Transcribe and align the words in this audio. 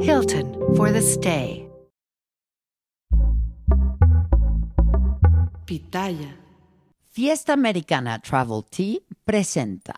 Hilton 0.00 0.54
for 0.76 0.92
the 0.92 1.02
stay. 1.02 1.68
Pitaya. 5.66 6.36
Fiesta 7.10 7.52
Americana 7.52 8.20
Travel 8.20 8.64
Tea 8.70 9.00
presenta. 9.24 9.96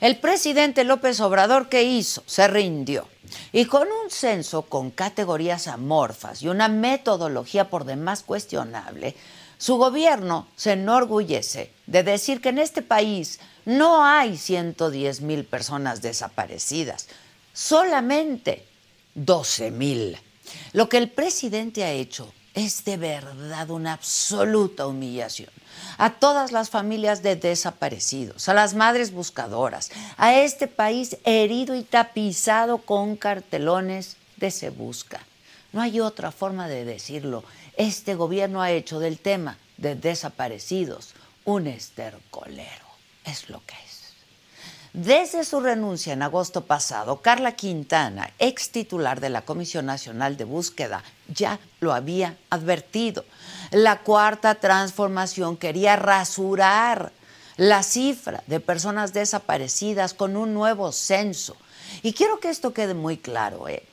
El 0.00 0.18
presidente 0.18 0.84
López 0.84 1.20
Obrador, 1.20 1.68
¿qué 1.68 1.82
hizo? 1.82 2.22
Se 2.26 2.48
rindió. 2.48 3.06
Y 3.52 3.66
con 3.66 3.82
un 3.82 4.10
censo 4.10 4.62
con 4.62 4.90
categorías 4.90 5.68
amorfas 5.68 6.42
y 6.42 6.48
una 6.48 6.68
metodología 6.68 7.68
por 7.68 7.84
demás 7.84 8.22
cuestionable, 8.22 9.14
su 9.58 9.76
gobierno 9.76 10.48
se 10.56 10.72
enorgullece 10.72 11.72
de 11.86 12.02
decir 12.02 12.40
que 12.40 12.48
en 12.48 12.58
este 12.58 12.82
país 12.82 13.38
no 13.64 14.04
hay 14.04 14.36
110 14.36 15.20
mil 15.20 15.44
personas 15.44 16.02
desaparecidas, 16.02 17.06
solamente 17.52 18.64
12 19.14 19.70
mil. 19.70 20.18
Lo 20.72 20.88
que 20.88 20.98
el 20.98 21.10
presidente 21.10 21.84
ha 21.84 21.92
hecho 21.92 22.32
es 22.54 22.84
de 22.84 22.96
verdad 22.96 23.70
una 23.70 23.94
absoluta 23.94 24.86
humillación 24.86 25.50
a 25.98 26.10
todas 26.10 26.52
las 26.52 26.70
familias 26.70 27.22
de 27.22 27.36
desaparecidos, 27.36 28.48
a 28.48 28.54
las 28.54 28.74
madres 28.74 29.12
buscadoras, 29.12 29.90
a 30.16 30.34
este 30.34 30.66
país 30.66 31.16
herido 31.24 31.74
y 31.74 31.82
tapizado 31.82 32.78
con 32.78 33.16
cartelones 33.16 34.16
de 34.36 34.50
se 34.50 34.70
busca. 34.70 35.20
No 35.72 35.80
hay 35.80 36.00
otra 36.00 36.32
forma 36.32 36.68
de 36.68 36.84
decirlo. 36.84 37.44
Este 37.76 38.14
gobierno 38.14 38.60
ha 38.60 38.70
hecho 38.70 39.00
del 39.00 39.18
tema 39.18 39.58
de 39.78 39.94
desaparecidos 39.94 41.14
un 41.44 41.66
estercolero. 41.66 42.86
Es 43.24 43.48
lo 43.48 43.62
que 43.64 43.74
es. 43.86 43.91
Desde 44.92 45.44
su 45.44 45.60
renuncia 45.60 46.12
en 46.12 46.20
agosto 46.20 46.66
pasado, 46.66 47.22
Carla 47.22 47.56
Quintana, 47.56 48.30
ex 48.38 48.70
titular 48.70 49.20
de 49.20 49.30
la 49.30 49.40
Comisión 49.40 49.86
Nacional 49.86 50.36
de 50.36 50.44
Búsqueda, 50.44 51.02
ya 51.28 51.58
lo 51.80 51.94
había 51.94 52.36
advertido. 52.50 53.24
La 53.70 54.00
cuarta 54.00 54.56
transformación 54.56 55.56
quería 55.56 55.96
rasurar 55.96 57.10
la 57.56 57.82
cifra 57.82 58.44
de 58.46 58.60
personas 58.60 59.14
desaparecidas 59.14 60.12
con 60.12 60.36
un 60.36 60.52
nuevo 60.52 60.92
censo. 60.92 61.56
Y 62.02 62.12
quiero 62.12 62.38
que 62.38 62.50
esto 62.50 62.74
quede 62.74 62.92
muy 62.92 63.16
claro. 63.16 63.68
¿eh? 63.68 63.84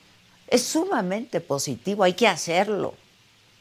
Es 0.48 0.64
sumamente 0.64 1.40
positivo, 1.40 2.04
hay 2.04 2.12
que 2.12 2.28
hacerlo, 2.28 2.94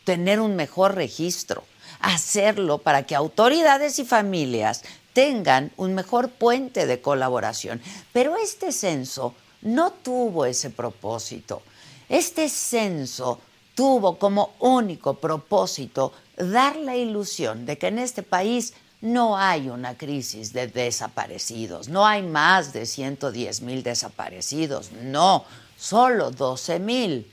tener 0.03 0.41
un 0.41 0.57
mejor 0.57 0.95
registro, 0.95 1.63
hacerlo 2.01 2.79
para 2.79 3.03
que 3.03 3.15
autoridades 3.15 3.97
y 3.99 4.03
familias 4.03 4.83
tengan 5.19 5.69
un 5.75 5.95
mejor 5.95 6.29
puente 6.29 6.85
de 6.85 7.01
colaboración. 7.01 7.81
Pero 8.13 8.37
este 8.37 8.71
censo 8.71 9.35
no 9.61 9.91
tuvo 9.91 10.45
ese 10.45 10.69
propósito. 10.69 11.61
Este 12.07 12.47
censo 12.47 13.41
tuvo 13.75 14.17
como 14.17 14.53
único 14.59 15.15
propósito 15.15 16.13
dar 16.37 16.77
la 16.77 16.95
ilusión 16.95 17.65
de 17.65 17.77
que 17.77 17.87
en 17.87 17.99
este 17.99 18.23
país 18.23 18.73
no 19.01 19.37
hay 19.37 19.67
una 19.69 19.97
crisis 19.97 20.53
de 20.53 20.67
desaparecidos, 20.67 21.89
no 21.89 22.05
hay 22.05 22.21
más 22.21 22.71
de 22.71 22.85
110 22.85 23.59
mil 23.63 23.83
desaparecidos, 23.83 24.93
no, 25.03 25.43
solo 25.77 26.31
12 26.31 26.79
mil. 26.79 27.29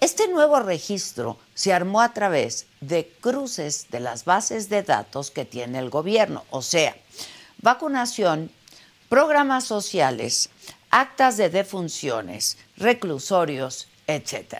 Este 0.00 0.26
nuevo 0.26 0.58
registro 0.58 1.38
se 1.54 1.72
armó 1.72 2.00
a 2.00 2.12
través 2.12 2.66
de 2.80 3.08
cruces 3.20 3.86
de 3.90 4.00
las 4.00 4.24
bases 4.24 4.68
de 4.68 4.82
datos 4.82 5.30
que 5.30 5.44
tiene 5.44 5.78
el 5.78 5.90
gobierno, 5.90 6.42
o 6.50 6.60
sea, 6.60 6.96
vacunación, 7.64 8.50
programas 9.08 9.64
sociales, 9.64 10.50
actas 10.90 11.38
de 11.38 11.48
defunciones, 11.48 12.58
reclusorios, 12.76 13.88
etc. 14.06 14.58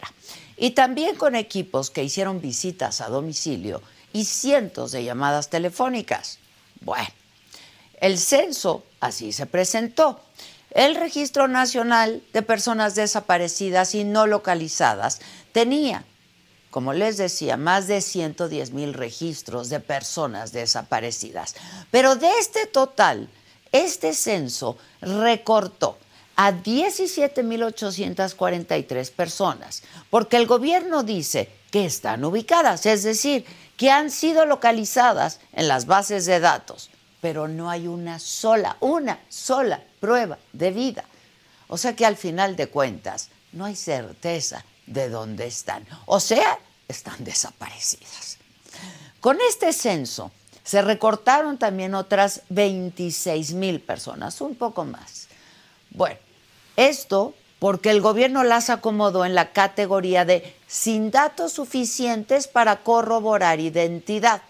Y 0.57 0.71
también 0.71 1.15
con 1.15 1.37
equipos 1.37 1.91
que 1.91 2.03
hicieron 2.03 2.41
visitas 2.41 3.03
a 3.03 3.09
domicilio 3.09 3.83
y 4.15 4.25
cientos 4.25 4.91
de 4.91 5.05
llamadas 5.05 5.51
telefónicas. 5.51 6.39
Bueno, 6.81 7.07
el 8.01 8.19
censo 8.19 8.85
así 9.01 9.33
se 9.33 9.45
presentó. 9.45 10.19
El 10.71 10.97
Registro 10.97 11.47
Nacional 11.47 12.23
de 12.33 12.41
Personas 12.41 12.95
Desaparecidas 12.95 13.95
y 13.95 14.05
No 14.05 14.27
Localizadas 14.27 15.21
tenía, 15.53 16.05
como 16.75 16.93
les 16.93 17.17
decía, 17.19 17.57
más 17.57 17.87
de 17.87 18.01
110 18.01 18.73
mil 18.73 18.95
registros 18.95 19.69
de 19.69 19.79
personas 19.79 20.51
desaparecidas. 20.51 21.55
Pero 21.93 22.17
de 22.17 22.29
este 22.41 22.67
total, 22.67 23.29
este 23.71 24.13
censo 24.13 24.77
recortó 25.01 25.97
a 26.35 26.51
17.843 26.51 29.13
personas, 29.13 29.85
porque 30.11 30.37
el 30.37 30.49
gobierno 30.49 31.05
dice 31.05 31.49
que 31.71 31.85
están 31.85 32.25
ubicadas, 32.25 32.87
es 32.87 33.05
decir, 33.05 33.47
que 33.77 33.93
han 33.93 34.11
sido 34.11 34.45
localizadas 34.45 35.39
en 35.53 35.69
las 35.69 35.87
bases 35.87 36.27
de 36.27 36.41
datos 36.41 36.91
pero 37.21 37.47
no 37.49 37.71
hay 37.71 37.87
una 37.87 38.19
sola, 38.19 38.77
una 38.81 39.19
sola 39.31 39.83
prueba 39.99 40.37
de 40.53 40.73
vida. 40.73 41.05
O 41.69 41.79
sea 41.79 41.97
que 41.97 42.05
al 42.05 42.17
final 42.17 42.55
de 42.55 42.67
cuentas 42.67 43.31
no 43.53 43.65
hay 43.65 43.77
certeza 43.77 44.63
de 44.87 45.09
dónde 45.09 45.47
están. 45.47 45.87
O 46.07 46.21
sea, 46.21 46.59
están 46.89 47.25
desaparecidas. 47.25 48.39
Con 49.21 49.39
este 49.49 49.73
censo 49.73 50.31
se 50.63 50.83
recortaron 50.83 51.59
también 51.59 51.95
otras 51.95 52.43
26 52.49 53.55
mil 53.55 53.81
personas, 53.81 54.41
un 54.41 54.55
poco 54.55 54.85
más. 54.85 55.29
Bueno, 55.91 56.19
esto 56.77 57.35
porque 57.59 57.91
el 57.91 58.01
gobierno 58.01 58.45
las 58.45 58.69
acomodó 58.69 59.25
en 59.25 59.35
la 59.35 59.53
categoría 59.53 60.25
de 60.25 60.55
sin 60.67 61.11
datos 61.11 61.53
suficientes 61.53 62.49
para 62.49 62.83
corroborar 62.83 63.61
identidad, 63.61 64.43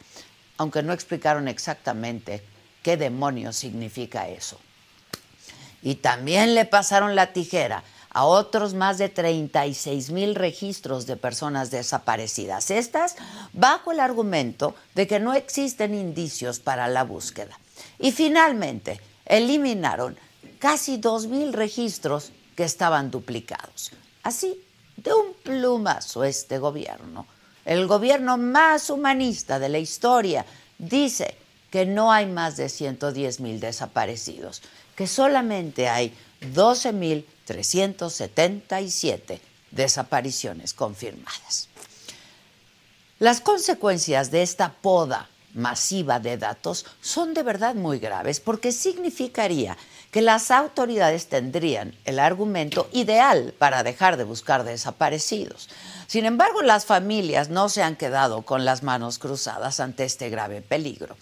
aunque 0.57 0.83
no 0.83 0.93
explicaron 0.93 1.47
exactamente 1.47 2.43
¿Qué 2.85 2.99
demonios 2.99 3.57
significa 3.57 4.29
eso? 4.29 4.61
Y 5.83 5.97
también 5.97 6.55
le 6.55 6.67
pasaron 6.67 7.17
la 7.17 7.33
tijera 7.33 7.83
a 8.15 8.25
otros 8.25 8.75
más 8.75 8.97
de 8.97 9.09
36 9.09 10.11
mil 10.11 10.35
registros 10.37 11.05
de 11.05 11.17
personas 11.17 11.71
desaparecidas. 11.71 12.71
Estas 12.71 13.17
bajo 13.53 13.93
el 13.93 14.01
argumento 14.01 14.75
de 14.95 15.07
que 15.07 15.21
no 15.21 15.35
existen 15.35 15.95
indicios 15.95 16.61
para 16.61 16.89
la 16.89 17.03
búsqueda. 17.03 17.59
Y 17.99 18.13
finalmente 18.13 19.01
eliminaron 19.27 20.17
casi 20.61 20.97
2 20.97 21.27
mil 21.27 21.53
registros 21.53 22.31
que 22.57 22.63
estaban 22.63 23.11
duplicados. 23.11 23.91
Así, 24.23 24.63
de 24.97 25.13
un 25.13 25.35
plumazo 25.43 26.23
este 26.23 26.59
gobierno, 26.59 27.27
el 27.65 27.87
gobierno 27.89 28.39
más 28.39 28.91
humanista 28.91 29.59
de 29.59 29.69
la 29.69 29.79
historia, 29.79 30.47
dice 30.79 31.37
que 31.71 31.85
no 31.85 32.13
hay 32.13 32.27
más 32.27 32.57
de 32.57 32.69
110 32.69 33.41
mil 33.41 33.59
desaparecidos, 33.59 34.63
que 34.95 35.09
solamente 35.09 35.89
hay 35.89 36.15
12.377 36.53 39.41
desapariciones 39.71 40.75
confirmadas. 40.75 41.71
Las 43.19 43.41
consecuencias 43.41 44.31
de 44.31 44.43
esta 44.43 44.73
poda 44.73 45.31
masiva 45.55 46.19
de 46.19 46.37
datos 46.37 46.85
son 47.01 47.33
de 47.33 47.43
verdad 47.43 47.75
muy 47.75 47.99
graves 47.99 48.41
porque 48.41 48.73
significaría 48.73 49.79
que 50.11 50.21
las 50.21 50.51
autoridades 50.51 51.29
tendrían 51.29 51.97
el 52.05 52.19
argumento 52.19 52.89
ideal 52.93 53.55
para 53.59 53.83
dejar 53.83 54.17
de 54.17 54.25
buscar 54.25 54.65
desaparecidos. 54.65 55.69
Sin 56.07 56.25
embargo, 56.25 56.63
las 56.63 56.87
familias 56.87 57.49
no 57.49 57.69
se 57.69 57.83
han 57.83 57.97
quedado 57.97 58.43
con 58.43 58.65
las 58.65 58.83
manos 58.83 59.19
cruzadas 59.19 59.81
ante 59.81 60.05
este 60.05 60.31
grave 60.31 60.61
peligro. 60.61 61.17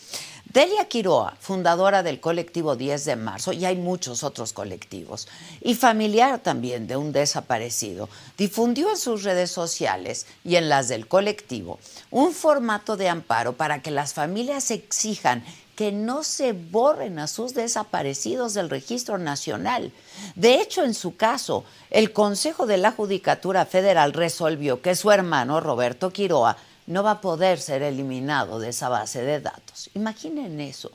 Delia 0.52 0.84
Quiroa, 0.84 1.34
fundadora 1.40 2.02
del 2.02 2.20
colectivo 2.20 2.76
10 2.76 3.06
de 3.06 3.16
marzo, 3.16 3.54
y 3.54 3.64
hay 3.64 3.76
muchos 3.76 4.22
otros 4.22 4.52
colectivos, 4.52 5.26
y 5.62 5.75
familiar 5.75 6.40
también 6.40 6.87
de 6.87 6.99
un 6.99 7.10
desaparecido, 7.10 8.10
difundió 8.37 8.90
en 8.90 8.99
sus 8.99 9.22
redes 9.22 9.50
sociales 9.50 10.26
y 10.44 10.56
en 10.56 10.69
las 10.69 10.88
del 10.88 11.08
colectivo 11.08 11.78
un 12.10 12.32
formato 12.32 12.99
de 12.99 13.08
amparo 13.08 13.54
para 13.54 13.81
que 13.81 13.90
las 13.90 14.12
familias 14.12 14.70
exijan 14.70 15.43
que 15.75 15.90
no 15.90 16.22
se 16.22 16.52
borren 16.52 17.19
a 17.19 17.28
sus 17.28 17.54
desaparecidos 17.54 18.52
del 18.52 18.69
registro 18.69 19.16
nacional. 19.16 19.90
De 20.34 20.60
hecho, 20.60 20.84
en 20.84 20.93
su 20.93 21.16
caso, 21.16 21.64
el 21.88 22.12
Consejo 22.12 22.66
de 22.66 22.76
la 22.76 22.93
Judicatura 22.93 23.64
Federal 23.64 24.12
resolvió 24.12 24.82
que 24.82 24.94
su 24.94 25.10
hermano, 25.10 25.60
Roberto 25.60 26.12
Quiroa, 26.12 26.58
no 26.87 27.02
va 27.02 27.12
a 27.12 27.20
poder 27.20 27.61
ser 27.61 27.82
eliminado 27.82 28.58
de 28.58 28.70
esa 28.70 28.88
base 28.88 29.23
de 29.23 29.40
datos. 29.40 29.90
Imaginen 29.94 30.61
eso, 30.61 30.90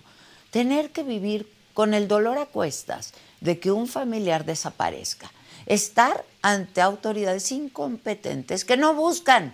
tener 0.51 0.91
que 0.91 1.03
vivir 1.03 1.51
con 1.73 1.93
el 1.93 2.07
dolor 2.07 2.37
a 2.37 2.45
cuestas 2.45 3.13
de 3.41 3.59
que 3.59 3.71
un 3.71 3.87
familiar 3.87 4.45
desaparezca, 4.45 5.31
estar 5.65 6.25
ante 6.41 6.81
autoridades 6.81 7.51
incompetentes 7.51 8.65
que 8.65 8.77
no 8.77 8.93
buscan 8.93 9.53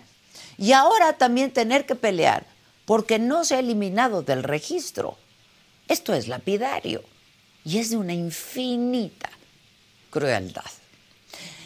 y 0.56 0.72
ahora 0.72 1.14
también 1.14 1.52
tener 1.52 1.86
que 1.86 1.94
pelear 1.94 2.46
porque 2.86 3.18
no 3.18 3.44
se 3.44 3.56
ha 3.56 3.60
eliminado 3.60 4.22
del 4.22 4.42
registro. 4.42 5.16
Esto 5.88 6.14
es 6.14 6.28
lapidario 6.28 7.02
y 7.64 7.78
es 7.78 7.90
de 7.90 7.96
una 7.96 8.14
infinita 8.14 9.30
crueldad. 10.10 10.64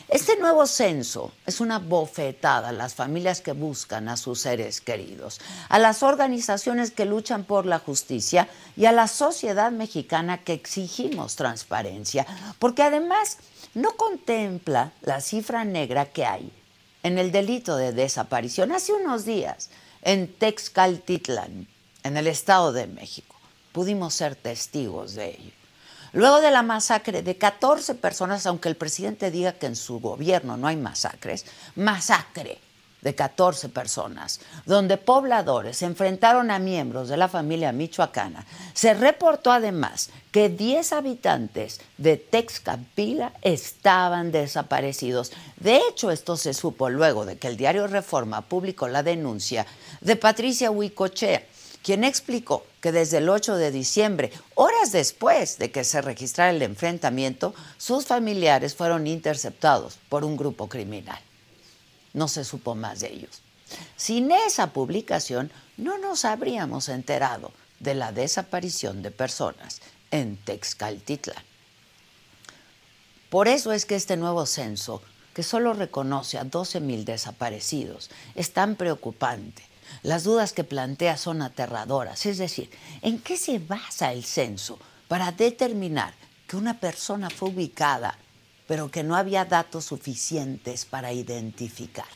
Este 0.08 0.38
nuevo 0.38 0.66
censo 0.66 1.32
es 1.44 1.60
una 1.60 1.78
bofetada 1.78 2.70
a 2.70 2.72
las 2.72 2.94
familias 2.94 3.42
que 3.42 3.52
buscan 3.52 4.08
a 4.08 4.16
sus 4.16 4.40
seres 4.40 4.80
queridos, 4.80 5.38
a 5.68 5.78
las 5.78 6.02
organizaciones 6.02 6.90
que 6.90 7.04
luchan 7.04 7.44
por 7.44 7.66
la 7.66 7.78
justicia 7.78 8.48
y 8.74 8.86
a 8.86 8.92
la 8.92 9.06
sociedad 9.06 9.70
mexicana 9.70 10.42
que 10.44 10.54
exigimos 10.54 11.36
transparencia, 11.36 12.26
porque 12.58 12.82
además 12.82 13.36
no 13.74 13.98
contempla 13.98 14.92
la 15.02 15.20
cifra 15.20 15.66
negra 15.66 16.06
que 16.06 16.24
hay 16.24 16.50
en 17.02 17.18
el 17.18 17.30
delito 17.30 17.76
de 17.76 17.92
desaparición. 17.92 18.72
Hace 18.72 18.94
unos 18.94 19.26
días, 19.26 19.68
en 20.00 20.32
Texcaltitlán, 20.32 21.68
en 22.02 22.16
el 22.16 22.28
Estado 22.28 22.72
de 22.72 22.86
México, 22.86 23.36
pudimos 23.72 24.14
ser 24.14 24.36
testigos 24.36 25.14
de 25.14 25.32
ello. 25.32 25.57
Luego 26.12 26.40
de 26.40 26.50
la 26.50 26.62
masacre 26.62 27.22
de 27.22 27.36
14 27.36 27.94
personas, 27.94 28.46
aunque 28.46 28.68
el 28.68 28.76
presidente 28.76 29.30
diga 29.30 29.52
que 29.52 29.66
en 29.66 29.76
su 29.76 30.00
gobierno 30.00 30.56
no 30.56 30.66
hay 30.66 30.76
masacres, 30.76 31.44
masacre 31.76 32.58
de 33.00 33.14
14 33.14 33.68
personas, 33.68 34.40
donde 34.66 34.96
pobladores 34.96 35.78
se 35.78 35.86
enfrentaron 35.86 36.50
a 36.50 36.58
miembros 36.58 37.08
de 37.08 37.16
la 37.16 37.28
familia 37.28 37.70
michoacana. 37.72 38.44
Se 38.74 38.94
reportó 38.94 39.52
además 39.52 40.10
que 40.32 40.48
10 40.48 40.92
habitantes 40.92 41.80
de 41.96 42.16
Texcapila 42.16 43.32
estaban 43.42 44.32
desaparecidos. 44.32 45.32
De 45.58 45.80
hecho, 45.88 46.10
esto 46.10 46.36
se 46.36 46.54
supo 46.54 46.90
luego 46.90 47.24
de 47.24 47.38
que 47.38 47.48
el 47.48 47.56
diario 47.56 47.86
Reforma 47.86 48.42
publicó 48.42 48.88
la 48.88 49.02
denuncia 49.02 49.66
de 50.00 50.16
Patricia 50.16 50.70
Huicochea 50.70 51.42
quien 51.88 52.04
explicó 52.04 52.66
que 52.82 52.92
desde 52.92 53.16
el 53.16 53.30
8 53.30 53.56
de 53.56 53.70
diciembre, 53.70 54.30
horas 54.56 54.92
después 54.92 55.56
de 55.56 55.70
que 55.70 55.84
se 55.84 56.02
registrara 56.02 56.50
el 56.50 56.60
enfrentamiento, 56.60 57.54
sus 57.78 58.04
familiares 58.04 58.74
fueron 58.74 59.06
interceptados 59.06 59.98
por 60.10 60.22
un 60.22 60.36
grupo 60.36 60.68
criminal. 60.68 61.18
No 62.12 62.28
se 62.28 62.44
supo 62.44 62.74
más 62.74 63.00
de 63.00 63.14
ellos. 63.14 63.40
Sin 63.96 64.30
esa 64.32 64.74
publicación, 64.74 65.50
no 65.78 65.96
nos 65.96 66.26
habríamos 66.26 66.90
enterado 66.90 67.52
de 67.80 67.94
la 67.94 68.12
desaparición 68.12 69.00
de 69.00 69.10
personas 69.10 69.80
en 70.10 70.36
Texcaltitlán. 70.36 71.42
Por 73.30 73.48
eso 73.48 73.72
es 73.72 73.86
que 73.86 73.94
este 73.94 74.18
nuevo 74.18 74.44
censo, 74.44 75.00
que 75.32 75.42
solo 75.42 75.72
reconoce 75.72 76.36
a 76.36 76.44
12.000 76.44 77.04
desaparecidos, 77.04 78.10
es 78.34 78.52
tan 78.52 78.76
preocupante 78.76 79.67
las 80.02 80.24
dudas 80.24 80.52
que 80.52 80.64
plantea 80.64 81.16
son 81.16 81.42
aterradoras. 81.42 82.26
Es 82.26 82.38
decir, 82.38 82.70
¿en 83.02 83.18
qué 83.18 83.36
se 83.36 83.58
basa 83.58 84.12
el 84.12 84.24
censo 84.24 84.78
para 85.08 85.32
determinar 85.32 86.14
que 86.46 86.56
una 86.56 86.78
persona 86.78 87.30
fue 87.30 87.50
ubicada, 87.50 88.16
pero 88.66 88.90
que 88.90 89.02
no 89.02 89.16
había 89.16 89.44
datos 89.44 89.86
suficientes 89.86 90.84
para 90.84 91.12
identificar? 91.12 92.06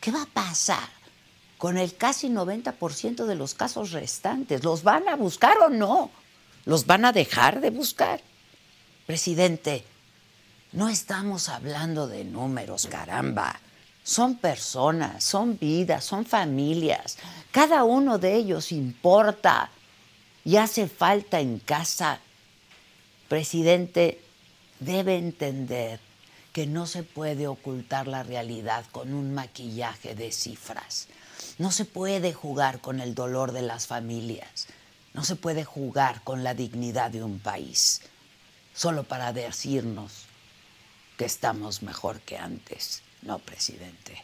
¿Qué 0.00 0.10
va 0.10 0.22
a 0.22 0.26
pasar 0.26 0.88
con 1.56 1.76
el 1.76 1.96
casi 1.96 2.28
90% 2.28 3.26
de 3.26 3.34
los 3.34 3.54
casos 3.54 3.92
restantes? 3.92 4.64
¿Los 4.64 4.82
van 4.82 5.08
a 5.08 5.16
buscar 5.16 5.58
o 5.58 5.68
no? 5.68 6.10
¿Los 6.64 6.86
van 6.86 7.04
a 7.04 7.12
dejar 7.12 7.60
de 7.60 7.70
buscar? 7.70 8.20
Presidente, 9.06 9.84
no 10.72 10.88
estamos 10.88 11.48
hablando 11.48 12.06
de 12.06 12.24
números, 12.24 12.86
caramba 12.86 13.58
son 14.08 14.36
personas, 14.36 15.22
son 15.22 15.58
vidas, 15.58 16.02
son 16.02 16.24
familias. 16.24 17.18
Cada 17.50 17.84
uno 17.84 18.16
de 18.16 18.36
ellos 18.36 18.72
importa 18.72 19.70
y 20.46 20.56
hace 20.56 20.88
falta 20.88 21.40
en 21.40 21.58
casa. 21.58 22.18
Presidente, 23.28 24.18
debe 24.80 25.18
entender 25.18 26.00
que 26.54 26.66
no 26.66 26.86
se 26.86 27.02
puede 27.02 27.48
ocultar 27.48 28.08
la 28.08 28.22
realidad 28.22 28.86
con 28.92 29.12
un 29.12 29.34
maquillaje 29.34 30.14
de 30.14 30.32
cifras. 30.32 31.08
No 31.58 31.70
se 31.70 31.84
puede 31.84 32.32
jugar 32.32 32.80
con 32.80 33.00
el 33.00 33.14
dolor 33.14 33.52
de 33.52 33.60
las 33.60 33.86
familias. 33.86 34.68
No 35.12 35.22
se 35.22 35.36
puede 35.36 35.64
jugar 35.64 36.22
con 36.24 36.42
la 36.44 36.54
dignidad 36.54 37.10
de 37.10 37.22
un 37.22 37.40
país 37.40 38.00
solo 38.74 39.04
para 39.04 39.34
decirnos 39.34 40.24
que 41.18 41.26
estamos 41.26 41.82
mejor 41.82 42.20
que 42.20 42.38
antes. 42.38 43.02
No, 43.22 43.38
presidente. 43.38 44.22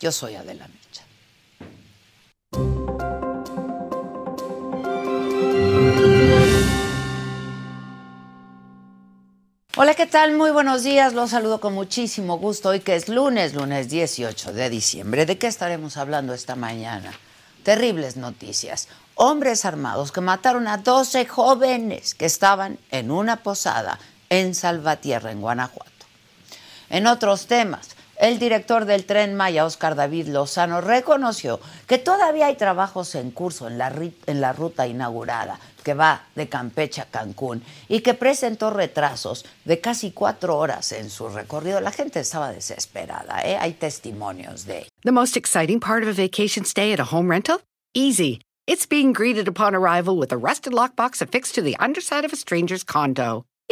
Yo 0.00 0.12
soy 0.12 0.34
Adela 0.34 0.68
Micha. 0.68 1.04
Hola, 9.76 9.94
¿qué 9.94 10.06
tal? 10.06 10.36
Muy 10.36 10.52
buenos 10.52 10.84
días. 10.84 11.14
Los 11.14 11.30
saludo 11.30 11.58
con 11.58 11.74
muchísimo 11.74 12.38
gusto 12.38 12.68
hoy 12.68 12.80
que 12.80 12.94
es 12.94 13.08
lunes, 13.08 13.54
lunes 13.54 13.88
18 13.88 14.52
de 14.52 14.70
diciembre. 14.70 15.26
¿De 15.26 15.36
qué 15.36 15.48
estaremos 15.48 15.96
hablando 15.96 16.32
esta 16.32 16.54
mañana? 16.54 17.12
Terribles 17.64 18.16
noticias. 18.16 18.88
Hombres 19.16 19.64
armados 19.64 20.12
que 20.12 20.20
mataron 20.20 20.68
a 20.68 20.76
12 20.76 21.26
jóvenes 21.26 22.14
que 22.14 22.26
estaban 22.26 22.78
en 22.92 23.10
una 23.10 23.42
posada 23.42 23.98
en 24.28 24.54
Salvatierra, 24.54 25.32
en 25.32 25.40
Guanajuato. 25.40 25.93
En 26.90 27.06
otros 27.06 27.46
temas, 27.46 27.94
el 28.16 28.38
director 28.38 28.84
del 28.84 29.06
tren 29.06 29.34
Maya, 29.34 29.64
Oscar 29.64 29.96
David 29.96 30.28
Lozano, 30.28 30.80
reconoció 30.80 31.60
que 31.86 31.98
todavía 31.98 32.46
hay 32.46 32.56
trabajos 32.56 33.14
en 33.16 33.30
curso 33.32 33.66
en 33.68 33.78
la, 33.78 34.52
ruta 34.52 34.86
inaugurada 34.86 35.58
que 35.82 35.94
va 35.94 36.22
de 36.34 36.48
Campeche 36.48 37.02
a 37.02 37.06
Cancún 37.06 37.62
y 37.88 38.00
que 38.00 38.14
presentó 38.14 38.70
retrasos 38.70 39.44
de 39.64 39.80
casi 39.80 40.12
cuatro 40.12 40.56
horas 40.56 40.92
en 40.92 41.10
su 41.10 41.28
recorrido. 41.28 41.80
La 41.80 41.92
gente 41.92 42.20
estaba 42.20 42.52
desesperada, 42.52 43.42
¿eh? 43.42 43.58
hay 43.60 43.72
testimonios 43.72 44.64
de. 44.64 44.86
The 45.02 45.12
most 45.12 45.36
exciting 45.36 45.80
part 45.80 46.02
of 46.02 46.08
a 46.08 46.12
vacation 46.12 46.64
stay 46.64 46.92
at 46.92 47.00
a 47.00 47.14
home 47.14 47.28
rental? 47.28 47.60
Easy. 47.94 48.40
It's 48.66 48.86
being 48.86 49.12
greeted 49.12 49.46
upon 49.46 49.74
arrival 49.74 50.16
with 50.16 50.32
a 50.32 50.38
rusted 50.38 50.72
lockbox 50.72 51.20
affixed 51.20 51.54
to 51.56 51.62
the 51.62 51.76
underside 51.78 52.24
of 52.24 52.32
a 52.32 52.36
stranger's 52.36 52.84
condo. 52.84 53.44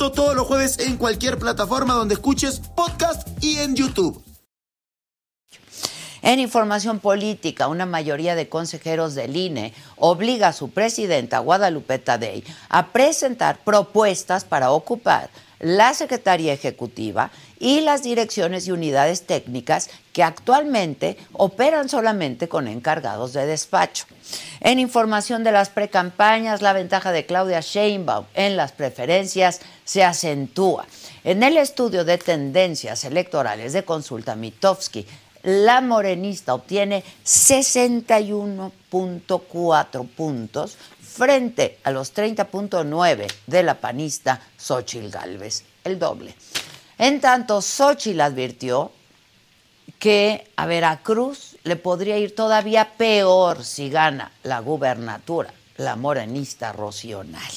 Todos 0.00 0.34
los 0.34 0.46
jueves 0.46 0.78
en 0.78 0.96
cualquier 0.96 1.38
plataforma 1.38 1.92
donde 1.92 2.14
escuches 2.14 2.62
podcast 2.74 3.28
y 3.44 3.58
en 3.58 3.76
YouTube. 3.76 4.24
En 6.22 6.40
información 6.40 7.00
política, 7.00 7.68
una 7.68 7.84
mayoría 7.84 8.34
de 8.34 8.48
consejeros 8.48 9.14
del 9.14 9.36
INE 9.36 9.74
obliga 9.96 10.48
a 10.48 10.52
su 10.54 10.70
presidenta 10.70 11.40
Guadalupe 11.40 11.98
Tadei 11.98 12.42
a 12.70 12.92
presentar 12.92 13.62
propuestas 13.62 14.46
para 14.46 14.70
ocupar 14.70 15.28
la 15.58 15.92
Secretaría 15.92 16.54
Ejecutiva 16.54 17.30
y 17.60 17.82
las 17.82 18.02
direcciones 18.02 18.66
y 18.66 18.72
unidades 18.72 19.26
técnicas 19.26 19.90
que 20.12 20.24
actualmente 20.24 21.16
operan 21.32 21.88
solamente 21.88 22.48
con 22.48 22.66
encargados 22.66 23.32
de 23.32 23.46
despacho. 23.46 24.06
En 24.60 24.80
información 24.80 25.44
de 25.44 25.52
las 25.52 25.68
precampañas, 25.68 26.62
la 26.62 26.72
ventaja 26.72 27.12
de 27.12 27.26
Claudia 27.26 27.60
Sheinbaum 27.60 28.24
en 28.34 28.56
las 28.56 28.72
preferencias 28.72 29.60
se 29.84 30.02
acentúa. 30.02 30.86
En 31.22 31.42
el 31.42 31.58
estudio 31.58 32.04
de 32.04 32.16
tendencias 32.18 33.04
electorales 33.04 33.74
de 33.74 33.84
consulta 33.84 34.34
Mitofsky, 34.34 35.06
la 35.42 35.80
morenista 35.80 36.52
obtiene 36.54 37.02
61.4 37.24 40.08
puntos 40.08 40.76
frente 41.00 41.78
a 41.82 41.90
los 41.90 42.14
30.9 42.14 43.26
de 43.46 43.62
la 43.62 43.80
panista 43.80 44.42
Xochil 44.56 45.10
Gálvez, 45.10 45.64
el 45.84 45.98
doble. 45.98 46.34
En 47.00 47.18
tanto, 47.18 47.62
Xochitl 47.62 48.20
advirtió 48.20 48.92
que 49.98 50.46
a 50.54 50.66
Veracruz 50.66 51.56
le 51.64 51.76
podría 51.76 52.18
ir 52.18 52.34
todavía 52.34 52.92
peor 52.98 53.64
si 53.64 53.88
gana 53.88 54.30
la 54.42 54.60
gubernatura, 54.60 55.50
la 55.78 55.96
morenista 55.96 56.74
Rocional. 56.74 57.50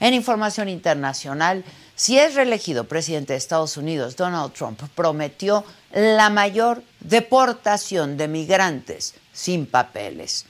En 0.00 0.12
información 0.12 0.68
internacional, 0.68 1.64
si 1.94 2.18
es 2.18 2.34
reelegido 2.34 2.82
presidente 2.82 3.34
de 3.34 3.36
Estados 3.36 3.76
Unidos, 3.76 4.16
Donald 4.16 4.52
Trump 4.54 4.82
prometió 4.96 5.64
la 5.92 6.28
mayor 6.28 6.82
deportación 6.98 8.16
de 8.16 8.26
migrantes 8.26 9.14
sin 9.32 9.66
papeles. 9.66 10.46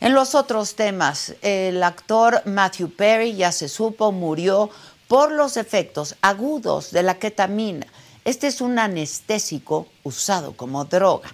En 0.00 0.14
los 0.14 0.34
otros 0.34 0.76
temas, 0.76 1.34
el 1.42 1.82
actor 1.82 2.40
Matthew 2.46 2.90
Perry, 2.92 3.34
ya 3.34 3.52
se 3.52 3.68
supo, 3.68 4.12
murió 4.12 4.70
por 5.08 5.32
los 5.32 5.56
efectos 5.56 6.16
agudos 6.20 6.90
de 6.90 7.02
la 7.02 7.18
ketamina. 7.18 7.86
Este 8.24 8.48
es 8.48 8.60
un 8.60 8.78
anestésico 8.78 9.86
usado 10.02 10.56
como 10.56 10.84
droga. 10.84 11.30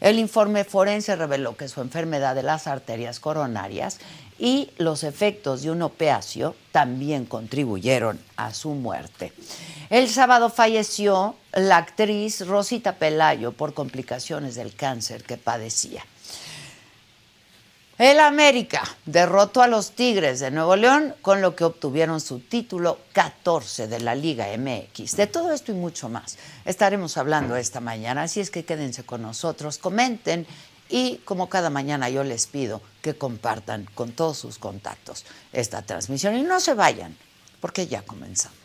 El 0.00 0.18
informe 0.18 0.64
forense 0.64 1.16
reveló 1.16 1.56
que 1.56 1.68
su 1.68 1.80
enfermedad 1.80 2.34
de 2.34 2.42
las 2.42 2.66
arterias 2.66 3.18
coronarias 3.18 3.98
y 4.38 4.68
los 4.76 5.04
efectos 5.04 5.62
de 5.62 5.70
un 5.70 5.80
opiáceo 5.80 6.54
también 6.70 7.24
contribuyeron 7.24 8.20
a 8.36 8.52
su 8.52 8.70
muerte. 8.70 9.32
El 9.88 10.08
sábado 10.08 10.50
falleció 10.50 11.34
la 11.52 11.78
actriz 11.78 12.46
Rosita 12.46 12.96
Pelayo 12.96 13.52
por 13.52 13.72
complicaciones 13.72 14.54
del 14.54 14.74
cáncer 14.74 15.24
que 15.24 15.38
padecía. 15.38 16.04
El 17.96 18.18
América 18.18 18.82
derrotó 19.06 19.62
a 19.62 19.68
los 19.68 19.92
Tigres 19.92 20.40
de 20.40 20.50
Nuevo 20.50 20.74
León, 20.74 21.14
con 21.22 21.40
lo 21.40 21.54
que 21.54 21.62
obtuvieron 21.62 22.20
su 22.20 22.40
título 22.40 22.98
14 23.12 23.86
de 23.86 24.00
la 24.00 24.16
Liga 24.16 24.46
MX. 24.58 25.16
De 25.16 25.28
todo 25.28 25.52
esto 25.52 25.70
y 25.70 25.76
mucho 25.76 26.08
más 26.08 26.36
estaremos 26.64 27.16
hablando 27.16 27.54
esta 27.54 27.78
mañana, 27.78 28.24
así 28.24 28.40
es 28.40 28.50
que 28.50 28.64
quédense 28.64 29.04
con 29.04 29.22
nosotros, 29.22 29.78
comenten 29.78 30.44
y 30.88 31.18
como 31.18 31.48
cada 31.48 31.70
mañana 31.70 32.10
yo 32.10 32.24
les 32.24 32.48
pido 32.48 32.82
que 33.00 33.14
compartan 33.14 33.88
con 33.94 34.10
todos 34.10 34.38
sus 34.38 34.58
contactos 34.58 35.24
esta 35.52 35.82
transmisión 35.82 36.36
y 36.36 36.42
no 36.42 36.58
se 36.58 36.74
vayan, 36.74 37.16
porque 37.60 37.86
ya 37.86 38.02
comenzamos. 38.02 38.63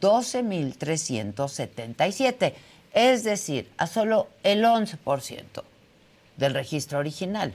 12.377, 0.00 2.54
es 2.92 3.24
decir, 3.24 3.72
a 3.76 3.88
solo 3.88 4.28
el 4.44 4.62
11% 4.62 5.64
del 6.36 6.54
registro 6.54 7.00
original. 7.00 7.52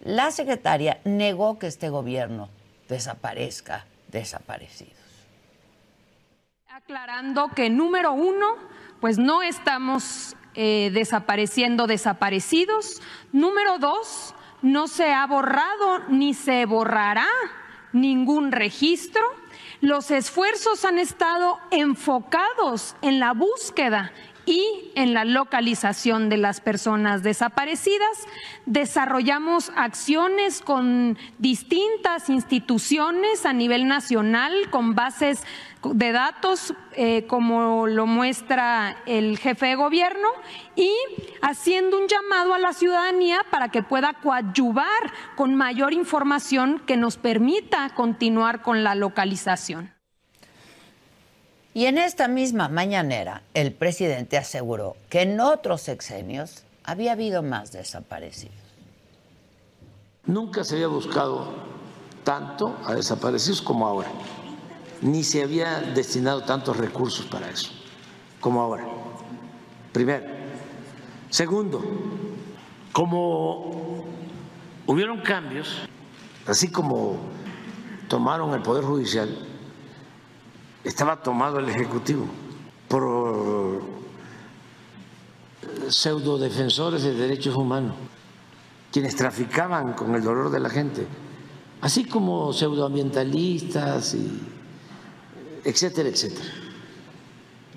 La 0.00 0.30
secretaria 0.30 1.00
negó 1.04 1.58
que 1.58 1.66
este 1.66 1.88
gobierno 1.88 2.48
desaparezca 2.88 3.86
desaparecidos. 4.08 4.94
Aclarando 6.68 7.48
que 7.48 7.70
número 7.70 8.12
uno, 8.12 8.54
pues 9.00 9.18
no 9.18 9.42
estamos 9.42 10.36
eh, 10.54 10.90
desapareciendo 10.92 11.86
desaparecidos. 11.86 13.02
Número 13.32 13.78
dos, 13.78 14.34
no 14.62 14.88
se 14.88 15.12
ha 15.12 15.26
borrado 15.26 16.00
ni 16.08 16.34
se 16.34 16.66
borrará 16.66 17.26
ningún 17.92 18.52
registro. 18.52 19.22
Los 19.80 20.10
esfuerzos 20.10 20.84
han 20.84 20.98
estado 20.98 21.58
enfocados 21.70 22.96
en 23.02 23.20
la 23.20 23.32
búsqueda 23.32 24.12
y 24.46 24.92
en 24.94 25.12
la 25.12 25.24
localización 25.24 26.28
de 26.28 26.36
las 26.36 26.60
personas 26.60 27.22
desaparecidas. 27.22 28.26
Desarrollamos 28.64 29.72
acciones 29.76 30.62
con 30.62 31.18
distintas 31.38 32.30
instituciones 32.30 33.44
a 33.44 33.52
nivel 33.52 33.88
nacional, 33.88 34.70
con 34.70 34.94
bases 34.94 35.42
de 35.82 36.12
datos, 36.12 36.74
eh, 36.92 37.26
como 37.26 37.86
lo 37.86 38.06
muestra 38.06 38.96
el 39.06 39.38
jefe 39.38 39.66
de 39.66 39.74
gobierno, 39.74 40.28
y 40.76 40.90
haciendo 41.42 41.98
un 41.98 42.08
llamado 42.08 42.54
a 42.54 42.58
la 42.58 42.72
ciudadanía 42.72 43.40
para 43.50 43.68
que 43.68 43.82
pueda 43.82 44.14
coadyuvar 44.14 45.12
con 45.34 45.54
mayor 45.54 45.92
información 45.92 46.80
que 46.86 46.96
nos 46.96 47.16
permita 47.16 47.90
continuar 47.94 48.62
con 48.62 48.84
la 48.84 48.94
localización. 48.94 49.95
Y 51.76 51.84
en 51.84 51.98
esta 51.98 52.26
misma 52.26 52.70
mañanera, 52.70 53.42
el 53.52 53.70
presidente 53.70 54.38
aseguró 54.38 54.96
que 55.10 55.20
en 55.20 55.38
otros 55.40 55.82
sexenios 55.82 56.62
había 56.84 57.12
habido 57.12 57.42
más 57.42 57.70
desaparecidos. 57.70 58.56
Nunca 60.24 60.64
se 60.64 60.76
había 60.76 60.86
buscado 60.86 61.52
tanto 62.24 62.74
a 62.86 62.94
desaparecidos 62.94 63.60
como 63.60 63.86
ahora, 63.86 64.08
ni 65.02 65.22
se 65.22 65.42
había 65.42 65.82
destinado 65.82 66.44
tantos 66.44 66.78
recursos 66.78 67.26
para 67.26 67.50
eso 67.50 67.72
como 68.40 68.62
ahora. 68.62 68.86
Primero. 69.92 70.24
Segundo, 71.28 71.84
como 72.90 74.02
hubieron 74.86 75.20
cambios, 75.20 75.82
así 76.46 76.68
como 76.68 77.18
tomaron 78.08 78.54
el 78.54 78.62
Poder 78.62 78.82
Judicial, 78.82 79.55
estaba 80.86 81.22
tomado 81.22 81.58
el 81.58 81.68
Ejecutivo 81.68 82.26
por 82.88 83.82
pseudo 85.88 86.38
defensores 86.38 87.02
de 87.02 87.14
derechos 87.14 87.56
humanos, 87.56 87.94
quienes 88.92 89.16
traficaban 89.16 89.94
con 89.94 90.14
el 90.14 90.22
dolor 90.22 90.50
de 90.50 90.60
la 90.60 90.70
gente 90.70 91.06
así 91.80 92.04
como 92.04 92.52
pseudoambientalistas, 92.52 94.14
y 94.14 94.40
etcétera, 95.64 96.08
etcétera, 96.08 96.50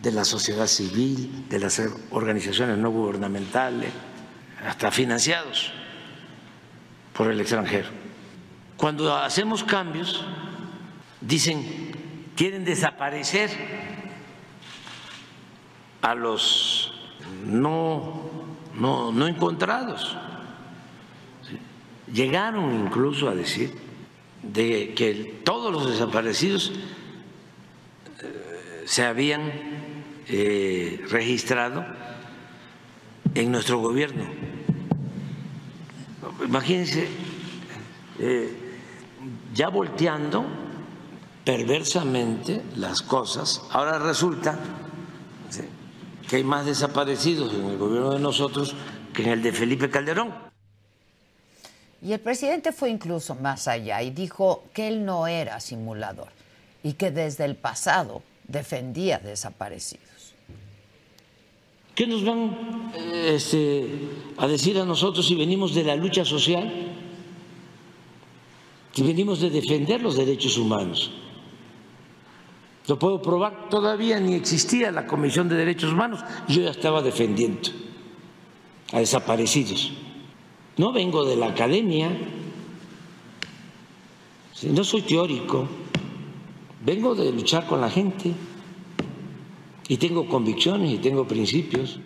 de 0.01 0.11
la 0.11 0.25
sociedad 0.25 0.67
civil, 0.67 1.45
de 1.49 1.59
las 1.59 1.81
organizaciones 2.11 2.77
no 2.77 2.91
gubernamentales, 2.91 3.91
hasta 4.65 4.91
financiados 4.91 5.71
por 7.13 7.31
el 7.31 7.39
extranjero. 7.39 7.89
Cuando 8.77 9.15
hacemos 9.15 9.63
cambios, 9.63 10.23
dicen, 11.21 11.88
quieren 12.39 12.63
desaparecer 12.63 13.49
a 16.01 16.15
los 16.15 16.93
no, 17.45 18.29
no, 18.75 19.11
no 19.11 19.27
encontrados. 19.27 20.15
Llegaron 22.13 22.85
incluso 22.85 23.27
a 23.27 23.35
decir 23.35 23.73
de 24.41 24.93
que 24.95 25.41
todos 25.43 25.69
los 25.69 25.91
desaparecidos 25.91 26.71
eh, 28.23 28.83
se 28.85 29.03
habían 29.03 29.51
eh, 30.29 31.03
registrado 31.09 31.85
en 33.35 33.51
nuestro 33.51 33.79
gobierno. 33.79 34.23
Imagínense, 36.45 37.05
eh, 38.17 38.53
ya 39.53 39.67
volteando 39.67 40.68
perversamente 41.49 42.61
las 42.75 43.01
cosas, 43.01 43.63
ahora 43.71 43.97
resulta 43.97 44.59
que 46.29 46.35
hay 46.35 46.43
más 46.43 46.67
desaparecidos 46.67 47.51
en 47.55 47.65
el 47.65 47.77
gobierno 47.79 48.11
de 48.11 48.19
nosotros 48.19 48.75
que 49.11 49.23
en 49.23 49.29
el 49.29 49.41
de 49.41 49.51
Felipe 49.51 49.89
Calderón. 49.89 50.31
Y 52.03 52.13
el 52.13 52.19
presidente 52.19 52.71
fue 52.71 52.91
incluso 52.91 53.33
más 53.33 53.67
allá 53.67 53.99
y 54.03 54.11
dijo 54.11 54.65
que 54.75 54.89
él 54.89 55.03
no 55.03 55.25
era 55.25 55.59
simulador 55.59 56.27
y 56.83 56.93
que 56.93 57.09
desde 57.09 57.45
el 57.45 57.55
pasado 57.55 58.21
defendía 58.47 59.17
desaparecidos. 59.17 60.35
¿Qué 61.95 62.05
nos 62.05 62.23
van 62.23 62.91
este, 63.25 63.87
a 64.37 64.45
decir 64.45 64.77
a 64.77 64.85
nosotros 64.85 65.25
si 65.25 65.33
venimos 65.33 65.73
de 65.73 65.83
la 65.83 65.95
lucha 65.95 66.23
social? 66.23 66.93
Si 68.93 69.01
venimos 69.01 69.41
de 69.41 69.49
defender 69.49 69.99
los 69.99 70.15
derechos 70.15 70.55
humanos. 70.55 71.11
Lo 72.89 72.97
puedo 72.97 73.21
probar, 73.21 73.69
todavía 73.69 74.19
ni 74.19 74.33
existía 74.33 74.91
la 74.91 75.05
Comisión 75.05 75.47
de 75.47 75.55
Derechos 75.55 75.93
Humanos, 75.93 76.21
yo 76.47 76.63
ya 76.63 76.71
estaba 76.71 77.03
defendiendo 77.03 77.69
a 78.91 78.97
desaparecidos. 78.97 79.93
No 80.75 80.91
vengo 80.91 81.23
de 81.23 81.35
la 81.35 81.49
academia, 81.49 82.09
no 84.63 84.83
soy 84.83 85.03
teórico, 85.03 85.67
vengo 86.83 87.13
de 87.13 87.31
luchar 87.31 87.67
con 87.67 87.79
la 87.79 87.91
gente. 87.91 88.33
Y 89.87 89.97
tengo 89.97 90.27
convicciones 90.27 90.91
y 90.91 90.97
tengo 90.97 91.27
principios. 91.27 91.99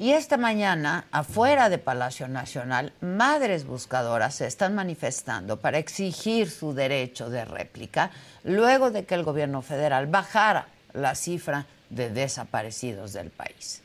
Y 0.00 0.12
esta 0.12 0.38
mañana, 0.38 1.04
afuera 1.12 1.68
de 1.68 1.76
Palacio 1.76 2.26
Nacional, 2.26 2.94
madres 3.02 3.66
buscadoras 3.66 4.34
se 4.34 4.46
están 4.46 4.74
manifestando 4.74 5.60
para 5.60 5.76
exigir 5.76 6.50
su 6.50 6.72
derecho 6.72 7.28
de 7.28 7.44
réplica 7.44 8.10
luego 8.42 8.90
de 8.90 9.04
que 9.04 9.14
el 9.14 9.24
gobierno 9.24 9.60
federal 9.60 10.06
bajara 10.06 10.68
la 10.94 11.14
cifra 11.14 11.66
de 11.90 12.08
desaparecidos 12.08 13.12
del 13.12 13.28
país. 13.28 13.82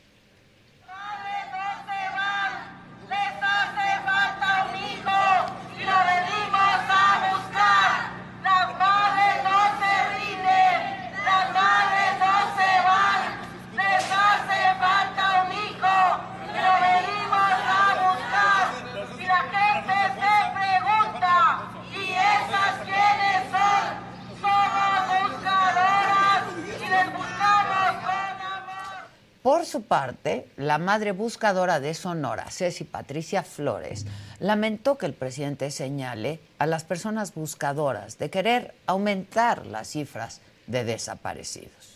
Su 29.75 29.82
parte, 29.82 30.48
la 30.55 30.77
madre 30.77 31.12
buscadora 31.12 31.82
de 31.82 31.94
Sonora, 31.94 32.50
Ceci 32.50 32.86
Patricia 32.86 33.44
Flores, 33.44 34.05
lamentó 34.39 34.98
que 34.98 35.05
el 35.05 35.13
presidente 35.13 35.70
señale 35.70 36.39
a 36.60 36.65
las 36.65 36.86
personas 36.86 37.36
buscadoras 37.36 38.18
de 38.18 38.29
querer 38.29 38.74
aumentar 38.85 39.66
las 39.66 39.90
cifras 39.90 40.40
de 40.68 40.85
desaparecidos. 40.85 41.96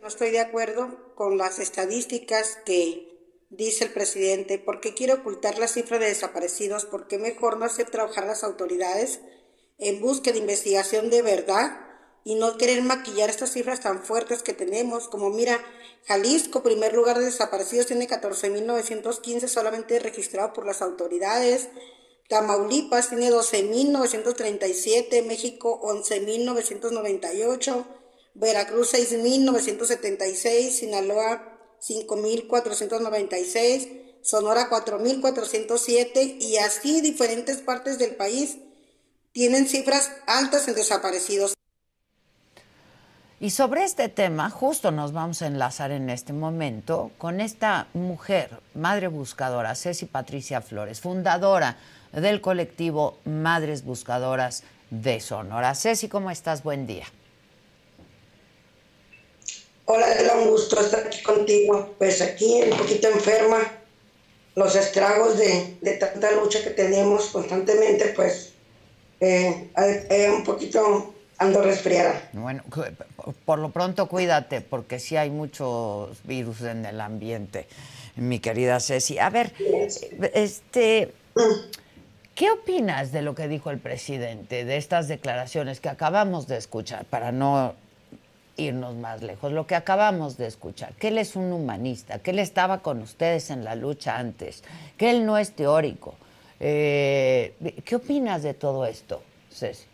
No 0.00 0.08
estoy 0.08 0.30
de 0.30 0.40
acuerdo 0.40 1.12
con 1.14 1.36
las 1.36 1.58
estadísticas 1.58 2.56
que 2.64 3.06
dice 3.50 3.84
el 3.84 3.90
presidente, 3.90 4.58
porque 4.58 4.94
quiere 4.94 5.12
ocultar 5.12 5.58
la 5.58 5.68
cifra 5.68 5.98
de 5.98 6.06
desaparecidos, 6.06 6.86
porque 6.86 7.18
mejor 7.18 7.58
no 7.58 7.66
hacer 7.66 7.90
trabajar 7.90 8.24
las 8.24 8.44
autoridades 8.44 9.20
en 9.76 10.00
búsqueda 10.00 10.32
de 10.32 10.40
investigación 10.40 11.10
de 11.10 11.20
verdad 11.20 11.80
y 12.24 12.36
no 12.36 12.56
querer 12.56 12.80
maquillar 12.80 13.28
estas 13.28 13.52
cifras 13.52 13.80
tan 13.80 14.02
fuertes 14.02 14.42
que 14.42 14.54
tenemos, 14.54 15.06
como 15.06 15.28
mira, 15.28 15.60
Jalisco, 16.06 16.62
primer 16.62 16.94
lugar 16.94 17.18
de 17.18 17.24
desaparecidos, 17.26 17.86
tiene 17.86 18.08
14.915 18.08 19.48
solamente 19.48 19.98
registrado 19.98 20.52
por 20.52 20.66
las 20.66 20.82
autoridades, 20.82 21.68
Tamaulipas 22.28 23.08
tiene 23.08 23.30
12.937, 23.30 25.24
México 25.24 25.80
11.998, 25.82 27.84
Veracruz 28.34 28.92
6.976, 28.94 30.70
Sinaloa 30.70 31.58
5.496, 31.80 34.20
Sonora 34.22 34.70
4.407 34.70 36.36
y 36.40 36.58
así 36.58 37.00
diferentes 37.00 37.56
partes 37.58 37.98
del 37.98 38.14
país 38.14 38.58
tienen 39.32 39.66
cifras 39.66 40.12
altas 40.26 40.68
en 40.68 40.76
desaparecidos. 40.76 41.54
Y 43.42 43.48
sobre 43.48 43.84
este 43.84 44.10
tema, 44.10 44.50
justo 44.50 44.90
nos 44.90 45.14
vamos 45.14 45.40
a 45.40 45.46
enlazar 45.46 45.92
en 45.92 46.10
este 46.10 46.34
momento 46.34 47.10
con 47.16 47.40
esta 47.40 47.88
mujer, 47.94 48.50
madre 48.74 49.08
buscadora, 49.08 49.74
Ceci 49.74 50.04
Patricia 50.04 50.60
Flores, 50.60 51.00
fundadora 51.00 51.78
del 52.12 52.42
colectivo 52.42 53.16
Madres 53.24 53.82
Buscadoras 53.82 54.62
de 54.90 55.20
Sonora. 55.20 55.74
Ceci, 55.74 56.06
¿cómo 56.06 56.30
estás? 56.30 56.62
Buen 56.62 56.86
día. 56.86 57.06
Hola, 59.86 60.12
es 60.12 60.30
un 60.34 60.50
gusto 60.50 60.78
estar 60.78 61.06
aquí 61.06 61.22
contigo. 61.22 61.94
Pues 61.96 62.20
aquí 62.20 62.60
un 62.70 62.76
poquito 62.76 63.08
enferma, 63.08 63.56
los 64.54 64.76
estragos 64.76 65.38
de, 65.38 65.96
tanta 65.98 66.30
lucha 66.32 66.62
que 66.62 66.70
tenemos 66.70 67.28
constantemente, 67.28 68.12
pues 68.14 68.52
eh, 69.18 69.70
un 70.30 70.44
poquito 70.44 71.14
ando 71.40 71.62
resfriada. 71.62 72.20
Bueno, 72.34 72.62
por 73.44 73.58
lo 73.58 73.70
pronto 73.70 74.06
cuídate, 74.06 74.60
porque 74.60 74.98
sí 75.00 75.16
hay 75.16 75.30
muchos 75.30 76.22
virus 76.24 76.60
en 76.60 76.84
el 76.84 77.00
ambiente, 77.00 77.66
mi 78.16 78.38
querida 78.38 78.78
Ceci. 78.78 79.18
A 79.18 79.30
ver, 79.30 79.52
este, 80.34 81.12
¿qué 82.34 82.50
opinas 82.50 83.10
de 83.10 83.22
lo 83.22 83.34
que 83.34 83.48
dijo 83.48 83.70
el 83.70 83.78
presidente, 83.78 84.66
de 84.66 84.76
estas 84.76 85.08
declaraciones 85.08 85.80
que 85.80 85.88
acabamos 85.88 86.46
de 86.46 86.58
escuchar, 86.58 87.06
para 87.06 87.32
no 87.32 87.74
irnos 88.58 88.94
más 88.96 89.22
lejos, 89.22 89.50
lo 89.52 89.66
que 89.66 89.74
acabamos 89.74 90.36
de 90.36 90.46
escuchar, 90.46 90.92
que 90.92 91.08
él 91.08 91.16
es 91.16 91.36
un 91.36 91.50
humanista, 91.54 92.18
que 92.18 92.32
él 92.32 92.38
estaba 92.38 92.82
con 92.82 93.00
ustedes 93.00 93.48
en 93.48 93.64
la 93.64 93.74
lucha 93.74 94.18
antes, 94.18 94.62
que 94.98 95.08
él 95.08 95.24
no 95.24 95.38
es 95.38 95.52
teórico. 95.52 96.16
Eh, 96.62 97.54
¿Qué 97.82 97.96
opinas 97.96 98.42
de 98.42 98.52
todo 98.52 98.84
esto, 98.84 99.22
Ceci? 99.50 99.89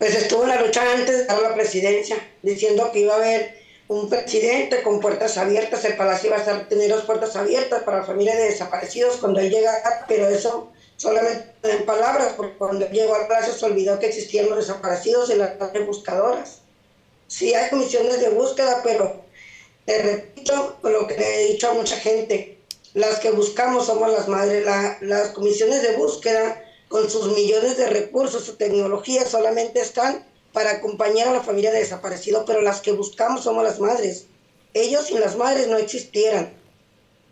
Pues 0.00 0.14
estuvo 0.14 0.46
la 0.46 0.62
lucha 0.62 0.80
antes 0.94 1.18
de 1.18 1.24
dar 1.26 1.42
la 1.42 1.54
presidencia, 1.54 2.16
diciendo 2.40 2.90
que 2.90 3.00
iba 3.00 3.12
a 3.12 3.18
haber 3.18 3.60
un 3.86 4.08
presidente 4.08 4.80
con 4.80 4.98
puertas 4.98 5.36
abiertas, 5.36 5.84
el 5.84 5.94
palacio 5.94 6.28
iba 6.30 6.38
a 6.38 6.68
tener 6.68 6.88
las 6.88 7.02
puertas 7.02 7.36
abiertas 7.36 7.82
para 7.82 7.98
la 7.98 8.04
familia 8.04 8.34
de 8.34 8.44
desaparecidos 8.44 9.18
cuando 9.18 9.40
él 9.40 9.50
llega 9.50 10.06
pero 10.08 10.26
eso 10.26 10.72
solamente 10.96 11.52
en 11.64 11.84
palabras, 11.84 12.32
porque 12.34 12.56
cuando 12.56 12.88
llegó 12.88 13.14
al 13.14 13.26
palacio 13.26 13.52
se 13.52 13.66
olvidó 13.66 13.98
que 13.98 14.06
existían 14.06 14.48
los 14.48 14.66
desaparecidos 14.66 15.28
y 15.28 15.34
las 15.34 15.58
buscadoras. 15.84 16.60
Sí 17.26 17.52
hay 17.52 17.68
comisiones 17.68 18.20
de 18.20 18.30
búsqueda, 18.30 18.80
pero 18.82 19.20
te 19.84 19.98
repito 20.00 20.78
lo 20.82 21.06
que 21.06 21.14
he 21.16 21.52
dicho 21.52 21.72
a 21.72 21.74
mucha 21.74 21.96
gente, 21.96 22.56
las 22.94 23.18
que 23.18 23.32
buscamos 23.32 23.84
somos 23.84 24.10
las 24.10 24.28
madres, 24.28 24.64
las 25.02 25.28
comisiones 25.28 25.82
de 25.82 25.92
búsqueda 25.96 26.58
con 26.90 27.08
sus 27.08 27.32
millones 27.36 27.76
de 27.76 27.88
recursos, 27.88 28.44
su 28.44 28.56
tecnología, 28.56 29.24
solamente 29.24 29.80
están 29.80 30.26
para 30.52 30.72
acompañar 30.72 31.28
a 31.28 31.32
la 31.32 31.40
familia 31.40 31.70
de 31.70 31.78
desaparecido, 31.78 32.44
pero 32.44 32.62
las 32.62 32.80
que 32.80 32.90
buscamos 32.90 33.44
somos 33.44 33.62
las 33.62 33.78
madres. 33.78 34.26
Ellos 34.74 35.06
sin 35.06 35.20
las 35.20 35.36
madres 35.36 35.68
no 35.68 35.76
existieran. 35.76 36.52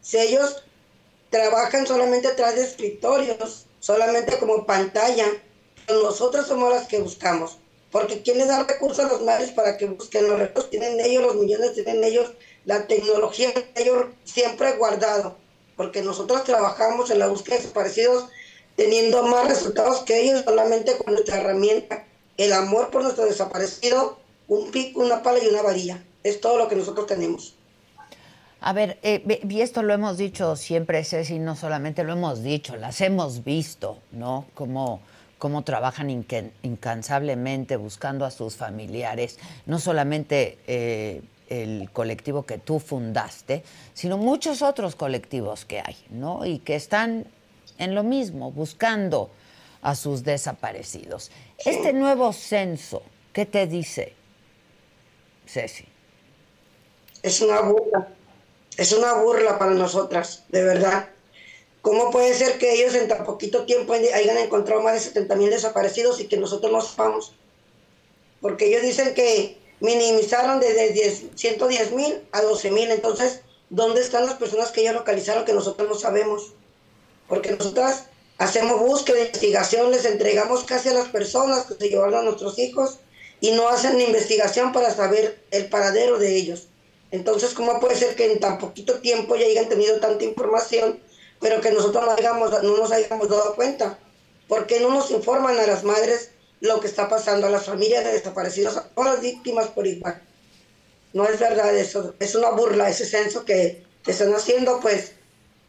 Si 0.01 0.17
ellos 0.17 0.63
trabajan 1.29 1.89
solamente 1.89 2.29
atrás 2.29 2.55
de 2.55 2.63
escritorios, 2.63 3.67
solamente 3.81 4.39
como 4.39 4.65
pantalla. 4.65 5.27
Nosotros 5.89 6.47
somos 6.47 6.73
las 6.73 6.87
que 6.87 7.01
buscamos. 7.01 7.59
Porque 7.91 8.23
¿quién 8.23 8.39
les 8.39 8.47
da 8.47 8.63
recursos 8.63 9.05
a 9.05 9.09
los 9.09 9.23
madres 9.23 9.51
para 9.51 9.77
que 9.77 9.87
busquen? 9.87 10.29
Los 10.29 10.39
recursos 10.39 10.71
tienen 10.71 11.01
ellos, 11.01 11.25
los 11.25 11.35
millones 11.35 11.75
tienen 11.75 12.05
ellos, 12.05 12.31
la 12.65 12.87
tecnología 12.87 13.53
ellos 13.75 14.07
siempre 14.23 14.77
guardado. 14.77 15.37
Porque 15.77 16.01
nosotros 16.03 16.45
trabajamos 16.45 17.11
en 17.11 17.19
la 17.19 17.27
búsqueda 17.27 17.57
de 17.57 17.63
desaparecidos 17.63 18.29
teniendo 18.79 19.25
más 19.25 19.49
resultados 19.49 20.05
que 20.05 20.23
ellos 20.23 20.45
solamente 20.45 20.97
con 20.99 21.13
nuestra 21.13 21.41
herramienta. 21.41 22.05
El 22.37 22.53
amor 22.53 22.91
por 22.91 23.03
nuestro 23.03 23.25
desaparecido, 23.25 24.21
un 24.47 24.71
pico, 24.71 25.01
una 25.01 25.25
pala 25.25 25.41
y 25.43 25.49
una 25.49 25.63
varilla. 25.63 26.01
Es 26.23 26.41
todo 26.41 26.59
lo 26.59 26.69
que 26.69 26.77
nosotros 26.77 27.09
tenemos. 27.09 27.57
A 28.61 28.73
ver, 28.73 28.99
eh, 29.03 29.41
y 29.49 29.61
esto 29.63 29.83
lo 29.83 29.93
hemos 29.95 30.17
dicho 30.17 30.55
siempre, 30.55 31.03
Ceci, 31.03 31.41
no 31.41 31.57
solamente 31.57 32.05
lo 32.05 32.13
hemos 32.13 32.45
dicho, 32.45 32.77
las 32.77 33.01
hemos 33.01 33.43
visto, 33.43 33.99
¿no? 34.13 34.47
Como 34.55 35.01
cómo 35.39 35.63
trabajan 35.63 36.11
incansablemente 36.11 37.77
buscando 37.77 38.25
a 38.25 38.31
sus 38.31 38.57
familiares, 38.57 39.39
no 39.67 39.79
solamente 39.81 40.59
eh, 40.67 41.23
el 41.49 41.91
colectivo 41.93 42.45
que 42.45 42.59
tú 42.59 42.79
fundaste, 42.79 43.65
sino 43.95 44.19
muchos 44.19 44.63
otros 44.63 44.95
colectivos 44.95 45.65
que 45.65 45.81
hay, 45.81 45.97
¿no? 46.11 46.45
Y 46.45 46.59
que 46.59 46.75
están 46.77 47.27
en 47.79 47.95
lo 47.95 48.03
mismo, 48.03 48.51
buscando 48.53 49.31
a 49.83 49.95
sus 49.95 50.25
desaparecidos. 50.25 51.31
Este 51.59 51.93
nuevo 51.93 52.33
censo, 52.33 53.03
¿qué 53.33 53.47
te 53.47 53.67
dice, 53.67 54.15
Ceci? 55.47 55.87
Es 57.23 57.41
una 57.41 57.61
burla, 57.61 58.09
es 58.77 58.93
una 58.93 59.15
burla 59.15 59.59
para 59.59 59.73
nosotras, 59.73 60.45
de 60.49 60.63
verdad. 60.63 61.09
¿Cómo 61.83 62.11
puede 62.11 62.35
ser 62.35 62.59
que 62.59 62.75
ellos 62.75 62.95
en 62.95 63.09
tan 63.09 63.25
poquito 63.25 63.65
tiempo 63.65 63.93
hayan 63.93 64.39
encontrado 64.39 64.83
más 64.83 64.95
de 64.95 65.01
70 65.01 65.37
mil 65.37 65.51
desaparecidos 65.51 66.21
y 66.21 66.27
que 66.27 66.37
nosotros 66.37 66.71
no 66.71 66.81
sepamos? 66.81 67.35
Porque 68.41 68.67
ellos 68.67 68.83
dicen 68.83 69.15
que 69.15 69.59
minimizaron 69.81 70.61
desde 70.61 71.11
110 71.35 71.93
mil 71.93 72.29
a 72.33 72.43
12 72.43 72.71
mil. 72.71 72.91
Entonces, 72.91 73.43
¿dónde 73.71 74.01
están 74.01 74.27
las 74.27 74.35
personas 74.35 74.71
que 74.71 74.83
ellos 74.83 74.95
localizaron 74.95 75.45
que 75.45 75.53
nosotros 75.53 75.89
no 75.89 75.95
sabemos? 75.95 76.53
Porque 77.29 77.53
nosotras 77.53 78.07
hacemos 78.39 78.81
búsqueda, 78.81 79.21
investigación, 79.21 79.91
les 79.91 80.05
entregamos 80.05 80.65
casi 80.65 80.89
a 80.89 80.95
las 80.95 81.09
personas 81.09 81.67
que 81.67 81.75
se 81.75 81.89
llevaron 81.89 82.15
a 82.15 82.23
nuestros 82.23 82.59
hijos 82.59 82.99
y 83.41 83.53
no 83.53 83.69
hacen 83.69 84.01
investigación 84.01 84.73
para 84.73 84.95
saber 84.95 85.41
el 85.51 85.69
paradero 85.69 86.19
de 86.19 86.37
ellos. 86.37 86.69
Entonces, 87.11 87.55
¿cómo 87.55 87.81
puede 87.81 87.97
ser 87.97 88.17
que 88.17 88.33
en 88.33 88.41
tan 88.41 88.59
poquito 88.59 89.01
tiempo 89.01 89.37
ya 89.37 89.47
hayan 89.47 89.69
tenido 89.69 89.99
tanta 90.01 90.25
información 90.25 91.01
pero 91.41 91.61
que 91.61 91.71
nosotros 91.71 92.05
no, 92.05 92.63
no 92.63 92.77
nos 92.77 92.93
hayamos 92.93 93.29
dado 93.29 93.55
cuenta. 93.55 93.99
¿Por 94.47 94.67
qué 94.67 94.81
no 94.81 94.91
nos 94.91 95.11
informan 95.11 95.59
a 95.59 95.67
las 95.67 95.85
madres 95.85 96.31
lo 96.61 96.81
que 96.81 96.87
está 96.87 97.09
pasando, 97.09 97.47
a 97.47 97.51
las 97.51 97.67
familias 97.67 98.05
de 98.05 98.13
desaparecidos, 98.13 98.77
a 98.77 98.89
todas 98.89 99.15
las 99.15 99.21
víctimas 99.21 99.69
por 99.69 99.87
igual? 99.87 100.23
No 101.13 101.27
es 101.27 101.39
verdad 101.39 101.75
eso, 101.77 102.15
es 102.19 102.35
una 102.35 102.51
burla 102.51 102.89
ese 102.89 103.07
censo 103.07 103.45
que, 103.45 103.85
que 104.03 104.11
están 104.11 104.35
haciendo, 104.35 104.81
pues 104.81 105.13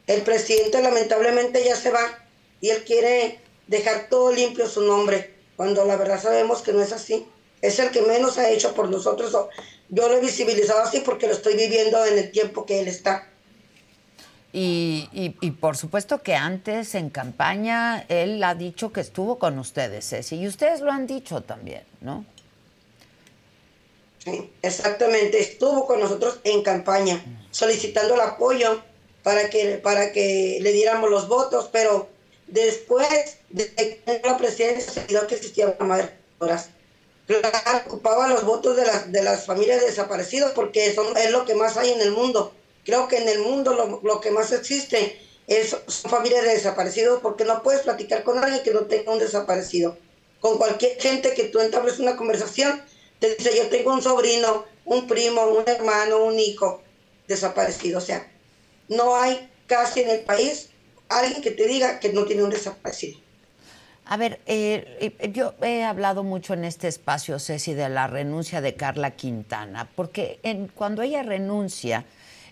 el 0.10 0.24
presidente 0.24 0.82
lamentablemente 0.82 1.64
ya 1.64 1.76
se 1.76 1.92
va 1.92 2.02
y 2.62 2.70
él 2.70 2.84
quiere 2.84 3.40
dejar 3.68 4.08
todo 4.10 4.32
limpio 4.34 4.68
su 4.68 4.82
nombre, 4.82 5.36
cuando 5.56 5.86
la 5.86 5.98
verdad 5.98 6.20
sabemos 6.20 6.64
que 6.64 6.74
no 6.74 6.82
es 6.82 6.92
así. 6.92 7.28
Es 7.62 7.78
el 7.78 7.92
que 7.92 8.02
menos 8.02 8.40
ha 8.40 8.50
hecho 8.50 8.74
por 8.74 8.90
nosotros. 8.90 9.32
Yo 9.90 10.10
lo 10.10 10.18
he 10.18 10.20
visibilizado 10.20 10.82
así 10.82 11.02
porque 11.02 11.28
lo 11.28 11.34
estoy 11.34 11.56
viviendo 11.56 12.04
en 12.06 12.18
el 12.18 12.32
tiempo 12.32 12.66
que 12.66 12.80
él 12.80 12.88
está. 12.88 13.28
Y, 14.52 15.08
y, 15.14 15.52
por 15.52 15.78
supuesto 15.78 16.24
que 16.24 16.34
antes 16.34 16.96
en 16.96 17.12
campaña 17.12 18.04
él 18.10 18.44
ha 18.44 18.56
dicho 18.56 18.92
que 18.92 19.02
estuvo 19.02 19.38
con 19.38 19.60
ustedes, 19.60 20.10
Ceci, 20.10 20.38
y 20.38 20.48
ustedes 20.48 20.82
lo 20.82 20.92
han 20.92 21.06
dicho 21.06 21.42
también, 21.42 21.84
¿no? 22.02 22.26
Sí, 24.18 24.52
exactamente, 24.64 25.40
estuvo 25.40 25.86
con 25.86 26.00
nosotros 26.00 26.40
en 26.44 26.64
campaña, 26.64 27.24
solicitando 27.52 28.16
el 28.16 28.22
apoyo 28.22 28.82
para 29.30 29.48
que, 29.52 29.76
para 29.78 30.12
que 30.12 30.58
le 30.60 30.72
diéramos 30.72 31.08
los 31.08 31.28
votos, 31.28 31.70
pero 31.72 32.10
después 32.48 33.38
de 33.50 34.02
la 34.24 34.38
presidencia 34.38 34.92
se 34.92 35.06
dio 35.06 35.28
que 35.28 35.36
existían 35.36 35.76
madres 35.82 36.10
ocupaba 37.86 38.28
los 38.28 38.44
votos 38.44 38.76
de, 38.76 38.88
las 38.88 39.12
de 39.12 39.22
las 39.22 39.46
familias 39.46 39.86
desaparecidas 39.86 40.54
porque 40.54 40.92
son, 40.96 41.16
es 41.16 41.30
lo 41.30 41.46
que 41.46 41.54
más 41.54 41.78
hay 41.78 41.92
en 41.92 42.02
el 42.02 42.10
mundo 42.10 42.56
Creo 42.84 43.08
que 43.08 43.18
en 43.18 43.30
el 43.30 43.38
mundo 43.38 44.02
lo, 44.02 44.20
que 44.20 44.32
más 44.32 44.52
existe 44.52 45.22
es, 45.46 45.78
son 45.86 46.10
familias 46.10 46.44
de 46.44 46.54
desaparecidos 46.54 47.20
porque 47.22 47.46
no 47.46 47.62
puedes 47.62 47.82
platicar 47.82 48.24
con 48.24 48.40
alguien 48.40 48.64
que 48.64 48.74
no 48.74 48.86
tenga 48.86 49.12
un 49.12 49.20
desaparecido. 49.20 49.96
Con 50.40 50.58
cualquier 50.58 51.00
gente 51.00 51.36
que 51.36 51.44
tú 51.44 51.60
entables 51.60 52.00
una 52.00 52.16
conversación, 52.16 52.82
te 53.20 53.36
dice 53.36 53.56
yo 53.56 53.68
tengo 53.68 53.94
un 53.94 54.02
sobrino, 54.02 54.66
un 54.86 55.08
primo, 55.08 55.46
un 55.50 55.66
hermano, 55.68 56.24
un 56.24 56.40
hijo 56.40 56.82
desaparecido. 57.28 58.00
O 58.00 58.02
sea, 58.02 58.28
no 58.90 59.16
hay 59.16 59.50
casi 59.68 60.02
en 60.02 60.10
el 60.10 60.20
país 60.22 60.70
alguien 61.08 61.42
que 61.42 61.52
te 61.52 61.68
diga 61.68 62.00
que 62.00 62.12
no 62.12 62.26
tiene 62.26 62.44
un 62.44 62.50
desaparecido. 62.50 63.20
A 64.06 64.18
ver, 64.18 64.40
eh, 64.48 65.14
eh, 65.20 65.32
yo 65.32 65.54
he 65.62 65.84
hablado 65.84 66.24
mucho 66.24 66.56
en 66.56 66.66
este 66.66 66.88
espacio, 66.88 67.38
Ceci, 67.38 67.76
de 67.76 67.90
la 67.90 68.08
renuncia 68.08 68.60
de 68.60 68.74
Carla 68.74 69.12
Quintana, 69.12 69.88
porque 69.96 70.40
en, 70.42 70.68
cuando 70.68 71.04
ella 71.04 71.22
renuncia, 71.22 72.06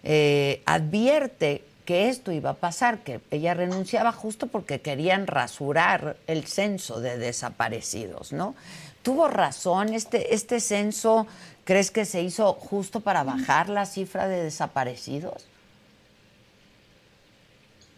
eh, 0.04 0.62
advierte 0.65 1.63
que 1.84 2.10
esto 2.10 2.32
iba 2.32 2.52
a 2.52 2.54
pasar, 2.54 3.00
que 3.00 3.21
ella 3.32 3.56
renunciaba 3.56 4.12
justo 4.12 4.47
porque 4.47 4.82
querían 4.82 5.26
rasurar 5.26 6.17
el 6.28 6.45
censo 6.45 7.00
de 7.00 7.17
desaparecidos, 7.17 8.34
¿no? 8.34 8.56
¿Tuvo 9.02 9.28
razón 9.28 9.93
este, 9.93 10.36
este 10.36 10.60
censo? 10.60 11.26
¿Crees 11.63 11.89
que 11.89 12.06
se 12.06 12.21
hizo 12.21 12.54
justo 12.54 13.00
para 13.00 13.23
bajar 13.23 13.69
la 13.69 13.86
cifra 13.86 14.28
de 14.28 14.43
desaparecidos? 14.43 15.47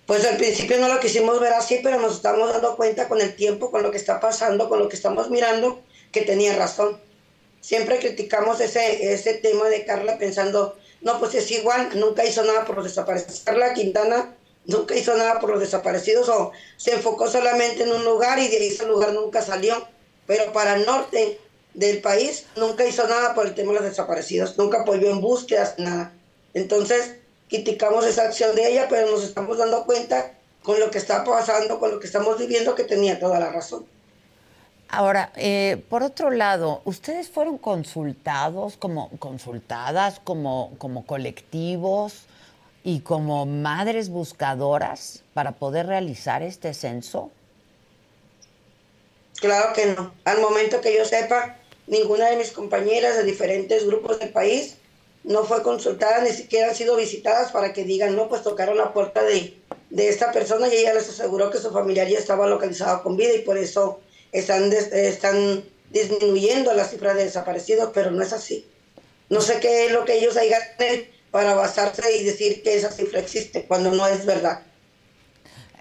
Pues 0.09 0.25
al 0.25 0.37
principio 0.37 0.79
no 0.79 0.87
lo 0.87 0.99
quisimos 0.99 1.39
ver 1.39 1.53
así, 1.53 1.81
pero 1.83 1.99
nos 1.99 2.15
estamos 2.15 2.51
dando 2.51 2.75
cuenta 2.75 3.07
con 3.07 3.21
el 3.21 3.35
tiempo, 3.35 3.69
con 3.69 3.83
lo 3.83 3.91
que 3.91 3.97
está 3.97 4.19
pasando, 4.19 4.67
con 4.67 4.79
lo 4.79 4.89
que 4.89 4.95
estamos 4.95 5.29
mirando, 5.29 5.83
que 6.11 6.21
tenía 6.21 6.55
razón. 6.55 6.99
Siempre 7.61 7.99
criticamos 7.99 8.59
ese, 8.59 9.13
ese 9.13 9.35
tema 9.35 9.69
de 9.69 9.85
Carla 9.85 10.17
pensando, 10.17 10.75
no, 11.01 11.19
pues 11.19 11.35
es 11.35 11.51
igual, 11.51 11.91
nunca 11.93 12.25
hizo 12.25 12.43
nada 12.43 12.65
por 12.65 12.77
los 12.77 12.85
desaparecidos. 12.85 13.41
Carla 13.41 13.75
Quintana 13.75 14.35
nunca 14.65 14.95
hizo 14.95 15.15
nada 15.15 15.39
por 15.39 15.51
los 15.51 15.59
desaparecidos 15.59 16.27
o 16.27 16.53
se 16.75 16.93
enfocó 16.95 17.29
solamente 17.29 17.83
en 17.83 17.91
un 17.91 18.03
lugar 18.03 18.39
y 18.39 18.47
de 18.47 18.67
ese 18.67 18.87
lugar 18.87 19.13
nunca 19.13 19.43
salió. 19.43 19.87
Pero 20.25 20.51
para 20.53 20.73
el 20.73 20.87
norte 20.87 21.39
del 21.75 22.01
país 22.01 22.47
nunca 22.55 22.83
hizo 22.83 23.07
nada 23.07 23.35
por 23.35 23.45
el 23.45 23.53
tema 23.53 23.73
de 23.73 23.81
los 23.81 23.89
desaparecidos, 23.89 24.57
nunca 24.57 24.81
apoyó 24.81 25.11
en 25.11 25.21
búsquedas, 25.21 25.75
nada. 25.77 26.13
Entonces, 26.55 27.18
criticamos 27.49 28.05
esa 28.05 28.23
acción 28.23 28.55
de 28.55 28.69
ella, 28.69 28.87
pero 28.89 29.09
nos 29.09 29.23
estamos 29.23 29.57
dando 29.57 29.85
cuenta 29.85 30.33
con 30.63 30.79
lo 30.79 30.91
que 30.91 30.99
está 30.99 31.23
pasando, 31.23 31.79
con 31.79 31.91
lo 31.91 31.99
que 31.99 32.07
estamos 32.07 32.37
viviendo, 32.37 32.75
que 32.75 32.83
tenía 32.83 33.19
toda 33.19 33.39
la 33.39 33.51
razón. 33.51 33.85
Ahora, 34.87 35.31
eh, 35.35 35.83
por 35.89 36.01
otro 36.03 36.31
lado, 36.31 36.81
¿ustedes 36.83 37.29
fueron 37.29 37.57
consultados 37.57 38.75
como 38.77 39.09
consultadas 39.19 40.19
como, 40.23 40.73
como 40.79 41.05
colectivos 41.05 42.23
y 42.83 43.01
como 43.01 43.45
madres 43.45 44.09
buscadoras 44.09 45.21
para 45.33 45.51
poder 45.51 45.85
realizar 45.85 46.41
este 46.41 46.73
censo? 46.73 47.29
Claro 49.39 49.73
que 49.73 49.87
no. 49.87 50.11
Al 50.25 50.41
momento 50.41 50.81
que 50.81 50.95
yo 50.95 51.05
sepa, 51.05 51.57
ninguna 51.85 52.27
de 52.29 52.37
mis 52.37 52.51
compañeras 52.51 53.15
de 53.15 53.23
diferentes 53.23 53.85
grupos 53.85 54.19
del 54.19 54.29
país 54.29 54.75
no 55.23 55.43
fue 55.43 55.61
consultada, 55.63 56.21
ni 56.21 56.31
siquiera 56.31 56.69
han 56.69 56.75
sido 56.75 56.95
visitadas 56.95 57.51
para 57.51 57.73
que 57.73 57.83
digan, 57.83 58.15
no, 58.15 58.29
pues 58.29 58.43
tocaron 58.43 58.77
la 58.77 58.93
puerta 58.93 59.23
de, 59.23 59.57
de 59.89 60.09
esta 60.09 60.31
persona 60.31 60.67
y 60.67 60.77
ella 60.77 60.93
les 60.93 61.09
aseguró 61.09 61.49
que 61.49 61.57
su 61.57 61.71
familiar 61.71 62.07
ya 62.07 62.17
estaba 62.17 62.47
localizado 62.47 63.03
con 63.03 63.17
vida 63.17 63.33
y 63.33 63.41
por 63.41 63.57
eso 63.57 63.99
están, 64.31 64.71
están 64.71 65.63
disminuyendo 65.91 66.73
la 66.73 66.85
cifra 66.85 67.13
de 67.13 67.25
desaparecidos, 67.25 67.91
pero 67.93 68.11
no 68.11 68.23
es 68.23 68.33
así. 68.33 68.65
No 69.29 69.41
sé 69.41 69.59
qué 69.59 69.87
es 69.87 69.91
lo 69.91 70.05
que 70.05 70.17
ellos 70.17 70.37
hayan 70.37 70.61
para 71.31 71.53
basarse 71.53 72.17
y 72.17 72.23
decir 72.23 72.63
que 72.63 72.75
esa 72.75 72.91
cifra 72.91 73.19
existe, 73.19 73.65
cuando 73.65 73.91
no 73.91 74.07
es 74.07 74.25
verdad. 74.25 74.61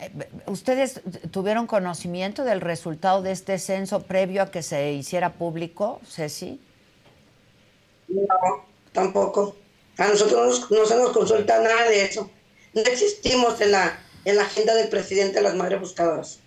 Eh, 0.01 0.11
¿Ustedes 0.47 1.01
tuvieron 1.31 1.67
conocimiento 1.67 2.45
del 2.45 2.61
resultado 2.61 3.23
de 3.23 3.33
este 3.33 3.59
censo 3.59 4.03
previo 4.03 4.43
a 4.43 4.51
que 4.51 4.63
se 4.63 4.93
hiciera 4.93 5.33
público, 5.35 6.01
Ceci? 6.07 6.61
No, 8.09 8.68
tampoco. 8.93 9.57
A 9.97 10.07
nosotros 10.07 10.71
no 10.71 10.87
se 10.87 10.97
nos 10.97 11.11
consulta 11.11 11.61
nada 11.61 11.89
de 11.89 12.05
eso. 12.05 12.31
No 12.75 12.83
existimos 12.83 13.61
en 13.61 13.73
la, 13.73 13.99
en 14.25 14.37
la 14.37 14.43
agenda 14.43 14.75
del 14.75 14.89
presidente 14.89 15.37
de 15.37 15.43
las 15.43 15.55
Madres 15.55 15.81
Buscadoras. 15.81 16.39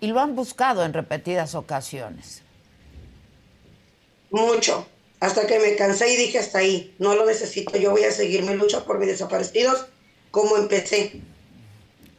Y 0.00 0.08
lo 0.08 0.20
han 0.20 0.36
buscado 0.36 0.84
en 0.84 0.92
repetidas 0.92 1.54
ocasiones. 1.54 2.42
Mucho. 4.30 4.86
Hasta 5.18 5.46
que 5.46 5.58
me 5.58 5.74
cansé 5.76 6.12
y 6.12 6.16
dije 6.16 6.38
hasta 6.38 6.58
ahí. 6.58 6.94
No 6.98 7.14
lo 7.14 7.24
necesito. 7.26 7.76
Yo 7.78 7.92
voy 7.92 8.04
a 8.04 8.12
seguir 8.12 8.42
mi 8.42 8.54
lucha 8.54 8.84
por 8.84 8.98
mis 8.98 9.08
desaparecidos 9.08 9.86
como 10.30 10.56
empecé. 10.56 11.20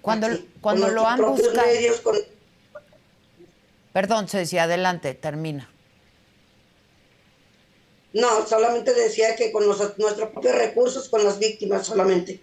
Cuando, 0.01 0.27
cuando 0.61 0.87
lo 0.89 1.07
han 1.07 1.21
buscado... 1.21 1.67
Perdón, 3.93 4.27
Ceci, 4.27 4.57
adelante, 4.57 5.13
termina. 5.13 5.69
No, 8.17 8.47
solamente 8.47 8.95
decía 8.95 9.35
que 9.35 9.51
con 9.51 9.67
nuestros 9.67 9.91
propios 9.91 10.55
recursos, 10.55 11.07
con 11.07 11.23
las 11.23 11.37
víctimas 11.37 11.85
solamente. 11.85 12.41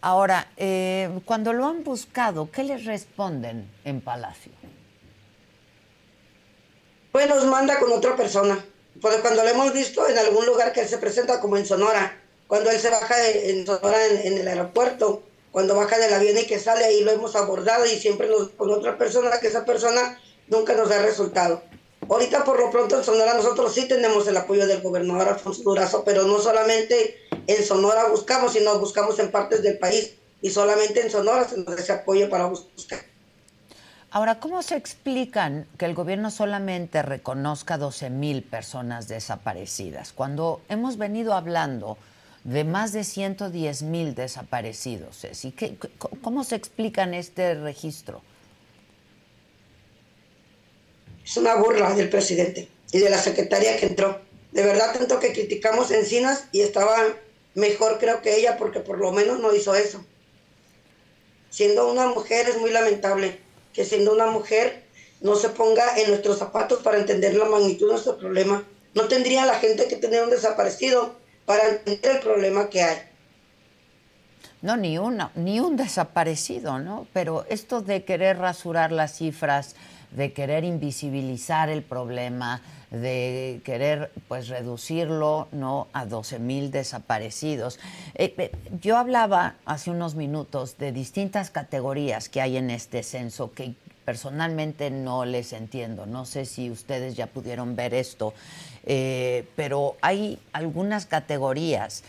Ahora, 0.00 0.50
eh, 0.56 1.20
cuando 1.26 1.52
lo 1.52 1.66
han 1.66 1.84
buscado, 1.84 2.50
¿qué 2.50 2.64
les 2.64 2.86
responden 2.86 3.70
en 3.84 4.00
Palacio? 4.00 4.52
Pues 7.12 7.28
nos 7.28 7.44
manda 7.44 7.78
con 7.78 7.92
otra 7.92 8.16
persona. 8.16 8.64
Porque 9.02 9.20
cuando 9.20 9.42
lo 9.42 9.50
hemos 9.50 9.70
visto 9.74 10.08
en 10.08 10.16
algún 10.16 10.46
lugar 10.46 10.72
que 10.72 10.80
él 10.80 10.88
se 10.88 10.96
presenta 10.96 11.38
como 11.38 11.58
en 11.58 11.66
Sonora, 11.66 12.18
cuando 12.46 12.70
él 12.70 12.80
se 12.80 12.88
baja 12.88 13.28
en 13.28 13.66
Sonora 13.66 14.06
en, 14.06 14.38
el 14.38 14.48
aeropuerto, 14.48 15.24
cuando 15.52 15.76
baja 15.76 15.98
del 15.98 16.14
avión 16.14 16.38
y 16.38 16.46
que 16.46 16.58
sale, 16.58 16.86
ahí 16.86 17.02
lo 17.02 17.10
hemos 17.10 17.36
abordado 17.36 17.84
y 17.84 17.98
siempre 17.98 18.28
nos, 18.28 18.48
con 18.48 18.70
otra 18.70 18.96
persona, 18.96 19.38
que 19.40 19.48
esa 19.48 19.66
persona 19.66 20.18
nunca 20.48 20.72
nos 20.72 20.88
da 20.88 21.02
resultado. 21.02 21.62
Ahorita 22.10 22.42
por 22.44 22.58
lo 22.58 22.72
pronto 22.72 22.98
en 22.98 23.04
Sonora 23.04 23.34
nosotros 23.34 23.72
sí 23.72 23.86
tenemos 23.86 24.26
el 24.26 24.36
apoyo 24.36 24.66
del 24.66 24.82
gobernador 24.82 25.28
Alfonso 25.28 25.62
Durazo, 25.62 26.02
pero 26.04 26.24
no 26.24 26.40
solamente 26.40 27.16
en 27.46 27.64
Sonora 27.64 28.08
buscamos, 28.08 28.52
sino 28.52 28.76
buscamos 28.80 29.20
en 29.20 29.30
partes 29.30 29.62
del 29.62 29.78
país 29.78 30.14
y 30.42 30.50
solamente 30.50 31.02
en 31.02 31.10
Sonora 31.10 31.48
se 31.48 31.56
nos 31.56 31.66
da 31.66 31.76
ese 31.76 31.92
apoyo 31.92 32.28
para 32.28 32.46
buscar. 32.46 32.98
Ahora, 34.10 34.40
¿cómo 34.40 34.60
se 34.62 34.74
explican 34.74 35.68
que 35.78 35.84
el 35.84 35.94
gobierno 35.94 36.32
solamente 36.32 37.00
reconozca 37.02 37.78
12 37.78 38.10
mil 38.10 38.42
personas 38.42 39.06
desaparecidas 39.06 40.12
cuando 40.12 40.62
hemos 40.68 40.98
venido 40.98 41.32
hablando 41.32 41.96
de 42.42 42.64
más 42.64 42.92
de 42.92 43.04
110 43.04 43.82
mil 43.84 44.16
desaparecidos? 44.16 45.24
¿Cómo 46.22 46.42
se 46.42 46.56
explican 46.56 47.14
este 47.14 47.54
registro? 47.54 48.22
Es 51.24 51.36
una 51.36 51.54
burla 51.56 51.94
del 51.94 52.08
presidente 52.08 52.68
y 52.92 52.98
de 52.98 53.10
la 53.10 53.18
secretaria 53.18 53.76
que 53.76 53.86
entró. 53.86 54.20
De 54.52 54.62
verdad, 54.62 54.92
tanto 54.92 55.20
que 55.20 55.32
criticamos 55.32 55.90
Encinas 55.90 56.44
y 56.52 56.60
estaba 56.62 56.96
mejor 57.54 57.98
creo 57.98 58.22
que 58.22 58.36
ella 58.36 58.56
porque 58.56 58.80
por 58.80 58.98
lo 58.98 59.12
menos 59.12 59.40
no 59.40 59.54
hizo 59.54 59.74
eso. 59.74 60.04
Siendo 61.50 61.90
una 61.90 62.06
mujer 62.06 62.48
es 62.48 62.58
muy 62.58 62.70
lamentable 62.70 63.38
que 63.72 63.84
siendo 63.84 64.12
una 64.12 64.26
mujer 64.26 64.84
no 65.20 65.36
se 65.36 65.50
ponga 65.50 65.98
en 65.98 66.08
nuestros 66.08 66.38
zapatos 66.38 66.82
para 66.82 66.98
entender 66.98 67.34
la 67.34 67.44
magnitud 67.44 67.86
de 67.86 67.92
nuestro 67.92 68.18
problema. 68.18 68.64
No 68.94 69.06
tendría 69.08 69.46
la 69.46 69.54
gente 69.54 69.86
que 69.86 69.96
tener 69.96 70.24
un 70.24 70.30
desaparecido 70.30 71.16
para 71.44 71.68
entender 71.68 72.16
el 72.16 72.20
problema 72.20 72.70
que 72.70 72.82
hay. 72.82 72.98
No, 74.62 74.76
ni 74.76 74.98
uno, 74.98 75.30
ni 75.34 75.58
un 75.60 75.76
desaparecido, 75.76 76.78
¿no? 76.78 77.06
Pero 77.12 77.46
esto 77.48 77.80
de 77.80 78.04
querer 78.04 78.38
rasurar 78.38 78.92
las 78.92 79.16
cifras, 79.16 79.74
de 80.10 80.32
querer 80.32 80.64
invisibilizar 80.64 81.68
el 81.68 81.82
problema, 81.82 82.60
de 82.90 83.60
querer 83.64 84.10
pues 84.26 84.48
reducirlo 84.48 85.48
no 85.52 85.86
a 85.92 86.06
12 86.06 86.38
mil 86.40 86.70
desaparecidos. 86.70 87.78
Eh, 88.14 88.34
eh, 88.36 88.52
yo 88.80 88.98
hablaba 88.98 89.54
hace 89.64 89.90
unos 89.90 90.16
minutos 90.16 90.76
de 90.78 90.92
distintas 90.92 91.50
categorías 91.50 92.28
que 92.28 92.40
hay 92.40 92.56
en 92.56 92.70
este 92.70 93.02
censo 93.02 93.52
que 93.52 93.74
personalmente 94.04 94.90
no 94.90 95.24
les 95.24 95.52
entiendo. 95.52 96.06
No 96.06 96.26
sé 96.26 96.44
si 96.44 96.70
ustedes 96.70 97.14
ya 97.14 97.28
pudieron 97.28 97.76
ver 97.76 97.94
esto, 97.94 98.34
eh, 98.84 99.46
pero 99.54 99.96
hay 100.00 100.38
algunas 100.52 101.06
categorías 101.06 102.02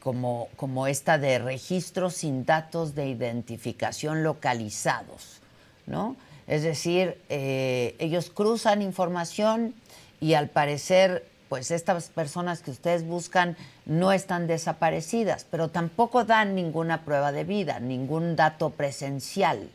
como, 0.00 0.48
como 0.56 0.86
esta 0.86 1.18
de 1.18 1.38
registros 1.38 2.14
sin 2.14 2.44
datos 2.44 2.94
de 2.94 3.08
identificación 3.08 4.22
localizados, 4.22 5.40
¿no? 5.86 6.16
Es 6.48 6.62
decir, 6.62 7.18
eh, 7.28 7.94
ellos 7.98 8.30
cruzan 8.30 8.80
información 8.80 9.74
y 10.18 10.32
al 10.32 10.48
parecer, 10.48 11.26
pues 11.50 11.70
estas 11.70 12.08
personas 12.08 12.62
que 12.62 12.70
ustedes 12.70 13.04
buscan 13.04 13.56
no 13.84 14.12
están 14.12 14.46
desaparecidas, 14.46 15.46
pero 15.50 15.68
tampoco 15.68 16.24
dan 16.24 16.54
ninguna 16.54 17.04
prueba 17.04 17.32
de 17.32 17.44
vida, 17.44 17.80
ningún 17.80 18.34
dato 18.34 18.70
presencial. 18.70 19.70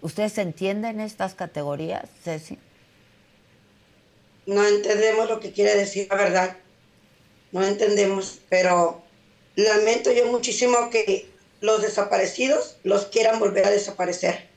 ¿Ustedes 0.00 0.38
entienden 0.38 0.98
estas 0.98 1.34
categorías, 1.34 2.08
Ceci? 2.22 2.58
No 4.46 4.66
entendemos 4.66 5.28
lo 5.28 5.40
que 5.40 5.52
quiere 5.52 5.76
decir 5.76 6.08
la 6.10 6.16
verdad. 6.16 6.56
No 7.52 7.62
entendemos, 7.62 8.40
pero 8.48 9.02
lamento 9.56 10.10
yo 10.10 10.26
muchísimo 10.32 10.88
que 10.90 11.28
los 11.60 11.82
desaparecidos 11.82 12.78
los 12.82 13.06
quieran 13.06 13.38
volver 13.38 13.66
a 13.66 13.70
desaparecer 13.70 14.53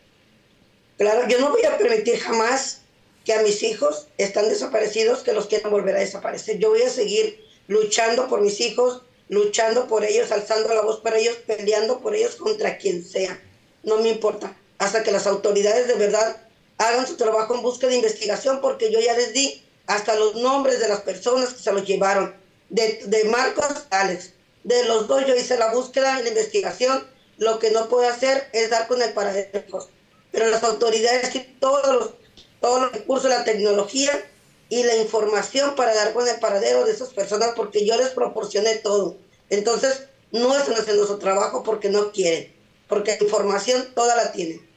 Claro, 0.98 1.28
yo 1.28 1.40
no 1.40 1.52
voy 1.52 1.64
a 1.64 1.78
permitir 1.78 2.20
jamás 2.20 2.80
que 3.24 3.34
a 3.34 3.44
mis 3.44 3.62
hijos 3.62 4.08
están 4.18 4.50
desaparecidos, 4.50 5.22
que 5.22 5.34
los 5.34 5.46
quieran 5.46 5.72
volver 5.72 5.96
a 5.96 6.00
desaparecer. 6.00 6.58
Yo 6.58 6.70
voy 6.70 6.82
a 6.82 6.90
seguir 6.90 7.46
luchando 7.68 8.28
por 8.28 8.42
mis 8.42 8.60
hijos, 8.62 9.04
luchando 9.30 9.88
por 9.88 10.04
ellos, 10.04 10.32
alzando 10.32 10.74
la 10.74 10.82
voz 10.82 11.02
para 11.02 11.18
ellos, 11.18 11.36
peleando 11.46 12.00
por 12.00 12.16
ellos 12.16 12.38
contra 12.38 12.78
quien 12.78 13.06
sea. 13.06 13.40
No 13.84 13.98
me 13.98 14.10
importa. 14.10 14.58
Hasta 14.80 15.04
que 15.04 15.12
las 15.12 15.28
autoridades 15.28 15.88
de 15.88 15.96
verdad 15.96 16.38
hagan 16.78 17.06
su 17.06 17.16
trabajo 17.16 17.54
en 17.54 17.62
busca 17.62 17.88
de 17.88 17.96
investigación, 17.96 18.60
porque 18.62 18.92
yo 18.92 19.00
ya 19.00 19.16
les 19.16 19.34
di 19.34 19.64
hasta 19.86 20.16
los 20.16 20.36
nombres 20.36 20.80
de 20.80 20.88
las 20.88 21.02
personas 21.02 21.54
que 21.54 21.62
se 21.62 21.74
los 21.74 21.86
llevaron. 21.86 22.36
De, 22.70 23.02
de 23.06 23.24
Marcos 23.26 23.86
Alex. 23.92 24.32
De 24.64 24.84
los 24.86 25.08
dos 25.08 25.26
yo 25.28 25.36
hice 25.36 25.58
la 25.58 25.74
búsqueda 25.74 26.20
y 26.20 26.24
la 26.24 26.30
investigación. 26.30 27.08
Lo 27.38 27.60
que 27.60 27.70
no 27.72 27.88
puedo 27.88 28.10
hacer 28.10 28.50
es 28.52 28.70
dar 28.72 28.88
con 28.88 29.02
el 29.02 29.14
paradero 29.14 29.88
pero 30.32 30.48
las 30.48 30.63
autoridades 30.63 31.30
tienen 31.32 31.60
todos 31.60 31.96
los, 31.96 32.10
todos 32.62 32.82
los 32.82 32.92
recursos, 32.92 33.30
la 33.30 33.44
tecnología 33.44 34.12
y 34.70 34.84
la 34.84 34.96
información 34.98 35.76
para 35.76 35.96
dar 35.96 36.13
con 36.13 36.28
el 36.28 36.40
paradero 36.40 36.86
de 36.86 36.92
esas 36.92 37.10
personas 37.10 37.52
porque 37.56 37.86
yo 37.86 37.96
les 37.98 38.10
proporcioné 38.10 38.76
todo. 38.76 39.18
Entonces, 39.50 40.08
no 40.32 40.56
están 40.58 40.76
haciendo 40.76 41.08
su 41.08 41.18
trabajo 41.20 41.63
porque 41.63 41.90
no 41.90 42.12
quieren, 42.12 42.54
porque 42.88 43.16
la 43.18 43.24
información 43.24 43.88
toda 43.96 44.16
la 44.16 44.32
tienen. 44.32 44.68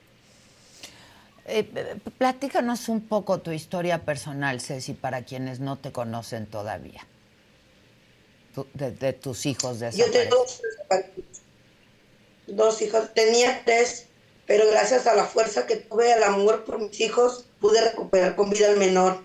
Eh, 1.47 1.65
platícanos 2.17 2.89
un 2.89 3.01
poco 3.01 3.41
tu 3.41 3.51
historia 3.51 4.05
personal, 4.05 4.61
Ceci, 4.61 4.93
para 4.93 5.25
quienes 5.25 5.59
no 5.59 5.79
te 5.79 5.91
conocen 5.91 6.47
todavía. 6.47 7.05
de, 8.75 9.13
tus 9.13 9.47
hijos 9.47 9.81
de 9.81 9.91
Yo 9.91 10.11
tengo 10.11 10.47
dos 12.47 12.83
hijos, 12.83 13.13
tenía 13.15 13.63
tres 13.65 14.07
pero 14.51 14.69
gracias 14.69 15.07
a 15.07 15.15
la 15.15 15.27
fuerza 15.27 15.65
que 15.65 15.77
tuve, 15.77 16.13
al 16.13 16.25
amor 16.25 16.65
por 16.65 16.81
mis 16.81 17.01
hijos, 17.01 17.45
pude 17.61 17.81
recuperar 17.81 18.35
con 18.35 18.51
vida 18.51 18.69
al 18.69 18.79
menor. 18.79 19.23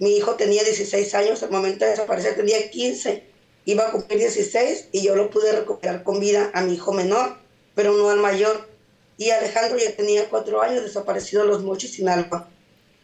Mi 0.00 0.16
hijo 0.16 0.34
tenía 0.34 0.64
16 0.64 1.14
años, 1.14 1.40
al 1.44 1.52
momento 1.52 1.84
de 1.84 1.92
desaparecer 1.92 2.34
tenía 2.34 2.68
15, 2.68 3.22
iba 3.64 3.86
a 3.86 3.92
cumplir 3.92 4.18
16 4.18 4.88
y 4.90 5.04
yo 5.04 5.14
lo 5.14 5.30
pude 5.30 5.52
recuperar 5.52 6.02
con 6.02 6.18
vida 6.18 6.50
a 6.52 6.62
mi 6.62 6.74
hijo 6.74 6.92
menor, 6.92 7.36
pero 7.76 7.92
no 7.92 8.10
al 8.10 8.18
mayor. 8.18 8.68
Y 9.16 9.30
Alejandro 9.30 9.78
ya 9.78 9.94
tenía 9.94 10.28
cuatro 10.28 10.60
años 10.60 10.82
desaparecido 10.82 11.44
los 11.44 11.62
mochis 11.62 11.92
sin 11.92 12.08
alma. 12.08 12.50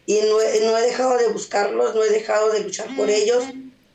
Y 0.05 0.15
no 0.15 0.41
he, 0.41 0.63
no 0.63 0.77
he 0.77 0.83
dejado 0.83 1.17
de 1.17 1.29
buscarlos, 1.29 1.95
no 1.95 2.03
he 2.03 2.11
dejado 2.11 2.51
de 2.51 2.59
luchar 2.59 2.89
por 2.97 3.09
ellos. 3.09 3.45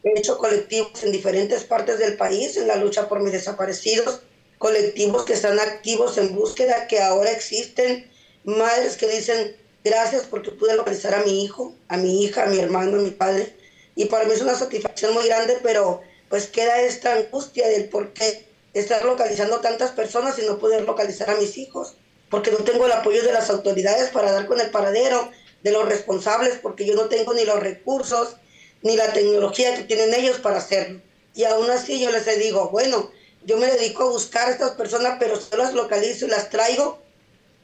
He 0.04 0.18
hecho 0.18 0.38
colectivos 0.38 1.04
en 1.04 1.12
diferentes 1.12 1.66
partes 1.66 2.00
del 2.00 2.16
país 2.16 2.56
en 2.56 2.70
la 2.70 2.78
lucha 2.78 3.10
por 3.10 3.20
mis 3.20 3.34
desaparecidos 3.34 4.22
colectivos 4.58 5.26
que 5.26 5.34
están 5.34 5.60
activos 5.60 6.18
en 6.18 6.36
búsqueda, 6.36 6.88
que 6.88 7.02
ahora 7.02 7.32
existen, 7.32 8.10
madres 8.44 8.98
que 8.98 9.08
dicen 9.08 9.56
gracias 9.84 10.24
porque 10.24 10.52
pude 10.52 10.76
localizar 10.76 11.14
a 11.14 11.24
mi 11.24 11.44
hijo, 11.44 11.76
a 11.88 11.98
mi 11.98 12.24
hija, 12.24 12.44
a 12.44 12.48
mi 12.48 12.60
hermano, 12.60 12.98
a 12.98 13.02
mi 13.02 13.12
padre. 13.12 13.56
Y 13.96 14.06
para 14.06 14.26
mí 14.26 14.34
es 14.34 14.42
una 14.42 14.56
satisfacción 14.56 15.14
muy 15.14 15.26
grande, 15.28 15.58
pero 15.64 16.02
pues 16.30 16.48
queda 16.48 16.82
esta 16.82 17.14
angustia 17.14 17.68
del 17.68 17.90
por 17.90 18.14
qué 18.14 18.46
estar 18.74 19.04
localizando 19.06 19.60
tantas 19.60 19.92
personas 19.92 20.38
y 20.40 20.46
no 20.46 20.60
poder 20.60 20.84
localizar 20.84 21.30
a 21.30 21.36
mis 21.36 21.58
hijos, 21.58 21.96
porque 22.30 22.52
no 22.52 22.58
tengo 22.58 22.86
el 22.86 22.92
apoyo 22.92 23.24
de 23.24 23.34
las 23.34 23.50
autoridades 23.50 24.10
para 24.10 24.32
dar 24.32 24.46
con 24.46 24.60
el 24.60 24.70
paradero 24.70 25.32
de 25.64 25.72
los 25.72 25.88
responsables, 25.88 26.60
porque 26.62 26.86
yo 26.86 26.94
no 26.96 27.06
tengo 27.06 27.34
ni 27.34 27.46
los 27.46 27.60
recursos 27.60 28.36
ni 28.84 28.96
la 28.96 29.12
tecnología 29.14 29.76
que 29.76 29.84
tienen 29.84 30.14
ellos 30.14 30.38
para 30.38 30.58
hacerlo. 30.58 31.02
Y 31.34 31.46
aún 31.46 31.70
así 31.70 32.00
yo 32.00 32.12
les 32.12 32.26
digo, 32.40 32.70
bueno, 32.70 33.12
yo 33.48 33.56
me 33.56 33.68
dedico 33.68 34.04
a 34.04 34.10
buscar 34.10 34.50
a 34.50 34.52
estas 34.52 34.72
personas, 34.72 35.16
pero 35.20 35.40
solo 35.40 35.64
las 35.64 35.74
localizo 35.74 36.26
y 36.26 36.30
las 36.30 36.50
traigo 36.50 37.00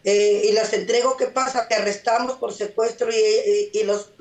eh, 0.06 0.44
y 0.46 0.54
las 0.54 0.72
entrego. 0.72 1.18
¿Qué 1.18 1.26
pasa? 1.26 1.68
Que 1.68 1.76
arrestamos 1.76 2.38
por 2.38 2.54
secuestro 2.54 3.10
y, 3.12 3.84
los, 3.84 4.12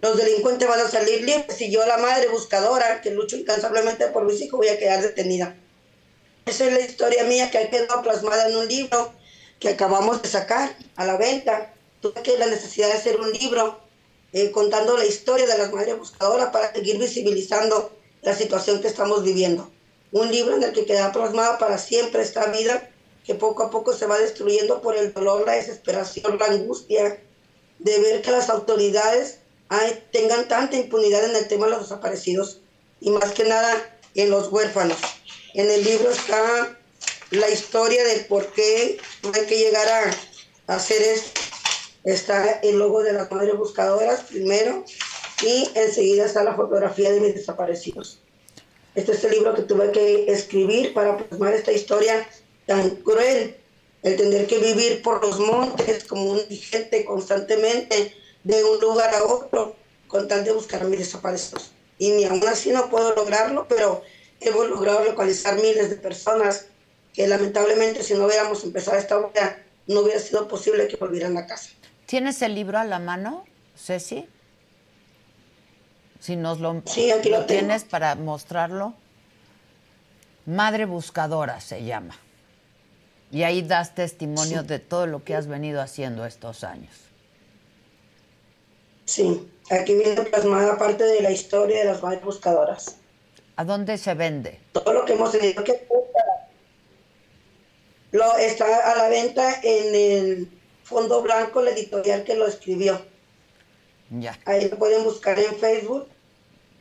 los 0.00 0.16
delincuentes 0.16 0.66
van 0.66 0.80
a 0.80 0.88
salir 0.88 1.20
libres 1.22 1.60
y 1.60 1.70
yo, 1.70 1.84
la 1.84 1.98
madre 1.98 2.28
buscadora, 2.28 3.02
que 3.02 3.10
lucho 3.10 3.36
incansablemente 3.36 4.06
por 4.06 4.24
mis 4.24 4.40
hijos, 4.40 4.56
voy 4.56 4.68
a 4.68 4.78
quedar 4.78 5.02
detenida. 5.02 5.54
Esa 6.46 6.64
es 6.64 6.72
la 6.72 6.80
historia 6.80 7.24
mía 7.24 7.50
que 7.50 7.58
ha 7.58 7.68
quedado 7.68 8.00
plasmada 8.00 8.48
en 8.48 8.56
un 8.56 8.66
libro 8.66 9.12
que 9.60 9.68
acabamos 9.68 10.22
de 10.22 10.30
sacar 10.30 10.74
a 10.96 11.04
la 11.04 11.18
venta. 11.18 11.74
Tuve 12.00 12.22
que 12.22 12.38
la 12.38 12.46
necesidad 12.46 12.88
de 12.88 12.94
hacer 12.94 13.20
un 13.20 13.30
libro 13.32 13.80
eh, 14.32 14.50
contando 14.50 14.96
la 14.96 15.04
historia 15.04 15.46
de 15.46 15.58
las 15.58 15.70
madres 15.70 15.98
buscadoras 15.98 16.48
para 16.48 16.72
seguir 16.72 16.96
visibilizando 16.96 17.94
la 18.22 18.34
situación 18.34 18.80
que 18.80 18.88
estamos 18.88 19.22
viviendo 19.22 19.73
un 20.14 20.30
libro 20.30 20.54
en 20.54 20.62
el 20.62 20.72
que 20.72 20.86
queda 20.86 21.10
plasmada 21.10 21.58
para 21.58 21.76
siempre 21.76 22.22
esta 22.22 22.46
vida 22.46 22.88
que 23.26 23.34
poco 23.34 23.64
a 23.64 23.70
poco 23.70 23.92
se 23.92 24.06
va 24.06 24.16
destruyendo 24.16 24.80
por 24.80 24.96
el 24.96 25.12
dolor, 25.12 25.44
la 25.44 25.54
desesperación, 25.54 26.38
la 26.38 26.46
angustia 26.46 27.20
de 27.80 27.98
ver 27.98 28.22
que 28.22 28.30
las 28.30 28.48
autoridades 28.48 29.38
tengan 30.12 30.46
tanta 30.46 30.76
impunidad 30.76 31.24
en 31.24 31.34
el 31.34 31.48
tema 31.48 31.66
de 31.66 31.72
los 31.72 31.82
desaparecidos 31.82 32.60
y 33.00 33.10
más 33.10 33.32
que 33.32 33.42
nada 33.42 33.98
en 34.14 34.30
los 34.30 34.52
huérfanos. 34.52 34.98
En 35.54 35.68
el 35.68 35.82
libro 35.82 36.08
está 36.10 36.78
la 37.32 37.50
historia 37.50 38.04
del 38.04 38.26
por 38.26 38.52
qué 38.52 38.98
hay 39.34 39.46
que 39.46 39.58
llegar 39.58 39.88
a, 39.88 40.74
hacer 40.74 41.02
esto. 41.02 41.40
Está 42.04 42.60
el 42.62 42.78
logo 42.78 43.02
de 43.02 43.14
las 43.14 43.32
madres 43.32 43.56
buscadoras 43.56 44.20
primero 44.20 44.84
y 45.42 45.68
enseguida 45.74 46.26
está 46.26 46.44
la 46.44 46.54
fotografía 46.54 47.10
de 47.10 47.20
mis 47.20 47.34
desaparecidos. 47.34 48.20
Este 48.94 49.12
es 49.12 49.24
el 49.24 49.32
libro 49.32 49.54
que 49.54 49.62
tuve 49.62 49.90
que 49.90 50.30
escribir 50.30 50.94
para 50.94 51.16
plasmar 51.16 51.54
esta 51.54 51.72
historia 51.72 52.28
tan 52.66 52.90
cruel, 52.96 53.56
el 54.02 54.16
tener 54.16 54.46
que 54.46 54.58
vivir 54.58 55.02
por 55.02 55.24
los 55.24 55.40
montes 55.40 56.04
como 56.04 56.30
un 56.32 56.38
indigente 56.40 57.04
constantemente 57.04 58.14
de 58.44 58.64
un 58.64 58.78
lugar 58.78 59.12
a 59.14 59.24
otro 59.24 59.74
con 60.06 60.28
tal 60.28 60.44
de 60.44 60.52
buscar 60.52 60.84
mis 60.84 61.00
desaparecidos. 61.00 61.72
Y 61.98 62.10
ni 62.10 62.24
aún 62.24 62.46
así 62.46 62.70
no 62.70 62.88
puedo 62.88 63.14
lograrlo, 63.14 63.66
pero 63.68 64.02
hemos 64.40 64.68
logrado 64.68 65.04
localizar 65.04 65.56
miles 65.56 65.90
de 65.90 65.96
personas 65.96 66.66
que 67.12 67.26
lamentablemente 67.26 68.02
si 68.02 68.14
no 68.14 68.26
hubiéramos 68.26 68.62
empezado 68.64 68.98
esta 68.98 69.18
obra 69.18 69.64
no 69.86 70.00
hubiera 70.00 70.20
sido 70.20 70.46
posible 70.48 70.88
que 70.88 70.96
volvieran 70.96 71.36
a 71.36 71.46
casa. 71.46 71.70
¿Tienes 72.06 72.42
el 72.42 72.54
libro 72.54 72.78
a 72.78 72.84
la 72.84 72.98
mano, 72.98 73.44
Ceci? 73.76 74.28
Si 76.24 76.36
nos 76.36 76.58
lo, 76.58 76.80
sí, 76.86 77.10
aquí 77.10 77.28
lo, 77.28 77.44
tienes 77.44 77.84
para 77.84 78.14
mostrarlo. 78.14 78.94
Madre 80.46 80.86
Buscadora 80.86 81.60
se 81.60 81.84
llama. 81.84 82.16
Y 83.30 83.42
ahí 83.42 83.60
das 83.60 83.94
testimonio 83.94 84.62
de 84.62 84.78
todo 84.78 85.06
lo 85.06 85.22
que 85.22 85.34
has 85.34 85.48
venido 85.48 85.82
haciendo 85.82 86.24
estos 86.24 86.64
años. 86.64 86.94
Sí, 89.04 89.46
aquí 89.70 89.96
viene 89.96 90.22
plasmada 90.22 90.78
parte 90.78 91.04
de 91.04 91.20
la 91.20 91.30
historia 91.30 91.80
de 91.80 91.84
las 91.84 92.02
madres 92.02 92.24
buscadoras. 92.24 92.96
¿A 93.56 93.64
dónde 93.66 93.98
se 93.98 94.14
vende? 94.14 94.58
Todo 94.72 94.94
lo 94.94 95.04
que 95.04 95.12
hemos 95.12 95.30
tenido 95.30 95.62
que 95.62 95.86
lo 98.12 98.34
está 98.38 98.92
a 98.92 98.96
la 98.96 99.08
venta 99.10 99.60
en 99.62 99.94
el 99.94 100.50
Fondo 100.84 101.20
Blanco, 101.20 101.60
la 101.60 101.72
editorial 101.72 102.24
que 102.24 102.34
lo 102.34 102.46
escribió. 102.46 102.98
Ya. 104.08 104.38
Ahí 104.46 104.70
lo 104.70 104.78
pueden 104.78 105.04
buscar 105.04 105.38
en 105.38 105.54
Facebook. 105.56 106.13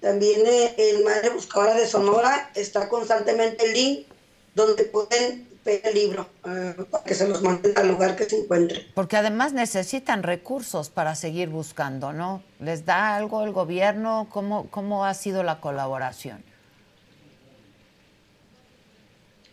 También 0.03 0.41
el 0.77 1.01
Madre 1.05 1.29
Buscadora 1.29 1.75
de 1.75 1.87
Sonora 1.87 2.51
está 2.55 2.89
constantemente 2.89 3.65
el 3.65 3.73
link 3.73 4.07
donde 4.53 4.83
pueden 4.83 5.47
pedir 5.63 5.79
el 5.85 5.93
libro 5.93 6.27
eh, 6.45 6.75
para 6.91 7.05
que 7.05 7.15
se 7.15 7.25
los 7.25 7.41
manden 7.41 7.71
al 7.77 7.87
lugar 7.87 8.17
que 8.17 8.25
se 8.25 8.37
encuentre. 8.37 8.85
Porque 8.93 9.15
además 9.15 9.53
necesitan 9.53 10.21
recursos 10.21 10.89
para 10.89 11.15
seguir 11.15 11.47
buscando, 11.47 12.11
¿no? 12.11 12.43
¿Les 12.59 12.85
da 12.85 13.15
algo 13.15 13.45
el 13.45 13.53
gobierno? 13.53 14.27
¿Cómo, 14.29 14.69
cómo 14.69 15.05
ha 15.05 15.13
sido 15.13 15.41
la 15.41 15.61
colaboración? 15.61 16.43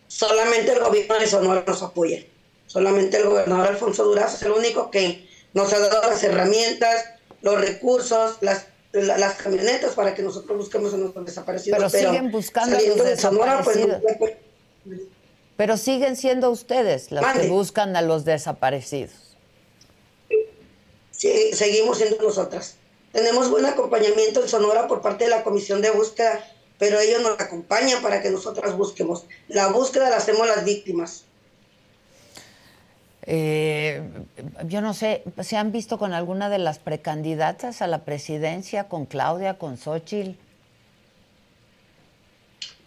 solamente 0.09 0.73
el 0.73 0.81
gobierno 0.81 1.15
de 1.21 1.27
Sonora 1.29 1.63
nos 1.65 1.81
apoya. 1.85 2.19
Solamente 2.67 3.19
el 3.19 3.29
gobernador 3.29 3.69
Alfonso 3.69 4.03
Durazo 4.03 4.35
es 4.35 4.43
el 4.43 4.51
único 4.51 4.91
que 4.91 5.29
nos 5.55 5.73
ha 5.73 5.79
dado 5.79 6.11
las 6.11 6.25
herramientas, 6.25 7.05
los 7.41 7.61
recursos, 7.61 8.39
las, 8.41 8.67
las 8.93 9.35
camionetas 9.35 9.95
para 9.95 10.15
que 10.15 10.23
nosotros 10.23 10.59
busquemos 10.59 10.93
a 10.95 10.97
nuestros 10.97 11.25
desaparecidos. 11.25 11.79
Pero, 11.79 11.91
siguen 11.91 12.31
buscando 12.31 12.77
a 12.77 12.81
los 12.81 12.97
pues, 12.97 13.09
desaparecidos. 13.11 14.03
Pero 15.57 15.77
siguen 15.77 16.17
siendo 16.17 16.51
ustedes 16.51 17.13
las 17.13 17.39
que 17.39 17.49
buscan 17.49 17.97
a 17.97 18.03
los 18.03 18.25
desaparecidos. 18.25 19.37
Sí, 21.11 21.53
seguimos 21.53 21.99
siendo 21.99 22.17
nosotras. 22.23 22.77
Tenemos 23.13 23.51
buen 23.51 23.67
acompañamiento 23.67 24.43
en 24.43 24.49
Sonora 24.49 24.89
por 24.89 25.03
parte 25.03 25.25
de 25.25 25.31
la 25.31 25.43
Comisión 25.43 25.83
de 25.83 25.91
Búsqueda 25.91 26.43
pero 26.81 26.99
ellos 26.99 27.21
nos 27.21 27.39
acompañan 27.39 28.03
para 28.03 28.23
que 28.23 28.31
nosotras 28.31 28.75
busquemos. 28.75 29.27
La 29.49 29.69
búsqueda 29.69 30.09
la 30.09 30.17
hacemos 30.17 30.49
las 30.49 30.65
víctimas. 30.65 31.25
Eh, 33.33 34.03
yo 34.67 34.81
no 34.81 34.93
sé, 34.93 35.23
¿se 35.41 35.57
han 35.57 35.71
visto 35.71 35.99
con 35.99 36.15
alguna 36.15 36.51
de 36.51 36.59
las 36.59 36.81
precandidatas 36.81 37.81
a 37.81 37.87
la 37.87 38.05
presidencia, 38.05 38.89
con 38.89 39.07
Claudia, 39.07 39.57
con 39.57 39.77
Xochitl? 39.77 40.33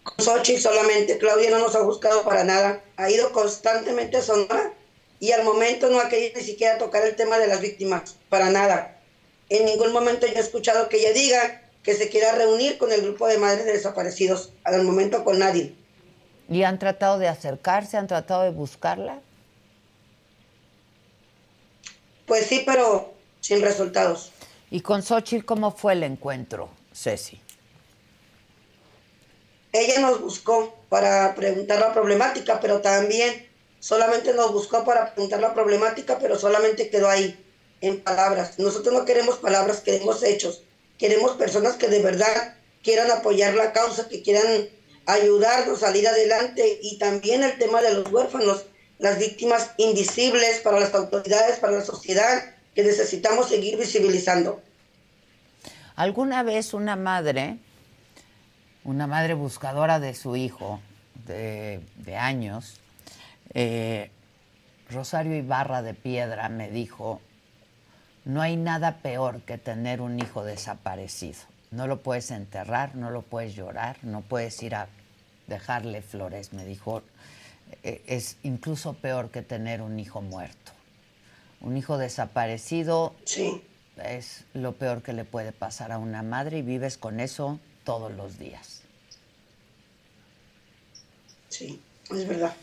Con 0.02 0.22
Xochitl 0.22 0.60
solamente, 0.60 1.16
Claudia 1.16 1.48
no 1.48 1.60
nos 1.60 1.74
ha 1.74 1.80
buscado 1.80 2.24
para 2.24 2.44
nada. 2.44 2.82
Ha 2.98 3.08
ido 3.08 3.32
constantemente 3.32 4.18
a 4.18 4.22
Sonora 4.22 4.74
y 5.18 5.32
al 5.32 5.44
momento 5.44 5.88
no 5.88 5.98
ha 5.98 6.10
querido 6.10 6.32
ni 6.36 6.44
siquiera 6.44 6.76
tocar 6.76 7.06
el 7.06 7.16
tema 7.16 7.38
de 7.38 7.46
las 7.46 7.62
víctimas, 7.62 8.16
para 8.28 8.50
nada. 8.50 9.00
En 9.48 9.64
ningún 9.64 9.94
momento 9.94 10.26
yo 10.26 10.34
he 10.34 10.40
escuchado 10.40 10.90
que 10.90 10.98
ella 10.98 11.14
diga 11.14 11.62
que 11.82 11.94
se 11.94 12.10
quiera 12.10 12.32
reunir 12.32 12.76
con 12.76 12.92
el 12.92 13.00
grupo 13.00 13.28
de 13.28 13.38
madres 13.38 13.64
de 13.64 13.72
desaparecidos. 13.72 14.52
Al 14.64 14.82
momento 14.82 15.24
con 15.24 15.38
nadie. 15.38 15.74
¿Y 16.50 16.64
han 16.64 16.78
tratado 16.78 17.18
de 17.18 17.28
acercarse? 17.28 17.96
¿Han 17.96 18.08
tratado 18.08 18.42
de 18.42 18.50
buscarla? 18.50 19.20
Pues 22.26 22.46
sí, 22.46 22.62
pero 22.64 23.14
sin 23.40 23.60
resultados. 23.62 24.32
¿Y 24.70 24.80
con 24.80 25.02
Xochitl 25.02 25.44
cómo 25.44 25.70
fue 25.70 25.92
el 25.92 26.02
encuentro, 26.02 26.70
Ceci? 26.92 27.40
Ella 29.72 30.00
nos 30.00 30.20
buscó 30.20 30.74
para 30.88 31.34
preguntar 31.34 31.80
la 31.80 31.92
problemática, 31.92 32.60
pero 32.60 32.80
también 32.80 33.48
solamente 33.80 34.32
nos 34.32 34.52
buscó 34.52 34.84
para 34.84 35.12
preguntar 35.12 35.40
la 35.40 35.52
problemática, 35.52 36.18
pero 36.18 36.38
solamente 36.38 36.90
quedó 36.90 37.08
ahí, 37.08 37.38
en 37.80 38.00
palabras. 38.00 38.58
Nosotros 38.58 38.94
no 38.94 39.04
queremos 39.04 39.38
palabras, 39.38 39.80
queremos 39.80 40.22
hechos. 40.22 40.62
Queremos 40.98 41.32
personas 41.32 41.74
que 41.74 41.88
de 41.88 42.00
verdad 42.00 42.56
quieran 42.82 43.10
apoyar 43.10 43.54
la 43.54 43.72
causa, 43.72 44.08
que 44.08 44.22
quieran 44.22 44.68
ayudarnos 45.06 45.82
a 45.82 45.86
salir 45.86 46.06
adelante 46.08 46.78
y 46.82 46.98
también 46.98 47.42
el 47.42 47.58
tema 47.58 47.82
de 47.82 47.94
los 47.94 48.10
huérfanos, 48.10 48.64
las 48.98 49.18
víctimas 49.18 49.72
invisibles 49.76 50.60
para 50.60 50.80
las 50.80 50.94
autoridades, 50.94 51.58
para 51.58 51.74
la 51.74 51.84
sociedad, 51.84 52.54
que 52.74 52.82
necesitamos 52.82 53.48
seguir 53.48 53.78
visibilizando. 53.78 54.62
Alguna 55.96 56.42
vez 56.42 56.74
una 56.74 56.96
madre, 56.96 57.58
una 58.84 59.06
madre 59.06 59.34
buscadora 59.34 60.00
de 60.00 60.14
su 60.14 60.36
hijo 60.36 60.80
de, 61.26 61.80
años, 62.18 62.80
eh, 63.54 64.10
Rosario 64.90 65.36
Ibarra 65.36 65.82
de 65.82 65.94
Piedra 65.94 66.48
me 66.48 66.70
dijo, 66.70 67.20
no 68.24 68.42
hay 68.42 68.56
nada 68.56 68.98
peor 68.98 69.42
que 69.42 69.58
tener 69.58 70.00
un 70.00 70.18
hijo 70.18 70.44
desaparecido. 70.44 71.40
No 71.70 71.86
lo 71.86 72.02
puedes 72.02 72.30
enterrar, 72.30 72.94
no 72.94 73.10
lo 73.10 73.22
puedes 73.22 73.54
llorar, 73.54 73.96
no 74.02 74.22
puedes 74.22 74.62
ir 74.62 74.74
a 74.74 74.88
dejarle 75.46 76.02
flores. 76.02 76.52
Me 76.52 76.64
dijo, 76.64 77.02
es 77.82 78.36
incluso 78.42 78.94
peor 78.94 79.30
que 79.30 79.42
tener 79.42 79.82
un 79.82 79.98
hijo 79.98 80.20
muerto. 80.20 80.72
Un 81.60 81.76
hijo 81.76 81.98
desaparecido 81.98 83.14
es 84.02 84.44
lo 84.52 84.72
peor 84.72 85.02
que 85.02 85.12
le 85.12 85.24
puede 85.24 85.52
pasar 85.52 85.92
a 85.92 85.98
una 85.98 86.22
madre 86.22 86.58
y 86.58 86.62
vives 86.62 86.98
con 86.98 87.20
eso 87.20 87.58
todos 87.84 88.12
los 88.12 88.38
días. 88.38 88.82
Sí, 91.48 91.80
es 92.10 92.28
verdad. 92.28 92.54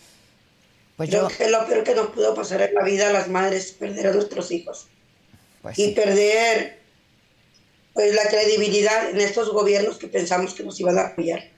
Pues 0.98 1.10
Creo 1.10 1.28
que 1.30 1.50
lo 1.50 1.66
peor 1.66 1.84
que 1.84 1.96
nos 1.96 2.08
pudo 2.08 2.36
pasar 2.36 2.62
en 2.62 2.74
la 2.74 2.84
vida 2.84 3.10
a 3.10 3.14
las 3.14 3.28
madres 3.28 3.72
perder 3.72 4.08
a 4.08 4.14
nuestros 4.14 4.52
hijos. 4.52 4.88
Pues 5.62 5.80
y 5.80 5.92
perder 5.94 6.80
pues 7.94 8.14
la 8.14 8.28
credibilidad 8.28 9.10
en 9.10 9.20
estos 9.20 9.52
gobiernos 9.52 9.98
que 9.98 10.08
pensamos 10.08 10.54
que 10.54 10.64
nos 10.64 10.80
iban 10.80 10.98
a 10.98 11.08
apoyar. 11.08 11.51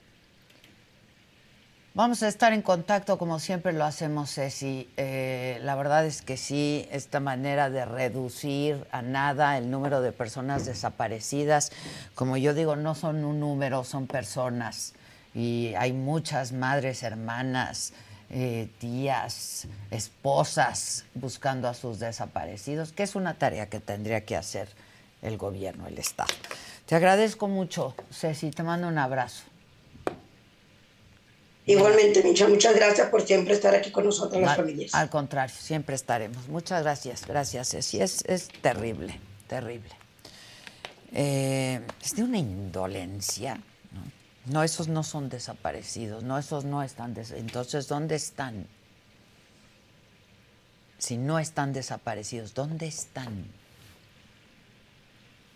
Vamos 1.96 2.24
a 2.24 2.28
estar 2.28 2.52
en 2.52 2.60
contacto 2.60 3.18
como 3.18 3.38
siempre 3.38 3.72
lo 3.72 3.84
hacemos, 3.84 4.34
Ceci. 4.34 4.90
Eh, 4.96 5.60
la 5.62 5.76
verdad 5.76 6.04
es 6.04 6.22
que 6.22 6.36
sí, 6.36 6.88
esta 6.90 7.20
manera 7.20 7.70
de 7.70 7.84
reducir 7.84 8.84
a 8.90 9.00
nada 9.00 9.56
el 9.58 9.70
número 9.70 10.00
de 10.00 10.10
personas 10.10 10.66
desaparecidas, 10.66 11.70
como 12.16 12.36
yo 12.36 12.52
digo, 12.52 12.74
no 12.74 12.96
son 12.96 13.24
un 13.24 13.38
número, 13.38 13.84
son 13.84 14.08
personas. 14.08 14.94
Y 15.36 15.72
hay 15.78 15.92
muchas 15.92 16.50
madres, 16.50 17.04
hermanas, 17.04 17.92
eh, 18.28 18.68
tías, 18.80 19.68
esposas 19.92 21.04
buscando 21.14 21.68
a 21.68 21.74
sus 21.74 22.00
desaparecidos, 22.00 22.90
que 22.90 23.04
es 23.04 23.14
una 23.14 23.34
tarea 23.34 23.68
que 23.68 23.78
tendría 23.78 24.24
que 24.24 24.34
hacer 24.34 24.68
el 25.22 25.38
gobierno, 25.38 25.86
el 25.86 25.96
Estado. 25.98 26.34
Te 26.86 26.96
agradezco 26.96 27.46
mucho, 27.46 27.94
Ceci, 28.10 28.50
te 28.50 28.64
mando 28.64 28.88
un 28.88 28.98
abrazo. 28.98 29.53
Igualmente, 31.66 32.22
Micha, 32.22 32.46
muchas 32.46 32.74
gracias 32.74 33.08
por 33.08 33.22
siempre 33.22 33.54
estar 33.54 33.74
aquí 33.74 33.90
con 33.90 34.04
nosotros, 34.04 34.40
las 34.42 34.56
familias. 34.56 34.94
Al 34.94 35.08
contrario, 35.08 35.54
siempre 35.58 35.94
estaremos. 35.94 36.48
Muchas 36.48 36.82
gracias, 36.82 37.26
gracias, 37.26 37.70
Ceci. 37.70 38.00
Es, 38.00 38.22
es 38.26 38.48
terrible, 38.60 39.18
terrible. 39.46 39.90
Eh, 41.12 41.80
es 42.02 42.16
de 42.16 42.22
una 42.22 42.38
indolencia. 42.38 43.60
No, 44.46 44.62
esos 44.62 44.88
no 44.88 45.02
son 45.02 45.30
desaparecidos, 45.30 46.22
no, 46.22 46.36
esos 46.36 46.66
no 46.66 46.82
están. 46.82 47.14
Entonces, 47.34 47.88
¿dónde 47.88 48.16
están? 48.16 48.66
si 51.04 51.18
no 51.18 51.38
están 51.38 51.74
desaparecidos, 51.74 52.54
¿dónde 52.54 52.86
están? 52.86 53.46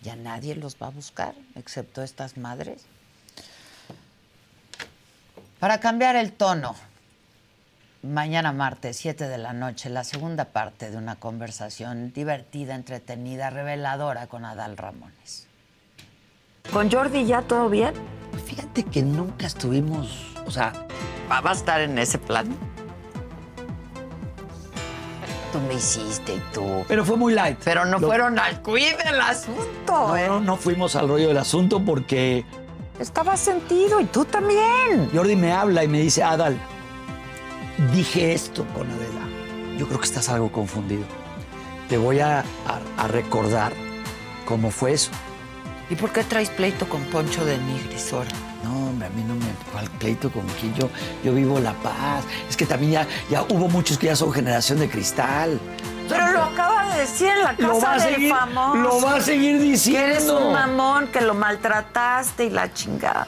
Ya 0.02 0.14
nadie 0.14 0.54
los 0.54 0.76
va 0.76 0.88
a 0.88 0.90
buscar, 0.90 1.34
excepto 1.54 2.02
estas 2.02 2.36
madres. 2.36 2.84
Para 5.58 5.80
cambiar 5.80 6.16
el 6.16 6.32
tono, 6.32 6.74
mañana 8.02 8.52
martes, 8.52 8.96
7 8.98 9.28
de 9.28 9.38
la 9.38 9.52
noche, 9.52 9.90
la 9.90 10.04
segunda 10.04 10.46
parte 10.46 10.90
de 10.90 10.96
una 10.96 11.16
conversación 11.16 12.12
divertida, 12.12 12.74
entretenida, 12.74 13.50
reveladora 13.50 14.26
con 14.28 14.44
Adal 14.44 14.76
Ramones. 14.76 15.46
¿Con 16.72 16.90
Jordi 16.90 17.24
ya 17.26 17.42
todo 17.42 17.68
bien? 17.68 17.92
Fíjate 18.46 18.84
que 18.84 19.02
nunca 19.02 19.46
estuvimos, 19.46 20.34
o 20.46 20.50
sea, 20.50 20.72
¿Va 21.30 21.50
a 21.50 21.52
estar 21.52 21.78
en 21.82 21.98
ese 21.98 22.16
plan? 22.18 22.46
Tú 25.52 25.58
me 25.60 25.74
hiciste 25.74 26.36
y 26.36 26.42
tú. 26.54 26.84
pero 26.88 27.04
fue 27.04 27.18
muy 27.18 27.34
light. 27.34 27.58
Pero 27.62 27.84
no 27.84 27.98
Lo- 27.98 28.06
fueron 28.06 28.38
al 28.38 28.62
quid 28.62 28.96
del 29.04 29.20
asunto. 29.20 29.62
No, 30.08 30.16
¿eh? 30.16 30.26
no, 30.26 30.40
no 30.40 30.56
fuimos 30.56 30.96
al 30.96 31.06
rollo 31.06 31.28
del 31.28 31.36
asunto 31.36 31.80
porque 31.84 32.46
Estaba 32.98 33.36
sentido 33.36 34.00
y 34.00 34.04
tú 34.06 34.24
también. 34.24 35.10
Jordi 35.14 35.36
me 35.36 35.52
habla 35.52 35.84
y 35.84 35.88
me 35.88 36.00
dice, 36.00 36.22
Adal, 36.22 36.58
dije 37.92 38.32
esto 38.32 38.64
con 38.74 38.90
Adela. 38.90 39.76
Yo 39.78 39.86
creo 39.86 40.00
que 40.00 40.06
estás 40.06 40.28
algo 40.28 40.50
confundido. 40.50 41.04
Te 41.88 41.96
voy 41.96 42.20
a, 42.20 42.40
a- 42.40 42.44
a 43.04 43.08
recordar 43.08 43.72
cómo 44.46 44.70
fue 44.70 44.92
eso. 44.92 45.10
¿Y 45.90 45.94
por 45.94 46.10
qué 46.12 46.22
traes 46.24 46.50
pleito 46.50 46.88
con 46.88 47.00
Poncho 47.04 47.44
de 47.44 47.56
Nigris 47.58 48.12
ahora? 48.12 48.28
No, 48.64 48.88
hombre, 48.88 49.06
a 49.06 49.10
mí 49.10 49.22
no 49.26 49.34
me 49.36 49.46
¿cuál 49.72 49.88
pleito 49.98 50.30
con 50.30 50.44
quién 50.60 50.74
yo, 50.74 50.90
yo 51.24 51.32
vivo 51.32 51.60
la 51.60 51.72
paz. 51.74 52.24
Es 52.50 52.56
que 52.56 52.66
también 52.66 52.92
ya, 52.92 53.06
ya 53.30 53.42
hubo 53.44 53.68
muchos 53.68 53.96
que 53.96 54.06
ya 54.06 54.16
son 54.16 54.32
generación 54.32 54.80
de 54.80 54.88
cristal. 54.90 55.58
Pero 56.08 56.32
lo 56.32 56.42
acaba 56.42 56.67
de 56.67 56.67
decir 56.98 57.28
en 57.28 57.42
la 57.42 57.56
casa 57.56 57.62
Lo 57.68 57.80
va 57.80 57.92
a 57.94 57.98
del 57.98 58.14
seguir- 58.14 58.30
famoso. 58.34 58.74
lo 58.76 59.00
va 59.00 59.14
a 59.16 59.20
seguir 59.20 59.60
diciendo. 59.60 60.00
Que 60.00 60.04
eres 60.12 60.28
un 60.28 60.52
mamón, 60.52 61.06
que 61.08 61.20
lo 61.20 61.34
maltrataste 61.34 62.44
y 62.46 62.50
la 62.50 62.72
chingada. 62.72 63.26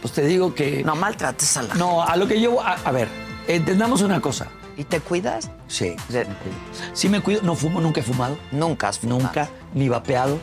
Pues 0.00 0.12
te 0.14 0.24
digo 0.24 0.54
que. 0.54 0.82
No 0.84 0.94
maltrates 0.94 1.56
a 1.56 1.62
la 1.62 1.74
No, 1.74 2.02
a 2.02 2.16
lo 2.16 2.26
que 2.28 2.40
yo. 2.40 2.60
A, 2.60 2.74
a 2.84 2.90
ver, 2.92 3.08
entendamos 3.48 4.02
una 4.02 4.20
cosa. 4.20 4.46
¿Y 4.76 4.84
te 4.84 5.00
cuidas? 5.00 5.50
Sí, 5.68 5.94
sí 6.08 6.14
me 6.16 6.24
cuido. 6.24 6.56
Sí 6.94 7.08
me 7.08 7.20
cuido. 7.20 7.42
No 7.42 7.54
fumo, 7.54 7.80
nunca 7.80 8.00
he 8.00 8.02
fumado. 8.02 8.38
Nunca 8.50 8.88
has 8.88 8.98
fumado. 8.98 9.20
Nunca, 9.20 9.48
ni 9.74 9.88
vapeado. 9.90 10.38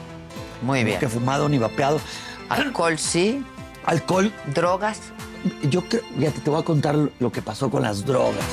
Muy 0.61 0.83
bien. 0.83 0.95
Nunca 0.97 1.07
he 1.07 1.09
fumado, 1.09 1.49
ni 1.49 1.57
vapeado. 1.57 1.99
Alcohol 2.49 2.99
sí. 2.99 3.43
Alcohol. 3.85 4.31
Drogas. 4.53 4.99
Yo 5.69 5.81
creo, 5.87 6.01
fíjate, 6.19 6.39
te 6.41 6.49
voy 6.49 6.61
a 6.61 6.65
contar 6.65 6.95
lo 7.19 7.31
que 7.31 7.41
pasó 7.41 7.69
con 7.71 7.81
las 7.83 8.05
drogas. 8.05 8.43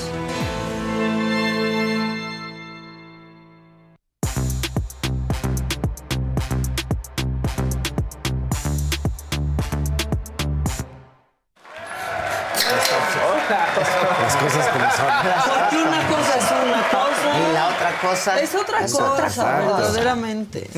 Cosa 18.15 18.41
Es 18.41 18.55
otra 18.55 18.81
es 18.85 18.93
cosa, 18.93 19.13
otra 19.13 19.25
cosa. 19.27 19.59
verdaderamente. 19.59 20.69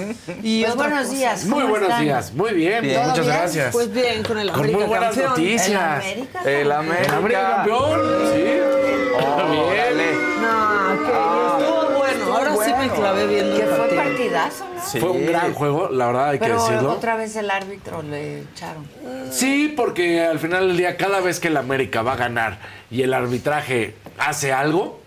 Y 0.43 0.63
Pues 0.65 0.77
buenos 0.77 1.01
cosa. 1.03 1.13
días. 1.15 1.45
Muy 1.45 1.59
¿cómo 1.61 1.69
buenos 1.71 1.89
están? 1.89 2.05
días, 2.05 2.33
muy 2.35 2.53
bien, 2.53 2.83
Bien. 2.83 3.01
muchas 3.01 3.15
¿Todo 3.15 3.25
bien? 3.27 3.37
gracias. 3.39 3.73
Pues 3.73 3.93
bien, 3.93 4.23
con 4.23 4.39
el 4.39 4.47
Con 4.51 4.59
América 4.61 4.79
muy 4.79 4.87
buenas 4.89 5.09
campeón. 5.15 5.29
noticias. 5.31 5.69
¿El 5.71 5.77
América? 6.13 6.41
El 6.45 6.49
El 6.49 6.73
América. 6.73 7.17
América 7.17 7.55
campeón, 7.57 8.01
sí. 8.35 9.27
Órale. 9.27 10.13
No, 10.41 10.89
que 10.99 11.63
estuvo 11.63 11.99
bueno. 11.99 12.35
Ahora 12.37 12.55
sí 12.65 12.73
me 12.79 12.91
clavé 12.91 13.27
viendo 13.27 13.57
Que 13.57 13.63
fue 13.67 13.77
partido. 13.79 14.03
partidazo, 14.03 14.65
¿no? 14.75 14.83
Sí. 14.87 15.01
Fue 15.01 15.11
un 15.11 15.27
gran 15.27 15.55
juego, 15.55 15.89
la 15.91 16.07
verdad 16.07 16.29
hay 16.31 16.39
que 16.39 16.45
Pero 16.45 16.63
decirlo. 16.63 16.93
otra 16.93 17.17
vez 17.17 17.35
el 17.37 17.51
árbitro 17.51 18.03
le 18.03 18.43
echaron. 18.43 18.87
Sí, 19.31 19.73
porque 19.77 20.25
al 20.25 20.39
final 20.39 20.69
del 20.69 20.77
día, 20.77 20.97
cada 20.97 21.21
vez 21.21 21.41
que 21.41 21.49
el 21.49 21.57
América 21.57 22.03
va 22.03 22.13
a 22.13 22.17
ganar 22.17 22.59
y 22.91 23.03
el 23.03 23.15
arbitraje 23.15 23.95
hace 24.19 24.53
algo, 24.53 25.01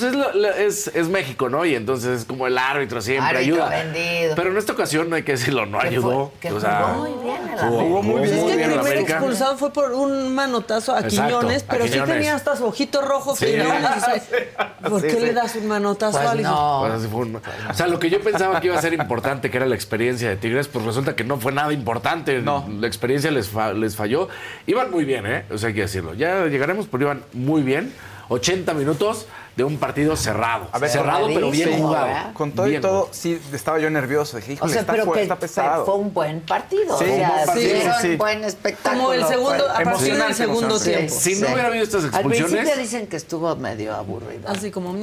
pues 0.00 0.02
es, 0.02 0.14
lo- 0.14 0.32
lo- 0.34 0.48
es, 0.52 0.88
es 0.88 1.08
México, 1.08 1.48
¿no? 1.48 1.64
Y 1.64 1.74
entonces 1.74 2.20
es 2.20 2.24
como 2.24 2.46
el 2.46 2.58
árbitro 2.58 3.00
siempre 3.00 3.36
Árbitro 3.38 3.64
ayuda. 3.64 3.68
vendido. 3.68 4.34
Pero 4.34 4.50
en 4.50 4.56
esta 4.56 4.72
ocasión 4.72 5.08
no 5.08 5.16
hay 5.16 5.22
que 5.22 5.32
decirlo, 5.32 5.66
no 5.66 5.78
Que 5.78 5.86
ayudó. 5.88 6.30
fue- 6.32 6.40
que 6.40 6.52
o 6.52 6.60
sea, 6.60 6.82
jugó 6.94 7.08
muy 7.08 7.22
bien 7.24 7.48
el 7.52 7.58
jugó, 7.58 8.02
muy 8.02 8.22
bien, 8.22 8.24
Es 8.24 8.30
que 8.44 8.50
el 8.52 8.56
primer 8.56 8.78
América. 8.80 9.12
expulsado 9.14 9.56
fue 9.56 9.72
por 9.72 9.92
un 9.92 10.34
manotazo 10.34 10.94
a 10.94 11.00
Exacto, 11.00 11.38
Quiñones, 11.38 11.62
a 11.62 11.66
pero 11.72 11.86
sí 11.86 12.00
tenía 12.04 12.34
hasta 12.34 12.56
su 12.56 12.64
ojito 12.66 13.02
rojo 13.02 13.36
Sí. 13.36 13.46
Quiñones. 13.46 13.82
y 13.82 13.94
dice, 13.94 14.48
¿Por 14.88 15.00
Sí, 15.00 15.06
qué 15.06 15.14
sí. 15.14 15.20
le 15.20 15.32
das 15.32 15.54
un 15.56 15.68
manotazo 15.68 16.12
Pues 16.18 16.26
a 16.26 16.30
alguien? 16.32 16.48
no. 16.50 16.78
Pues 16.80 16.92
así 16.94 17.08
fue 17.08 17.20
un- 17.20 17.36
o 17.70 17.74
sea, 17.74 17.86
lo 17.86 17.98
que 17.98 18.10
yo 18.10 18.20
pensaba 18.20 18.60
que 18.60 18.66
iba 18.66 18.76
a 18.78 18.82
ser 18.82 18.92
importante, 18.94 19.50
que 19.50 19.56
era 19.56 19.66
la 19.66 19.74
experiencia 19.74 20.28
de 20.28 20.36
Tigres, 20.36 20.68
pues 20.68 20.84
resulta 20.84 21.14
que 21.16 21.24
no 21.24 21.38
fue 21.38 21.52
nada 21.52 21.72
importante. 21.72 22.40
No. 22.42 22.68
La 22.80 22.86
experiencia 22.86 23.30
les, 23.30 23.48
fa- 23.48 23.72
les 23.72 23.96
falló. 23.96 24.28
Iban 24.66 24.90
muy 24.90 25.04
bien, 25.04 25.24
¿eh? 25.26 25.44
O 25.52 25.58
sea, 25.58 25.68
hay 25.68 25.74
que 25.74 25.82
decirlo. 25.82 26.14
Ya 26.14 26.46
llegaremos, 26.46 26.86
pero 26.90 27.04
iban 27.04 27.22
muy 27.32 27.62
bien. 27.62 27.92
80 28.28 28.72
minutos 28.74 29.26
de 29.56 29.62
un 29.64 29.76
partido 29.78 30.16
cerrado. 30.16 30.66
A 30.72 30.78
ver, 30.80 30.90
cerrado, 30.90 31.28
pero 31.32 31.50
bien 31.50 31.78
jugado. 31.78 32.32
Con 32.34 32.50
todo 32.52 32.66
Bien 32.66 32.78
y 32.78 32.82
todo, 32.82 33.08
sí, 33.12 33.40
estaba 33.52 33.78
yo 33.78 33.88
nervioso. 33.88 34.36
Dije, 34.38 34.52
O 34.52 34.54
híjole, 34.54 34.72
sea, 34.72 34.80
está, 34.80 34.92
pero 34.92 35.04
fu- 35.04 35.12
que 35.12 35.22
está 35.22 35.36
fue, 35.36 35.40
pesado. 35.42 35.84
fue 35.84 35.94
un 35.94 36.12
buen 36.12 36.40
partido. 36.40 36.98
Sí, 36.98 37.04
o 37.04 37.08
un 37.12 37.16
sea, 37.18 37.28
buen 37.30 37.46
partido, 37.46 37.74
dieron 37.74 37.94
sí. 38.02 38.16
buen 38.16 38.44
espectáculo. 38.44 39.02
Como 39.02 39.12
el 39.12 39.24
segundo, 39.26 39.70
a 39.70 39.80
partir 39.80 40.16
del 40.16 40.34
segundo 40.34 40.80
tiempo. 40.80 41.14
Si 41.14 41.36
no 41.36 41.46
hubiera 41.46 41.66
habido 41.68 41.84
estas 41.84 42.04
Al 42.04 42.10
expulsiones- 42.10 42.50
principio 42.50 42.76
dicen 42.82 43.06
que 43.06 43.16
estuvo 43.16 43.54
medio 43.56 43.94
aburrido. 43.94 44.48
Así 44.48 44.70
como. 44.70 44.94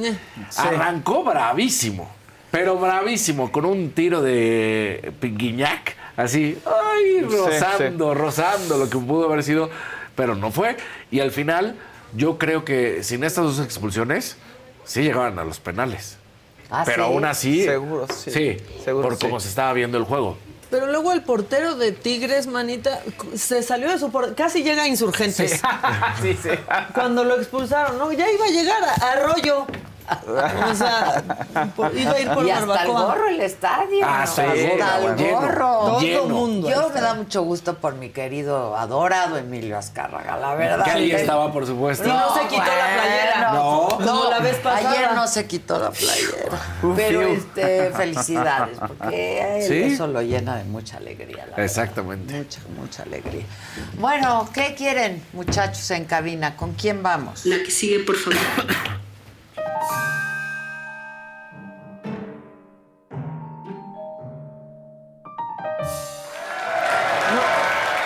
Arrancó 0.56 1.24
bravísimo. 1.24 2.08
Pero 2.50 2.76
bravísimo, 2.76 3.50
con 3.50 3.64
un 3.64 3.92
tiro 3.92 4.20
de 4.20 5.14
Guiñac, 5.22 5.96
así, 6.18 6.58
ay, 6.66 7.26
Sí, 7.30 7.36
rozando, 7.36 8.12
rozando 8.12 8.76
lo 8.76 8.90
que 8.90 8.98
pudo 8.98 9.24
haber 9.24 9.42
sido, 9.42 9.70
pero 10.14 10.34
no 10.34 10.50
fue. 10.52 10.76
Y 11.10 11.20
al 11.20 11.30
final, 11.30 11.76
yo 12.14 12.38
creo 12.38 12.64
que 12.64 13.02
sin 13.02 13.24
estas 13.24 13.44
dos 13.44 13.60
expulsiones, 13.60 14.36
sí 14.84 15.02
llegaban 15.02 15.38
a 15.38 15.44
los 15.44 15.60
penales. 15.60 16.16
Ah, 16.70 16.82
pero 16.86 17.04
¿sí? 17.06 17.12
aún 17.12 17.24
así, 17.24 17.64
Seguro, 17.64 18.06
sí. 18.08 18.30
sí, 18.30 18.56
Seguro, 18.84 19.08
por 19.08 19.18
sí. 19.18 19.26
cómo 19.26 19.40
se 19.40 19.48
estaba 19.48 19.72
viendo 19.74 19.98
el 19.98 20.04
juego. 20.04 20.36
Pero 20.70 20.86
luego 20.86 21.12
el 21.12 21.22
portero 21.22 21.74
de 21.74 21.92
Tigres, 21.92 22.46
manita, 22.46 23.02
se 23.34 23.62
salió 23.62 23.90
de 23.90 23.98
su 23.98 24.10
por- 24.10 24.34
casi 24.34 24.62
llega 24.62 24.84
a 24.84 24.88
insurgentes. 24.88 25.60
sí, 26.22 26.38
sí. 26.42 26.48
Cuando 26.94 27.24
lo 27.24 27.36
expulsaron, 27.36 27.98
¿no? 27.98 28.10
Ya 28.12 28.30
iba 28.32 28.46
a 28.46 28.48
llegar 28.48 28.82
a 28.82 28.94
Arroyo. 29.12 29.66
O 30.70 30.74
sea, 30.74 31.22
por- 31.76 31.96
iba 31.96 32.12
a 32.12 32.20
ir 32.20 32.30
por 32.30 32.44
y 32.46 32.50
hasta 32.50 32.82
el 32.82 32.88
gorro 32.92 33.28
el 33.28 33.40
estadio. 33.40 34.06
Hasta 34.06 34.54
el 34.54 34.80
Hasta 34.82 34.98
gorro, 35.00 35.12
el 35.12 35.16
lleno, 35.18 35.40
gorro. 35.40 35.80
Todo 35.80 36.00
lleno. 36.00 36.24
mundo. 36.28 36.68
Yo 36.70 36.80
está. 36.80 36.94
me 36.94 37.00
da 37.00 37.14
mucho 37.14 37.42
gusto 37.42 37.74
por 37.78 37.94
mi 37.94 38.10
querido, 38.10 38.76
adorado 38.76 39.36
Emilio 39.36 39.78
Azcárraga, 39.78 40.36
la 40.36 40.54
verdad. 40.54 40.84
Que 40.84 40.90
ahí 40.90 41.12
estaba, 41.12 41.52
por 41.52 41.66
supuesto. 41.66 42.08
Y 42.08 42.12
no 42.12 42.34
se 42.34 42.40
quitó 42.48 42.62
la 42.64 43.02
playera. 43.02 43.52
No. 43.52 43.88
Como 43.90 44.30
la 44.30 44.38
vez 44.40 44.56
pasada. 44.56 44.90
Ayer 44.90 45.12
no 45.14 45.26
se 45.28 45.46
quitó 45.46 45.78
la 45.78 45.90
playera. 45.90 46.58
Uf, 46.82 46.96
pero 46.96 47.22
este, 47.22 47.90
felicidades, 47.90 48.78
porque 48.78 49.64
Sí. 49.66 49.92
eso 49.94 50.06
lo 50.06 50.22
llena 50.22 50.56
de 50.56 50.64
mucha 50.64 50.96
alegría. 50.96 51.38
la 51.38 51.44
verdad. 51.56 51.64
Exactamente. 51.64 52.34
Mucha, 52.34 52.60
mucha 52.78 53.02
alegría. 53.02 53.44
Bueno, 53.98 54.48
¿qué 54.52 54.74
quieren, 54.74 55.22
muchachos 55.32 55.90
en 55.90 56.04
cabina? 56.04 56.56
¿Con 56.56 56.72
quién 56.72 57.02
vamos? 57.02 57.44
La 57.46 57.56
que 57.58 57.70
sigue, 57.70 58.00
por 58.00 58.16
favor. 58.16 58.38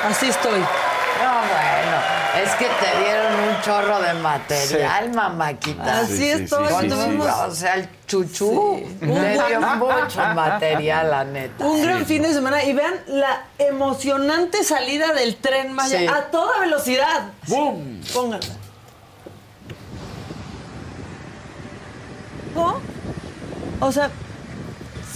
Así 0.05 0.29
estoy. 0.29 0.61
No, 0.61 1.33
bueno, 1.33 2.45
es 2.45 2.55
que 2.55 2.67
te 2.67 2.99
dieron 3.01 3.35
un 3.49 3.61
chorro 3.63 4.01
de 4.01 4.15
material, 4.15 5.11
mamáquita. 5.13 6.01
Así 6.01 6.17
sí, 6.17 6.23
sí, 6.25 6.31
estoy. 6.45 6.69
sí, 6.69 6.75
sí, 6.83 6.89
Tuvimos 6.89 7.29
O 7.29 7.51
sea, 7.51 7.75
el 7.75 7.89
chuchú 8.07 8.77
Sí. 9.01 9.07
le 9.07 9.33
dio 9.33 9.61
mucho 9.77 10.21
material, 10.35 11.11
la 11.11 11.25
neta. 11.25 11.65
un 11.65 11.83
gran 11.83 12.07
fin 12.07 12.23
de 12.23 12.33
semana 12.33 12.63
y 12.63 12.73
vean 12.73 12.95
la 13.07 13.45
emocionante 13.59 14.63
salida 14.63 15.13
del 15.13 15.37
tren 15.37 15.73
Maya 15.73 15.99
Sí. 15.99 16.07
a 16.07 16.27
toda 16.31 16.61
velocidad. 16.61 17.33
¡Bum! 17.49 18.01
Pónganla. 18.13 18.55
¿No? 22.57 22.81
O 23.81 23.93
sea, 23.93 24.11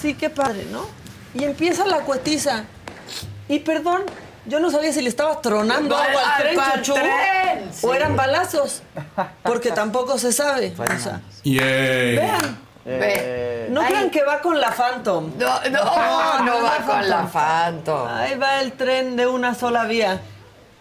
sí 0.00 0.14
que 0.14 0.30
padre, 0.30 0.66
¿no? 0.70 0.86
Y 1.34 1.44
empieza 1.44 1.86
la 1.86 1.98
cuetiza. 2.00 2.64
Y 3.48 3.60
perdón, 3.60 4.02
yo 4.46 4.60
no 4.60 4.70
sabía 4.70 4.92
si 4.92 5.00
le 5.02 5.08
estaba 5.08 5.40
tronando 5.40 5.94
¿Cuál- 5.96 6.08
agua 6.10 6.22
al 6.36 6.42
tren, 6.42 6.54
cuál 6.54 6.82
chuchú, 6.82 6.94
tren? 6.94 7.70
o 7.82 7.94
eran 7.94 8.16
balazos. 8.16 8.82
Porque 9.42 9.70
tampoco 9.72 10.18
se 10.18 10.32
sabe. 10.32 10.74
O 10.78 10.98
sea, 10.98 11.20
vean, 11.44 12.58
Ve. 12.84 13.66
no 13.70 13.80
Ay, 13.80 13.86
crean 13.88 14.10
que 14.10 14.22
va 14.24 14.40
con 14.40 14.60
la 14.60 14.70
Phantom. 14.72 15.32
No, 15.38 15.60
no, 15.70 16.38
no 16.44 16.62
va 16.62 16.76
con 16.86 17.08
la 17.08 17.26
Phantom. 17.26 18.08
Ahí 18.08 18.36
va 18.38 18.60
el 18.60 18.72
tren 18.72 19.16
de 19.16 19.26
una 19.26 19.54
sola 19.54 19.84
vía. 19.84 20.20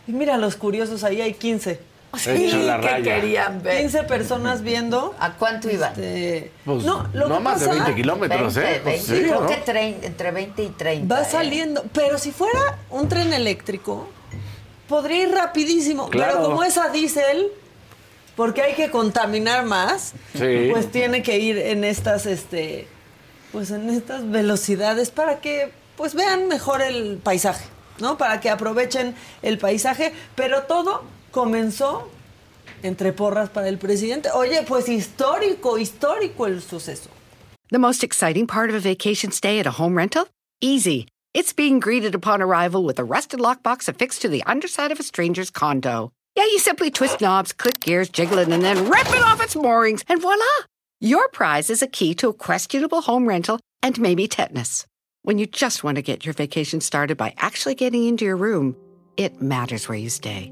Y 0.07 0.11
mira 0.11 0.37
los 0.37 0.55
curiosos, 0.55 1.03
ahí 1.03 1.21
hay 1.21 1.33
15. 1.33 1.79
Hecho 2.17 2.57
la 2.59 2.79
que 2.79 2.87
raya. 2.87 3.15
querían 3.15 3.61
ver. 3.63 3.77
15 3.81 4.03
personas 4.03 4.61
viendo. 4.61 5.15
¿A 5.19 5.33
cuánto 5.33 5.69
iban? 5.69 5.91
Este, 5.91 6.51
Pues, 6.65 6.83
no, 6.83 7.07
lo 7.13 7.27
no 7.27 7.37
que 7.37 7.43
más 7.43 7.59
de 7.59 7.67
pasa- 7.67 7.83
20 7.83 7.95
kilómetros, 8.01 8.55
20, 8.55 8.75
¿eh? 8.75 8.81
20, 8.83 9.05
Sí, 9.05 9.21
creo 9.23 9.41
¿no? 9.41 9.47
que 9.47 9.63
trein- 9.65 9.97
entre 10.03 10.31
20 10.31 10.63
y 10.63 10.69
30. 10.69 11.15
Va 11.15 11.21
¿eh? 11.21 11.27
saliendo. 11.29 11.83
Pero 11.93 12.17
si 12.17 12.31
fuera 12.31 12.77
un 12.89 13.07
tren 13.09 13.31
eléctrico, 13.33 14.09
podría 14.87 15.23
ir 15.23 15.31
rapidísimo. 15.31 16.09
Claro. 16.09 16.33
Pero 16.37 16.45
como 16.49 16.63
es 16.63 16.77
a 16.77 16.89
diésel, 16.89 17.47
porque 18.35 18.61
hay 18.61 18.73
que 18.73 18.89
contaminar 18.89 19.65
más, 19.65 20.13
Sí. 20.33 20.69
pues 20.71 20.91
tiene 20.91 21.21
que 21.21 21.37
ir 21.39 21.57
en 21.57 21.83
estas, 21.83 22.25
este, 22.25 22.87
pues 23.51 23.69
en 23.71 23.89
estas 23.89 24.29
velocidades 24.29 25.11
para 25.11 25.39
que 25.41 25.71
pues 25.97 26.13
vean 26.15 26.47
mejor 26.47 26.81
el 26.81 27.17
paisaje, 27.21 27.65
¿no? 27.99 28.17
Para 28.17 28.39
que 28.39 28.49
aprovechen 28.49 29.13
el 29.41 29.57
paisaje. 29.57 30.13
Pero 30.35 30.63
todo 30.63 31.03
comenzó 31.31 32.09
entre 32.83 33.11
porras 33.13 33.49
para 33.49 33.67
el 33.67 33.77
presidente. 33.77 34.29
Oye, 34.33 34.63
pues 34.63 34.87
histórico, 34.89 35.77
histórico 35.77 36.47
el 36.47 36.61
suceso. 36.61 37.09
The 37.71 37.79
most 37.79 38.03
exciting 38.03 38.47
part 38.47 38.69
of 38.69 38.75
a 38.75 38.79
vacation 38.79 39.31
stay 39.31 39.59
at 39.59 39.67
a 39.67 39.71
home 39.71 39.95
rental? 39.95 40.27
Easy. 40.61 41.07
It's 41.33 41.53
being 41.53 41.79
greeted 41.79 42.15
upon 42.15 42.41
arrival 42.41 42.83
with 42.83 42.97
a 42.97 43.03
rusted 43.03 43.39
lockbox 43.39 43.87
affixed 43.87 44.23
to 44.23 44.29
the 44.29 44.43
underside 44.47 44.91
of 44.91 44.99
a 44.99 45.03
stranger's 45.03 45.51
condo. 45.51 46.11
Yeah, 46.35 46.45
you 46.45 46.57
simply 46.57 46.89
twist 46.89 47.21
knobs, 47.21 47.53
click 47.53 47.79
gears, 47.79 48.09
jiggle 48.09 48.39
it, 48.39 48.49
and 48.49 48.63
then 48.63 48.89
rip 48.89 49.07
it 49.09 49.23
off 49.23 49.41
its 49.41 49.55
moorings, 49.55 50.03
and 50.07 50.21
voila! 50.21 50.43
Your 50.99 51.29
prize 51.29 51.69
is 51.69 51.81
a 51.81 51.87
key 51.87 52.15
to 52.15 52.29
a 52.29 52.33
questionable 52.33 53.01
home 53.01 53.27
rental 53.27 53.59
and 53.83 53.99
maybe 53.99 54.27
tetanus. 54.27 54.85
When 55.21 55.37
you 55.37 55.45
just 55.45 55.83
want 55.83 55.97
to 55.97 56.01
get 56.01 56.25
your 56.25 56.33
vacation 56.33 56.81
started 56.81 57.17
by 57.17 57.35
actually 57.37 57.75
getting 57.75 58.05
into 58.05 58.25
your 58.25 58.37
room, 58.37 58.75
it 59.15 59.41
matters 59.41 59.87
where 59.87 59.97
you 59.97 60.09
stay. 60.09 60.51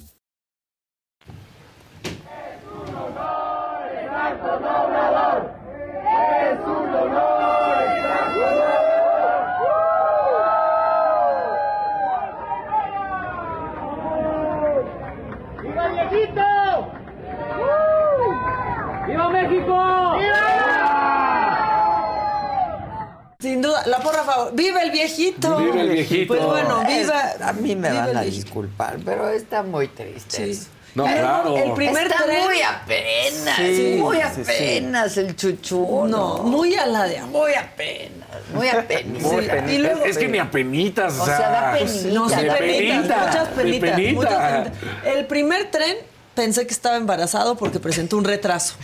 La 23.85 23.99
porra 23.99 24.23
favor. 24.23 24.53
¡Viva 24.55 24.81
el 24.81 24.91
viejito! 24.91 25.57
¡Viva 25.57 25.81
el 25.81 25.89
viejito! 25.89 26.33
Pues 26.33 26.45
bueno, 26.45 26.79
viva. 26.87 27.31
Es- 27.31 27.41
a 27.41 27.53
mí 27.53 27.75
me 27.75 27.89
viva 27.91 28.05
van 28.07 28.17
a 28.17 28.21
disculpar, 28.21 28.97
pero 29.03 29.29
está 29.29 29.63
muy 29.63 29.87
triste. 29.87 30.37
Sí. 30.45 30.51
eso. 30.51 30.67
No, 30.93 31.05
Pero 31.05 31.19
claro. 31.21 31.57
El 31.57 31.71
primer 31.71 32.07
está 32.07 32.25
tren. 32.25 32.43
muy 32.43 32.61
apenas, 32.61 33.55
Sí, 33.55 33.97
muy 33.97 34.17
sí, 34.17 34.23
sí. 34.35 34.41
apenas 34.41 35.15
el 35.15 35.35
chuchu. 35.37 36.05
No, 36.05 36.39
muy 36.39 36.75
a 36.75 36.85
la 36.85 37.05
de 37.05 37.21
muy 37.21 37.53
apenas, 37.53 38.27
muy 38.53 38.67
apenas. 38.67 39.21
Muy 39.23 39.45
Sí, 39.45 39.51
y 39.69 39.77
luego- 39.77 40.03
Es 40.03 40.17
que 40.17 40.27
ni 40.27 40.37
a 40.37 40.51
penitas, 40.51 41.17
o, 41.17 41.23
O 41.23 41.25
sea, 41.25 41.39
da 41.39 41.77
sea. 41.77 41.79
penita. 41.87 42.13
No, 42.13 42.27
sí, 42.27 42.35
penitas, 42.35 42.57
penita, 42.59 43.17
muchas 43.25 43.47
penitas, 43.47 43.89
penita. 43.91 44.13
muchas 44.15 44.51
penitas. 44.67 45.15
El 45.15 45.25
primer 45.27 45.71
tren 45.71 45.95
pensé 46.35 46.65
que 46.65 46.73
estaba 46.73 46.97
embarazado 46.97 47.55
porque 47.55 47.79
presentó 47.79 48.17
un 48.17 48.23
retraso. 48.23 48.75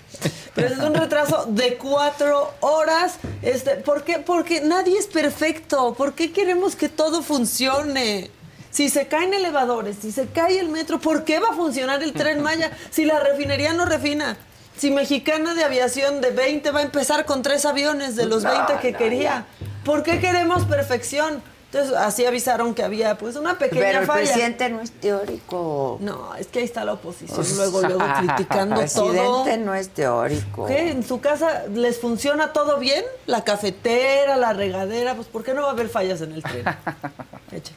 Presentó 0.54 0.88
un 0.88 0.96
retraso 0.96 1.46
de 1.48 1.78
cuatro 1.78 2.54
horas. 2.62 3.16
Este, 3.42 3.76
¿Por 3.76 4.04
qué? 4.04 4.20
Porque 4.20 4.62
nadie 4.62 4.98
es 4.98 5.08
perfecto. 5.08 5.94
¿Por 5.94 6.14
qué 6.14 6.32
queremos 6.32 6.76
que 6.76 6.90
todo 6.90 7.22
funcione? 7.22 8.32
Si 8.72 8.90
se 8.90 9.08
caen 9.08 9.34
elevadores, 9.34 9.98
si 10.02 10.12
se 10.12 10.28
cae 10.28 10.60
el 10.60 10.70
metro, 10.70 11.00
¿por 11.00 11.24
qué 11.24 11.40
va 11.40 11.50
a 11.50 11.54
funcionar 11.54 12.04
el 12.04 12.14
tren 12.14 12.42
Maya? 12.42 12.72
Si 12.92 13.06
la 13.06 13.20
refinería 13.20 13.74
no 13.74 13.86
refina. 13.86 14.38
Si 14.78 14.92
Mexicana 14.92 15.56
de 15.56 15.64
Aviación 15.64 16.22
de 16.22 16.30
20 16.30 16.70
va 16.72 16.82
a 16.82 16.84
empezar 16.84 17.26
con 17.26 17.42
tres 17.42 17.66
aviones 17.66 18.16
de 18.16 18.26
los 18.26 18.44
20 18.44 18.78
que 18.80 18.94
quería. 18.94 19.48
¿Por 19.84 20.04
qué 20.04 20.20
queremos 20.20 20.66
perfección? 20.66 21.42
Entonces, 21.78 21.96
así 22.04 22.26
avisaron 22.26 22.74
que 22.74 22.82
había 22.84 23.18
pues 23.20 23.36
una 23.36 23.58
pequeña 23.60 23.82
Pero 23.82 24.00
el 24.00 24.06
falla. 24.08 24.22
presidente 24.24 24.70
no 24.70 24.82
es 24.82 24.92
teórico. 24.92 25.98
No, 26.02 26.34
es 26.36 26.48
que 26.48 26.60
ahí 26.60 26.66
está 26.66 26.84
la 26.84 26.94
oposición 26.94 27.46
luego, 27.56 27.82
luego 27.82 28.04
criticando 28.20 28.82
El 28.82 28.92
todo. 28.92 29.12
presidente 29.12 29.58
no 29.58 29.76
es 29.76 29.90
teórico. 29.90 30.66
¿Qué? 30.66 30.90
¿En 30.92 31.04
su 31.04 31.22
casa 31.22 31.66
les 31.72 32.00
funciona 32.02 32.52
todo 32.52 32.80
bien? 32.80 33.06
La 33.28 33.44
cafetera, 33.44 34.38
la 34.38 34.54
regadera, 34.54 35.14
pues 35.14 35.28
¿por 35.28 35.44
qué 35.44 35.54
no 35.54 35.62
va 35.62 35.68
a 35.70 35.72
haber 35.72 35.88
fallas 35.90 36.22
en 36.22 36.32
el 36.32 36.42
tren? 36.42 36.66
Eche. 37.52 37.74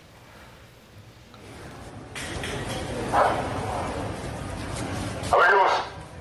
Amigos, 5.33 5.71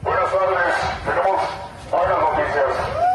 buenas 0.02 0.32
tardes. 0.32 0.76
Tenemos 1.06 1.42
buenas 1.92 2.20
noticias. 2.20 3.09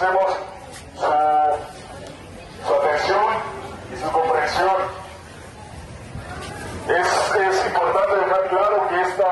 Agradecemos 0.00 0.36
su 0.96 2.66
su 2.66 2.74
atención 2.74 3.34
y 3.92 3.96
su 4.02 4.10
comprensión. 4.12 4.76
Es, 6.88 7.06
es 7.36 7.66
importante 7.66 8.16
dejar 8.16 8.48
claro 8.48 8.88
que 8.88 9.00
esta, 9.00 9.30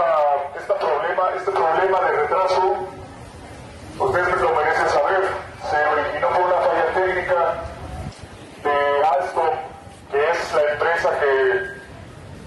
esta 0.59 0.75
problema, 0.79 1.31
este 1.37 1.51
problema 1.51 2.01
de 2.01 2.17
retraso, 2.21 2.77
ustedes 3.99 4.41
lo 4.41 4.55
merecen 4.55 4.89
saber, 4.89 5.29
se 5.71 5.87
originó 5.87 6.29
por 6.29 6.41
una 6.43 6.57
falla 6.57 6.95
técnica 6.95 7.55
de 8.63 9.05
Alstom, 9.05 9.57
que 10.11 10.31
es 10.31 10.55
la 10.55 10.73
empresa 10.73 11.11
que 11.21 11.35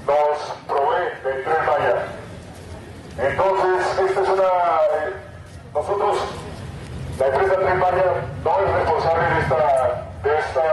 nos 0.08 0.38
provee 0.68 1.10
del 1.24 1.44
tren 1.44 1.66
Maya. 1.66 2.06
Entonces, 3.18 4.00
esta 4.10 4.22
es 4.22 4.30
una... 4.30 4.44
eh, 4.44 5.14
nosotros 5.74 6.18
la 7.22 7.28
empresa 7.28 7.76
Maya 7.76 8.14
no 8.44 8.60
es 8.60 8.74
responsable 8.74 9.24
de 9.30 9.40
esta, 9.42 9.60
de 10.24 10.40
esta, 10.40 10.66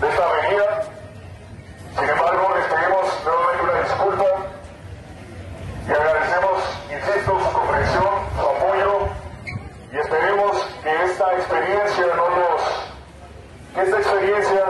de 0.00 0.08
esta 0.08 0.30
avenida. 0.30 0.82
Sin 1.94 2.08
embargo, 2.08 2.54
les 2.56 2.66
pedimos 2.72 3.06
nuevamente 3.22 3.62
una 3.64 3.82
disculpa 3.82 4.24
y 5.86 5.90
agradecemos, 5.92 6.62
insisto, 6.88 7.40
su 7.40 7.52
comprensión, 7.52 8.14
su 8.34 8.40
apoyo 8.40 9.08
y 9.92 9.96
esperemos 9.98 10.56
que 10.82 11.04
esta 11.04 11.34
experiencia 11.34 12.06
no 12.16 12.30
nos, 12.30 12.62
que 13.74 13.82
esta 13.82 13.98
experiencia, 13.98 14.64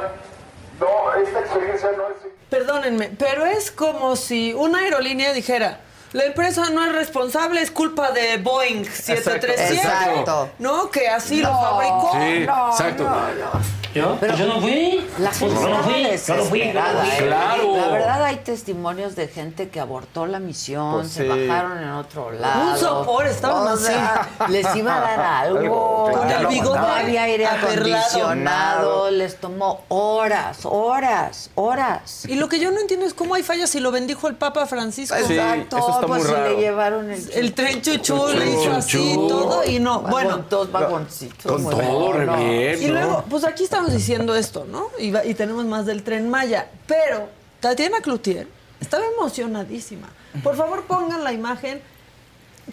no, 0.81 1.23
esta 1.23 1.41
experiencia 1.41 1.91
no 1.97 2.09
es 2.09 2.31
Perdónenme, 2.51 3.11
pero 3.17 3.47
es 3.47 3.71
como 3.71 4.17
si 4.17 4.53
una 4.53 4.81
aerolínea 4.81 5.33
dijera, 5.33 5.79
La 6.13 6.25
empresa 6.25 6.71
no 6.71 6.85
es 6.85 6.93
responsable, 6.93 7.63
es 7.63 7.71
culpa 7.71 8.11
de 8.11 8.39
Boeing 8.39 8.85
737. 8.85 9.75
Exacto. 9.75 10.51
¿No? 10.59 10.91
Que 10.91 11.09
así 11.09 11.41
lo 11.41 11.53
fabricó. 11.53 12.11
Sí, 12.13 12.47
no, 12.47 12.71
exacto. 12.71 13.05
no, 13.05 13.35
no. 13.35 13.80
¿Yo? 13.95 14.17
Pero 14.21 14.37
yo 14.37 14.47
no 14.47 14.61
fui. 14.61 15.05
La 15.19 15.33
gente 15.33 15.55
yo 15.55 15.69
no 15.69 15.83
fui. 15.83 15.83
Yo 15.83 15.83
no 15.83 15.83
fui. 15.83 16.03
Yo 16.03 16.03
no 16.05 16.11
desesperada, 16.11 17.05
fui. 17.05 17.11
¿eh? 17.11 17.23
Claro. 17.27 17.77
La 17.77 17.89
verdad 17.89 18.25
hay 18.25 18.37
testimonios 18.37 19.17
de 19.17 19.27
gente 19.29 19.69
que 19.69 19.81
abortó 19.81 20.27
la 20.27 20.39
misión, 20.39 20.93
Pues 21.01 21.09
se 21.13 21.23
sí. 21.23 21.29
bajaron 21.49 21.79
en 21.79 21.91
otro 21.91 22.31
lado. 22.31 22.71
Un 22.73 22.79
sopor, 22.79 23.27
estaban 23.27 23.67
O 23.67 23.71
así. 23.71 23.85
sea, 23.87 24.29
les 24.49 24.77
iba 24.77 24.97
a 24.97 25.01
dar 25.01 25.21
algo. 25.47 26.11
Con 26.13 26.31
el 26.31 26.47
bigote 26.47 26.79
No 26.79 26.87
había 26.87 27.23
aire 27.25 27.47
acondicionado, 27.47 29.11
les 29.11 29.37
tomó 29.37 29.83
horas, 29.89 30.61
horas, 30.65 31.51
horas. 31.55 32.25
Y 32.29 32.35
lo 32.37 32.49
que 32.49 32.59
yo 32.61 32.71
no 32.71 32.81
entiendo 32.81 33.07
es 33.07 33.15
cómo 33.15 33.35
hay 33.35 33.43
fallas 33.43 33.71
si 33.71 33.81
lo 33.81 33.91
bendijo 33.91 34.29
el 34.29 34.37
Papa 34.37 34.67
Francisco. 34.67 35.17
Sí, 35.27 35.35
Exacto, 35.35 35.79
eso 35.79 35.91
está 35.91 36.07
pues 36.07 36.23
muy 36.23 36.29
si 36.31 36.35
raro. 36.37 36.51
le 36.51 36.57
llevaron 36.61 37.11
el, 37.11 37.31
El 37.33 37.55
tren 37.55 37.83
chuchú 37.83 38.27
le 38.29 38.51
hizo 38.51 38.73
así 38.73 39.15
todo 39.29 39.65
y 39.65 39.79
no. 39.81 40.01
Bueno, 40.01 40.45
dos 40.49 40.71
vagoncitos. 40.71 41.51
Con 41.51 41.65
todo, 41.71 42.13
re 42.13 42.27
bien. 42.27 42.83
y 42.83 42.87
luego, 42.89 43.25
pues 43.29 43.45
aquí 43.45 43.65
estamos 43.81 43.93
diciendo 43.97 44.35
esto, 44.37 44.67
¿no? 44.67 44.89
Y, 44.99 45.11
va- 45.11 45.25
y 45.25 45.33
tenemos 45.35 45.65
más 45.65 45.87
del 45.87 46.03
tren 46.03 46.29
Maya. 46.29 46.69
Pero 46.87 47.29
Tatiana 47.61 48.01
Cloutier 48.03 48.47
estaba 48.81 49.05
emocionadísima. 49.17 50.09
Por 50.43 50.55
favor, 50.55 50.85
pongan 50.85 51.25
la 51.25 51.33
imagen. 51.33 51.81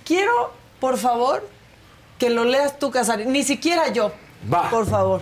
Quiero, 0.03 0.53
por 0.82 0.97
favor, 0.97 1.47
que 2.20 2.30
lo 2.30 2.43
leas 2.43 2.78
tú, 2.78 2.91
Casarín. 2.91 3.32
Ni 3.32 3.43
siquiera 3.43 3.88
yo. 3.93 4.12
Va. 4.53 4.70
Por 4.70 4.86
favor. 4.86 5.22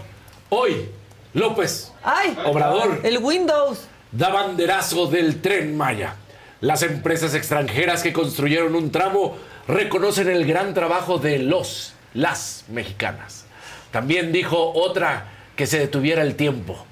Hoy, 0.50 0.90
López 1.34 1.92
¡Ay! 2.04 2.36
Obrador 2.46 3.02
El 3.04 3.18
Windows. 3.20 3.82
da 4.12 4.30
banderazo 4.30 5.06
del 5.08 5.40
tren 5.42 5.78
Maya. 5.78 6.16
Las 6.62 6.82
empresas 6.82 7.36
extranjeras 7.36 8.02
que 8.02 8.12
construyeron 8.14 8.74
un 8.76 8.92
tramo 8.92 9.38
reconocen 9.68 10.30
el 10.30 10.46
gran 10.48 10.74
trabajo 10.74 11.20
de 11.20 11.40
los, 11.40 11.94
las 12.16 12.64
mexicanas. 12.70 13.46
También 13.92 14.32
dijo 14.32 14.72
otra 14.74 15.32
que 15.56 15.68
se 15.68 15.80
detuviera 15.80 16.22
el 16.22 16.36
tiempo, 16.36 16.86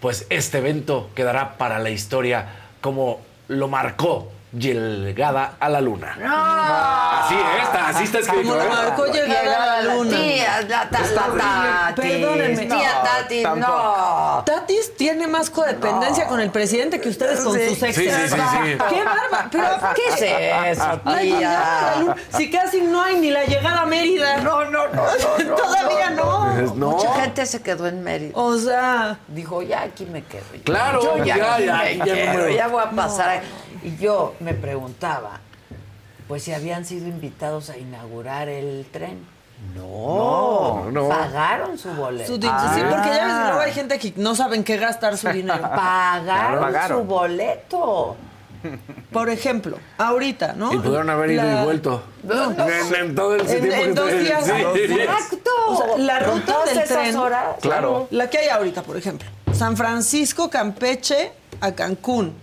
pues 0.00 0.26
este 0.30 0.58
evento 0.58 1.10
quedará 1.14 1.58
para 1.58 1.78
la 1.78 1.90
historia 1.90 2.48
como 2.80 3.20
lo 3.48 3.68
marcó 3.68 4.32
llegada 4.52 5.52
a 5.60 5.68
la 5.68 5.80
luna. 5.80 6.16
Así 7.24 7.34
es, 7.34 7.62
está- 7.64 7.88
así 7.88 8.04
está 8.04 8.18
escrito. 8.18 8.48
Como 8.50 8.60
¿eh? 8.62 8.68
marcó 8.68 9.06
llegada 9.06 9.78
a 9.78 9.82
la 9.82 9.94
luna. 9.94 10.16
Tía, 10.16 10.60
la, 10.68 10.90
ta- 10.90 11.00
la. 11.36 11.92
Perdónenme. 11.94 12.66
Tía 12.66 12.92
No, 12.94 13.02
Tati, 13.02 13.42
tampoco. 13.42 13.72
no. 13.72 14.42
Tatis 14.44 14.96
tiene 14.96 15.26
más 15.26 15.50
codependencia 15.50 16.26
con 16.26 16.40
el 16.40 16.50
presidente 16.50 17.00
que 17.00 17.08
ustedes 17.08 17.40
con 17.40 17.54
Sí. 17.56 17.68
sus 17.68 17.82
exes. 17.82 17.94
Sí, 17.94 18.10
sí, 18.10 18.28
sí, 18.28 18.34
sí. 18.36 18.78
¡Qué 18.88 19.04
bárbaro! 19.04 19.48
Pero, 19.50 19.64
¿Qué 19.94 20.08
es 20.08 20.78
eso, 20.78 21.00
La 21.04 21.22
llegada 21.22 21.78
a 21.88 21.90
la 21.90 21.94
tía? 21.94 21.94
luna. 22.00 22.16
Si 22.36 22.50
casi 22.50 22.80
no 22.82 23.02
hay 23.02 23.16
ni 23.16 23.30
la 23.30 23.44
llegada 23.44 23.80
a 23.82 23.86
Mérida. 23.86 24.38
No, 24.38 24.64
no, 24.64 24.88
no, 24.88 24.94
no, 24.94 25.44
no, 25.48 25.54
Todavía 25.56 26.10
no. 26.10 26.50
No. 26.74 26.90
Mucha 26.90 27.14
gente 27.14 27.46
se 27.46 27.62
quedó 27.62 27.86
en 27.86 28.02
Mérida. 28.02 28.32
O 28.34 28.56
sea, 28.56 29.18
Dijo, 29.28 29.62
ya 29.62 29.82
aquí 29.82 30.06
me 30.06 30.22
quedo. 30.24 30.42
Claro, 30.64 31.00
yo 31.02 31.24
ya, 31.24 31.36
ya, 31.36 31.58
ya, 31.60 31.76
me 31.76 31.96
ya 31.96 32.04
no 32.04 32.04
quedo, 32.14 32.46
me- 32.46 32.54
ya 32.54 32.68
voy 32.68 32.82
a 32.84 32.90
pasar. 32.90 33.42
Y 33.82 33.96
yo 33.96 34.34
me 34.40 34.54
preguntaba, 34.54 35.40
pues 36.28 36.42
si 36.42 36.52
habían 36.52 36.84
sido 36.84 37.06
invitados 37.08 37.70
a 37.70 37.76
inaugurar 37.78 38.48
el 38.48 38.86
tren. 38.90 39.18
No, 39.74 40.84
No, 40.86 40.90
no. 40.90 41.08
pagaron 41.08 41.76
su 41.76 41.90
boleto. 41.90 42.26
su 42.26 42.40
sí, 42.40 42.48
porque 42.88 43.08
ya 43.14 43.26
ves, 43.26 43.44
luego 43.48 43.60
hay 43.60 43.72
gente 43.72 43.98
que 43.98 44.14
no 44.16 44.34
saben 44.34 44.64
qué 44.64 44.78
gastar 44.78 45.18
su 45.18 45.28
dinero. 45.28 45.60
Pagaron, 45.60 46.60
Pagaron. 46.72 46.98
su 47.00 47.04
boleto. 47.04 48.16
Por 49.12 49.28
ejemplo, 49.30 49.78
ahorita, 49.98 50.52
¿no? 50.54 50.72
Y 50.72 50.78
pudieron 50.78 51.08
haber 51.10 51.30
ido 51.30 51.42
La- 51.44 51.60
y 51.62 51.64
vuelto. 51.64 52.02
No, 52.22 52.50
no. 52.52 52.68
En, 52.68 52.94
en 52.94 53.14
todo 53.14 53.34
el 53.34 53.40
En- 53.42 53.46
tiempo 53.46 53.74
en 53.74 53.82
que 53.94 54.00
dos 54.00 54.12
días. 54.12 54.44
sí. 54.44 54.62
Dos 54.62 54.76
Exacto. 54.78 55.50
O 55.68 55.76
sea, 55.76 55.98
la 55.98 56.18
ruta 56.20 56.52
todas 56.52 56.68
del 56.68 56.78
esas 56.78 56.88
tren. 56.98 57.16
horas. 57.16 57.44
Claro. 57.60 58.06
La 58.10 58.28
que 58.30 58.38
hay 58.38 58.48
ahorita, 58.48 58.82
por 58.82 58.96
ejemplo. 58.98 59.28
San 59.52 59.76
Francisco, 59.76 60.48
Campeche, 60.50 61.32
a 61.60 61.72
Cancún. 61.72 62.34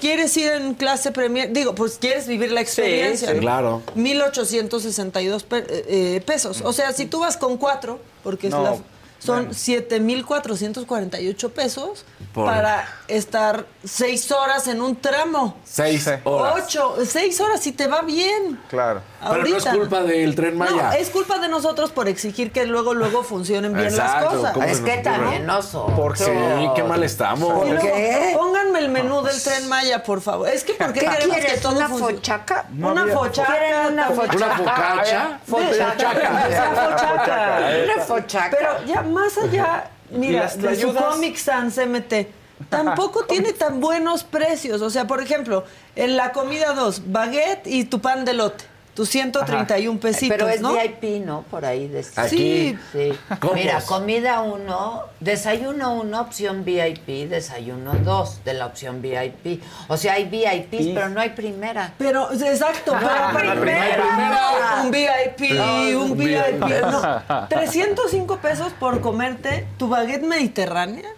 ¿Quieres 0.00 0.36
ir 0.36 0.50
en 0.52 0.74
clase 0.74 1.12
premier? 1.12 1.52
Digo, 1.52 1.74
pues 1.74 1.98
quieres 2.00 2.26
vivir 2.26 2.50
la 2.52 2.60
experiencia. 2.60 3.28
sí. 3.28 3.34
¿no? 3.34 3.40
Claro. 3.40 3.82
1,862 3.94 5.42
pe- 5.44 5.58
eh, 5.68 5.84
eh, 6.16 6.20
pesos. 6.26 6.62
O 6.64 6.72
sea, 6.72 6.92
si 6.92 7.06
tú 7.06 7.20
vas 7.20 7.36
con 7.36 7.56
cuatro, 7.58 8.00
porque 8.22 8.46
es 8.48 8.52
la- 8.54 8.76
son 9.18 9.36
bueno. 9.48 9.54
7,448 9.54 11.50
pesos 11.50 12.04
Por- 12.32 12.46
para 12.46 12.88
estar 13.08 13.66
seis 13.84 14.30
horas 14.32 14.66
en 14.68 14.80
un 14.80 14.96
tramo. 14.96 15.56
Seis 15.64 16.04
Sí. 16.04 16.10
horas. 16.24 16.64
Ocho, 16.64 16.96
seis 17.06 17.40
horas 17.40 17.60
si 17.60 17.72
te 17.72 17.86
va 17.86 18.00
bien. 18.02 18.58
Claro. 18.68 19.02
Pero 19.20 19.36
no 19.36 19.44
es 19.44 19.52
Ahorita. 19.66 19.72
culpa 19.72 20.02
del 20.02 20.34
tren 20.34 20.56
Maya. 20.56 20.82
No, 20.82 20.92
es 20.92 21.10
culpa 21.10 21.38
de 21.38 21.48
nosotros 21.48 21.90
por 21.90 22.08
exigir 22.08 22.52
que 22.52 22.64
luego, 22.64 22.94
luego 22.94 23.22
funcionen 23.22 23.74
bien 23.74 23.88
Exacto, 23.88 24.24
las 24.24 24.34
cosas. 24.34 24.52
¿cómo 24.54 24.66
Es 24.66 24.80
que 24.80 24.96
también 24.98 25.44
nosotros. 25.46 25.98
Porque- 25.98 26.24
Sí, 26.24 26.70
qué 26.74 26.82
mal 26.84 27.02
estamos. 27.04 27.64
qué? 27.82 28.32
Pónganme 28.36 28.78
el 28.78 28.88
menú 28.88 29.22
del 29.22 29.42
tren 29.42 29.68
Maya, 29.68 30.02
por 30.02 30.20
favor. 30.22 30.48
Es 30.48 30.64
que 30.64 30.72
¿por 30.74 30.92
qué, 30.92 31.00
¿Qué 31.00 31.06
queremos 31.06 31.36
quieres? 31.36 31.54
que 31.54 31.60
todo 31.60 31.76
¿Una 31.76 31.88
funcione? 31.88 32.14
fochaca? 32.16 32.66
una 32.78 33.06
fochaca. 33.08 33.52
¿Quieren 33.58 33.92
una 33.92 34.06
también. 34.08 34.36
Una 34.36 34.56
focacha. 34.56 35.40
Fochaca. 35.46 36.48
Esa 36.48 36.70
fochaca. 36.74 37.60
Una 37.84 38.04
fochaca. 38.04 38.56
Pero 38.58 38.84
ya 38.86 39.02
más 39.02 39.36
allá, 39.38 39.90
mira, 40.10 40.46
de 40.56 40.76
su? 40.80 40.94
Comic 40.94 41.36
Sans 41.36 41.76
MT, 41.78 42.26
tampoco 42.68 43.24
tiene 43.24 43.52
tan 43.52 43.80
buenos 43.80 44.24
precios. 44.24 44.80
O 44.82 44.90
sea, 44.90 45.06
por 45.06 45.20
ejemplo, 45.22 45.64
en 45.96 46.16
la 46.16 46.32
comida 46.32 46.72
2, 46.72 47.02
baguette 47.12 47.66
y 47.66 47.84
tu 47.84 48.00
pan 48.00 48.24
de 48.24 48.32
lote. 48.34 48.64
Tus 48.94 49.08
131 49.08 50.00
pesitos, 50.00 50.36
Pero 50.36 50.48
es 50.48 50.60
¿no? 50.60 50.72
VIP, 50.72 51.24
¿no? 51.24 51.42
Por 51.42 51.64
ahí. 51.64 51.90
Aquí. 52.16 52.76
Sí. 52.92 53.12
¿Cómo? 53.38 53.54
Mira, 53.54 53.80
comida 53.82 54.42
1, 54.42 55.02
desayuno 55.20 55.94
1, 55.94 56.20
opción 56.20 56.64
VIP, 56.64 57.28
desayuno 57.28 57.92
2 57.94 58.44
de 58.44 58.54
la 58.54 58.66
opción 58.66 59.00
VIP. 59.00 59.62
O 59.88 59.96
sea, 59.96 60.14
hay 60.14 60.24
VIPs, 60.24 60.88
pero 60.92 61.08
no 61.08 61.20
hay 61.20 61.30
primera. 61.30 61.94
Pero, 61.98 62.30
exacto, 62.32 62.94
pero 63.00 63.32
No, 63.54 63.60
primera. 63.60 64.82
un 64.84 64.90
VIP, 64.90 65.50
No, 65.52 65.82
un 66.00 66.10
un 66.12 66.18
VIP. 66.18 66.28
VIP. 66.28 66.80
No, 66.82 67.46
305 67.48 68.36
pesos 68.38 68.72
por 68.78 69.00
comerte 69.00 69.66
tu 69.78 69.88
baguette 69.88 70.22
mediterránea. 70.24 71.08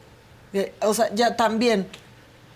Eh, 0.53 0.75
O 0.83 0.93
sea, 0.93 1.09
ya 1.15 1.35
también. 1.37 1.89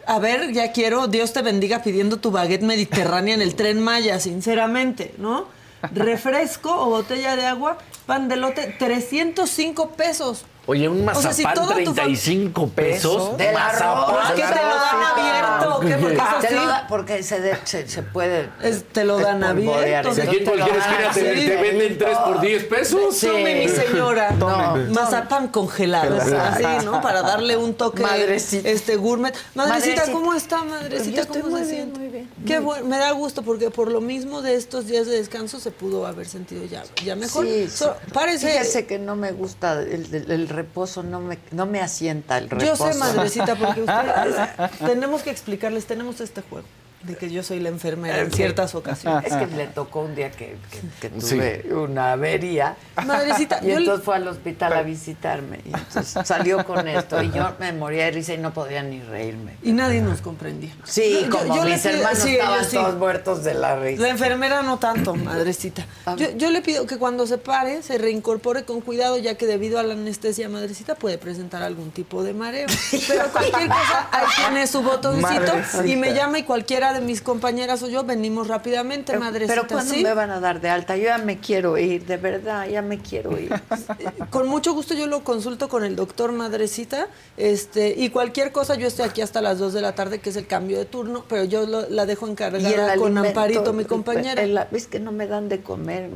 A 0.09 0.21
ver, 0.21 0.53
ya 0.53 0.71
quiero, 0.71 1.09
Dios 1.09 1.33
te 1.33 1.43
bendiga 1.43 1.83
pidiendo 1.83 2.19
tu 2.19 2.31
baguette 2.31 2.63
mediterránea 2.63 3.35
en 3.35 3.43
el 3.43 3.55
tren 3.57 3.81
Maya, 3.81 4.21
sinceramente, 4.21 5.13
¿no? 5.19 5.47
Refresco 5.93 6.71
o 6.71 6.87
botella 6.87 7.35
de 7.35 7.45
agua, 7.45 7.79
pan 8.07 8.29
de 8.29 8.37
lote, 8.37 8.75
305 8.79 9.91
pesos. 9.91 10.45
Oye, 10.69 10.89
un 10.89 11.09
O 11.09 11.15
sea, 11.15 11.33
si 11.33 11.45
mazapán 11.45 11.69
toda 11.69 11.85
tu 11.85 11.91
fam- 11.93 11.95
35 11.95 12.69
pesos. 12.71 13.37
Del 13.37 13.57
arroz. 13.57 14.31
¿Es 14.31 14.35
que 14.35 14.43
te 14.43 14.63
lo 14.63 14.75
dan 14.77 15.03
abierto? 15.03 15.81
qué? 15.81 15.95
Porque 15.97 16.17
eso 16.17 16.39
Te 16.41 16.49
sí, 16.49 16.55
lo 16.55 16.67
da- 16.67 16.87
porque 16.89 17.23
se, 17.23 17.41
de- 17.41 17.59
se, 17.65 17.89
se 17.89 18.03
puede. 18.03 18.51
es- 18.63 18.85
te 18.93 19.05
lo 19.05 19.19
dan 19.19 19.45
abierto. 19.45 20.13
Si 20.15 20.21
aquí 20.23 20.39
en 20.39 20.45
cualquier 20.45 20.77
esquina 20.77 21.11
te, 21.15 21.21
te 21.23 21.57
venden 21.57 21.99
3 21.99 22.19
por 22.19 22.41
10 22.41 22.65
pesos. 22.65 23.21
Tome, 23.21 23.55
mi 23.55 23.69
señora. 23.69 24.33
No. 24.33 24.77
Mazapán 24.91 25.49
congelado. 25.49 26.19
Así, 26.21 26.65
¿no? 26.85 27.01
Para 27.01 27.23
darle 27.23 27.57
un 27.57 27.75
toque 27.75 28.03
Madrecita. 28.03 28.69
este 28.69 28.97
gourmet. 28.97 29.35
Madrecita, 29.55 29.89
Madrecita. 30.01 30.13
¿cómo 30.13 30.35
está, 30.35 30.65
madrecita? 30.65 31.17
Yo 31.17 31.23
estoy 31.23 31.43
¿Cómo 31.43 31.57
muy 31.57 31.65
se 31.65 31.71
bien, 31.73 31.83
siente? 31.85 31.99
muy 32.01 32.09
bien. 32.09 32.31
Qué 32.47 32.59
bueno, 32.59 32.87
me 32.87 32.99
da 32.99 33.13
gusto 33.13 33.43
porque 33.43 33.71
por 33.71 33.91
lo 33.93 34.01
mismo 34.01 34.43
de 34.43 34.55
estos 34.57 34.87
días 34.89 35.07
de 35.07 35.17
descanso 35.17 35.61
se 35.61 35.71
pudo 35.71 36.07
haber 36.07 36.27
sentido 36.27 36.65
ya, 36.65 36.83
ya 37.05 37.15
mejor. 37.15 37.47
Sí, 37.47 37.69
So- 37.69 37.95
sí. 38.05 38.11
parece 38.13 38.49
Fíjese 38.51 38.87
que 38.87 38.99
no 38.99 39.15
me 39.17 39.31
gusta 39.33 39.81
el, 39.83 40.13
el- 40.13 40.31
el 40.31 40.49
reposo, 40.57 41.03
no 41.03 41.21
me, 41.21 41.39
no 41.53 41.67
me 41.67 41.81
asienta 41.81 42.39
el 42.39 42.49
Yo 42.49 42.57
reposo. 42.57 42.93
sé, 42.93 42.99
madrecita, 42.99 43.55
porque 43.55 43.81
ustedes 43.83 44.51
tenemos 44.79 45.23
que 45.23 45.31
explicarles, 45.31 45.87
tenemos 45.87 46.21
este 46.21 46.43
juego 46.43 46.67
de 47.03 47.15
que 47.17 47.31
yo 47.31 47.43
soy 47.43 47.61
la 47.61 47.69
enfermera 47.69 48.19
en 48.21 48.31
Sí. 48.31 48.39
ciertas 48.39 48.75
ocasiones. 48.75 49.31
Es 49.31 49.37
que 49.37 49.47
le 49.55 49.67
tocó 49.69 50.01
un 50.01 50.15
día 50.17 50.31
que, 50.33 50.57
que- 51.01 51.09
que 51.09 51.21
Sí. 51.21 51.37
tuve 51.37 51.67
una 51.75 52.13
avería. 52.13 52.75
Madrecita, 53.07 53.61
Y 53.63 53.71
entonces 53.71 54.05
fue 54.05 54.17
al 54.17 54.27
hospital 54.27 54.73
a 54.73 54.83
visitarme. 54.83 55.61
Y 55.65 55.69
entonces 55.69 56.15
salió 56.27 56.65
con 56.65 56.89
esto. 56.89 57.23
Y 57.23 57.31
yo 57.31 57.55
me 57.61 57.73
moría 57.73 58.07
de 58.07 58.11
risa 58.13 58.35
y 58.35 58.39
no 58.39 58.53
podía 58.53 58.83
ni 58.83 59.01
reírme. 59.03 59.57
Y 59.63 59.73
nadie 59.73 60.01
nos 60.01 60.21
comprendía. 60.21 60.75
Sí, 60.85 61.21
Yo- 61.25 61.31
como 61.31 61.55
yo 61.57 61.65
le 61.65 61.73
mis 61.75 61.83
pido- 61.83 61.95
hermanos 61.97 62.19
sí, 62.19 62.35
estaban 62.37 62.65
sí. 62.65 62.77
todos 62.77 62.95
muertos 62.97 63.45
de 63.45 63.55
la 63.55 63.77
risa. 63.79 64.03
La 64.03 64.09
enfermera 64.09 64.63
no 64.63 64.79
tanto, 64.79 65.15
madrecita. 65.15 65.87
Yo, 66.17 66.31
yo 66.37 66.51
le 66.51 66.61
pido 66.63 66.87
que 66.87 66.97
cuando 66.99 67.27
se 67.27 67.39
pare, 67.39 67.83
se 67.83 67.99
reincorpore 67.99 68.65
con 68.65 68.81
cuidado, 68.81 69.17
ya 69.19 69.37
que 69.37 69.47
debido 69.47 69.79
a 69.79 69.83
la 69.85 69.93
anestesia 69.95 70.49
madrecita 70.49 70.95
puede 70.97 71.19
presentar 71.19 71.63
algún 71.63 71.91
tipo 71.93 72.25
de 72.25 72.33
mareo. 72.35 72.67
Pero 73.09 73.25
cualquier 73.31 73.69
cosa, 73.69 74.09
ahí 74.11 74.27
tiene 74.39 74.67
su 74.67 74.83
botoncito 74.83 75.29
Madrecita. 75.31 75.87
y 75.87 75.97
me 75.97 76.13
llama 76.15 76.39
y 76.39 76.43
cualquiera 76.43 76.96
de 76.99 77.07
mis 77.07 77.21
compañeras 77.23 77.83
o 77.83 77.89
yo 77.89 78.05
venimos 78.05 78.49
rápidamente, 78.49 79.17
madrecita. 79.19 79.55
Pero 79.55 79.69
¿cuándo 79.69 79.95
¿sí? 79.95 80.03
me 80.03 80.13
van 80.15 80.31
a 80.31 80.41
dar 80.41 80.61
de 80.61 80.69
alta? 80.69 80.97
Yo 80.97 81.05
ya 81.05 81.19
me 81.19 81.39
quiero 81.39 81.79
ir, 81.79 82.05
de 82.07 82.17
verdad, 82.17 82.67
ya 82.69 82.83
me 82.83 82.99
quiero 82.99 83.39
ir. 83.39 83.51
Con 84.31 84.49
mucho 84.49 84.73
gusto 84.75 84.95
yo 84.95 85.07
lo 85.07 85.23
consulto 85.25 85.69
con 85.69 85.85
el 85.85 85.97
doctor 85.97 86.33
Madrecita 86.33 87.09
este 87.37 87.95
y 87.97 88.11
cualquier 88.11 88.53
cosa 88.53 88.75
yo 88.75 88.87
estoy 88.87 89.07
aquí 89.09 89.21
hasta 89.23 89.41
las 89.41 89.59
2 89.59 89.73
de 89.73 89.81
la 89.81 89.95
tarde 89.95 90.19
que 90.19 90.31
es 90.31 90.37
el 90.37 90.47
cambio 90.47 90.79
de 90.79 90.85
turno, 90.85 91.25
pero 91.29 91.45
yo 91.45 91.67
lo- 91.67 91.89
la 91.89 92.07
dejo 92.07 92.27
encargada 92.27 92.97
con 92.97 93.17
Amparito, 93.19 93.73
mi 93.73 93.85
compañera. 93.85 94.43
el- 94.43 94.59
es 94.73 94.87
que 94.87 94.99
no 95.01 95.13
me 95.13 95.27
dan 95.27 95.49
de 95.49 95.61
comer. 95.61 96.11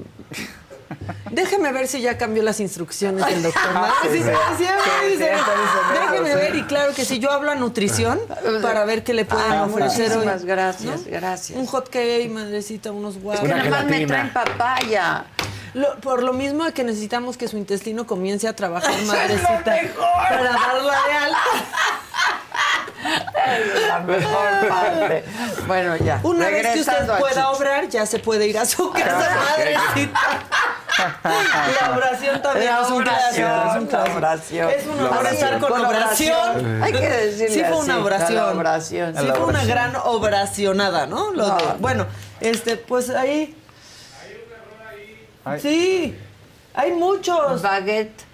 Déjeme 1.30 1.72
ver 1.72 1.86
si 1.86 2.00
ya 2.00 2.18
cambió 2.18 2.42
las 2.42 2.58
instrucciones 2.60 3.24
del 3.26 3.42
doctor 3.42 3.62
Sí, 3.62 3.74
Madrecita. 3.74 4.32
sí. 4.58 4.64
Siempre 4.64 4.84
Sí, 5.00 5.06
dice, 5.10 5.24
siempre 5.24 5.54
dice, 5.62 6.00
Déjeme 6.00 6.28
sí. 6.30 6.34
ver 6.36 6.56
y 6.56 6.62
claro 6.64 6.92
que 6.94 7.04
sí, 7.04 7.18
yo 7.20 7.30
hablo 7.30 7.50
a 7.50 7.54
nutrición 7.54 8.20
para 8.62 8.84
ver 8.84 9.04
qué 9.04 9.14
le 9.14 9.24
pueden 9.24 9.52
Ah, 9.52 9.64
ofrecer 9.64 10.10
hoy. 10.10 10.16
muchísimas 10.26 10.44
gracias, 10.44 11.04
gracias. 11.06 11.58
Un 11.58 11.66
hot 11.66 11.88
cake, 11.88 12.30
madrecita, 12.30 12.90
unos 12.90 13.16
Es 13.16 13.22
guavos. 13.22 13.42
que 13.42 13.48
nada 13.48 13.70
más 13.70 13.84
me 13.86 14.06
traen 14.06 14.32
papaya. 14.32 15.24
Lo- 15.74 15.96
por 16.00 16.22
lo 16.22 16.32
mismo 16.32 16.64
de 16.64 16.72
que 16.72 16.82
necesitamos 16.84 17.36
que 17.36 17.46
su 17.48 17.56
intestino 17.56 18.06
comience 18.06 18.48
a 18.48 18.56
trabajar, 18.56 18.90
madrecita, 19.06 19.62
mejor. 19.70 20.06
para 20.28 20.42
darla 20.44 20.94
de 21.08 21.12
alta. 21.14 21.38
Es 23.50 23.88
la 23.88 23.98
mejor 24.00 24.68
parte. 24.68 25.24
Bueno, 25.66 25.96
ya. 25.96 26.20
Una 26.22 26.48
vez 26.48 26.66
que 26.68 26.80
usted 26.80 27.06
pueda 27.18 27.50
obrar, 27.50 27.88
ya 27.88 28.04
se 28.06 28.18
puede 28.18 28.46
ir 28.46 28.58
a 28.58 28.64
su 28.64 28.90
casa, 28.92 29.30
madrecita. 29.56 30.20
La 31.80 31.96
oración 31.96 32.42
también 32.42 32.66
La 32.74 32.82
es 32.82 32.90
un 32.90 33.02
clásico. 33.02 33.46
oración, 33.46 33.70
Es 33.70 33.76
un 33.76 33.86
la 33.86 33.88
clásico. 33.88 34.16
oración. 34.18 34.70
Es 34.70 34.86
una 34.86 35.18
oración 35.18 35.60
con 35.60 35.84
oración. 35.86 36.82
Hay 36.82 36.92
que 36.92 37.08
decirle 37.08 37.54
Sí 37.54 37.64
fue 37.64 37.76
una 37.78 37.98
oración. 38.00 39.14
Sí 39.16 39.26
fue 39.34 39.44
una 39.46 39.64
gran 39.64 39.92
oracionada, 40.04 41.06
¿no? 41.06 41.30
Lo 41.32 41.56
bueno, 41.78 42.06
este, 42.40 42.76
pues 42.76 43.08
ahí. 43.10 43.56
Sí. 45.60 46.16
Hay 46.74 46.92
muchos. 46.92 47.62
Baguette. 47.62 48.24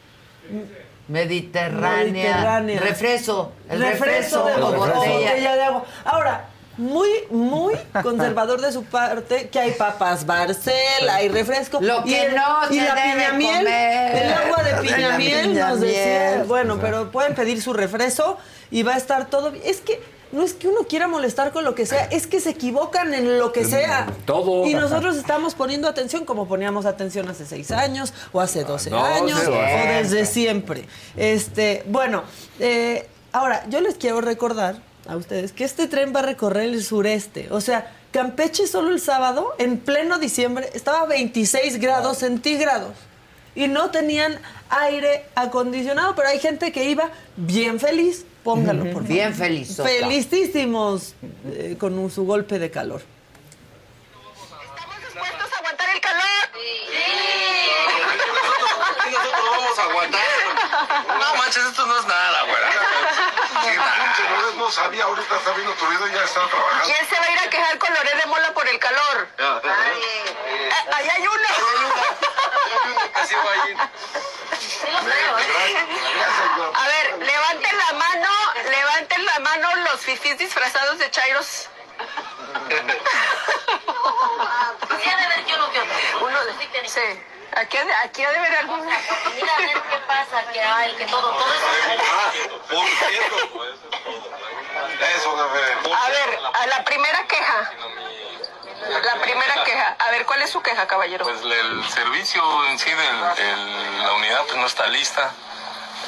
Mediterránea. 1.08 2.12
Mediterránea. 2.12 2.74
El 2.80 2.88
refresco, 2.88 3.52
refresco, 3.68 4.44
de 4.44 4.54
o 4.62 4.72
botella. 4.72 5.12
botella 5.12 5.54
de 5.56 5.62
agua. 5.62 5.84
Ahora, 6.04 6.44
muy, 6.76 7.08
muy 7.30 7.74
conservador 8.02 8.60
de 8.60 8.72
su 8.72 8.84
parte, 8.84 9.48
que 9.48 9.58
hay 9.58 9.72
papas 9.72 10.26
Barcel, 10.26 11.08
hay 11.08 11.28
refresco. 11.28 11.78
Lo 11.80 12.00
y 12.04 12.10
que 12.10 12.26
el- 12.26 12.34
no 12.34 12.58
y 12.70 12.74
se 12.80 12.84
la 12.84 12.94
debe 12.94 13.12
piñamiel, 13.14 13.56
comer. 13.58 14.16
el 14.16 14.32
agua 14.32 14.62
de 14.64 14.72
La 14.72 14.80
piñamiel 14.80 15.54
nos 15.58 15.80
decía. 15.80 16.44
Bueno, 16.46 16.78
pero 16.80 17.10
pueden 17.12 17.34
pedir 17.34 17.62
su 17.62 17.72
refresco 17.72 18.36
y 18.70 18.82
va 18.82 18.94
a 18.94 18.96
estar 18.98 19.26
todo 19.26 19.52
bien. 19.52 19.64
Es 19.64 19.80
que 19.80 20.02
no 20.32 20.42
es 20.42 20.54
que 20.54 20.68
uno 20.68 20.80
quiera 20.88 21.08
molestar 21.08 21.52
con 21.52 21.64
lo 21.64 21.74
que 21.74 21.86
sea, 21.86 22.04
es 22.06 22.26
que 22.26 22.40
se 22.40 22.50
equivocan 22.50 23.14
en 23.14 23.38
lo 23.38 23.52
que 23.52 23.64
sea. 23.64 24.06
todo. 24.24 24.66
Y 24.66 24.74
nosotros 24.74 25.16
estamos 25.16 25.54
poniendo 25.54 25.88
atención 25.88 26.24
como 26.24 26.46
poníamos 26.48 26.86
atención 26.86 27.28
hace 27.28 27.46
seis 27.46 27.70
años 27.70 28.12
o 28.32 28.40
hace 28.40 28.64
12 28.64 28.90
No, 28.90 29.04
años 29.04 29.40
sí, 29.40 29.46
o 29.46 29.52
desde 29.52 30.26
siempre. 30.26 30.86
Este, 31.16 31.84
bueno, 31.86 32.24
eh, 32.58 33.08
ahora 33.32 33.64
yo 33.68 33.80
les 33.80 33.94
quiero 33.94 34.20
recordar 34.20 34.76
a 35.08 35.16
ustedes 35.16 35.52
que 35.52 35.64
este 35.64 35.86
tren 35.86 36.12
va 36.14 36.20
a 36.20 36.24
recorrer 36.24 36.64
el 36.64 36.82
sureste. 36.82 37.48
O 37.50 37.60
sea, 37.60 37.92
Campeche 38.10 38.66
solo 38.66 38.90
el 38.90 39.00
sábado, 39.00 39.54
en 39.58 39.78
pleno 39.78 40.18
diciembre, 40.18 40.70
estaba 40.72 41.00
a 41.02 41.06
26 41.06 41.78
grados 41.78 42.18
centígrados. 42.18 42.92
Y 43.54 43.68
no 43.68 43.90
tenían 43.90 44.38
aire 44.70 45.26
acondicionado, 45.34 46.14
pero 46.14 46.28
hay 46.28 46.38
gente 46.38 46.72
que 46.72 46.84
iba 46.90 47.10
bien 47.36 47.78
feliz. 47.78 48.24
Póngalo, 48.46 48.84
por 48.84 48.92
favor. 49.02 49.08
Bien 49.08 49.34
feliz. 49.34 49.76
Felicísimos 49.76 51.14
eh, 51.50 51.76
con 51.80 51.98
un- 51.98 52.12
su 52.12 52.24
golpe 52.24 52.60
de 52.60 52.70
calor. 52.70 53.02
¿Dispuestos 55.02 55.52
a 55.52 55.56
aguantar 55.58 55.88
el 55.90 56.00
calor? 56.00 56.46
Y 59.04 59.10
nosotros 59.10 59.44
vamos 59.50 59.78
a 59.78 59.82
aguantar. 59.82 60.20
No 61.18 61.34
manches, 61.38 61.64
esto 61.66 61.86
no 61.86 61.98
es 61.98 62.06
nada, 62.06 62.42
güey. 62.44 62.56
No 64.58 64.70
sabía, 64.70 65.04
ahorita 65.04 65.36
está 65.38 65.50
viendo 65.52 65.72
tu 65.74 65.86
video 65.88 66.06
y 66.08 66.12
ya 66.12 66.22
está 66.24 66.46
trabajando. 66.46 66.84
¿Quién 66.86 67.04
se 67.08 67.16
va 67.18 67.26
a 67.26 67.30
ir 67.32 67.38
a 67.40 67.50
quejar 67.50 67.78
con 67.78 67.92
Loré 67.94 68.10
de 68.20 68.26
Mola 68.26 68.54
por 68.54 68.68
el 68.68 68.78
calor? 68.78 69.28
Eh, 69.38 70.70
ahí 70.94 71.08
hay 71.16 71.22
uno. 71.22 71.48
Que 73.12 73.26
sí 73.26 73.34
va 73.34 73.52
a 73.52 73.68
ir. 73.70 73.76
A 76.74 76.86
ver, 76.86 76.95
mano, 77.96 78.28
levanten 78.70 79.24
la 79.26 79.38
mano 79.40 79.74
los 79.76 80.00
fifís 80.00 80.38
disfrazados 80.38 80.98
de 80.98 81.10
chairos. 81.10 81.68
Sí, 85.02 85.08
ha 85.10 85.16
de 85.16 85.26
ver 85.28 85.44
que 85.44 85.54
Uno, 85.54 86.38
sí. 86.86 87.22
Aquí, 87.56 87.76
ha 87.78 87.84
de- 87.84 87.94
aquí 87.94 88.22
ha 88.24 88.30
de 88.30 88.38
haber 88.38 88.56
algún. 88.56 88.80
Mira 88.86 89.54
a 89.54 89.58
ver 89.60 89.82
qué 89.90 89.96
pasa, 90.06 90.44
que 90.52 90.60
hay, 90.60 90.94
que 90.96 91.06
todo, 91.06 91.22
todo 91.22 91.54
eso. 91.54 91.66
Por 92.68 92.86
cierto. 93.08 93.64
Eso, 95.16 95.94
A 95.94 96.08
ver, 96.10 96.38
a 96.52 96.66
la 96.66 96.84
primera 96.84 97.26
queja. 97.26 97.70
La 99.02 99.14
primera 99.22 99.64
queja. 99.64 99.96
A 99.98 100.10
ver, 100.10 100.26
¿cuál 100.26 100.42
es 100.42 100.50
su 100.50 100.60
queja, 100.62 100.86
caballero? 100.86 101.24
Pues 101.24 101.40
el 101.42 101.88
servicio 101.90 102.64
en 102.66 102.78
sí 102.78 102.90
de 102.90 103.12
la 104.02 104.12
unidad 104.14 104.42
pues 104.44 104.56
no 104.56 104.66
está 104.66 104.86
lista. 104.88 105.32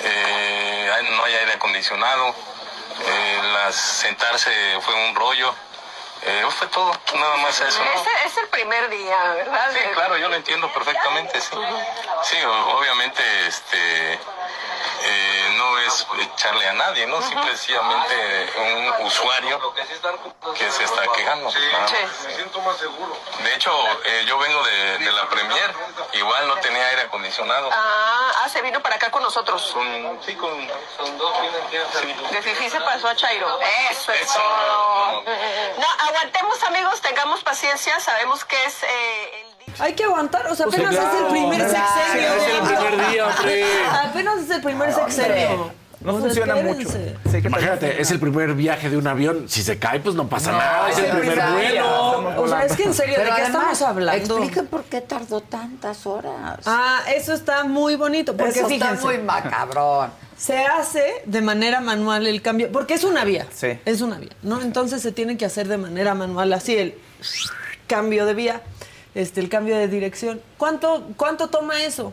Eh, 0.02 0.90
no 1.10 1.24
hay 1.24 1.34
aire 1.34 1.52
acondicionado. 1.54 2.34
Eh, 3.06 3.40
las, 3.52 3.74
sentarse 3.74 4.50
fue 4.80 4.94
un 4.94 5.14
rollo. 5.14 5.54
Eh, 6.22 6.44
fue 6.50 6.66
todo, 6.68 6.90
nada 7.14 7.36
más 7.36 7.60
eso. 7.60 7.84
¿no? 7.84 7.92
Ese 7.92 8.10
es 8.26 8.36
el 8.38 8.48
primer 8.48 8.90
día, 8.90 9.34
¿verdad? 9.34 9.70
Sí, 9.72 9.78
claro, 9.94 10.16
yo 10.18 10.28
lo 10.28 10.34
entiendo 10.34 10.70
perfectamente, 10.72 11.40
sí. 11.40 11.56
Sí, 12.24 12.36
obviamente, 12.44 13.22
este, 13.46 14.14
eh, 14.14 15.47
no 15.58 15.78
es 15.78 16.06
echarle 16.20 16.66
a 16.68 16.72
nadie, 16.72 17.06
¿no? 17.06 17.20
Simplemente 17.20 18.52
un 18.56 19.06
usuario 19.06 19.74
que 19.74 20.70
se 20.70 20.84
está 20.84 21.02
quejando. 21.14 21.50
nada 21.50 21.82
más. 21.82 22.24
Me 22.24 22.34
siento 22.34 22.60
más 22.62 22.76
seguro. 22.78 23.16
De 23.42 23.54
hecho, 23.54 23.70
eh, 24.04 24.24
yo 24.26 24.38
vengo 24.38 24.62
de, 24.62 24.98
de 24.98 25.12
la 25.12 25.28
Premier, 25.28 25.74
igual 26.12 26.48
no 26.48 26.56
tenía 26.56 26.86
aire 26.86 27.02
acondicionado. 27.02 27.68
Ah, 27.72 28.32
ah, 28.42 28.48
se 28.48 28.62
vino 28.62 28.80
para 28.80 28.96
acá 28.96 29.10
con 29.10 29.22
nosotros. 29.22 29.72
Con, 29.72 30.20
sí, 30.24 30.34
con, 30.36 30.70
son 30.96 31.18
dos 31.18 31.32
fines 31.38 32.30
De 32.30 32.42
Fifi 32.42 32.70
se 32.70 32.80
pasó 32.80 33.08
a 33.08 33.16
Chairo. 33.16 33.58
Eso 33.90 34.12
es 34.12 34.22
Eso. 34.22 34.38
todo. 34.38 35.24
No, 35.78 35.86
aguantemos, 36.08 36.62
amigos, 36.64 37.00
tengamos 37.00 37.42
paciencia. 37.42 37.98
Sabemos 38.00 38.44
que 38.44 38.62
es 38.64 38.82
eh, 38.84 39.40
el 39.42 39.47
Hay 39.78 39.94
que 39.94 40.04
aguantar, 40.04 40.46
o 40.48 40.54
sea, 40.54 40.66
Pues 40.66 40.76
apenas 40.76 40.94
claro, 40.96 41.16
es 41.16 41.22
el 41.22 41.28
primer 41.30 41.68
claro. 41.68 41.88
sexenio. 41.94 42.28
Es 42.34 42.54
el 42.54 42.76
primer 42.88 43.10
día, 43.10 43.26
hombre. 43.26 43.64
Apenas 44.04 44.38
es 44.40 44.50
el 44.50 44.62
primer 44.62 44.92
sexenio. 44.92 45.88
No 46.00 46.12
O 46.14 46.20
sea, 46.20 46.20
funciona 46.26 46.54
mucho. 46.54 46.88
Sí, 46.90 47.38
Imagínate, 47.44 48.00
es 48.00 48.10
el 48.12 48.20
primer 48.20 48.54
viaje 48.54 48.88
de 48.88 48.96
un 48.96 49.06
avión. 49.08 49.48
Si 49.48 49.62
se 49.64 49.80
cae, 49.80 49.98
pues 49.98 50.14
no 50.14 50.28
pasa 50.28 50.52
nada. 50.52 50.88
Es 50.90 50.98
el 50.98 51.06
primer 51.10 51.40
vuelo. 51.52 52.40
O 52.40 52.46
sea, 52.48 52.64
es 52.64 52.76
que 52.76 52.84
en 52.84 52.94
serio, 52.94 53.14
Pero 53.16 53.30
¿de 53.30 53.36
qué 53.36 53.42
además, 53.42 53.72
estamos 53.72 53.82
hablando? 53.82 54.36
Expliquen 54.38 54.66
por 54.68 54.84
qué 54.84 55.00
tardó 55.00 55.40
tantas 55.40 56.06
horas. 56.06 56.60
Ah, 56.66 57.00
eso 57.12 57.32
está 57.34 57.64
muy 57.64 57.96
bonito. 57.96 58.36
Porque 58.36 58.60
Eso 58.60 58.68
está 58.68 58.86
fíjense, 58.90 59.04
muy 59.04 59.18
macabrón. 59.18 60.10
Se 60.36 60.64
hace 60.64 61.04
de 61.24 61.40
manera 61.42 61.80
manual 61.80 62.28
el 62.28 62.42
cambio, 62.42 62.70
porque 62.70 62.94
es 62.94 63.02
una 63.02 63.24
vía. 63.24 63.48
Sí. 63.52 63.76
Es 63.84 64.00
una 64.00 64.18
vía, 64.18 64.30
¿no? 64.42 64.60
Entonces 64.62 65.02
se 65.02 65.10
tiene 65.10 65.36
que 65.36 65.46
hacer 65.46 65.66
de 65.66 65.78
manera 65.78 66.14
manual, 66.14 66.52
así 66.52 66.76
el 66.76 66.94
cambio 67.88 68.24
de 68.24 68.34
vía, 68.34 68.62
este, 69.18 69.40
el 69.40 69.48
cambio 69.48 69.76
de 69.76 69.88
dirección. 69.88 70.40
¿Cuánto, 70.56 71.08
cuánto 71.16 71.48
toma 71.48 71.82
eso? 71.82 72.12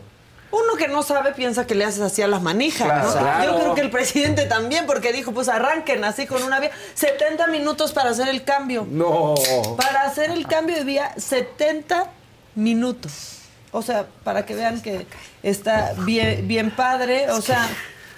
Uno 0.50 0.74
que 0.76 0.88
no 0.88 1.02
sabe 1.02 1.32
piensa 1.34 1.66
que 1.66 1.74
le 1.76 1.84
haces 1.84 2.00
así 2.00 2.22
a 2.22 2.26
las 2.28 2.42
manijas, 2.42 2.86
Claro. 2.86 3.08
¿no? 3.08 3.18
Claro. 3.18 3.44
Yo 3.52 3.58
creo 3.60 3.74
que 3.74 3.80
el 3.82 3.90
presidente 3.90 4.46
también, 4.46 4.86
porque 4.86 5.12
dijo, 5.12 5.32
pues 5.32 5.48
arranquen 5.48 6.02
así 6.04 6.26
con 6.26 6.42
una 6.42 6.58
vía. 6.58 6.70
70 6.94 7.46
minutos 7.48 7.92
para 7.92 8.10
hacer 8.10 8.28
el 8.28 8.42
cambio. 8.42 8.86
No. 8.90 9.34
Para 9.76 10.02
hacer 10.02 10.30
el 10.30 10.46
cambio 10.46 10.76
de 10.76 10.84
vía, 10.84 11.12
70 11.16 12.10
minutos. 12.56 13.38
O 13.70 13.82
sea, 13.82 14.06
para 14.24 14.44
que 14.46 14.54
vean 14.54 14.80
que 14.80 15.06
está 15.42 15.92
bien, 15.98 16.48
bien 16.48 16.70
padre. 16.70 17.30
O 17.30 17.40
sea, 17.42 17.68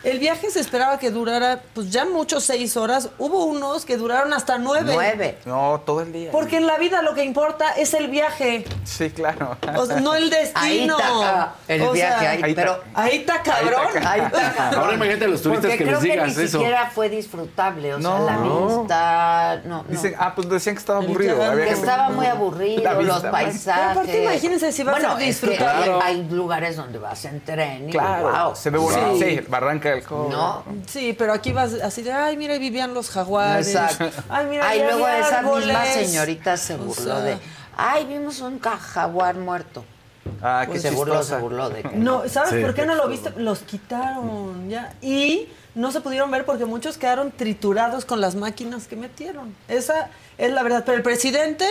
el 0.05 0.19
viaje 0.19 0.51
se 0.51 0.61
esperaba 0.61 0.99
que 0.99 1.11
durara, 1.11 1.61
pues 1.75 1.91
ya 1.91 2.05
mucho, 2.05 2.41
seis 2.41 2.77
horas. 2.77 3.11
Hubo 3.19 3.45
unos 3.47 3.85
que 3.85 3.97
duraron 3.97 4.33
hasta 4.33 4.59
nueve. 4.59 4.93
Nueve. 4.95 5.39
No, 5.45 5.83
todo 5.85 6.03
el 6.03 6.13
día. 6.13 6.31
Porque 6.31 6.57
en 6.59 6.67
la 6.67 6.79
vida 6.79 7.03
lo 7.03 7.15
que 7.15 7.25
importa 7.25 7.73
es 7.73 7.95
el 7.95 8.09
viaje, 8.09 8.65
Sí, 8.85 9.11
claro. 9.11 9.57
o 9.77 9.87
sea, 9.87 10.01
no 10.01 10.15
el 10.15 10.25
Ahí 10.55 10.79
destino. 10.85 10.99
está 10.99 11.55
el 11.69 11.83
O 11.83 11.93
viaje, 11.93 12.19
sea, 12.21 12.31
ahí, 12.31 12.41
ahí 12.43 12.55
pero 12.55 12.81
Ahí 12.95 13.17
está 13.19 13.43
cabrón. 13.43 13.81
ahí 14.07 14.21
está 14.21 14.53
cabrón. 14.55 14.81
Ahora 14.81 14.95
imagínate 14.95 15.25
a 15.25 15.29
los 15.29 15.43
turistas 15.43 15.71
Porque 15.71 15.79
que 15.79 15.85
creo 15.85 16.01
les 16.01 16.03
digas 16.03 16.33
que 16.35 16.39
ni 16.41 16.45
eso. 16.47 16.59
siquiera 16.59 16.91
fue 16.95 17.09
disfrutable, 17.09 17.95
o 17.95 18.01
sea, 18.01 18.11
No. 18.11 18.25
la 18.25 18.37
vista, 18.39 19.61
no, 19.65 19.79
no. 19.79 19.85
Dicen, 19.89 20.15
ah, 20.19 20.35
pues 20.35 20.49
decían 20.49 20.75
que 20.77 20.81
estaba 20.81 21.01
El 21.01 21.07
aburrido. 21.07 21.43
había 21.45 21.65
que 21.65 21.71
que- 21.71 21.77
estaba 21.81 22.09
muy 22.11 22.27
aburrido, 22.27 22.99
vista, 22.99 23.15
los 23.15 23.23
paisajes. 23.25 23.65
Pero 23.89 23.91
aparte, 24.01 24.23
imagínense 24.23 24.73
si 24.73 24.83
va 24.83 24.93
a 24.93 24.95
bueno, 24.95 25.17
ser 25.19 25.29
es 25.29 25.41
que 25.41 25.47
disfrutable. 25.49 25.93
hay, 26.03 26.17
hay 26.17 26.29
lugares 26.31 26.77
donde 26.77 26.99
vas 26.99 27.25
en 27.25 27.41
tren 27.41 27.89
y 27.89 27.93
Claro, 27.93 28.31
wow. 28.47 28.57
se 28.57 28.71
ve 28.71 28.79
bonito. 28.79 29.19
Sí, 29.19 29.41
Barranca 29.49 29.88
que 29.93 29.99
alcohol. 30.01 30.31
No. 30.31 30.65
Sí, 30.87 31.15
pero 31.19 31.33
aquí 31.33 31.53
vas 31.53 31.75
así 31.75 32.03
de, 32.03 32.13
ay, 32.13 32.37
mira, 32.37 32.55
ahí 32.55 32.59
vivían 32.61 32.95
los 32.95 33.11
jaguares. 33.11 33.69
Exacto. 33.69 34.11
Ay, 34.29 34.47
mira, 34.47 34.69
Ay, 34.69 34.81
ahí 34.81 34.87
luego 34.87 35.07
había 35.07 35.21
esa 35.27 35.39
árboles. 35.39 35.67
misma 35.67 35.85
señorita 35.87 36.57
se 36.57 36.75
O 36.75 36.79
burló 36.79 36.95
sea, 37.03 37.21
de, 37.21 37.39
ay, 37.77 38.05
vimos 38.07 38.41
un 38.41 38.59
jaguar 38.61 39.35
muerto. 39.37 39.85
Ah, 40.43 40.65
Pues 40.67 40.83
se 40.83 40.91
burló, 40.91 41.23
se 41.23 41.37
burló 41.39 41.71
de 41.71 41.83
que 41.83 41.97
No, 41.97 42.29
¿sabes 42.29 42.51
Sí. 42.51 42.61
por 42.61 42.75
qué 42.75 42.85
no 42.85 42.95
lo 42.95 43.09
viste? 43.09 43.31
Los 43.37 43.61
quitaron 43.61 44.69
ya. 44.69 44.93
Y 45.01 45.49
no 45.75 45.91
se 45.91 46.01
pudieron 46.01 46.31
ver 46.31 46.45
porque 46.45 46.65
muchos 46.67 46.99
quedaron 46.99 47.31
triturados 47.31 48.05
con 48.05 48.21
las 48.21 48.35
máquinas 48.35 48.87
que 48.89 48.97
metieron. 48.97 49.55
Esa 49.69 50.11
es 50.37 50.53
la 50.53 50.63
verdad. 50.63 50.83
Pero 50.85 50.97
el 50.99 51.03
presidente, 51.03 51.67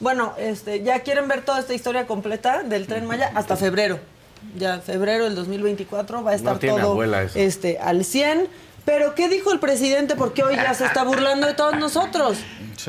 bueno, 0.00 0.34
este, 0.36 0.82
ya 0.82 1.00
quieren 1.00 1.28
ver 1.28 1.44
toda 1.44 1.60
esta 1.60 1.74
historia 1.74 2.06
completa 2.08 2.62
del 2.64 2.86
Tren 2.88 3.06
Maya 3.06 3.30
hasta 3.34 3.56
febrero. 3.56 4.00
Ya 4.58 4.80
febrero 4.80 5.24
del 5.24 5.34
2024 5.34 6.22
va 6.22 6.32
a 6.32 6.34
estar 6.34 6.54
No 6.54 6.58
todo 6.58 7.02
este 7.34 7.78
al 7.78 8.04
100. 8.04 8.48
Pero 8.84 9.14
¿qué 9.14 9.28
dijo 9.28 9.52
el 9.52 9.60
presidente? 9.60 10.16
Porque 10.16 10.42
hoy 10.42 10.56
ya 10.56 10.74
se 10.74 10.84
está 10.86 11.04
burlando 11.04 11.46
de 11.46 11.54
todos 11.54 11.76
nosotros. 11.78 12.38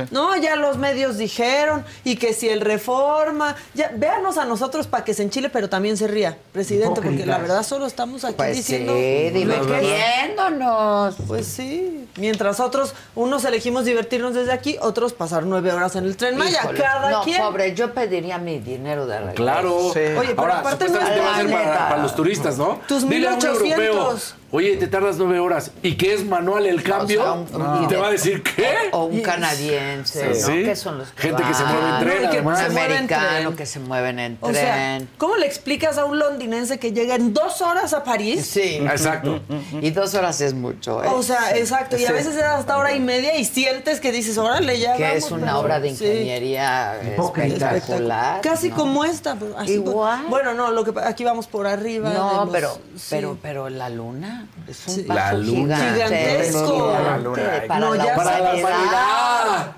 No, 0.10 0.36
ya 0.38 0.56
los 0.56 0.78
medios 0.78 1.20
dijeron 1.20 1.86
y 2.04 2.16
que 2.16 2.34
si 2.34 2.50
el 2.50 2.62
reforma, 2.62 3.56
ya 3.76 3.92
véanos 3.96 4.40
a 4.40 4.46
nosotros 4.46 4.88
para 4.88 5.04
que 5.04 5.14
se 5.14 5.22
enchile, 5.22 5.50
pero 5.50 5.70
también 5.70 5.98
se 5.98 6.08
ría, 6.08 6.36
presidente, 6.52 7.00
porque 7.00 7.28
la 7.28 7.38
verdad 7.38 7.62
solo 7.62 7.86
estamos 7.86 8.24
aquí 8.26 8.34
Pues 8.36 8.56
diciendo 8.58 8.94
sí, 8.94 9.00
que 9.00 9.28
es. 9.28 9.34
divirtiéndonos. 9.36 11.16
Pues 11.28 11.46
sí, 11.46 12.08
mientras 12.18 12.60
otros, 12.60 12.96
unos 13.14 13.46
elegimos 13.46 13.86
divertirnos 13.86 14.34
desde 14.34 14.52
aquí, 14.52 14.78
otros 14.82 15.14
pasar 15.14 15.44
nueve 15.46 15.72
horas 15.72 15.96
en 15.96 16.06
el 16.06 16.18
tren 16.18 16.38
Maya, 16.38 16.62
Híjole, 16.64 16.80
cada 16.80 17.12
no, 17.12 17.22
quien. 17.24 17.42
pobre, 17.42 17.76
yo 17.76 17.94
pediría 17.94 18.40
mi 18.40 18.58
dinero 18.60 19.06
de 19.06 19.20
regreso. 19.20 19.36
Claro. 19.36 19.76
Oye, 19.78 19.94
pero 20.30 20.42
Ahora, 20.42 20.60
aparte 20.60 20.90
no- 20.90 21.00
va 21.00 21.06
a 21.06 21.08
ser 21.38 21.46
La 21.50 21.56
para, 21.64 21.90
para 21.90 22.02
los 22.02 22.16
turistas, 22.16 22.58
¿no? 22.58 22.80
Tus 22.88 23.08
Dile 23.08 23.28
a 23.28 23.34
un 23.34 23.38
1800. 23.38 24.36
Oye, 24.56 24.78
te 24.78 24.88
tardas 24.88 25.18
nueve 25.18 25.40
horas 25.40 25.72
y 25.82 25.96
que 25.98 26.14
es 26.14 26.24
manual 26.26 26.66
el 26.68 26.82
cambio, 26.84 27.46
un- 27.52 27.88
te 27.88 27.98
va 27.98 28.08
a 28.08 28.12
decir, 28.12 28.42
¿qué? 28.44 28.74
O 28.92 29.06
un 29.06 29.20
canadiense, 29.22 30.34
Sí. 30.36 30.42
¿no? 30.42 30.48
Que 30.66 30.76
son 30.76 31.00
los 31.00 31.10
que 31.12 31.22
Gente 31.24 31.44
que 31.44 31.54
se 31.54 31.64
mueve 31.66 31.90
en 31.90 32.00
tren, 32.00 32.16
No, 32.22 32.28
y 32.28 32.32
que 32.32 32.38
además. 32.38 32.60
se 32.60 32.70
mueve 32.70 32.86
en 32.86 32.92
Americano, 32.94 33.40
tren. 33.42 33.56
que 33.58 33.66
se 33.66 33.80
mueven 33.80 34.20
en 34.20 34.38
O 34.42 34.54
sea, 34.54 34.74
tren. 34.98 35.10
¿cómo 35.18 35.36
le 35.38 35.46
explicas 35.48 35.98
a 35.98 36.06
un 36.06 36.20
londinense 36.20 36.78
que 36.80 36.92
llega 36.94 37.16
en 37.16 37.34
dos 37.34 37.62
horas 37.62 37.94
a 37.94 38.04
París? 38.04 38.46
Sí. 38.46 38.78
Exacto. 38.78 39.42
Y 39.82 39.90
dos 39.90 40.14
horas 40.14 40.40
es 40.42 40.54
mucho, 40.54 41.04
¿eh? 41.04 41.08
O 41.10 41.24
sea, 41.24 41.58
exacto. 41.58 41.98
Y 41.98 42.04
a 42.06 42.08
Sí. 42.08 42.14
veces 42.14 42.36
es 42.36 42.44
hasta 42.44 42.78
hora 42.78 42.94
y 42.94 43.00
media 43.00 43.36
y 43.38 43.46
sientes 43.46 44.00
que 44.00 44.12
dices, 44.12 44.38
órale, 44.38 44.80
ya 44.80 44.96
que 44.96 45.04
vamos, 45.04 45.18
es 45.18 45.32
una 45.32 45.46
pero- 45.48 45.60
obra 45.60 45.80
de 45.80 45.96
sí. 45.96 46.06
ingeniería 46.06 46.96
espectacular. 47.02 48.42
Casi 48.42 48.70
¿no? 48.70 48.76
como 48.76 49.04
esta. 49.06 49.36
pero 49.36 49.58
así 49.58 49.74
Igual. 49.74 50.18
como- 50.20 50.30
bueno, 50.30 50.54
no, 50.54 50.72
lo 50.72 50.84
que 50.84 50.94
aquí 51.02 51.24
vamos 51.24 51.48
por 51.48 51.66
arriba. 51.68 52.12
No, 52.12 52.46
los- 52.46 52.50
pero, 52.54 52.74
sí. 52.96 53.08
pero, 53.10 53.38
pero 53.42 53.70
la 53.70 53.90
luna 53.90 54.43
es 54.68 54.88
un 54.88 54.96
Sí. 54.96 55.02
paso 55.04 55.20
La 55.20 55.34
luna. 55.34 55.78
gigantesco. 55.78 56.66
Gigantesco. 56.66 56.94
La 57.04 57.18
luna, 57.18 57.42
ay, 57.62 57.68
para, 57.68 57.80
no, 57.80 57.94
la 57.96 58.06
ya 58.06 58.16
Para 58.16 58.40
la 58.40 58.54
humanidad. 58.56 59.72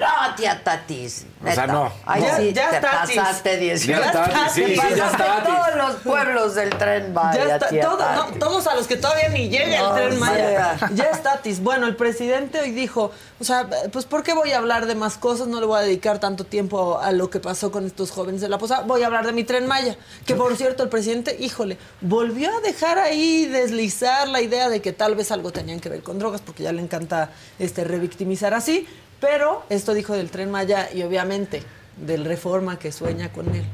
No, 0.00 0.34
tía 0.34 0.64
Tatis. 0.64 1.26
O 1.46 1.52
sea, 1.52 1.66
no. 1.66 1.92
Ay, 2.06 2.22
Ya- 2.22 2.36
sí, 2.36 2.52
ya 2.54 2.70
te 2.70 2.80
Tatis. 2.80 3.16
pasaste 3.16 3.56
18. 3.58 4.00
Ya 4.00 4.12
Tatis, 4.12 4.52
sí, 4.52 4.62
Te 4.62 4.68
sí, 4.68 4.76
ya 4.76 4.82
pasaste 5.04 5.16
Tatis. 5.24 5.54
todos 5.54 5.74
los 5.76 5.94
pueblos 5.96 6.54
del 6.54 6.70
tren 6.70 7.12
Maya, 7.12 7.46
Ya 7.46 7.54
está, 7.56 7.68
tía 7.68 7.82
todo- 7.84 7.98
no, 7.98 8.24
Tatis. 8.24 8.38
todos 8.38 8.66
a 8.66 8.74
los 8.76 8.86
que 8.86 8.96
todavía 8.96 9.28
ni 9.28 9.48
llega 9.48 9.78
No, 9.78 9.96
el 9.96 10.08
tren 10.08 10.20
Maya. 10.20 10.76
Ya 10.94 11.04
está, 11.04 11.32
Tatis. 11.34 11.60
Bueno, 11.62 11.86
el 11.86 11.96
presidente 11.96 12.60
hoy 12.60 12.70
dijo, 12.70 13.12
o 13.40 13.44
sea, 13.44 13.70
pues 13.90 14.04
¿por 14.04 14.22
qué 14.22 14.34
voy 14.34 14.50
a 14.52 14.58
hablar 14.58 14.84
de 14.84 14.94
más 14.94 15.16
cosas? 15.16 15.48
No 15.48 15.60
le 15.60 15.66
voy 15.66 15.78
a 15.78 15.82
dedicar 15.82 16.20
tanto 16.20 16.44
tiempo 16.44 16.98
a 17.00 17.10
lo 17.10 17.30
que 17.30 17.40
pasó 17.40 17.72
con 17.72 17.86
estos 17.86 18.10
jóvenes 18.10 18.42
de 18.42 18.50
la 18.50 18.58
posada. 18.58 18.82
Voy 18.82 19.02
a 19.02 19.06
hablar 19.06 19.24
de 19.24 19.32
mi 19.32 19.44
tren 19.44 19.66
Maya. 19.66 19.96
Que 20.26 20.34
por 20.34 20.54
cierto, 20.58 20.82
el 20.82 20.90
presidente, 20.90 21.38
híjole, 21.40 21.78
volvió 22.02 22.54
a 22.54 22.60
dejar 22.60 22.98
ahí 22.98 23.46
deslizar 23.46 24.28
la 24.28 24.42
idea 24.42 24.68
de 24.68 24.82
que 24.82 24.92
tal 24.92 25.14
vez 25.14 25.30
algo 25.30 25.52
tenían 25.52 25.80
que 25.80 25.88
ver 25.88 26.02
con 26.02 26.18
drogas, 26.18 26.42
porque 26.42 26.64
ya 26.64 26.72
le 26.72 26.82
encanta 26.82 27.30
este 27.58 27.82
revictimizar 27.82 28.52
así. 28.52 28.86
Pero 29.22 29.64
esto 29.70 29.94
dijo 29.94 30.12
del 30.12 30.30
tren 30.30 30.50
Maya 30.50 30.90
y 30.92 31.02
obviamente 31.02 31.62
del 31.96 32.26
reforma 32.26 32.78
que 32.78 32.92
sueña 32.92 33.32
con 33.32 33.54
él. 33.54 33.64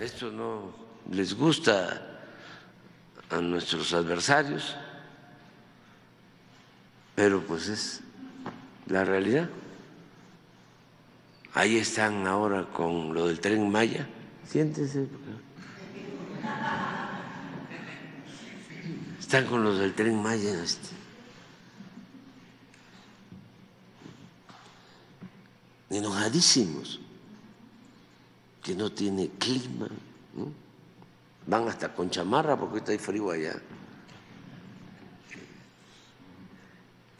Esto 0.00 0.32
no 0.32 0.72
les 1.12 1.34
gusta 1.34 2.02
a 3.30 3.36
nuestros 3.36 3.92
adversarios, 3.92 4.74
pero 7.20 7.42
pues 7.42 7.68
es 7.68 8.00
la 8.86 9.04
realidad. 9.04 9.50
Ahí 11.52 11.76
están 11.76 12.26
ahora 12.26 12.64
con 12.72 13.12
lo 13.12 13.26
del 13.26 13.40
tren 13.40 13.70
Maya. 13.70 14.08
Siéntese. 14.48 15.06
Están 19.18 19.44
con 19.48 19.62
los 19.62 19.78
del 19.80 19.92
tren 19.92 20.22
Maya. 20.22 20.62
Este. 20.62 20.88
Enojadísimos 25.90 27.00
que 28.62 28.74
no 28.74 28.90
tiene 28.90 29.28
clima. 29.38 29.88
¿no? 30.34 30.50
Van 31.46 31.68
hasta 31.68 31.94
con 31.94 32.08
chamarra 32.08 32.58
porque 32.58 32.76
ahorita 32.76 32.92
hay 32.92 32.98
frío 32.98 33.30
allá. 33.30 33.60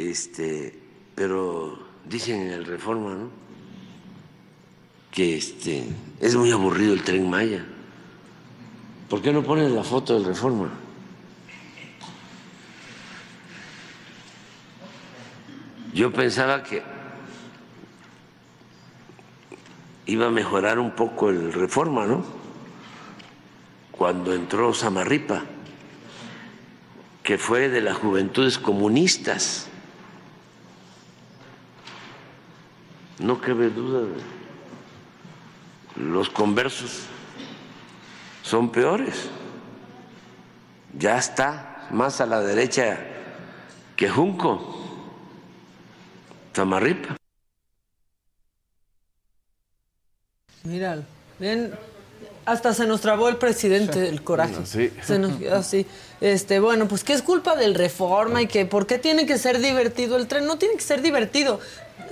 Este, 0.09 0.72
pero 1.14 1.78
dicen 2.07 2.40
en 2.40 2.53
el 2.53 2.64
Reforma, 2.64 3.14
¿no? 3.14 3.28
Que 5.11 5.36
este 5.36 5.86
es 6.18 6.34
muy 6.36 6.51
aburrido 6.53 6.94
el 6.94 7.05
tren 7.05 7.28
Maya. 7.28 7.66
¿Por 9.11 9.20
qué 9.20 9.30
no 9.30 9.42
ponen 9.42 9.74
la 9.74 9.84
foto 9.84 10.14
del 10.14 10.24
Reforma? 10.24 10.70
Yo 15.92 16.11
pensaba 16.11 16.62
que 16.62 16.82
iba 20.07 20.28
a 20.28 20.30
mejorar 20.30 20.78
un 20.78 20.92
poco 20.92 21.28
el 21.28 21.53
Reforma, 21.53 22.07
¿no? 22.07 22.24
Cuando 23.92 24.32
entró 24.32 24.72
Samarripa, 24.72 25.42
que 27.22 27.36
fue 27.36 27.68
de 27.68 27.82
las 27.82 27.98
juventudes 27.98 28.59
comunistas. 28.59 29.70
No 33.21 33.39
cabe 33.39 33.68
duda, 33.68 34.09
los 35.95 36.31
conversos 36.31 37.03
son 38.43 38.73
peores. 38.73 39.29
Ya 40.99 41.18
está 41.18 41.87
más 41.91 42.23
a 42.23 42.27
la 42.27 42.41
derecha 42.41 42.99
que 43.95 44.09
Junco, 44.09 44.75
Samarripa. 46.55 47.16
Míralo. 50.62 51.03
Ven, 51.39 51.75
hasta 52.47 52.73
se 52.73 52.87
nos 52.87 53.03
trabó 53.03 53.29
el 53.29 53.37
presidente 53.37 54.01
del 54.01 54.23
coraje. 54.23 54.64
Sí. 54.64 54.91
Se 55.03 55.18
nos 55.18 55.37
quedó 55.37 55.57
así. 55.57 55.87
Este, 56.23 56.59
bueno, 56.59 56.89
pues 56.89 57.05
que 57.05 57.12
es 57.12 57.23
culpa 57.23 57.55
del 57.55 57.75
reforma 57.75 58.41
y 58.41 58.47
que 58.47 58.64
por 58.64 58.87
qué 58.87 58.99
tiene 58.99 59.27
que 59.27 59.37
ser 59.37 59.61
divertido 59.61 60.16
el 60.16 60.27
tren. 60.27 60.47
No 60.47 60.57
tiene 60.57 60.77
que 60.77 60.83
ser 60.83 61.03
divertido. 61.03 61.61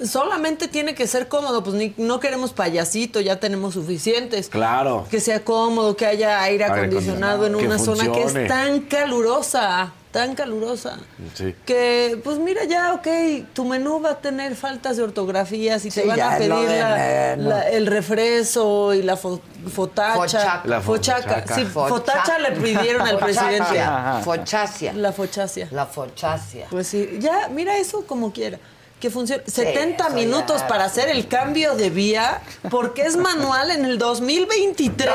Solamente 0.04 0.68
tiene 0.68 0.94
que 0.94 1.06
ser 1.06 1.28
cómodo. 1.28 1.62
Pues 1.62 1.76
ni- 1.76 1.94
no 1.96 2.20
queremos 2.20 2.52
payasito, 2.52 3.20
ya 3.20 3.40
tenemos 3.40 3.74
suficientes. 3.74 4.48
Claro. 4.48 5.06
Que 5.10 5.20
sea 5.20 5.44
cómodo, 5.44 5.96
que 5.96 6.06
haya 6.06 6.42
aire 6.42 6.64
Aire 6.64 6.76
acondicionado 6.86 7.46
en 7.46 7.54
una 7.54 7.78
zona 7.78 8.04
que 8.12 8.22
es 8.22 8.48
tan 8.48 8.80
calurosa, 8.80 9.92
tan 10.10 10.34
calurosa. 10.34 10.98
Sí. 11.34 11.54
Que, 11.66 12.18
pues 12.24 12.38
mira, 12.38 12.64
ya, 12.64 12.94
ok, 12.94 13.06
tu 13.52 13.64
menú 13.64 14.00
va 14.00 14.10
a 14.12 14.18
tener 14.20 14.56
faltas 14.56 14.96
de 14.96 15.02
ortografías 15.02 15.84
y 15.84 15.90
te 15.90 16.06
van 16.06 16.18
a 16.20 16.38
pedir 16.38 16.50
la- 16.52 17.36
la- 17.36 17.68
el 17.68 17.86
refreso 17.86 18.94
y 18.94 19.02
la 19.02 19.16
fo- 19.16 19.40
fotacha. 19.72 20.14
Fochaca. 20.16 20.62
La 20.64 20.80
fochaca. 20.80 21.22
fochaca. 21.42 21.54
Sí, 21.54 21.64
fotacha 21.66 22.38
le 22.38 22.52
pidieron 22.52 23.02
al 23.06 23.18
presidente. 23.18 23.80
Fochacia. 24.24 24.92
La 24.94 25.12
fochacia. 25.12 25.68
La 25.70 25.86
fochacia. 25.86 26.66
Pues 26.70 26.86
sí, 26.88 27.18
ya, 27.20 27.48
mira 27.48 27.76
eso 27.76 28.04
como 28.06 28.32
quiera. 28.32 28.58
Que 29.00 29.10
funcione. 29.10 29.42
70 29.46 30.06
eso 30.06 30.14
minutos 30.14 30.60
ya. 30.62 30.66
para 30.68 30.84
hacer 30.84 31.08
el 31.08 31.28
cambio 31.28 31.76
de 31.76 31.88
vía, 31.90 32.40
porque 32.70 33.02
es 33.02 33.16
manual 33.16 33.70
en 33.70 33.84
el 33.84 33.96
2023. 33.98 35.14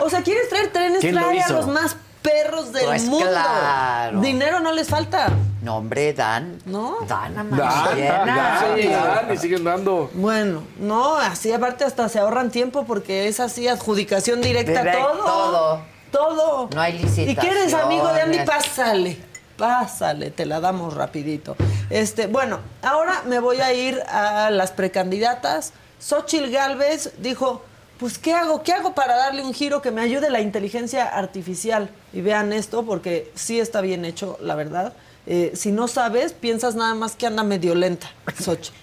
o 0.00 0.10
sea, 0.10 0.22
¿quieres 0.22 0.48
traer 0.50 0.70
trenes? 0.72 1.00
¿Quién 1.00 1.14
lo 1.14 1.22
Trae 1.22 1.40
a 1.42 1.48
los 1.48 1.66
más 1.66 1.96
perros 2.20 2.72
del 2.72 2.84
Pues 2.86 3.04
mundo. 3.04 3.26
claro. 3.28 4.20
Dinero 4.20 4.60
no 4.60 4.72
les 4.72 4.88
falta. 4.88 5.30
No, 5.62 5.78
hombre, 5.78 6.12
dan. 6.12 6.58
¿No? 6.66 6.98
Dan 7.08 7.32
a 7.32 7.44
Dan, 7.44 7.50
mano 7.50 7.94
llena. 7.94 8.24
dan, 8.26 8.76
Sí. 8.76 8.88
dan, 8.88 9.32
y 9.32 9.36
siguen 9.38 9.64
dando. 9.64 10.10
Bueno, 10.12 10.62
no, 10.78 11.16
así 11.16 11.52
aparte 11.52 11.84
hasta 11.84 12.08
se 12.10 12.18
ahorran 12.18 12.50
tiempo 12.50 12.84
porque 12.84 13.28
es 13.28 13.40
así 13.40 13.66
adjudicación 13.66 14.42
directa 14.42 14.82
Direct- 14.82 15.00
todo. 15.02 15.24
todo. 15.24 15.80
Todo. 16.10 16.68
No 16.72 16.80
hay 16.80 16.96
¿Y 17.16 17.34
que 17.34 17.46
eres 17.48 17.72
amigo 17.74 18.06
de 18.12 18.20
Andy? 18.20 18.38
Pásale. 18.40 19.18
Pásale, 19.56 20.30
te 20.30 20.46
la 20.46 20.60
damos 20.60 20.94
rapidito. 20.94 21.56
Este, 21.90 22.26
bueno, 22.26 22.58
ahora 22.82 23.22
me 23.26 23.38
voy 23.38 23.60
a 23.60 23.72
ir 23.72 24.00
a 24.08 24.50
las 24.50 24.72
precandidatas. 24.72 25.72
Xochil 26.00 26.50
Gálvez 26.50 27.12
dijo, 27.18 27.62
pues 27.98 28.18
¿qué 28.18 28.34
hago? 28.34 28.62
¿Qué 28.62 28.72
hago 28.72 28.94
para 28.94 29.16
darle 29.16 29.42
un 29.42 29.54
giro 29.54 29.80
que 29.80 29.90
me 29.90 30.00
ayude 30.00 30.30
la 30.30 30.40
inteligencia 30.40 31.06
artificial? 31.06 31.88
y 32.14 32.20
vean 32.20 32.52
esto 32.52 32.86
porque 32.86 33.30
sí 33.34 33.58
está 33.58 33.80
bien 33.80 34.04
hecho, 34.04 34.38
la 34.40 34.54
verdad. 34.54 34.94
Eh, 35.26 35.52
si 35.54 35.72
no 35.72 35.88
sabes, 35.88 36.32
piensas 36.32 36.76
nada 36.76 36.94
más 36.94 37.16
que 37.16 37.26
anda 37.26 37.42
medio 37.42 37.74
lenta, 37.74 38.08
Xochitl. 38.40 38.76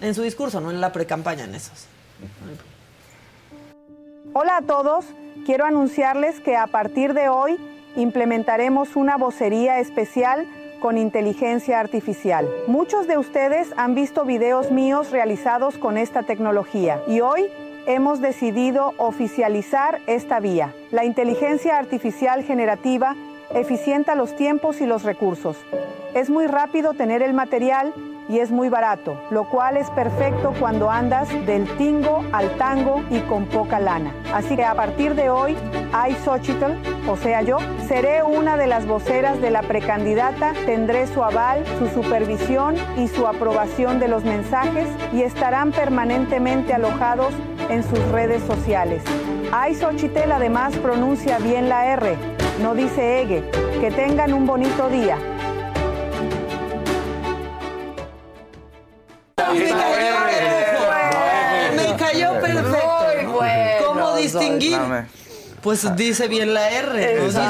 En 0.00 0.14
su 0.14 0.22
discurso, 0.22 0.60
no 0.60 0.70
en 0.72 0.80
la 0.80 0.90
precampaña, 0.90 1.44
en 1.44 1.54
esos. 1.54 1.86
Hola 4.32 4.56
a 4.56 4.62
todos, 4.62 5.04
quiero 5.46 5.64
anunciarles 5.64 6.40
que 6.40 6.56
a 6.56 6.66
partir 6.66 7.14
de 7.14 7.28
hoy 7.28 7.58
implementaremos 7.96 8.96
una 8.96 9.16
vocería 9.16 9.78
especial 9.80 10.46
con 10.80 10.98
inteligencia 10.98 11.78
artificial. 11.78 12.48
Muchos 12.66 13.06
de 13.06 13.16
ustedes 13.16 13.72
han 13.76 13.94
visto 13.94 14.24
videos 14.24 14.70
míos 14.70 15.10
realizados 15.10 15.78
con 15.78 15.96
esta 15.96 16.24
tecnología 16.24 17.00
y 17.06 17.20
hoy 17.20 17.46
hemos 17.86 18.20
decidido 18.20 18.94
oficializar 18.96 20.00
esta 20.06 20.40
vía. 20.40 20.72
La 20.90 21.04
inteligencia 21.04 21.78
artificial 21.78 22.42
generativa 22.42 23.14
eficienta 23.54 24.14
los 24.14 24.34
tiempos 24.34 24.80
y 24.80 24.86
los 24.86 25.02
recursos. 25.04 25.56
Es 26.14 26.30
muy 26.30 26.46
rápido 26.46 26.94
tener 26.94 27.22
el 27.22 27.34
material 27.34 27.92
y 28.32 28.38
es 28.38 28.50
muy 28.50 28.70
barato, 28.70 29.20
lo 29.28 29.44
cual 29.44 29.76
es 29.76 29.90
perfecto 29.90 30.54
cuando 30.58 30.90
andas 30.90 31.28
del 31.44 31.68
tingo 31.76 32.24
al 32.32 32.56
tango 32.56 33.02
y 33.10 33.20
con 33.20 33.44
poca 33.44 33.78
lana. 33.78 34.14
Así 34.32 34.56
que 34.56 34.64
a 34.64 34.74
partir 34.74 35.14
de 35.14 35.28
hoy, 35.28 35.52
I, 35.52 36.16
o 37.06 37.16
sea 37.18 37.42
yo, 37.42 37.58
seré 37.86 38.22
una 38.22 38.56
de 38.56 38.66
las 38.66 38.86
voceras 38.86 39.38
de 39.42 39.50
la 39.50 39.60
precandidata, 39.60 40.54
tendré 40.64 41.06
su 41.08 41.22
aval, 41.22 41.62
su 41.78 41.88
supervisión 41.88 42.74
y 42.96 43.08
su 43.08 43.26
aprobación 43.26 44.00
de 44.00 44.08
los 44.08 44.24
mensajes 44.24 44.88
y 45.12 45.22
estarán 45.22 45.70
permanentemente 45.70 46.72
alojados 46.72 47.34
en 47.68 47.82
sus 47.82 48.00
redes 48.12 48.42
sociales. 48.44 49.02
I, 49.52 49.74
Xochitl 49.74 50.32
además 50.32 50.74
pronuncia 50.78 51.38
bien 51.38 51.68
la 51.68 51.84
R, 51.92 52.16
no 52.62 52.74
dice 52.74 53.20
Ege. 53.20 53.44
Que 53.82 53.90
tengan 53.90 54.32
un 54.32 54.46
bonito 54.46 54.88
día. 54.88 55.18
Me 61.76 61.96
cayó 61.96 62.40
perfecto. 62.40 63.38
¿Cómo 63.86 64.16
distinguir? 64.16 64.78
Pues 65.62 65.94
dice 65.94 66.26
bien 66.26 66.54
la 66.54 66.68
R, 66.70 67.16
no 67.20 67.24
dice 67.26 67.40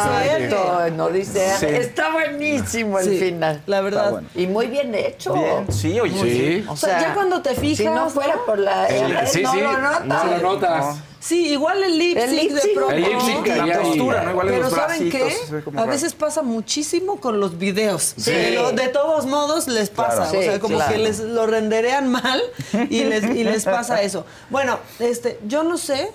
R. 0.45 0.91
No 0.91 1.09
dice 1.09 1.47
R. 1.47 1.57
Sí. 1.59 1.67
Está 1.67 2.13
buenísimo 2.13 2.99
el 2.99 3.09
Sí, 3.09 3.19
final. 3.19 3.63
la 3.67 3.81
verdad. 3.81 4.11
Bueno. 4.11 4.29
Y 4.35 4.47
muy 4.47 4.67
bien 4.67 4.95
hecho. 4.95 5.33
Bien, 5.33 5.73
sí, 5.73 5.99
oye, 5.99 6.21
sí. 6.21 6.65
O 6.69 6.77
sea, 6.77 7.01
ya 7.01 7.15
cuando 7.15 7.41
te 7.41 7.55
fijas, 7.55 7.79
Si 7.79 7.85
no 7.87 8.11
fuera 8.11 8.37
por 8.45 8.59
la 8.59 8.87
R, 8.87 9.27
sí, 9.27 9.43
no 9.43 9.55
lo 9.55 9.79
notas. 9.79 10.05
no 10.07 10.25
lo 10.27 10.39
notas. 10.39 10.97
Sí, 11.23 11.53
igual 11.53 11.85
el 11.85 11.99
lip 11.99 12.17
El 12.19 12.31
sync 12.31 12.43
lip 12.43 12.53
de 12.53 12.69
pronto. 12.75 12.95
El 12.95 13.03
lip 13.03 13.21
sync 13.21 13.47
La 13.47 13.81
postura, 13.81 14.25
¿no? 14.25 14.31
Igual 14.33 14.47
Pero 14.49 14.63
los 14.65 14.73
¿saben 14.73 15.09
qué? 15.09 15.37
A 15.77 15.85
veces 15.85 16.15
pasa 16.15 16.43
muchísimo 16.43 17.21
con 17.21 17.39
los 17.39 17.59
videos. 17.59 18.15
Sí. 18.17 18.33
Pero 18.33 18.73
de 18.73 18.89
todos 18.89 19.27
modos 19.27 19.69
les 19.69 19.89
pasa. 19.89 20.29
Claro. 20.29 20.39
o 20.39 20.43
sea, 20.43 20.55
Sí, 20.55 20.59
como 20.59 20.75
claro. 20.77 20.93
que 20.93 20.99
les 20.99 21.21
lo 21.21 21.47
renderean 21.47 22.11
mal 22.11 22.43
y 22.91 23.05
les, 23.05 23.23
y 23.37 23.45
les 23.45 23.65
pasa 23.65 24.03
eso. 24.03 24.27
Bueno, 24.51 24.81
este, 24.99 25.39
yo 25.47 25.63
no 25.63 25.79
sé 25.79 26.11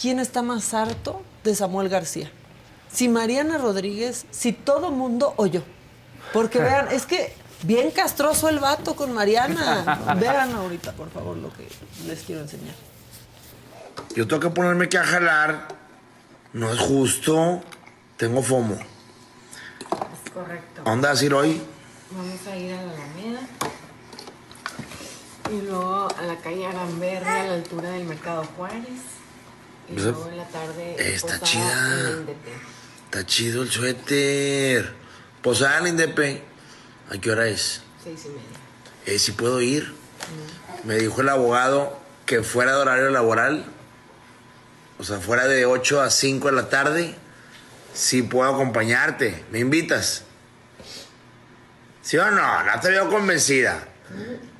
quién 0.00 0.20
está 0.20 0.40
más 0.40 0.72
harto 0.72 1.20
de 1.44 1.54
Samuel 1.54 1.90
García. 1.90 2.32
Si 2.90 3.08
Mariana 3.08 3.58
Rodríguez, 3.58 4.24
si 4.30 4.52
todo 4.52 4.90
mundo 4.90 5.34
o 5.36 5.44
yo. 5.44 5.60
Porque 6.32 6.58
vean, 6.62 6.88
es 6.92 7.04
que 7.04 7.34
bien 7.62 7.90
castroso 7.90 8.48
el 8.48 8.58
vato 8.58 8.96
con 8.96 9.12
Mariana. 9.12 10.14
Vean 10.18 10.52
ahorita, 10.54 10.92
por 10.92 11.10
favor, 11.10 11.36
lo 11.36 11.52
que 11.52 11.68
les 12.06 12.20
quiero 12.20 12.40
enseñar. 12.40 12.74
Yo 14.14 14.26
tengo 14.26 14.40
que 14.40 14.50
ponerme 14.50 14.88
que 14.88 14.98
a 14.98 15.04
jalar. 15.04 15.68
No 16.52 16.72
es 16.72 16.78
justo. 16.80 17.62
Tengo 18.16 18.42
FOMO. 18.42 18.74
Es 18.74 20.30
correcto. 20.32 20.82
¿A 20.84 20.90
dónde 20.90 21.08
vas 21.08 21.20
a 21.20 21.24
ir 21.24 21.34
hoy? 21.34 21.62
Vamos 22.10 22.46
a 22.46 22.56
ir 22.56 22.72
a 22.72 22.82
la 22.82 22.92
Alameda 22.92 23.40
y 25.50 25.60
luego 25.62 26.08
a 26.16 26.22
la 26.22 26.36
calle 26.38 26.66
Aramberri 26.66 27.28
a 27.28 27.44
la 27.44 27.54
altura 27.54 27.90
del 27.90 28.04
Mercado 28.04 28.44
Juárez 28.56 28.82
y 29.88 29.92
Pues, 29.92 30.04
luego 30.04 30.28
en 30.28 30.36
la 30.38 30.48
tarde 30.48 31.14
está 31.14 31.38
posada 31.38 31.46
chida. 31.46 32.10
en. 32.10 32.26
Está 33.04 33.26
chido 33.26 33.62
el 33.62 33.70
suéter. 33.70 34.94
Posada 35.42 35.78
en 35.78 35.86
Indepe. 35.88 36.42
¿A 37.10 37.18
qué 37.18 37.30
hora 37.30 37.46
es? 37.46 37.82
seis 38.02 38.24
y 38.24 38.28
media. 38.28 38.42
Eh, 39.06 39.18
si 39.18 39.32
puedo 39.32 39.60
ir. 39.60 39.92
Me 40.84 40.94
dijo 40.96 41.20
el 41.20 41.28
abogado 41.28 41.98
que 42.24 42.42
fuera 42.42 42.72
de 42.72 42.78
horario 42.78 43.10
laboral. 43.10 43.64
O 44.98 45.04
sea, 45.04 45.18
fuera 45.18 45.46
de 45.46 45.66
8 45.66 46.00
a 46.00 46.10
5 46.10 46.48
de 46.48 46.52
la 46.52 46.68
tarde. 46.68 47.14
Si 47.92 48.22
puedo 48.22 48.52
acompañarte. 48.52 49.44
¿Me 49.50 49.58
invitas? 49.58 50.24
¿Sí 52.02 52.16
o 52.18 52.30
no? 52.30 52.64
No 52.64 52.80
te 52.80 52.90
veo 52.90 53.08
convencida. 53.08 53.88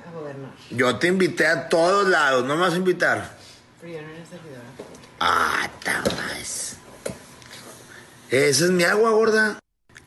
A 0.05 0.11
gobernar. 0.11 0.51
Yo 0.69 0.97
te 0.97 1.07
invité 1.07 1.47
a 1.47 1.69
todos 1.69 2.07
lados. 2.07 2.45
¿No 2.45 2.55
me 2.55 2.61
vas 2.61 2.73
a 2.73 2.77
invitar? 2.77 3.37
Pero 3.79 3.93
yo 3.93 4.01
no 4.01 4.13
era 4.13 4.25
servidora. 4.25 4.63
Ah, 5.19 5.69
tamas. 5.83 6.77
Esa 8.29 8.65
es 8.65 8.71
mi 8.71 8.83
agua, 8.83 9.11
gorda. 9.11 9.59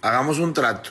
Hagamos 0.03 0.39
un 0.39 0.53
trato. 0.53 0.91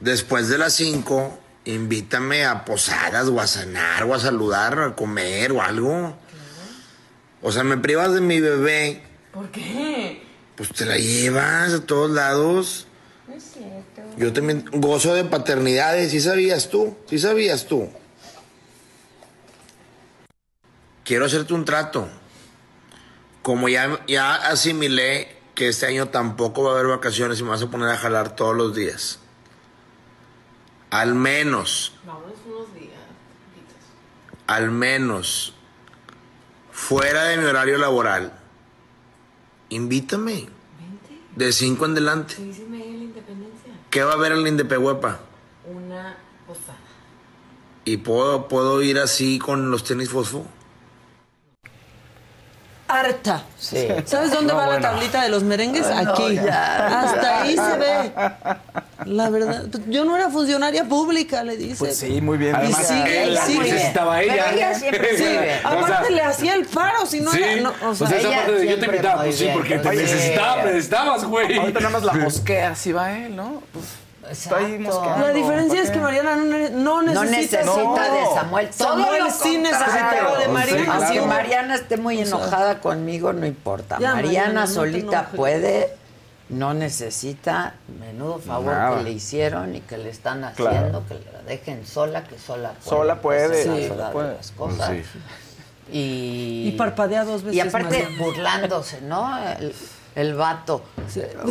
Después 0.00 0.48
de 0.48 0.58
las 0.58 0.74
5, 0.74 1.38
invítame 1.64 2.44
a 2.44 2.64
posadas 2.64 3.28
o 3.28 3.40
a 3.40 3.46
cenar 3.46 4.04
o 4.04 4.14
a 4.14 4.20
saludar, 4.20 4.78
a 4.78 4.94
comer 4.94 5.52
o 5.52 5.62
algo. 5.62 6.18
O 7.46 7.52
sea, 7.52 7.62
me 7.62 7.76
privas 7.76 8.14
de 8.14 8.22
mi 8.22 8.40
bebé, 8.40 9.02
¿Por 9.30 9.50
qué? 9.50 10.22
pues 10.56 10.70
te 10.70 10.86
la 10.86 10.96
llevas 10.96 11.74
a 11.74 11.84
todos 11.84 12.10
lados. 12.10 12.86
No 13.28 13.34
es 13.34 13.42
cierto. 13.44 14.02
Yo 14.16 14.32
también 14.32 14.64
gozo 14.72 15.12
de 15.12 15.24
paternidades, 15.24 16.10
¿sí 16.12 16.20
sabías 16.20 16.70
tú? 16.70 16.96
¿Sí 17.06 17.18
sabías 17.18 17.66
tú? 17.66 17.90
Quiero 21.04 21.26
hacerte 21.26 21.52
un 21.52 21.64
trato. 21.66 22.08
Como 23.42 23.68
ya, 23.68 24.00
ya 24.08 24.34
asimilé 24.36 25.36
que 25.54 25.68
este 25.68 25.84
año 25.86 26.08
tampoco 26.08 26.62
va 26.62 26.70
a 26.70 26.74
haber 26.74 26.86
vacaciones 26.86 27.38
y 27.40 27.42
me 27.42 27.50
vas 27.50 27.62
a 27.62 27.70
poner 27.70 27.90
a 27.90 27.96
jalar 27.98 28.34
todos 28.36 28.56
los 28.56 28.74
días. 28.74 29.18
Al 30.90 31.14
menos, 31.14 31.92
Vámonos 32.06 32.32
unos 32.46 32.74
días. 32.74 32.94
al 34.46 34.70
menos, 34.70 35.53
fuera 36.74 37.24
de 37.24 37.38
mi 37.38 37.44
horario 37.44 37.78
laboral, 37.78 38.32
invítame. 39.70 40.48
De 41.36 41.50
5 41.50 41.84
en 41.86 41.92
adelante. 41.92 42.36
La 42.38 42.44
independencia. 42.44 43.72
¿Qué 43.90 44.02
va 44.04 44.12
a 44.12 44.14
haber 44.14 44.32
en 44.32 44.42
la 44.42 44.48
Indepehuepa? 44.48 45.20
Una 45.64 46.16
posada. 46.46 46.78
¿Y 47.84 47.96
puedo, 47.96 48.46
puedo 48.46 48.82
ir 48.82 48.98
así 48.98 49.38
con 49.38 49.70
los 49.70 49.82
tenis 49.82 50.10
fosfo? 50.10 50.46
Harta. 53.00 53.42
Sí. 53.58 53.88
¿Sabes 54.04 54.30
dónde 54.32 54.52
No, 54.52 54.58
va 54.58 54.66
bueno. 54.66 54.80
la 54.80 54.90
tablita 54.90 55.22
de 55.22 55.28
los 55.28 55.42
merengues? 55.42 55.86
Ay, 55.86 56.04
no, 56.04 56.12
Aquí. 56.12 56.34
ya, 56.36 57.00
Hasta 57.00 57.22
ya, 57.22 57.42
ahí 57.42 57.56
se 57.56 57.76
ve. 57.78 58.12
La 59.06 59.28
verdad. 59.28 59.64
Yo 59.88 60.04
no 60.06 60.16
era 60.16 60.30
funcionaria 60.30 60.84
pública, 60.84 61.42
le 61.44 61.56
dice. 61.58 61.76
Pues 61.78 61.96
sí, 61.98 62.20
muy 62.22 62.38
bien. 62.38 62.52
Y 62.52 62.56
Además, 62.56 62.86
sigue, 62.86 63.22
él 63.24 63.34
la 63.34 63.42
y 63.42 63.46
sigue. 63.52 63.72
necesitaba 63.72 64.22
ella. 64.22 64.34
Pero 64.46 64.56
ella 64.56 64.74
siempre 64.74 65.08
Sí. 65.16 65.24
sigue. 65.24 65.60
O 65.64 65.68
Aparte 65.68 66.06
sea, 66.06 66.10
le 66.16 66.22
hacía 66.22 66.54
el 66.54 66.64
paro, 66.66 67.04
si 67.06 67.20
no 67.20 67.30
sí. 67.32 67.42
era. 67.42 67.60
No, 67.60 67.70
o 67.90 67.94
sea, 67.94 68.06
Pues 68.08 68.18
esa 68.20 68.28
ella 68.28 68.36
parte 68.38 68.52
de 68.52 68.66
yo 68.68 68.78
te 68.78 68.86
invitaba, 68.86 69.22
pues 69.24 69.36
sí, 69.36 69.48
porque 69.52 69.78
te 69.78 69.88
Oye, 69.88 70.02
necesitaba, 70.02 70.62
necesitabas, 70.64 71.24
güey. 71.24 71.58
Ahorita 71.58 71.80
nada 71.80 71.92
más 71.92 72.02
la 72.04 72.12
mosquea, 72.14 72.70
así 72.70 72.92
va 72.92 73.12
él, 73.12 73.36
¿no? 73.36 73.62
Pues, 73.72 73.84
está 74.30 74.56
ahí 74.58 74.78
mosqueando. 74.78 75.26
La 75.26 75.32
diferencia 75.32 75.80
es 75.82 75.88
¿Para 75.90 75.92
que? 75.94 76.00
Mariana 76.00 76.36
no, 76.36 76.44
ne- 76.44 76.70
no 76.70 77.02
No 77.02 77.24
necesita, 77.24 77.58
necesita 77.64 78.12
de 78.12 78.24
Samuel. 78.34 78.70
Todo 78.76 78.88
Samuel 78.88 79.24
lo 79.24 79.30
sí 79.30 79.54
contrario. 79.54 79.60
necesitaba 79.62 80.38
de 80.38 80.48
Mariana. 80.48 80.94
Aunque 80.96 81.20
sí. 81.20 81.26
Mariana 81.26 81.74
esté 81.74 81.96
muy 81.96 82.14
O 82.22 82.26
sea, 82.26 82.36
enojada 82.38 82.80
conmigo, 82.80 83.32
no 83.32 83.46
importa. 83.46 83.98
Ya, 84.00 84.14
Mariana, 84.14 84.66
solita 84.66 85.28
puede, 85.34 85.94
no 86.48 86.74
necesita. 86.74 87.74
Menudo 88.00 88.38
favor 88.38 88.72
Nada. 88.74 88.98
que 88.98 89.04
le 89.04 89.10
hicieron 89.12 89.74
y 89.74 89.80
que 89.80 89.98
le 89.98 90.10
están 90.10 90.40
Claro. 90.56 90.76
haciendo, 90.76 91.06
que 91.06 91.14
la 91.32 91.42
dejen 91.46 91.86
sola, 91.86 92.24
que 92.24 92.38
sola 92.38 92.70
puede. 92.72 92.88
Sola 92.88 93.20
puede, 93.20 93.44
Esa 93.46 93.54
es 93.60 93.66
la 93.66 93.76
sí, 93.76 93.88
verdad 93.88 94.06
de 94.08 94.12
puede. 94.12 94.34
las 94.36 94.50
cosas. 94.52 94.90
Y, 95.92 96.68
Y 96.68 96.74
parpadea 96.78 97.24
dos 97.24 97.42
veces. 97.42 97.56
y 97.56 97.60
aparte 97.60 98.02
Mariana. 98.02 98.18
burlándose, 98.24 99.00
¿no? 99.02 99.36
El, 99.58 99.74
el 100.14 100.34
vato. 100.34 100.82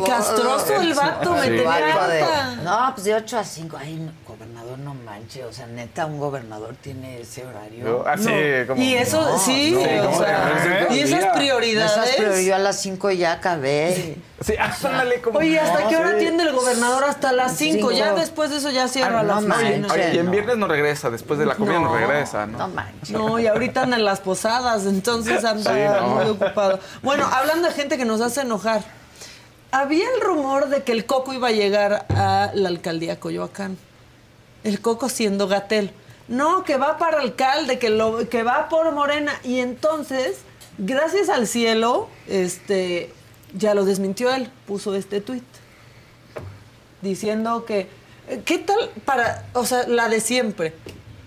Castroso 0.05 0.82
el 0.82 0.93
vato, 0.93 1.32
me 1.34 1.47
El 1.47 1.57
tenía 1.57 1.66
vato 1.95 2.07
de- 2.09 2.64
no, 2.64 2.91
pues 2.93 3.03
de 3.05 3.14
8 3.16 3.38
a 3.39 3.43
5. 3.43 3.78
Ay, 3.80 3.95
no, 3.95 4.11
gobernador, 4.28 4.80
no 4.80 4.93
manche. 4.93 5.43
O 5.45 5.51
sea, 5.53 5.68
neta, 5.68 6.05
un 6.05 6.20
gobernador 6.20 6.76
tiene 6.82 7.22
ese 7.22 7.45
horario. 7.45 7.86
Yo- 7.86 8.03
ah, 8.07 8.18
sí, 8.18 8.30
como- 8.68 8.82
Y 8.82 8.93
eso, 8.95 9.22
No, 9.22 9.38
sí, 9.38 9.72
no, 9.74 10.09
o 10.09 10.18
sea, 10.18 10.88
¿eh? 10.89 10.95
y 10.95 10.99
esas 11.01 11.26
prioridades. 11.36 11.91
Esas 11.91 12.09
prioridades, 12.16 12.45
yo 12.45 12.55
a 12.55 12.59
las 12.59 12.82
5 12.82 13.11
ya 13.11 13.34
acabé. 13.34 13.93
Sí, 13.95 14.22
ándale 14.84 15.22
como. 15.22 15.39
Oye, 15.39 15.60
¿hasta 15.60 15.82
No, 15.82 15.89
qué 15.89 15.98
hora 15.98 16.10
sí. 16.10 16.16
atiende 16.16 16.44
el 16.44 16.54
gobernador? 16.54 17.04
Hasta 17.04 17.32
las 17.34 17.56
5. 17.58 17.91
Ya 17.91 18.14
después 18.14 18.50
de 18.52 18.58
eso 18.58 18.70
ya 18.72 18.88
cierra 18.88 19.20
Ah, 19.20 19.24
no 19.24 19.41
las. 19.41 19.91
Oye, 19.91 20.12
y 20.16 20.18
en 20.20 20.32
viernes 20.32 20.58
no 20.58 20.68
regresa, 20.68 21.10
después 21.10 21.39
de 21.39 21.46
la 21.46 21.56
comida 21.56 21.80
no, 21.80 21.88
No, 21.91 21.96
regresa, 21.98 22.46
¿no? 22.46 22.58
No 22.58 22.68
manches. 22.70 23.12
No, 23.12 23.39
y 23.39 23.48
ahorita 23.48 23.84
anda 23.84 23.98
en 23.98 24.06
las 24.06 24.20
posadas, 24.20 24.86
entonces 24.86 25.44
anda 25.46 25.74
Sí, 25.74 26.02
no. 26.02 26.08
muy 26.16 26.26
ocupado. 26.30 26.80
Bueno, 27.02 27.26
hablando 27.32 27.68
de 27.68 27.74
gente 27.74 27.98
que 27.98 28.06
nos 28.06 28.22
hace 28.22 28.41
enojar. 28.41 28.84
Había 29.72 30.06
el 30.16 30.22
rumor 30.22 30.70
de 30.70 30.84
que 30.84 30.91
el 30.91 31.06
Coco 31.06 31.34
iba 31.34 31.48
a 31.48 31.52
llegar 31.52 32.06
a 32.16 32.52
la 32.54 32.70
alcaldía 32.70 33.20
Coyoacán. 33.20 33.78
El 34.64 34.82
Coco 34.82 35.10
siendo 35.10 35.48
Gatel. 35.48 35.91
No, 36.28 36.64
que 36.64 36.78
va 36.78 36.98
para 36.98 37.20
alcalde, 37.20 37.80
que, 37.80 37.89
lo, 37.89 38.30
que 38.30 38.44
va 38.44 38.70
por 38.70 38.91
Morena. 38.91 39.34
Y 39.44 39.60
entonces, 39.60 40.38
gracias 40.78 41.28
al 41.30 41.48
cielo, 41.48 42.08
este, 42.28 43.12
ya 43.54 43.74
lo 43.74 43.86
desmintió 43.86 44.34
él, 44.34 44.49
puso 44.68 44.95
este 44.95 45.22
tuit 45.22 45.43
diciendo 47.01 47.66
que, 47.66 47.88
¿qué 48.45 48.58
tal 48.58 48.89
para, 49.06 49.45
o 49.54 49.66
sea, 49.66 49.88
la 49.88 50.10
de 50.10 50.20
siempre? 50.20 50.74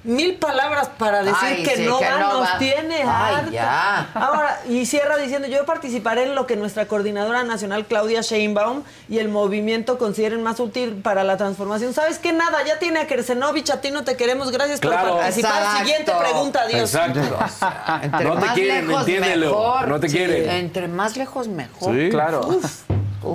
Mil 0.07 0.37
palabras 0.37 0.89
para 0.99 1.23
decir 1.23 1.37
Ay, 1.43 1.63
que 1.65 1.77
sí, 1.77 1.83
no 1.85 1.99
que 1.99 2.05
va, 2.05 2.19
no 2.19 2.33
nos 2.35 2.49
va. 2.49 2.59
tiene 2.59 3.03
Ay, 3.05 3.51
ya. 3.51 4.09
Ahora, 4.15 4.61
y 4.69 4.87
cierra 4.87 5.17
diciendo, 5.17 5.49
yo 5.49 5.67
participaré 5.67 6.23
en 6.23 6.35
lo 6.37 6.47
que 6.47 6.55
nuestra 6.57 6.87
coordinadora 6.87 7.43
nacional 7.43 7.87
Claudia 7.87 8.21
Sheinbaum 8.21 8.83
y 9.09 9.19
el 9.19 9.29
movimiento 9.29 9.99
consideren 9.99 10.43
más 10.45 10.61
útil 10.61 11.01
para 11.03 11.25
la 11.25 11.37
transformación. 11.37 11.93
¿Sabes 11.93 12.19
qué? 12.21 12.33
Nada, 12.33 12.65
ya 12.65 12.79
tiene 12.79 13.01
a 13.01 13.07
Kersenovich, 13.09 13.69
a 13.71 13.81
ti 13.81 13.91
no 13.91 14.05
te 14.05 14.17
queremos, 14.17 14.53
gracias 14.53 14.79
Claro. 14.81 15.09
por 15.11 15.19
participar. 15.19 15.53
Exacto. 15.63 15.79
Siguiente 15.85 16.13
pregunta, 16.21 16.61
adiós. 16.63 16.95
Exacto. 16.95 17.21
Entre 18.03 18.25
No 18.25 18.35
te 18.35 18.41
más 18.41 18.55
quieren, 18.55 18.87
lejos, 18.89 19.01
entiéndelo. 19.09 19.47
mejor. 19.49 19.89
No 19.89 20.01
te 20.01 20.07
quieren. 20.09 20.51
Entre 20.51 20.89
más 20.89 21.17
lejos, 21.17 21.49
mejor. 21.49 21.95
Sí. 21.95 22.09
Claro. 22.11 22.47
Uf. 22.47 22.83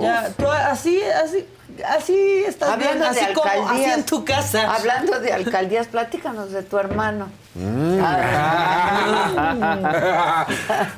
Ya, 0.00 0.30
tú 0.38 0.46
así, 0.50 1.02
así, 1.22 1.46
así 1.86 2.44
estás 2.46 2.70
Hablando 2.70 2.94
bien, 2.94 3.04
así 3.04 3.26
de 3.26 3.32
como 3.32 3.68
así 3.68 3.84
en 3.84 4.04
tu 4.04 4.24
casa. 4.24 4.74
Hablando 4.74 5.20
de 5.20 5.32
alcaldías, 5.32 5.88
platícanos 5.88 6.52
de 6.52 6.62
tu 6.62 6.78
hermano. 6.78 7.28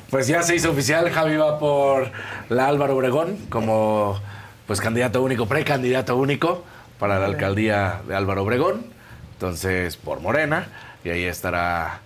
pues 0.09 0.27
ya 0.27 0.41
se 0.43 0.55
hizo 0.55 0.71
oficial, 0.71 1.09
Javi 1.09 1.35
va 1.35 1.59
por 1.59 2.11
la 2.49 2.67
Álvaro 2.67 2.95
Obregón 2.95 3.37
como 3.49 4.19
pues 4.67 4.79
candidato 4.79 5.21
único, 5.21 5.47
precandidato 5.47 6.15
único 6.15 6.63
para 6.99 7.19
la 7.19 7.25
alcaldía 7.25 8.01
de 8.07 8.15
Álvaro 8.15 8.43
Obregón. 8.43 8.85
Entonces, 9.33 9.97
por 9.97 10.21
Morena, 10.21 10.67
y 11.03 11.09
ahí 11.09 11.25
estará 11.25 11.99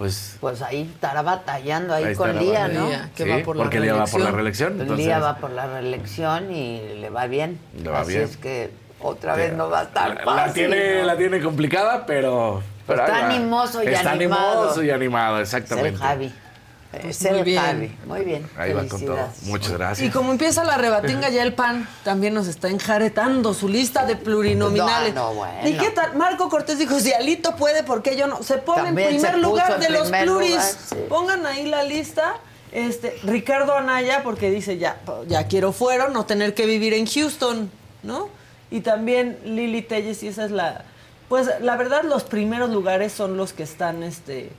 pues 0.00 0.38
Pues 0.40 0.62
ahí 0.62 0.90
estará 0.94 1.20
batallando 1.20 1.92
ahí, 1.92 2.04
Ahí 2.04 2.14
con 2.14 2.34
Lía, 2.38 2.60
batallando. 2.62 2.80
¿no? 2.80 2.86
Lía, 2.88 3.10
que 3.14 3.28
va 3.28 3.36
Sí, 3.36 3.42
por 3.42 3.56
la 3.56 3.62
porque 3.64 3.80
Lía 3.80 3.92
va 3.94 4.06
por 4.06 4.20
la 4.22 4.30
reelección, 4.30 4.72
Lía 4.72 4.82
entonces- 4.82 5.22
va 5.22 5.36
por 5.36 5.50
la 5.50 5.66
reelección 5.66 6.50
y 6.50 6.80
le 7.00 7.10
va 7.10 7.26
bien. 7.26 7.60
Le 7.76 7.90
va 7.90 8.00
Así 8.00 8.12
bien. 8.12 8.24
es 8.24 8.38
que 8.38 8.70
otra 8.98 9.34
vez 9.36 9.52
no 9.52 9.68
va 9.68 9.80
a 9.80 9.82
estar 9.84 10.08
la, 10.14 10.24
fácil. 10.24 10.36
la 10.46 10.52
tiene, 10.54 11.00
¿no? 11.00 11.06
la 11.06 11.16
tiene 11.18 11.40
complicada, 11.42 12.06
pero, 12.06 12.62
pero 12.86 13.00
Está 13.04 13.14
ahí 13.14 13.20
va. 13.22 13.28
animoso 13.28 13.82
y 13.84 13.88
Está 13.88 14.12
animado. 14.12 14.58
animoso 14.60 14.82
y 14.82 14.90
animado, 14.90 15.36
Es 15.38 15.48
exactamente. 15.52 15.90
el 15.90 15.96
Javi. 15.98 16.34
Es 16.92 17.22
muy 17.22 17.38
el 17.38 17.44
bien. 17.44 17.62
Javi. 17.62 17.98
Muy 18.04 18.20
bien. 18.24 18.50
Ahí 18.56 18.72
va 18.72 18.80
con 18.80 18.88
todo. 18.88 19.16
Felicidades. 19.16 19.42
Muchas 19.44 19.72
gracias. 19.72 20.08
Y 20.08 20.10
como 20.10 20.32
empieza 20.32 20.64
la 20.64 20.76
rebatinga, 20.76 21.28
ya 21.28 21.42
el 21.44 21.54
PAN 21.54 21.88
también 22.02 22.34
nos 22.34 22.48
está 22.48 22.68
enjaretando 22.68 23.54
su 23.54 23.68
lista 23.68 24.06
de 24.06 24.16
plurinominales. 24.16 25.14
No, 25.14 25.28
no, 25.28 25.34
bueno. 25.34 25.68
¿Y 25.68 25.74
qué 25.74 25.90
tal? 25.90 26.16
Marco 26.16 26.48
Cortés 26.48 26.78
dijo, 26.78 26.98
si 26.98 27.12
Alito 27.12 27.54
puede, 27.54 27.84
¿por 27.84 28.02
qué 28.02 28.16
yo 28.16 28.26
no? 28.26 28.42
Se 28.42 28.58
pone 28.58 28.82
También 28.82 29.08
en 29.08 29.20
primer 29.20 29.38
lugar 29.38 29.74
en 29.74 29.80
de 29.80 29.90
los 29.90 30.10
pluris. 30.10 30.50
lugar, 30.50 30.62
sí. 30.62 30.96
Pongan 31.08 31.46
ahí 31.46 31.66
la 31.66 31.84
lista. 31.84 32.34
Este, 32.72 33.18
Ricardo 33.24 33.76
Anaya, 33.76 34.22
porque 34.22 34.50
dice, 34.50 34.78
ya, 34.78 35.00
ya 35.26 35.46
quiero 35.48 35.72
fuero, 35.72 36.08
no 36.08 36.24
tener 36.26 36.54
que 36.54 36.66
vivir 36.66 36.94
en 36.94 37.06
Houston, 37.06 37.70
¿no? 38.04 38.28
Y 38.70 38.80
también 38.80 39.38
Lili 39.44 39.82
Telles, 39.82 40.22
y 40.22 40.28
esa 40.28 40.44
es 40.44 40.52
la... 40.52 40.84
Pues 41.28 41.48
la 41.60 41.76
verdad, 41.76 42.02
los 42.04 42.22
primeros 42.24 42.70
lugares 42.70 43.12
son 43.12 43.36
los 43.36 43.52
que 43.52 43.64
están, 43.64 44.02
este 44.04 44.50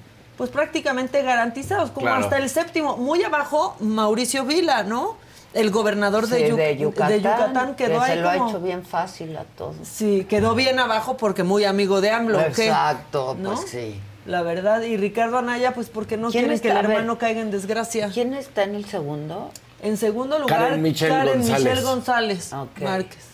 pues 0.41 0.49
prácticamente 0.49 1.21
garantizados, 1.21 1.91
como 1.91 2.07
Claro. 2.07 2.23
hasta 2.23 2.39
el 2.39 2.49
séptimo. 2.49 2.97
Muy 2.97 3.21
abajo, 3.23 3.75
Mauricio 3.79 4.43
Vila, 4.43 4.81
¿no? 4.81 5.15
El 5.53 5.69
gobernador 5.69 6.25
de, 6.25 6.49
Yucatán, 6.79 7.09
de 7.09 7.17
Yucatán 7.21 7.75
que 7.75 7.85
quedó 7.85 8.03
se 8.03 8.13
ahí 8.13 8.19
lo 8.19 8.27
ha 8.27 8.35
hecho 8.37 8.59
bien 8.59 8.83
fácil 8.83 9.37
a 9.37 9.43
todos. 9.43 9.75
Sí, 9.83 10.25
quedó 10.27 10.55
bien 10.55 10.79
abajo 10.79 11.15
porque 11.15 11.43
muy 11.43 11.63
amigo 11.63 12.01
de 12.01 12.09
AMLO. 12.09 12.39
Exacto, 12.41 13.35
¿No? 13.37 13.53
pues 13.53 13.69
sí. 13.69 13.99
La 14.25 14.41
verdad, 14.41 14.81
y 14.81 14.97
Ricardo 14.97 15.37
Anaya, 15.37 15.75
pues 15.75 15.89
porque 15.91 16.17
no 16.17 16.31
¿Quién 16.31 16.45
quieren 16.45 16.59
que 16.59 16.69
el 16.69 16.73
ver. 16.73 16.85
hermano 16.85 17.19
caiga 17.19 17.41
en 17.41 17.51
desgracia. 17.51 18.09
¿Quién 18.11 18.33
está 18.33 18.63
en 18.63 18.73
el 18.73 18.85
segundo? 18.85 19.51
En 19.83 19.95
segundo 19.95 20.39
lugar, 20.39 20.57
Karen 20.59 20.81
Michelle 20.81 21.13
González. 21.35 21.59
Michelle 21.59 21.81
González. 21.83 22.51
Márquez. 22.81 23.25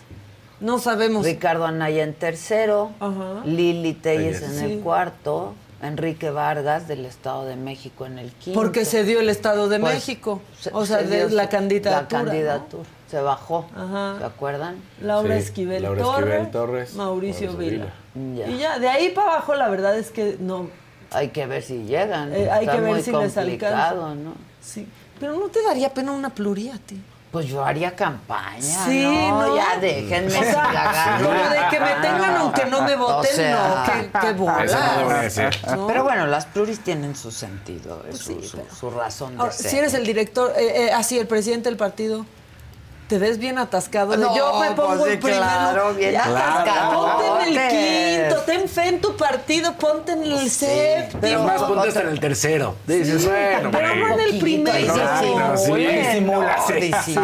No 0.59 0.77
sabemos. 0.79 1.25
Ricardo 1.25 1.65
Anaya 1.65 2.03
en 2.03 2.13
tercero, 2.15 2.91
Lili 3.45 3.93
Telles 3.93 4.41
en 4.41 4.59
Sí. 4.59 4.65
el 4.65 4.79
cuarto, 4.81 5.53
Enrique 5.81 6.29
Vargas 6.31 6.87
del 6.87 7.05
Estado 7.05 7.45
de 7.45 7.55
México 7.55 8.05
en 8.05 8.17
el 8.19 8.31
quinto. 8.31 8.59
Porque 8.59 8.83
se 8.85 9.03
dio 9.03 9.19
el 9.19 9.29
Estado 9.29 9.69
de 9.69 9.79
Pues, 9.79 9.93
México. 9.95 10.41
se- 10.59 10.71
o 10.73 10.85
sea, 10.85 10.99
se 10.99 11.05
de 11.07 11.29
la 11.29 11.49
candidatura. 11.49 11.95
La 11.95 12.01
¿no? 12.01 12.07
candidatura. 12.25 12.83
Se 13.09 13.21
bajó. 13.21 13.67
Ajá. 13.75 14.15
¿Se 14.19 14.25
acuerdan? 14.25 14.75
Laura 15.01 15.35
Sí, 15.35 15.41
Esquivel, 15.43 15.83
Laura 15.83 16.01
Torres, 16.01 16.29
Esquivel 16.33 16.51
Torres, 16.51 16.93
Mauricio 16.95 17.51
Mauricio 17.53 17.71
Vila. 17.77 17.93
Ya. 18.35 18.47
Y 18.49 18.57
ya, 18.57 18.79
de 18.79 18.89
ahí 18.89 19.09
para 19.11 19.33
abajo 19.33 19.53
la 19.55 19.69
verdad 19.69 19.97
es 19.97 20.11
que 20.11 20.37
no. 20.39 20.69
Hay 21.11 21.29
que 21.29 21.45
ver 21.45 21.61
si 21.63 21.83
llegan. 21.85 22.33
eh, 22.33 22.49
hay 22.51 22.65
Está 22.65 22.75
que 22.75 22.81
ver 22.81 22.91
muy 22.91 23.01
si 23.01 23.11
les 23.11 23.37
alcanza. 23.37 23.41
complicado, 23.41 24.15
¿no? 24.15 24.33
Sí. 24.59 24.87
Pero 25.19 25.33
no 25.39 25.47
te 25.47 25.63
daría 25.63 25.93
pena 25.93 26.11
una 26.11 26.29
pluría 26.31 26.75
a 26.75 26.79
ti. 26.79 26.99
Pues 27.31 27.45
yo 27.47 27.63
haría 27.63 27.93
campaña, 27.95 28.61
Sí, 28.85 29.03
¿no? 29.03 29.47
¿no? 29.47 29.55
Ya 29.57 29.77
déjenme 29.79 30.27
O 30.27 30.43
sea, 30.43 31.19
de 31.51 31.69
que 31.69 31.79
me 31.79 31.91
tengan 31.95 32.35
aunque 32.37 32.65
no 32.65 32.81
me 32.83 32.95
voten, 32.95 33.31
O 33.31 33.35
sea, 33.35 33.85
no, 33.85 33.93
qué- 33.93 34.19
qué 34.27 34.33
bolas. 34.33 34.63
Eso 34.65 34.77
no 34.79 35.07
debería 35.09 35.29
ser. 35.29 35.57
¿no? 35.75 35.87
Pero 35.87 36.03
bueno, 36.03 36.25
las 36.27 36.45
pluris 36.45 36.79
tienen 36.83 37.15
su 37.17 37.29
sentido, 37.31 38.03
es 38.09 38.19
su, 38.19 38.41
su- 38.41 38.61
su 38.79 38.89
razón 38.91 39.35
de 39.35 39.41
Ahora, 39.41 39.51
ser. 39.51 39.69
si 39.71 39.77
eres 39.77 39.93
el 39.93 40.05
director, 40.05 40.53
eh, 40.57 40.85
eh, 40.87 40.91
así, 40.93 41.19
el 41.19 41.27
presidente 41.27 41.67
del 41.69 41.77
partido, 41.77 42.25
te 43.07 43.17
ves 43.17 43.37
bien 43.37 43.57
atascado. 43.57 44.17
No, 44.17 44.35
yo 44.35 44.59
me 44.59 44.71
pongo 44.71 44.97
pues 44.97 45.03
sí, 45.03 45.11
en 45.13 45.19
primero. 45.19 45.41
claro, 45.41 45.93
bien 45.93 46.11
Ya, 46.11 46.25
atascado. 46.25 47.17
Ponte 47.17 47.49
en 47.49 47.57
el 47.57 48.29
quinto, 48.29 48.41
ten 48.41 48.69
fe 48.69 48.87
en 48.89 49.01
tu 49.01 49.15
partido, 49.15 49.73
ponte 49.75 50.11
en 50.11 50.23
el 50.23 50.49
séptimo. 50.49 51.27
Es 51.27 51.39
más, 51.39 51.63
ponte 51.63 51.87
hasta 51.87 52.01
en 52.01 52.09
el 52.09 52.19
tercero. 52.19 52.75
Dices, 52.85 53.25
bueno, 53.25 53.71
pero 53.71 53.95
no 53.95 54.13
en 54.13 54.19
el 54.19 54.39
primero. 54.39 54.95
No, 54.95 55.57
sí, 55.57 56.91
sí. 57.05 57.15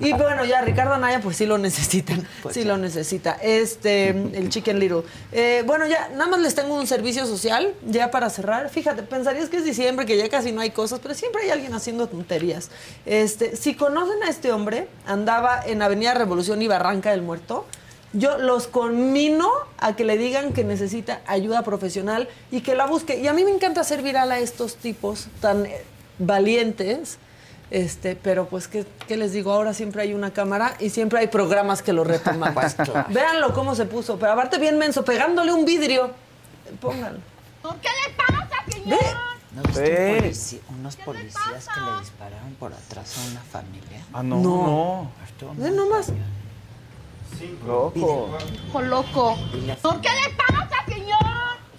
Y 0.00 0.12
bueno, 0.12 0.44
ya 0.44 0.60
Ricardo 0.62 0.94
Anaya, 0.94 1.20
pues 1.20 1.36
sí 1.36 1.46
lo 1.46 1.58
necesitan. 1.58 2.26
Pues 2.42 2.54
sí, 2.56 2.64
lo 2.64 2.76
necesita. 2.76 3.38
Este, 3.40 4.08
el 4.08 4.48
Chicken 4.48 4.78
Little. 4.78 5.02
Eh, 5.30 5.62
bueno, 5.64 5.86
ya, 5.86 6.08
nada 6.08 6.26
más 6.28 6.40
les 6.40 6.54
tengo 6.54 6.74
un 6.74 6.86
servicio 6.88 7.24
social, 7.24 7.72
ya 7.86 8.10
para 8.10 8.30
cerrar. 8.30 8.68
Fíjate, 8.68 9.02
pensarías 9.04 9.48
que 9.48 9.58
es 9.58 9.64
diciembre, 9.64 10.06
que 10.06 10.16
ya 10.16 10.28
casi 10.28 10.50
no 10.50 10.60
hay 10.60 10.70
cosas, 10.70 10.98
pero 11.00 11.14
siempre 11.14 11.42
hay 11.42 11.50
alguien 11.50 11.72
haciendo 11.74 12.08
tonterías. 12.08 12.70
Este, 13.06 13.56
si 13.56 13.74
conocen 13.74 14.22
a 14.24 14.28
este 14.28 14.50
hombre, 14.50 14.88
andaba 15.06 15.60
en 15.64 15.82
Avenida 15.82 16.14
Revolución 16.14 16.62
y 16.62 16.68
Barranca 16.68 17.10
del 17.10 17.22
Muerto. 17.22 17.66
Yo 18.12 18.36
los 18.38 18.66
conmino 18.66 19.48
a 19.78 19.96
que 19.96 20.04
le 20.04 20.18
digan 20.18 20.52
que 20.52 20.64
necesita 20.64 21.22
ayuda 21.26 21.62
profesional 21.62 22.28
y 22.50 22.60
que 22.60 22.74
la 22.74 22.86
busque. 22.86 23.18
Y 23.18 23.26
a 23.26 23.32
mí 23.32 23.44
me 23.44 23.50
encanta 23.50 23.80
hacer 23.80 24.02
viral 24.02 24.30
a 24.32 24.38
estos 24.38 24.76
tipos 24.76 25.28
tan 25.40 25.64
eh, 25.66 25.82
valientes. 26.18 27.18
Este, 27.70 28.16
pero 28.16 28.46
pues, 28.46 28.68
¿qué, 28.68 28.84
qué 29.08 29.16
les 29.16 29.32
digo? 29.32 29.50
Ahora 29.50 29.72
siempre 29.72 30.02
hay 30.02 30.12
una 30.12 30.30
cámara 30.30 30.76
y 30.78 30.90
siempre 30.90 31.20
hay 31.20 31.28
programas 31.28 31.80
que 31.80 31.94
lo 31.94 32.04
retoman. 32.04 32.52
Pues, 32.54 32.74
claro. 32.74 33.06
Véanlo 33.08 33.54
cómo 33.54 33.74
se 33.74 33.86
puso. 33.86 34.18
Pero 34.18 34.32
aparte 34.32 34.58
bien 34.58 34.76
menso, 34.76 35.04
pegándole 35.04 35.52
un 35.52 35.64
vidrio. 35.64 36.10
Pónganlo. 36.80 37.20
¿Por 37.62 37.76
qué 37.76 37.88
le 37.88 38.14
pasa, 38.14 38.48
señor? 38.70 39.31
¿No 39.54 39.62
viste 39.64 39.80
un 40.14 40.18
polici- 40.24 40.60
unos 40.70 40.96
policías 40.96 41.68
que 41.68 41.80
le 41.80 42.00
dispararon 42.00 42.54
por 42.58 42.72
atrás 42.72 43.16
a 43.18 43.30
una 43.30 43.40
familia? 43.40 44.04
Ah, 44.12 44.22
no, 44.22 44.36
No. 44.38 45.10
no. 45.46 45.52
Ve 45.56 45.70
nomás. 45.70 46.12
Loco. 47.66 48.38
Hijo 48.68 48.82
loco. 48.82 49.36
¿Por 49.82 50.00
qué 50.00 50.08
le 50.08 50.36
pasa, 50.36 50.84
señor? 50.86 51.18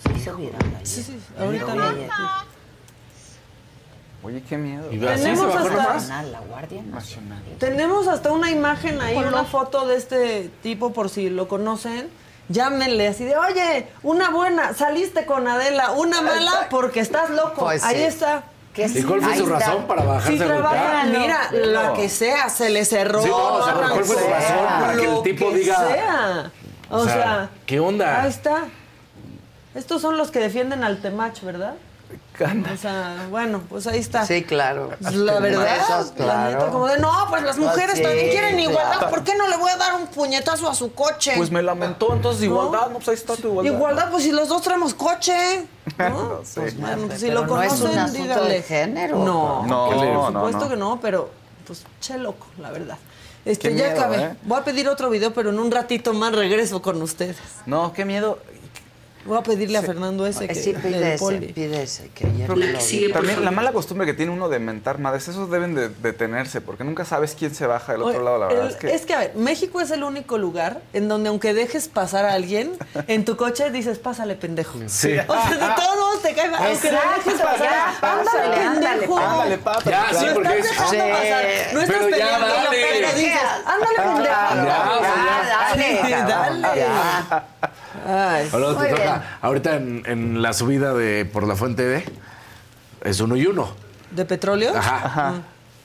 Se 0.06 0.14
hizo 0.18 0.36
viral. 0.36 0.62
Sí, 0.84 1.04
sí, 1.04 1.20
ahorita 1.40 1.74
Lo 1.76 1.92
no. 1.92 2.08
Oye, 4.24 4.42
qué 4.44 4.58
miedo. 4.58 4.92
Y 4.92 5.00
Tenemos 5.00 5.54
hasta-. 5.56 5.94
Nacional, 5.94 6.32
La 6.32 6.40
Guardia 6.42 6.82
Nacional. 6.84 7.44
Tenemos 7.60 8.08
hasta 8.08 8.32
una 8.32 8.52
imagen 8.52 9.02
ahí, 9.02 9.18
una 9.18 9.44
foto 9.44 9.86
de 9.88 9.98
este 9.98 10.50
tipo 10.62 10.94
por 10.94 11.10
si 11.10 11.30
lo 11.30 11.48
conocen. 11.48 12.10
Llámenle 12.50 13.08
así 13.08 13.24
de, 13.24 13.38
oye, 13.38 13.88
una 14.04 14.30
buena, 14.30 14.74
saliste 14.74 15.26
con 15.26 15.48
Adela, 15.48 15.92
una 15.92 16.22
mala 16.22 16.68
porque 16.70 17.00
estás 17.00 17.30
loco. 17.30 17.62
Pues 17.66 17.84
ahí 17.84 17.98
sí. 17.98 18.04
está. 18.04 18.44
¿Qué 18.74 18.86
¿Y 18.88 19.04
cuál 19.04 19.22
fue 19.22 19.36
su 19.38 19.44
está. 19.44 19.60
razón 19.60 19.86
para 19.88 20.04
bajarse 20.04 20.38
Si 20.38 20.44
a 20.44 20.48
trabaja, 20.48 21.04
golpear? 21.04 21.08
mira, 21.08 21.52
la 21.52 21.94
que 21.94 22.10
sea, 22.10 22.50
se 22.50 22.70
le 22.72 22.84
cerró. 22.86 23.22
Sí, 23.22 23.30
no, 23.30 23.36
o 23.54 23.64
sea, 23.64 23.76
pero 23.76 23.90
¿cuál 23.92 24.04
fue 24.06 24.16
su 24.16 24.22
lo 24.24 24.30
razón 24.30 24.66
para 24.82 24.94
que 24.96 25.06
el 25.06 25.12
lo 25.12 25.22
tipo 25.22 25.50
que 25.52 25.56
diga- 25.64 25.88
sea. 25.94 26.52
O, 26.90 26.98
O 26.98 27.04
sea, 27.06 27.14
sea, 27.14 27.50
¿qué 27.68 27.80
onda? 27.80 28.24
Ahí 28.24 28.30
está. 28.30 28.64
Estos 29.76 30.02
son 30.02 30.18
los 30.18 30.32
que 30.32 30.40
defienden 30.40 30.84
al 30.84 31.02
Temach, 31.02 31.42
¿verdad? 31.42 31.76
O 32.74 32.78
sea, 32.78 33.28
bueno, 33.30 33.62
pues 33.70 33.86
ahí 33.86 34.00
está. 34.00 34.26
Sí, 34.26 34.44
claro. 34.44 34.90
Pues 35.00 35.14
La 35.16 35.40
verdad, 35.40 35.68
Esos, 35.78 36.10
la 36.10 36.16
claro. 36.16 36.50
neta, 36.60 36.72
como 36.72 36.88
de, 36.88 36.98
no, 37.00 37.12
pues 37.30 37.44
las 37.44 37.56
Pues 37.58 37.68
mujeres 37.70 37.98
sí, 37.98 38.02
también 38.04 38.30
quieren 38.32 38.60
igualdad, 38.60 38.98
claro. 38.98 39.10
¿por 39.12 39.24
qué 39.24 39.36
no 39.36 39.48
le 39.48 39.58
voy 39.58 39.70
a 39.70 39.78
dar 39.78 39.94
un 39.96 40.08
puñetazo 40.08 40.68
a 40.68 40.74
su 40.74 40.94
coche? 40.94 41.34
Pues 41.38 41.52
me 41.52 41.62
lamentó, 41.62 42.12
entonces 42.14 42.44
igualdad, 42.44 42.88
no, 42.88 42.96
pues 42.96 43.10
ahí 43.10 43.14
está 43.16 43.36
tu 43.36 43.50
igualdad. 43.50 43.72
Igualdad, 43.74 44.12
pues 44.12 44.24
si 44.24 44.32
los 44.32 44.48
dos 44.50 44.62
traemos 44.64 44.94
coche. 44.96 45.68
¿no? 46.00 46.10
No 46.10 46.40
sé. 46.44 46.62
Pues 46.62 46.80
bueno, 46.80 47.08
pues 47.08 47.20
si 47.20 47.28
Pero 47.28 47.42
lo 47.42 47.48
no 47.48 47.62
es 47.62 47.72
un 47.74 47.78
conocen, 47.80 48.00
asunto 48.00 48.24
díganle. 48.24 48.50
de 48.54 48.62
género. 48.64 49.18
No, 49.20 49.66
No, 49.68 49.86
por 49.90 49.96
no, 50.06 50.28
supuesto 50.28 50.60
no. 50.64 50.70
que 50.70 50.76
no, 50.78 51.00
pero 51.02 51.30
pues, 51.68 51.84
che 52.02 52.18
loco, 52.18 52.48
la 52.60 52.72
verdad. 52.72 52.98
Este, 53.46 53.70
Qué 53.70 53.76
ya 53.76 53.88
miedo, 53.90 54.00
acabé. 54.00 54.24
¿eh? 54.24 54.36
Voy 54.44 54.58
a 54.60 54.64
pedir 54.64 54.88
otro 54.88 55.10
video, 55.10 55.34
pero 55.34 55.50
en 55.50 55.60
un 55.60 55.70
ratito 55.70 56.14
más 56.14 56.34
regreso 56.34 56.82
con 56.82 57.02
ustedes. 57.02 57.38
No, 57.66 57.92
qué 57.94 58.06
miedo. 58.06 58.40
Voy 59.26 59.38
a 59.38 59.42
pedirle 59.42 59.78
a 59.78 59.82
Fernando 59.82 60.26
ese 60.28 60.48
que 60.48 60.56
Sí, 60.56 60.74
pide 60.74 61.14
ese, 61.14 61.18
poli. 61.24 61.54
pide 61.54 61.84
ese, 61.84 62.10
que 62.10 62.28
ayer 62.28 62.50
lo 62.50 62.56
vi. 62.56 63.12
también 63.14 63.44
la 63.46 63.52
mala 63.52 63.72
costumbre 63.72 64.06
que 64.06 64.14
tiene 64.14 64.32
uno 64.34 64.50
de 64.50 64.60
mentar 64.60 65.00
madres, 65.00 65.28
esos 65.30 65.50
deben 65.50 65.76
de 65.76 65.88
detenerse, 65.90 66.60
porque 66.60 66.84
nunca 66.84 67.06
sabes 67.06 67.34
quién 67.38 67.56
se 67.56 67.66
baja 67.66 67.94
del 67.94 68.02
otro 68.02 68.16
Oye, 68.16 68.24
lado, 68.26 68.38
la 68.38 68.48
verdad. 68.48 68.78
el- 68.82 68.90
es 68.90 69.06
que 69.06 69.14
a 69.14 69.20
ver, 69.20 69.32
México 69.36 69.80
es 69.80 69.92
el 69.92 70.04
único 70.04 70.38
lugar 70.38 70.82
en 70.92 71.08
donde 71.08 71.30
aunque 71.30 71.54
dejes 71.54 71.88
pasar 71.88 72.26
a 72.26 72.34
alguien, 72.34 72.74
en 73.08 73.24
tu 73.24 73.38
coche 73.38 73.72
dices, 73.72 73.98
pásale, 73.98 74.36
pendejo. 74.36 74.78
Sí. 74.88 75.14
O 75.28 75.34
sea, 75.34 75.50
de 75.52 75.76
todos 75.82 75.96
modos 75.98 76.22
te 76.22 76.34
cae 76.34 76.50
mal, 76.50 76.62
aunque 76.68 76.92
dejes 76.92 77.42
pasar. 77.42 77.60
ya, 77.62 77.90
ándale, 78.02 78.24
pásale, 78.26 78.56
ándale, 78.66 78.90
pendejo. 79.00 79.18
ándale, 79.20 79.58
papi. 79.58 79.90
Ya, 79.90 80.08
sí, 80.14 80.26
Lo 80.26 80.34
porque 80.34 80.50
estás 80.60 80.66
es- 80.66 80.92
dejando 80.92 80.92
Sí. 80.94 81.12
pasar. 81.12 81.74
No 81.74 81.82
estás 81.82 81.96
Pero 81.98 82.10
ya, 82.10 82.16
peleando, 82.16 82.48
dale. 82.48 82.78
pero 82.92 83.14
dices, 83.14 83.40
ándale, 83.66 83.96
pendejo. 83.96 84.24
Ya, 84.26 84.66
dale, 85.46 85.84
Sí, 85.94 86.04
dale. 86.12 87.44
Ay. 88.06 88.50
Ahorita 89.42 89.76
en, 89.76 90.04
en 90.06 90.42
la 90.42 90.54
subida 90.54 90.94
de 90.94 91.26
por 91.26 91.48
la 91.48 91.56
fuente 91.56 91.84
D, 91.84 92.06
es 93.04 93.20
uno 93.20 93.36
y 93.36 93.46
uno. 93.46 93.74
¿De 94.12 94.26
petróleo? 94.26 94.76
Ajá. 94.76 95.34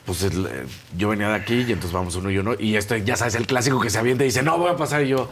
Pues 0.05 0.23
el, 0.23 0.47
eh, 0.47 0.67
yo 0.97 1.11
venía 1.11 1.29
de 1.29 1.35
aquí 1.35 1.55
y 1.69 1.73
entonces 1.73 1.93
vamos 1.93 2.15
uno 2.17 2.31
y 2.31 2.39
uno. 2.39 2.53
Y 2.59 2.77
esto, 2.77 2.97
ya 2.97 3.17
sabes, 3.17 3.35
el 3.35 3.47
clásico 3.47 3.79
que 3.81 3.91
se 3.91 3.99
avienta 3.99 4.25
y 4.25 4.29
dice, 4.29 4.43
no, 4.43 4.57
voy 4.59 4.71
a 4.71 4.77
pasar. 4.77 5.03
Y 5.03 5.09
yo, 5.09 5.29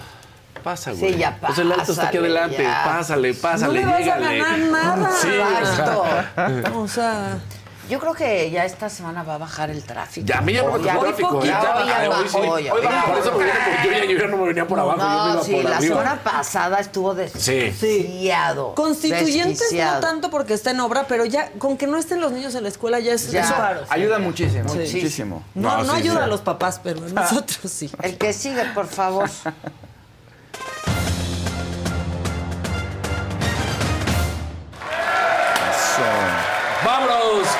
pasa, 0.62 0.92
Sí, 0.92 0.98
güey. 0.98 1.16
ya 1.18 1.38
Pues 1.40 1.58
el 1.58 1.72
alto 1.72 1.92
está 1.92 2.08
aquí 2.08 2.18
adelante. 2.18 2.62
ya. 2.62 2.82
Pásale, 2.84 3.32
pásale, 3.34 3.82
no 3.82 3.90
le 3.90 4.04
vas 4.04 4.08
a 4.14 4.18
ganar 4.18 4.58
nada. 4.58 5.10
Sí, 5.20 5.28
Exacto. 5.60 6.04
O 6.78 6.88
sea, 6.88 7.38
Yo 7.88 8.00
creo 8.00 8.14
que 8.14 8.50
ya 8.50 8.64
esta 8.64 8.88
semana 8.90 9.22
va 9.22 9.34
a 9.36 9.38
bajar 9.38 9.70
el 9.70 9.82
tráfico. 9.84 10.26
Ya, 10.26 10.38
a 10.38 10.40
mí 10.40 10.52
ya 10.52 10.62
no 10.62 10.72
me 10.72 10.78
tocó 10.80 10.98
hoy 10.98 11.04
tráfico. 11.04 11.28
hoy 11.38 11.48
bajó, 11.50 12.28
sí. 12.28 12.36
por 13.06 13.18
eso 13.18 13.32
me 13.32 13.44
vine 13.44 13.52
por- 13.52 13.84
yo, 13.84 13.90
ya, 13.92 14.04
yo 14.04 14.18
ya 14.18 14.26
no 14.26 14.36
me 14.38 14.46
venía 14.46 14.66
por 14.66 14.80
abajo, 14.80 14.98
yo 14.98 15.04
me 15.08 15.14
No, 15.14 15.32
iba 15.34 15.42
sí, 15.44 15.52
por 15.54 15.64
la 15.64 15.76
arriba. 15.76 15.94
semana 15.96 16.20
pasada 16.22 16.80
estuvo 16.80 17.14
desquiciado. 17.14 18.74
Constituyentes 18.74 19.58
desquiciado. 19.60 19.94
no 19.94 20.00
tanto 20.00 20.30
porque 20.30 20.54
está 20.54 20.72
en 20.72 20.80
obra, 20.80 21.06
pero 21.06 21.24
ya 21.24 21.50
con 21.58 21.76
que 21.76 21.86
no 21.86 21.96
estén 21.96 22.20
los 22.20 22.32
niños 22.32 22.54
en 22.56 22.64
la 22.64 22.68
escuela 22.70 22.98
ya 22.98 23.12
es 23.12 23.30
Ya. 23.30 23.42
es 23.42 23.52
paro. 23.52 23.80
ayuda 23.88 24.18
muchísimo, 24.18 24.68
Sí. 24.68 24.78
muchísimo. 24.78 25.42
No, 25.54 25.76
no, 25.78 25.84
No, 25.84 25.92
sí, 25.94 25.98
ayuda 26.00 26.16
sí. 26.18 26.22
a 26.24 26.26
los 26.26 26.40
papás, 26.40 26.80
pero 26.82 27.00
a 27.04 27.08
nosotros 27.10 27.70
sí. 27.70 27.90
El 28.02 28.18
que 28.18 28.32
sigue, 28.32 28.64
por 28.74 28.86
favor. 28.88 29.30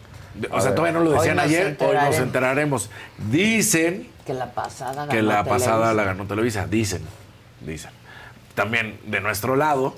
O 0.50 0.60
sea, 0.60 0.70
ver. 0.70 0.74
todavía 0.74 0.98
no 0.98 1.04
lo 1.04 1.12
decían 1.12 1.38
ayer, 1.38 1.66
hoy 1.66 1.70
nos 1.70 1.80
enteraremos. 1.80 2.18
enteraremos. 2.20 2.90
Dicen 3.30 4.08
Que 4.26 4.34
la 4.34 4.52
pasada 4.52 4.92
ganó 5.06 5.12
que 5.12 5.22
la 5.22 5.44
pasada 5.44 5.76
Televisa. 5.76 5.94
la 5.94 6.04
ganó 6.04 6.26
Televisa, 6.26 6.66
dicen, 6.66 7.02
dicen. 7.60 7.90
También 8.54 8.98
de 9.06 9.20
nuestro 9.20 9.54
lado, 9.56 9.94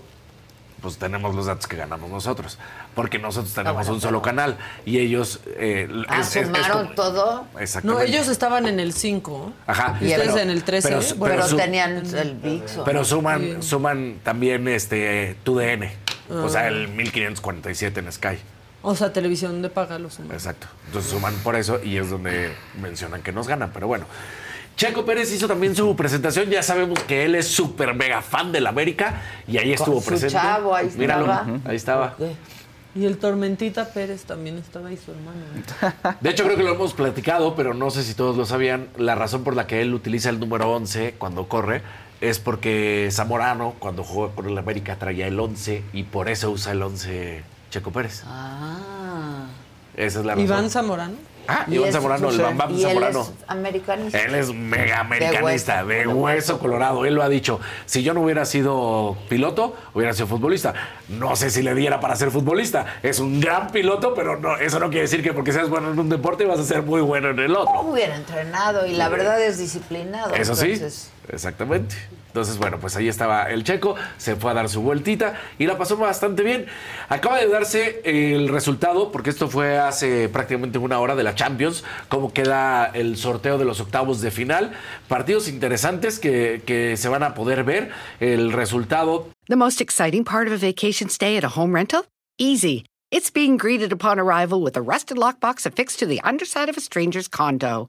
pues 0.83 0.99
tenemos 0.99 1.35
los 1.35 1.47
datos 1.47 1.67
que 1.67 1.77
ganamos 1.77 2.11
nosotros, 2.11 2.59
porque 2.97 3.21
nosotros 3.21 3.55
tenemos 3.55 3.77
bueno, 3.77 3.93
un 3.93 4.01
solo 4.01 4.21
pero- 4.23 4.35
canal 4.37 4.57
y 4.85 4.99
ellos 4.99 5.39
eh, 5.47 5.87
Ah, 6.09 6.21
es- 6.21 6.29
es- 6.31 6.37
es 6.37 6.47
sumaron 6.47 6.83
como- 6.85 6.95
todo, 6.97 7.47
No, 7.53 7.61
Exactamente. 7.61 8.07
ellos 8.11 8.27
estaban 8.29 8.67
en 8.67 8.81
el 8.81 8.93
5. 8.93 9.53
Ajá. 9.69 9.99
Y 10.01 10.07
ustedes 10.07 10.29
Pero- 10.33 10.39
en 10.39 10.51
el 10.51 10.65
13. 10.65 10.89
pero- 10.89 11.01
bueno, 11.19 11.35
pero, 11.37 11.49
su- 11.49 11.57
tenían 11.57 11.97
el 11.99 12.35
VIX. 12.43 12.79
¿o 12.79 12.85
Pero 12.85 12.99
no? 13.01 13.05
suman, 13.05 13.63
suman 13.63 14.19
también 14.25 14.67
este 14.67 15.37
tu 15.45 15.57
DN, 15.59 15.93
o 16.31 16.47
Ah. 16.47 16.49
sea, 16.49 16.67
el 16.69 16.89
1547 16.89 18.01
en 18.01 18.11
Sky. 18.11 18.39
o 18.83 18.95
sea, 18.97 19.13
televisión 19.13 19.63
de 19.63 19.69
paga 19.69 19.99
los 19.99 20.15
suman. 20.15 20.33
Exacto. 20.33 20.67
Entonces 20.87 21.11
suman 21.11 21.35
por 21.45 21.55
eso 21.57 21.79
y 21.85 21.97
es 21.99 22.09
donde 22.09 22.53
mencionan 22.81 23.21
que 23.23 23.31
nos 23.33 23.47
ganan. 23.47 23.71
Pero 23.75 23.87
bueno. 23.89 24.07
Checo 24.77 25.07
Pérez 25.07 25.33
hizo 25.33 25.49
también 25.49 25.75
su 25.75 25.97
presentación. 25.97 26.51
Ya 26.51 26.63
sabemos 26.63 26.99
que 27.01 27.25
él 27.25 27.35
es 27.35 27.49
súper 27.49 27.95
mega 27.95 28.21
fan 28.21 28.53
del 28.53 28.67
América 28.67 29.23
y 29.49 29.57
ahí 29.57 29.73
estuvo 29.73 29.95
Con 29.95 30.03
su 30.05 30.09
presente. 30.11 30.35
chavo, 30.35 30.75
ahí 30.75 30.91
Míralo, 30.99 31.25
estaba. 31.25 31.47
ahí 31.65 31.77
estaba. 31.77 32.17
Y 32.97 33.05
el 33.05 33.19
Tormentita 33.19 33.91
Pérez 33.91 34.25
también 34.25 34.57
estaba 34.57 34.89
ahí, 34.89 34.97
su 34.97 35.11
hermano. 35.11 36.17
De 36.21 36.31
hecho, 36.31 36.45
creo 36.45 36.57
que 36.57 36.63
lo 36.63 36.73
hemos 36.73 36.95
platicado, 36.95 37.55
pero 37.55 37.75
no 37.75 37.91
sé 37.91 38.03
si 38.03 38.15
todos 38.15 38.37
lo 38.37 38.47
sabían. 38.47 38.89
La 38.97 39.15
razón 39.15 39.45
por 39.45 39.55
la 39.55 39.67
que 39.67 39.83
él 39.83 39.93
utiliza 39.93 40.31
el 40.31 40.41
número 40.41 40.73
11 40.73 41.17
cuando 41.19 41.47
corre 41.47 41.83
es 42.23 42.39
porque 42.39 43.09
Zamorano, 43.13 43.75
cuando 43.79 44.03
jugó 44.03 44.31
con 44.31 44.49
el 44.49 44.57
América, 44.57 44.97
traía 44.97 45.27
el 45.27 45.39
11 45.39 45.83
y 45.93 46.05
por 46.05 46.31
eso 46.31 46.51
usa 46.51 46.73
el 46.73 46.83
11 46.83 47.45
Checo 47.71 47.91
Pérez. 47.91 48.23
Ah. 48.25 49.47
Esa 49.95 50.21
es 50.21 50.25
la 50.25 50.33
razón. 50.33 50.45
Iván 50.45 50.71
Zamorano. 50.71 51.17
Ah, 51.49 51.65
Y 51.69 51.75
Iván 51.77 51.93
Zamorano, 51.93 52.31
el 52.31 52.39
Bam 52.41 52.57
Bam 52.59 52.71
y 52.73 52.75
él 52.83 52.89
Zamorano. 52.89 53.21
es 53.23 53.33
americanista. 53.49 54.19
Él 54.21 54.35
es 54.35 54.53
mega 54.53 55.01
americanista, 55.01 55.85
De 55.85 56.07
hueso, 56.07 56.11
hueso, 56.11 56.15
de 56.15 56.23
hueso. 56.23 56.59
colorado. 56.59 57.05
Él 57.07 57.15
lo 57.15 57.23
ha 57.23 57.29
dicho. 57.29 57.61
Si 57.87 58.03
yo 58.03 58.15
no 58.15 58.23
hubiera 58.23 58.45
sido 58.45 59.17
piloto, 59.29 59.75
hubiera 59.95 60.13
sido 60.13 60.27
futbolista. 60.27 60.75
No 61.09 61.37
sé 61.37 61.51
si 61.51 61.63
le 61.63 61.75
diera 61.75 62.01
para 62.01 62.17
ser 62.17 62.31
futbolista. 62.31 62.87
Es 63.03 63.19
un 63.21 63.41
gran 63.41 63.69
piloto, 63.71 64.15
pero 64.15 64.39
no, 64.39 64.57
eso 64.57 64.79
no 64.81 64.87
quiere 64.89 65.03
decir 65.03 65.23
que 65.23 65.33
porque 65.33 65.53
seas 65.53 65.69
bueno 65.69 65.91
en 65.93 65.99
un 65.99 66.09
deporte 66.09 66.45
vas 66.47 66.59
a 66.61 66.65
ser 66.65 66.83
muy 66.83 67.01
bueno 67.01 67.31
en 67.31 67.39
el 67.39 67.55
otro. 67.55 67.81
Hubiera 67.83 68.17
entrenado 68.17 68.87
y 68.87 68.93
la 68.93 69.09
verdad 69.09 69.41
es 69.41 69.59
disciplinado. 69.59 70.35
Eso 70.35 70.55
sí, 70.55 70.81
exactamente. 71.29 71.97
Entonces, 72.29 72.59
bueno, 72.59 72.79
pues 72.79 72.95
ahí 72.97 73.09
estaba 73.09 73.45
el 73.45 73.65
checo, 73.65 73.95
se 74.19 74.37
fue 74.37 74.51
a 74.51 74.55
dar 74.55 74.69
su 74.69 74.83
vueltita 74.83 75.41
y 75.59 75.67
la 75.67 75.79
pasó 75.79 75.97
bastante 75.97 76.43
bien. 76.43 76.67
Acaba 77.09 77.39
de 77.39 77.49
darse 77.49 78.03
el 78.05 78.49
resultado, 78.49 79.11
porque 79.11 79.31
esto 79.31 79.49
fue 79.49 79.79
hace 79.79 80.29
prácticamente 80.29 80.79
una 80.79 81.01
hora 81.01 81.15
de 81.15 81.23
la 81.23 81.35
Champions, 81.35 81.83
cómo 82.09 82.35
queda 82.35 82.87
el 82.93 83.17
sorteo 83.17 83.57
de 83.57 83.65
los 83.65 83.81
octavos 83.81 84.21
de 84.21 84.31
final. 84.31 84.73
Partidos 85.09 85.49
interesantes 85.49 86.19
que, 86.19 86.63
que 86.67 86.99
se 86.99 87.09
van 87.09 87.23
a 87.23 87.33
poder 87.33 87.65
ver. 87.65 87.91
El 88.21 88.53
resultado 88.53 89.31
The 89.49 89.57
most 89.57 89.81
exciting 89.81 90.25
part 90.25 90.49
of 90.49 90.53
a 90.53 90.59
vacation 90.59 91.09
stay 91.09 91.37
at 91.37 91.45
a 91.45 91.49
home 91.49 91.73
rental? 91.73 92.05
Easy. 92.37 92.85
It's 93.13 93.31
being 93.31 93.57
greeted 93.57 93.93
upon 93.93 94.19
arrival 94.19 94.61
with 94.61 94.77
a 94.77 94.83
rusted 94.83 95.17
lockbox 95.17 95.65
affixed 95.65 96.01
to 96.01 96.07
the 96.07 96.21
underside 96.25 96.69
of 96.69 96.77
a 96.77 96.81
stranger's 96.81 97.29
condo. 97.29 97.89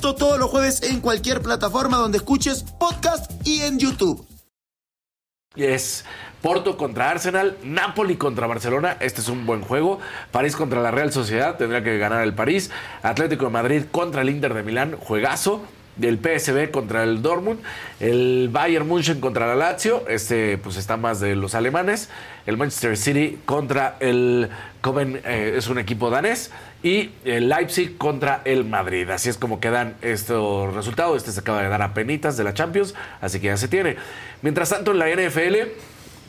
Todos 0.01 0.39
los 0.39 0.49
jueves 0.49 0.81
en 0.81 0.99
cualquier 0.99 1.41
plataforma 1.41 1.97
donde 1.97 2.17
escuches 2.17 2.63
podcast 2.79 3.31
y 3.45 3.61
en 3.61 3.77
YouTube. 3.77 4.25
Es 5.55 6.05
Porto 6.41 6.75
contra 6.75 7.11
Arsenal, 7.11 7.55
Napoli 7.63 8.15
contra 8.15 8.47
Barcelona, 8.47 8.97
este 8.99 9.21
es 9.21 9.29
un 9.29 9.45
buen 9.45 9.61
juego. 9.61 9.99
París 10.31 10.55
contra 10.55 10.81
la 10.81 10.89
Real 10.89 11.13
Sociedad, 11.13 11.55
tendría 11.55 11.83
que 11.83 11.99
ganar 11.99 12.23
el 12.23 12.33
París. 12.33 12.71
Atlético 13.03 13.45
de 13.45 13.51
Madrid 13.51 13.83
contra 13.91 14.23
el 14.23 14.29
Inter 14.29 14.55
de 14.55 14.63
Milán, 14.63 14.97
juegazo. 14.97 15.61
Del 15.97 16.19
PSB 16.19 16.71
contra 16.71 17.03
el 17.03 17.21
Dortmund, 17.21 17.59
el 17.99 18.47
Bayern 18.49 18.87
München 18.87 19.19
contra 19.19 19.45
la 19.45 19.55
Lazio, 19.55 20.07
este 20.07 20.57
pues 20.57 20.77
está 20.77 20.95
más 20.95 21.19
de 21.19 21.35
los 21.35 21.53
alemanes, 21.53 22.09
el 22.45 22.57
Manchester 22.57 22.97
City 22.97 23.39
contra 23.45 23.97
el 23.99 24.49
Coven, 24.81 25.21
eh, 25.25 25.55
es 25.57 25.67
un 25.67 25.77
equipo 25.77 26.09
danés, 26.09 26.51
y 26.83 27.11
el 27.25 27.49
Leipzig 27.49 27.97
contra 27.97 28.41
el 28.45 28.65
Madrid. 28.65 29.09
Así 29.09 29.29
es 29.29 29.37
como 29.37 29.59
quedan 29.59 29.95
estos 30.01 30.73
resultados. 30.73 31.17
Este 31.17 31.31
se 31.31 31.39
acaba 31.39 31.61
de 31.61 31.69
dar 31.69 31.81
a 31.81 31.93
penitas 31.93 32.37
de 32.37 32.43
la 32.43 32.53
Champions, 32.53 32.95
así 33.21 33.39
que 33.39 33.47
ya 33.47 33.57
se 33.57 33.67
tiene. 33.67 33.97
Mientras 34.41 34.69
tanto, 34.69 34.91
en 34.91 34.99
la 34.99 35.07
NFL, 35.09 35.69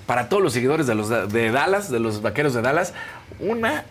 para 0.06 0.28
todos 0.28 0.43
los 0.43 0.52
seguidores 0.52 0.86
de 0.86 0.94
los 0.94 1.09
de 1.09 1.51
Dallas, 1.51 1.90
de 1.90 2.01
los 2.01 2.20
vaqueros 2.20 2.52
de 2.55 2.62
Dallas, 2.62 2.93
una 3.39 3.84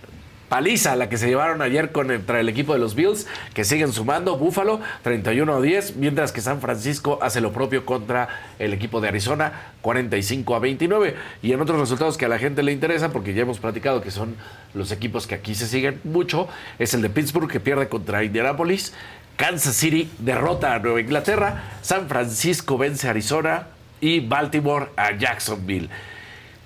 paliza 0.51 0.97
la 0.97 1.07
que 1.07 1.15
se 1.15 1.29
llevaron 1.29 1.61
ayer 1.61 1.93
contra 1.93 2.41
el 2.41 2.49
equipo 2.49 2.73
de 2.73 2.79
los 2.79 2.93
Bills, 2.93 3.25
que 3.53 3.63
siguen 3.63 3.93
sumando. 3.93 4.37
Búfalo 4.37 4.81
31 5.01 5.55
a 5.55 5.61
10, 5.61 5.95
mientras 5.95 6.33
que 6.33 6.41
San 6.41 6.59
Francisco 6.59 7.19
hace 7.21 7.39
lo 7.39 7.53
propio 7.53 7.85
contra 7.85 8.27
el 8.59 8.73
equipo 8.73 8.99
de 8.99 9.07
Arizona 9.07 9.71
45 9.79 10.53
a 10.53 10.59
29. 10.59 11.15
Y 11.41 11.53
en 11.53 11.61
otros 11.61 11.79
resultados 11.79 12.17
que 12.17 12.25
a 12.25 12.27
la 12.27 12.37
gente 12.37 12.63
le 12.63 12.73
interesa, 12.73 13.13
porque 13.13 13.33
ya 13.33 13.43
hemos 13.43 13.59
platicado 13.59 14.01
que 14.01 14.11
son 14.11 14.35
los 14.73 14.91
equipos 14.91 15.25
que 15.25 15.35
aquí 15.35 15.55
se 15.55 15.67
siguen 15.67 16.01
mucho, 16.03 16.49
es 16.79 16.93
el 16.93 17.01
de 17.01 17.09
Pittsburgh 17.09 17.49
que 17.49 17.61
pierde 17.61 17.87
contra 17.87 18.21
Indianapolis. 18.21 18.93
Kansas 19.37 19.73
City 19.73 20.11
derrota 20.19 20.75
a 20.75 20.79
Nueva 20.79 20.99
Inglaterra, 20.99 21.63
San 21.81 22.09
Francisco 22.09 22.77
vence 22.77 23.07
a 23.07 23.11
Arizona 23.11 23.67
y 24.01 24.19
Baltimore 24.19 24.87
a 24.97 25.17
Jacksonville. 25.17 25.87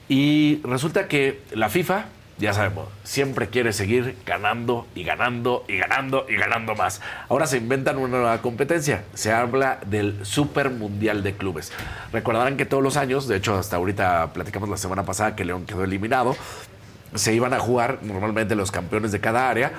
Y 0.09 0.59
resulta 0.63 1.07
que 1.07 1.41
la 1.51 1.69
FIFA 1.69 2.14
ya 2.37 2.53
sabemos, 2.53 2.89
siempre 3.03 3.47
quiere 3.47 3.71
seguir 3.71 4.17
ganando 4.25 4.87
y 4.93 5.03
ganando 5.03 5.63
y 5.69 5.77
ganando 5.77 6.25
y 6.27 6.35
ganando 6.35 6.75
más. 6.75 7.01
Ahora 7.29 7.47
se 7.47 7.57
inventan 7.57 7.97
una 7.97 8.17
nueva 8.17 8.41
competencia. 8.41 9.05
Se 9.13 9.31
habla 9.31 9.79
del 9.85 10.25
Super 10.25 10.69
Mundial 10.69 11.23
de 11.23 11.33
Clubes. 11.33 11.71
Recordarán 12.11 12.57
que 12.57 12.65
todos 12.65 12.83
los 12.83 12.97
años, 12.97 13.27
de 13.27 13.37
hecho 13.37 13.55
hasta 13.55 13.77
ahorita 13.77 14.33
platicamos 14.33 14.67
la 14.67 14.77
semana 14.77 15.05
pasada 15.05 15.35
que 15.35 15.45
León 15.45 15.65
quedó 15.65 15.85
eliminado, 15.85 16.35
se 17.13 17.33
iban 17.33 17.53
a 17.53 17.59
jugar 17.59 17.99
normalmente 18.01 18.55
los 18.55 18.69
campeones 18.69 19.13
de 19.13 19.21
cada 19.21 19.49
área 19.49 19.71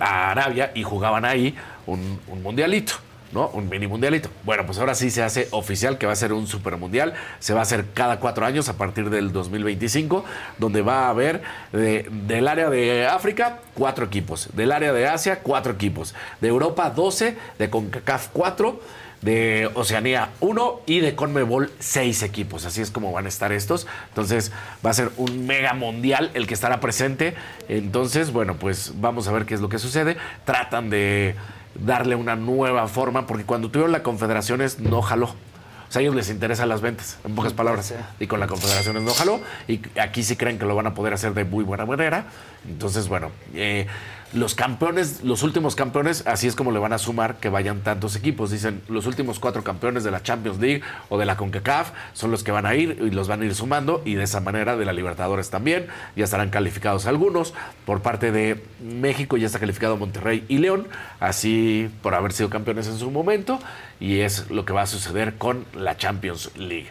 a 0.00 0.30
Arabia 0.30 0.70
y 0.74 0.84
jugaban 0.84 1.24
ahí 1.24 1.56
un, 1.86 2.20
un 2.28 2.42
mundialito. 2.42 2.94
¿No? 3.32 3.48
Un 3.48 3.68
mini 3.68 3.86
mundialito. 3.86 4.28
Bueno, 4.44 4.66
pues 4.66 4.78
ahora 4.78 4.94
sí 4.94 5.10
se 5.10 5.22
hace 5.22 5.48
oficial 5.52 5.98
que 5.98 6.06
va 6.06 6.12
a 6.12 6.16
ser 6.16 6.32
un 6.32 6.46
super 6.46 6.76
mundial. 6.76 7.14
Se 7.38 7.52
va 7.54 7.60
a 7.60 7.62
hacer 7.62 7.86
cada 7.94 8.18
cuatro 8.20 8.44
años 8.46 8.68
a 8.68 8.76
partir 8.76 9.10
del 9.10 9.32
2025, 9.32 10.24
donde 10.58 10.82
va 10.82 11.06
a 11.06 11.10
haber 11.10 11.42
de- 11.72 12.06
del 12.10 12.48
área 12.48 12.70
de 12.70 13.06
África 13.06 13.58
cuatro 13.74 14.04
equipos, 14.06 14.48
del 14.54 14.72
área 14.72 14.92
de 14.92 15.06
Asia 15.08 15.40
cuatro 15.42 15.72
equipos, 15.72 16.14
de 16.40 16.48
Europa 16.48 16.90
12, 16.90 17.36
de 17.58 17.70
CONCACAF 17.70 18.28
4 18.32 18.80
de 19.22 19.70
Oceanía 19.74 20.30
1 20.40 20.80
y 20.86 21.00
de 21.00 21.14
Conmebol 21.14 21.70
6 21.78 22.22
equipos. 22.22 22.64
Así 22.64 22.80
es 22.80 22.90
como 22.90 23.12
van 23.12 23.26
a 23.26 23.28
estar 23.28 23.52
estos. 23.52 23.86
Entonces 24.08 24.50
va 24.84 24.88
a 24.88 24.94
ser 24.94 25.10
un 25.18 25.46
mega 25.46 25.74
mundial 25.74 26.30
el 26.32 26.46
que 26.46 26.54
estará 26.54 26.80
presente. 26.80 27.34
Entonces, 27.68 28.32
bueno, 28.32 28.56
pues 28.56 28.94
vamos 28.96 29.28
a 29.28 29.32
ver 29.32 29.44
qué 29.44 29.52
es 29.52 29.60
lo 29.60 29.68
que 29.68 29.78
sucede. 29.78 30.16
Tratan 30.46 30.88
de 30.88 31.34
darle 31.74 32.14
una 32.14 32.36
nueva 32.36 32.86
forma 32.88 33.26
porque 33.26 33.44
cuando 33.44 33.70
tuvieron 33.70 33.92
la 33.92 34.02
Confederaciones 34.02 34.78
no 34.80 35.02
jaló. 35.02 35.26
O 35.26 35.92
sea, 35.92 36.00
a 36.00 36.02
ellos 36.02 36.14
les 36.14 36.30
interesan 36.30 36.68
las 36.68 36.82
ventas, 36.82 37.18
en 37.24 37.34
pocas 37.34 37.52
palabras. 37.52 37.92
Y 38.20 38.28
con 38.28 38.38
la 38.38 38.46
Confederaciones 38.46 39.02
no 39.02 39.12
jaló. 39.12 39.40
Y 39.66 39.80
aquí 39.98 40.22
sí 40.22 40.36
creen 40.36 40.56
que 40.56 40.64
lo 40.64 40.76
van 40.76 40.86
a 40.86 40.94
poder 40.94 41.12
hacer 41.14 41.34
de 41.34 41.44
muy 41.44 41.64
buena 41.64 41.84
manera. 41.84 42.26
Entonces, 42.68 43.08
bueno, 43.08 43.32
eh, 43.54 43.88
los 44.32 44.54
campeones, 44.54 45.22
los 45.24 45.42
últimos 45.42 45.74
campeones, 45.74 46.24
así 46.26 46.46
es 46.46 46.54
como 46.54 46.70
le 46.70 46.78
van 46.78 46.92
a 46.92 46.98
sumar 46.98 47.40
que 47.40 47.48
vayan 47.48 47.80
tantos 47.80 48.14
equipos. 48.14 48.50
Dicen, 48.50 48.80
los 48.88 49.06
últimos 49.06 49.40
cuatro 49.40 49.64
campeones 49.64 50.04
de 50.04 50.10
la 50.10 50.22
Champions 50.22 50.58
League 50.60 50.82
o 51.08 51.18
de 51.18 51.26
la 51.26 51.36
CONCACAF 51.36 51.90
son 52.12 52.30
los 52.30 52.44
que 52.44 52.52
van 52.52 52.66
a 52.66 52.74
ir 52.74 52.98
y 53.00 53.10
los 53.10 53.28
van 53.28 53.42
a 53.42 53.44
ir 53.44 53.54
sumando. 53.54 54.02
Y 54.04 54.14
de 54.14 54.24
esa 54.24 54.40
manera 54.40 54.76
de 54.76 54.84
la 54.84 54.92
Libertadores 54.92 55.50
también. 55.50 55.88
Ya 56.14 56.24
estarán 56.24 56.50
calificados 56.50 57.06
algunos. 57.06 57.54
Por 57.84 58.02
parte 58.02 58.30
de 58.30 58.62
México 58.80 59.36
ya 59.36 59.46
está 59.46 59.58
calificado 59.58 59.96
Monterrey 59.96 60.44
y 60.48 60.58
León. 60.58 60.86
Así 61.18 61.90
por 62.02 62.14
haber 62.14 62.32
sido 62.32 62.50
campeones 62.50 62.86
en 62.86 62.98
su 62.98 63.10
momento. 63.10 63.58
Y 63.98 64.20
es 64.20 64.48
lo 64.50 64.64
que 64.64 64.72
va 64.72 64.82
a 64.82 64.86
suceder 64.86 65.36
con 65.38 65.64
la 65.74 65.96
Champions 65.96 66.52
League. 66.56 66.90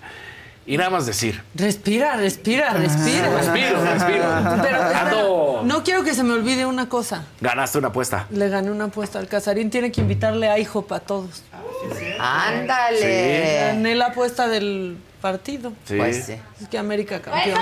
Y 0.66 0.78
nada 0.78 0.90
más 0.92 1.06
decir, 1.08 1.42
Respira, 1.56 2.16
respira, 2.18 2.74
respira. 2.74 3.30
Respiro, 3.30 3.84
respiro. 3.84 4.24
Pero 4.62 4.78
Ando- 4.94 5.62
no 5.64 5.84
quiero 5.84 6.04
que 6.04 6.14
se 6.14 6.24
me 6.24 6.34
olvide 6.34 6.66
una 6.66 6.88
cosa. 6.88 7.26
ganaste 7.42 7.80
una 7.80 7.88
apuesta. 7.88 8.28
Le 8.30 8.50
gané 8.50 8.70
una 8.70 8.86
apuesta 8.86 9.18
al 9.18 9.28
Casarín, 9.28 9.70
tiene 9.72 9.92
que 9.92 10.02
invitarle 10.02 10.48
a 10.50 10.60
IHOP 10.60 10.92
a 10.92 11.00
todos. 11.00 11.44
Ándale. 12.20 13.62
Gané 13.68 13.96
la 13.96 14.08
apuesta 14.08 14.48
del 14.48 14.98
partido. 15.22 15.74
Sí. 15.86 15.96
Pues 15.98 16.26
sí. 16.26 16.36
Es 16.62 16.68
que 16.68 16.78
América 16.78 17.20
campeón. 17.22 17.58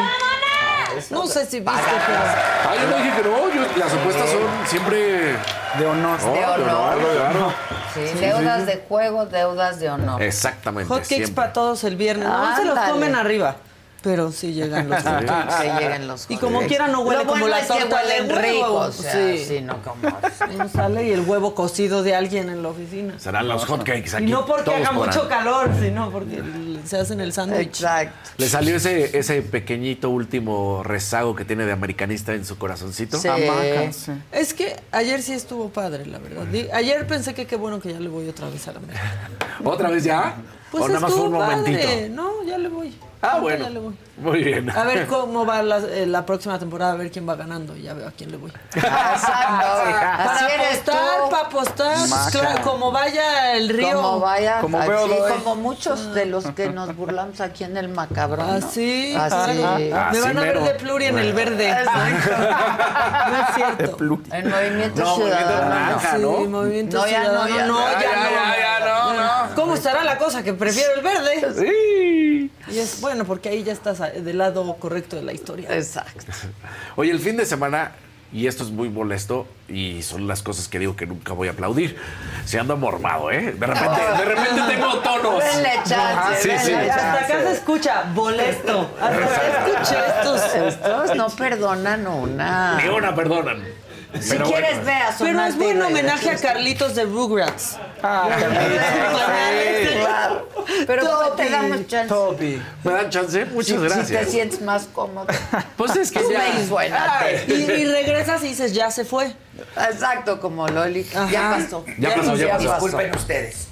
No 1.11 1.26
sé 1.27 1.45
si 1.45 1.59
viste, 1.59 1.81
pero... 2.05 2.19
Ah, 2.19 2.76
yo 2.81 2.89
no 2.89 2.97
dije 2.97 3.15
que 3.18 3.23
no. 3.30 3.53
yo- 3.53 3.77
las 3.77 3.93
apuestas 3.93 4.30
son 4.30 4.41
siempre 4.68 4.97
de 5.77 5.85
honor. 5.85 6.19
De 6.19 6.45
honor. 6.45 6.97
claro. 7.15 7.53
Sí, 7.93 8.07
Sí, 8.14 8.19
deudas 8.19 8.59
sí, 8.61 8.65
de 8.68 8.84
juego, 8.88 9.26
deudas 9.26 9.80
de 9.80 9.89
honor. 9.89 10.22
Exactamente. 10.22 10.88
Hot 10.89 10.99
cakes 11.01 11.15
siempre. 11.15 11.34
para 11.35 11.53
todos 11.53 11.84
el 11.84 11.95
viernes. 11.95 12.27
No 12.27 12.55
se 12.55 12.64
los 12.65 12.77
Ándale. 12.77 12.91
comen 12.91 13.15
arriba. 13.15 13.55
Pero 14.07 14.31
sí 14.31 14.53
llegan 14.53 14.88
los 14.89 15.03
hot. 15.03 15.25
Que 15.61 15.69
lleguen 15.81 16.07
los 16.07 16.25
Y 16.29 16.38
como 16.38 16.61
quiera 16.61 16.88
no 16.88 17.01
huele 17.01 17.23
Lo 17.25 17.29
como 17.29 17.41
bueno 17.41 17.55
la 17.57 17.59
es 17.59 17.67
que 17.69 17.79
torta 17.79 18.03
de 18.05 18.21
huelen 18.21 18.31
huevo. 18.31 18.41
ricos, 18.85 18.99
o 18.99 19.03
sea, 19.03 19.11
sí. 19.13 19.45
sí, 19.45 19.61
no 19.61 19.81
como... 19.84 19.97
No 20.57 20.69
sale 20.69 21.07
y 21.07 21.11
el 21.11 21.21
huevo 21.21 21.53
cocido 21.53 22.03
de 22.03 22.15
alguien 22.15 22.49
en 22.49 22.63
la 22.63 22.69
oficina. 22.69 23.19
Serán 23.19 23.49
los 23.49 23.65
hotcakes 23.65 24.15
aquí. 24.15 24.23
Y 24.23 24.27
no 24.27 24.45
porque 24.45 24.63
todos 24.63 24.77
haga 24.79 24.91
podrán. 24.91 25.15
mucho 25.15 25.27
calor, 25.27 25.69
sino 25.81 26.09
porque 26.09 26.41
se 26.85 26.97
hacen 26.99 27.19
el 27.19 27.34
sándwich. 27.34 27.67
Exacto. 27.67 28.29
Le 28.38 28.47
salió 28.47 28.77
ese, 28.77 29.17
ese 29.19 29.41
pequeñito 29.41 30.09
último 30.09 30.84
rezago 30.84 31.35
que 31.35 31.43
tiene 31.43 31.65
de 31.65 31.73
americanista 31.73 32.34
en 32.34 32.45
su 32.45 32.57
corazoncito. 32.57 33.17
Es 34.31 34.53
que 34.53 34.75
ayer 34.91 35.21
sí 35.21 35.34
estuvo 35.34 35.69
padre, 35.69 36.05
la 36.05 36.19
verdad. 36.19 36.45
Di- 36.45 36.69
Ayer 36.71 37.05
pensé 37.07 37.34
que 37.34 37.45
qué 37.45 37.55
bueno 37.57 37.79
que 37.81 37.91
ya 37.91 37.99
le 37.99 38.07
voy 38.09 38.29
otra 38.29 38.47
vez 38.49 38.67
a 38.67 38.71
la 38.71 38.77
América. 38.77 39.01
¿Otra 39.63 39.89
vez 39.89 40.03
ya? 40.03 40.35
Pues 40.71 40.84
¿O 40.84 40.88
nada 40.88 40.99
más 41.01 41.11
fue 41.11 41.21
un 41.21 41.34
estuvo 41.35 41.43
momentito? 41.45 41.88
padre. 41.88 42.09
No, 42.09 42.43
ya 42.45 42.57
le 42.57 42.69
voy. 42.69 42.93
Ah, 43.22 43.39
bueno. 43.39 43.65
ya 43.65 43.69
le 43.72 43.80
voy. 43.80 43.95
Muy 44.18 44.44
bien. 44.44 44.69
A 44.69 44.84
ver 44.84 45.06
cómo 45.07 45.45
va 45.45 45.61
la, 45.61 45.77
eh, 45.77 46.06
la 46.07 46.26
próxima 46.26 46.57
temporada, 46.57 46.94
a 46.94 46.95
ver 46.95 47.11
quién 47.11 47.27
va 47.27 47.35
ganando 47.35 47.76
y 47.76 47.84
ya 47.84 47.94
veo 47.94 48.07
a 48.07 48.11
quién 48.11 48.31
le 48.31 48.38
voy. 48.38 48.52
Exacto. 48.73 49.68
Así 50.18 50.45
para 50.45 50.68
apostar, 50.69 51.30
para 51.30 51.44
apostar, 51.48 52.07
Maca. 52.10 52.31
claro, 52.31 52.61
como 52.64 52.91
vaya 52.91 53.53
el 53.56 53.69
río. 53.69 54.02
Como 54.02 54.19
vaya, 54.19 54.60
Como 54.60 54.80
así, 54.80 54.89
como 55.44 55.56
muchos 55.56 56.14
de 56.14 56.26
los 56.26 56.45
que 56.52 56.69
nos 56.69 56.95
burlamos 56.95 57.41
aquí 57.41 57.64
en 57.64 57.77
el 57.77 57.89
macabrón. 57.89 58.48
¿no? 58.48 58.53
Así, 58.53 59.15
Así. 59.15 59.60
Me 60.11 60.22
van 60.22 60.38
a 60.38 60.41
ver 60.41 60.60
de 60.61 60.73
pluri 60.76 61.06
en 61.06 61.19
el 61.19 61.34
verde. 61.34 61.76
No 63.27 63.41
es 63.41 63.56
cierto. 63.56 63.98
En 64.31 64.49
Movimiento 64.49 65.02
No, 65.03 65.07
Movimiento 65.10 65.15
Ciudadano. 65.15 65.69
Naranja, 65.69 66.18
¿no? 66.18 66.38
Sí, 66.38 66.48
Movimiento 66.48 66.98
no, 66.98 67.07
ya 67.07 67.23
no, 67.23 67.45
Ciudadano, 67.45 67.56
ya 67.57 67.65
no, 67.65 67.73
no. 67.73 67.91
ya 67.91 68.02
ya, 68.02 68.80
no. 68.80 69.14
ya, 69.14 69.48
no, 69.49 69.56
¿Cómo 69.56 69.73
estará 69.76 70.03
la 70.03 70.18
cosa? 70.18 70.44
Que 70.44 70.53
prefiero 70.53 70.94
el 70.95 71.02
verde. 71.02 71.53
Sí. 71.53 72.26
Y 72.69 72.80
es 72.80 72.99
bueno, 73.02 73.26
porque 73.26 73.49
ahí 73.49 73.64
ya 73.64 73.73
estás 73.73 74.02
a- 74.02 74.10
del 74.10 74.38
lado 74.38 74.76
correcto 74.77 75.15
de 75.15 75.22
la 75.23 75.34
historia. 75.34 75.73
Exacto. 75.76 76.26
Oye, 76.95 77.11
el 77.11 77.19
fin 77.19 77.38
de 77.38 77.45
semana 77.45 77.91
Y 78.34 78.48
esto 78.48 78.61
es 78.65 78.72
muy 78.72 78.89
molesto 78.89 79.48
y 79.69 80.03
son 80.03 80.27
las 80.27 80.44
cosas 80.44 80.68
que 80.68 80.80
digo 80.80 80.98
que 80.98 81.06
nunca 81.06 81.31
voy 81.31 81.48
a 81.48 81.52
aplaudir. 81.52 81.95
Se 82.44 82.60
anda 82.60 82.76
mormado, 82.76 83.31
¿eh? 83.31 83.53
De 83.57 83.65
repente, 83.65 84.02
de 84.02 84.26
repente 84.26 84.61
tengo 84.68 84.99
tonos. 84.99 85.41
Denle 85.41 85.69
chance, 85.85 86.41
Sí, 86.41 86.49
sí. 86.65 86.72
denle 86.72 86.91
Hasta 86.91 87.14
acá 87.14 87.27
se 87.44 87.52
escucha 87.53 88.03
bolesto. 88.14 88.91
Hasta 88.99 89.15
acá 89.15 89.69
escucha 89.69 90.07
estos. 90.19 90.56
Estos 90.56 91.15
no 91.15 91.30
perdonan 91.30 92.06
una. 92.06 92.77
Ni 92.81 92.89
una 92.89 93.15
perdonan. 93.15 93.64
Si 94.19 94.29
Pero 94.31 94.45
quieres, 94.45 94.69
bueno. 94.75 94.85
ve 94.85 94.93
a 94.93 95.15
Pero 95.19 95.41
es 95.45 95.57
buen 95.57 95.81
homenaje 95.81 96.29
a. 96.31 96.35
Carlitos 96.38 96.95
de 96.95 97.03
Rugrats. 97.03 97.77
Claro. 99.93 100.49
Pero 100.85 101.29
te 101.35 101.49
damos 101.49 101.88
chance. 101.88 102.07
Toby. 102.07 102.61
¿Me 102.84 102.91
dan 102.93 103.09
chance? 103.09 103.45
Muchas 103.45 103.77
Si- 103.79 103.84
gracias. 103.84 104.07
Si 104.07 104.13
te 104.13 104.25
sientes 104.25 104.61
más 104.61 104.88
cómodo. 104.93 105.27
Pues 105.75 105.95
es 105.95 106.11
que 106.11 106.19
Tú 106.19 106.31
ya-. 106.31 106.45
Y, 107.47 107.51
y 107.53 107.85
regresas 107.85 108.43
y 108.43 108.49
dices, 108.49 108.73
ya 108.73 108.89
se 108.91 109.05
fue. 109.05 109.34
Exacto, 109.89 110.39
como 110.39 110.67
Loli. 110.67 111.03
Ya 111.31 111.55
pasó. 111.57 111.85
Ya 111.99 112.15
pasó, 112.15 112.35
ya 112.35 112.57
pasó. 112.57 112.71
Disculpen 112.73 113.15
ustedes. 113.15 113.67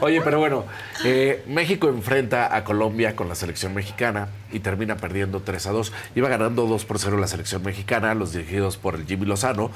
Oye, 0.00 0.20
pero 0.22 0.38
bueno, 0.38 0.64
eh, 1.04 1.44
México 1.46 1.88
enfrenta 1.88 2.54
a 2.54 2.64
Colombia 2.64 3.16
con 3.16 3.28
la 3.28 3.34
selección 3.34 3.74
mexicana 3.74 4.28
y 4.52 4.60
termina 4.60 4.96
perdiendo 4.96 5.40
3 5.40 5.66
a 5.66 5.70
2. 5.72 5.92
Iba 6.14 6.28
ganando 6.28 6.66
2 6.66 6.84
por 6.84 6.98
0 6.98 7.18
la 7.18 7.26
selección 7.26 7.62
mexicana, 7.62 8.14
los 8.14 8.32
dirigidos 8.32 8.76
por 8.76 8.94
el 8.94 9.06
Jimmy 9.06 9.26
Lozano, 9.26 9.70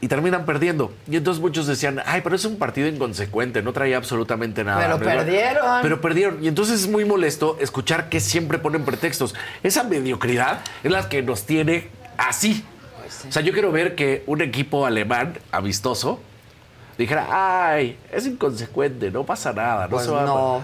y 0.00 0.08
terminan 0.08 0.44
perdiendo. 0.44 0.92
Y 1.08 1.16
entonces 1.16 1.40
muchos 1.40 1.66
decían, 1.66 2.02
ay, 2.04 2.22
pero 2.22 2.34
es 2.34 2.44
un 2.44 2.58
partido 2.58 2.88
inconsecuente, 2.88 3.62
no 3.62 3.72
traía 3.72 3.96
absolutamente 3.96 4.64
nada. 4.64 4.82
Pero 4.82 4.98
¿verdad? 4.98 5.24
perdieron. 5.24 5.82
Pero 5.82 6.00
perdieron. 6.00 6.44
Y 6.44 6.48
entonces 6.48 6.80
es 6.80 6.88
muy 6.88 7.04
molesto 7.04 7.56
escuchar 7.60 8.08
que 8.08 8.18
siempre 8.18 8.58
ponen 8.58 8.84
pretextos. 8.84 9.34
Esa 9.62 9.84
mediocridad 9.84 10.60
es 10.82 10.90
la 10.90 11.08
que 11.08 11.22
nos 11.22 11.46
tiene 11.46 11.88
así. 12.18 12.64
O 13.28 13.30
sea, 13.30 13.42
yo 13.42 13.52
quiero 13.52 13.70
ver 13.70 13.94
que 13.94 14.24
un 14.26 14.42
equipo 14.42 14.86
alemán 14.86 15.38
amistoso 15.52 16.20
dijera, 16.98 17.26
ay, 17.30 17.98
es 18.10 18.26
inconsecuente, 18.26 19.10
no 19.10 19.24
pasa 19.24 19.52
nada. 19.52 19.84
No 19.84 19.90
Pues 19.90 20.04
se 20.06 20.10
va 20.12 20.22
a- 20.22 20.26
no. 20.26 20.62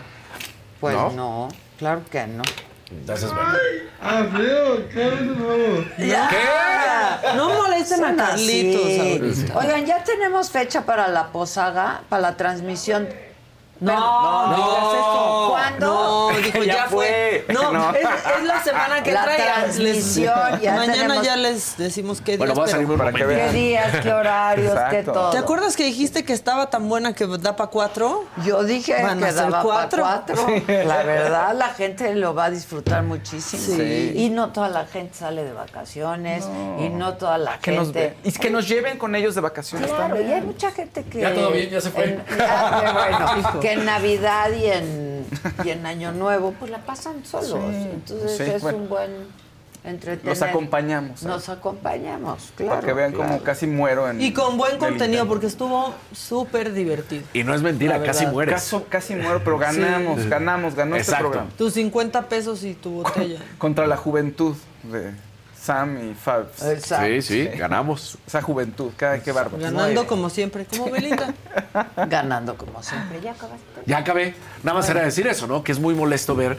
Pues 0.81 0.95
¿No? 0.95 1.11
no. 1.13 1.49
Claro 1.79 2.03
que 2.11 2.27
no. 2.27 2.43
Entonces, 2.91 3.31
bueno. 3.33 3.53
Ya. 5.99 7.21
No 7.37 7.51
molesten 7.51 8.05
a 8.05 8.17
Carlitos. 8.17 9.51
Oigan, 9.57 9.85
ya 9.87 10.03
tenemos 10.05 10.51
fecha 10.51 10.83
para 10.87 11.09
la 11.09 11.29
posaga, 11.29 12.03
para 12.09 12.23
la 12.23 12.37
transmisión. 12.37 13.09
No, 13.81 13.93
Perdón, 13.93 14.51
no 14.51 14.57
digas 14.57 14.95
eso. 14.95 15.47
¿Cuándo? 15.51 15.87
No, 16.33 16.39
dijo, 16.39 16.63
ya, 16.65 16.87
fue. 16.89 17.45
No, 17.49 17.73
No. 17.73 17.91
Es, 17.95 18.05
es 18.39 18.45
la 18.45 18.63
semana 18.63 19.03
que 19.03 19.13
La 19.13 19.25
trae. 19.25 19.37
transmisión, 19.43 20.61
ya 20.61 20.75
Mañana 20.75 20.93
tenemos- 21.05 21.23
ya 21.27 21.37
les 21.37 21.77
decimos 21.77 22.21
qué 22.21 22.33
días. 22.33 22.39
Bueno, 22.39 22.55
va 22.55 22.63
a 22.63 22.65
pero- 22.67 22.73
salir 22.73 22.87
muy 22.89 22.97
Para 22.97 23.13
que 23.13 23.23
momentito. 23.23 23.51
¿Qué 23.53 23.57
días, 23.57 23.97
qué 24.03 24.13
horarios, 24.13 24.79
qué 24.91 25.03
todo? 25.05 25.31
¿Te 25.31 25.39
acuerdas 25.39 25.77
que 25.77 25.85
dijiste 25.85 26.25
que 26.25 26.33
estaba 26.33 26.71
tan 26.71 26.89
buena 26.89 27.13
que 27.15 27.27
da 27.27 27.57
para 27.57 27.71
cuatro? 27.71 28.25
Yo 28.45 28.65
dije 28.65 29.01
Van 29.03 29.19
que 29.21 29.33
daba 29.33 29.51
pa' 29.51 29.63
cuatro. 29.63 30.07
La 30.67 31.03
verdad, 31.05 31.55
la 31.55 31.69
gente 31.69 32.15
lo 32.15 32.35
va 32.35 32.47
a 32.47 32.51
disfrutar 32.51 33.03
muchísimo. 33.05 33.63
Sí. 33.77 34.13
Y 34.17 34.31
no 34.31 34.51
toda 34.53 34.69
la 34.69 34.87
gente 34.87 35.15
sale 35.15 35.45
de 35.45 35.53
vacaciones. 35.53 36.49
Y 36.81 36.89
no 36.89 37.15
toda 37.15 37.39
la 37.39 37.59
Que 37.59 37.73
nos, 37.73 37.87
gente... 37.93 38.17
ve- 38.23 38.29
y 38.29 38.33
que 38.33 38.51
nos 38.51 38.67
lleven 38.69 38.99
con 38.99 39.15
ellos 39.15 39.35
de 39.35 39.41
vacaciones 39.41 39.89
Claro, 39.91 40.17
y 40.17 40.19
también. 40.19 40.33
hay 40.39 40.41
mucha 40.47 40.71
gente 40.73 41.05
que... 41.05 41.21
Ya 41.21 41.35
todo 41.35 41.51
bien, 41.53 41.71
ya 41.71 41.81
se 41.81 41.91
fue. 41.91 42.05
en- 42.05 42.25
ya, 42.37 42.81
qué 42.81 42.93
bueno, 42.93 43.61
que 43.69 43.81
en 43.81 43.85
Navidad 43.85 44.51
y 44.53 44.67
en, 44.67 45.27
y 45.65 45.71
en 45.71 45.87
Año 45.87 46.13
Nuevo, 46.13 46.55
pues 46.59 46.71
la 46.71 46.79
pasan 46.79 47.25
solos. 47.25 47.75
Entonces 47.75 48.37
Sí, 48.37 48.43
es 48.45 48.63
bueno. 48.63 48.79
un 48.79 48.89
buen 48.89 49.11
entretener. 49.85 50.27
Los 50.27 50.43
acompañamos. 50.43 51.23
¿eh? 51.23 51.27
Nos 51.27 51.49
acompañamos, 51.49 52.53
claro. 52.57 52.75
Para 52.75 52.87
que 52.87 52.93
vean 52.93 53.13
cómo 53.13 53.29
claro. 53.29 53.45
casi 53.45 53.67
muero 53.67 54.09
en. 54.11 54.21
Y 54.21 54.33
con 54.33 54.57
buen 54.59 54.79
contenido, 54.79 55.27
porque 55.27 55.47
estuvo 55.47 55.95
súper 56.13 56.73
divertido. 56.73 57.23
Y 57.33 57.45
no 57.45 57.55
es 57.55 57.63
mentira, 57.63 58.03
casi 58.03 58.27
mueres. 58.27 58.55
Caso- 58.55 58.87
casi 58.89 59.15
muero, 59.15 59.41
pero 59.45 59.59
ganamos, 59.59 60.27
ganamos, 60.27 60.75
ganó 60.75 60.97
este 60.97 61.15
programa. 61.17 61.49
Tus 61.57 61.75
50 61.75 62.29
pesos 62.29 62.65
y 62.65 62.75
tu 62.75 63.03
botella. 63.03 63.41
Contra 63.59 63.87
la 63.87 63.97
juventud 63.97 64.57
de 64.85 65.13
Sam 65.69 66.13
y 66.13 66.15
Fabs. 66.15 66.63
Exacto. 66.63 67.05
Sí, 67.07 67.21
sí, 67.21 67.45
ganamos. 67.59 68.17
Esa 68.27 68.41
juventud, 68.41 68.91
cada 68.97 69.23
qué 69.23 69.33
bárbaro. 69.33 69.63
Ganando 69.63 70.07
como 70.07 70.31
siempre. 70.31 70.65
Como 70.65 70.91
Belinda. 70.91 71.35
Ganando 72.09 72.57
como 72.57 72.83
siempre. 72.83 73.21
Ya 73.21 73.33
acabaste. 73.33 73.83
Ya 73.85 73.99
acabé. 73.99 74.35
Nada 74.63 74.79
más 74.79 74.89
era 74.89 75.03
decir 75.03 75.27
eso, 75.27 75.47
¿no? 75.47 75.63
Que 75.63 75.73
es 75.73 75.79
muy 75.79 75.95
molesto 75.95 76.35
ver 76.35 76.57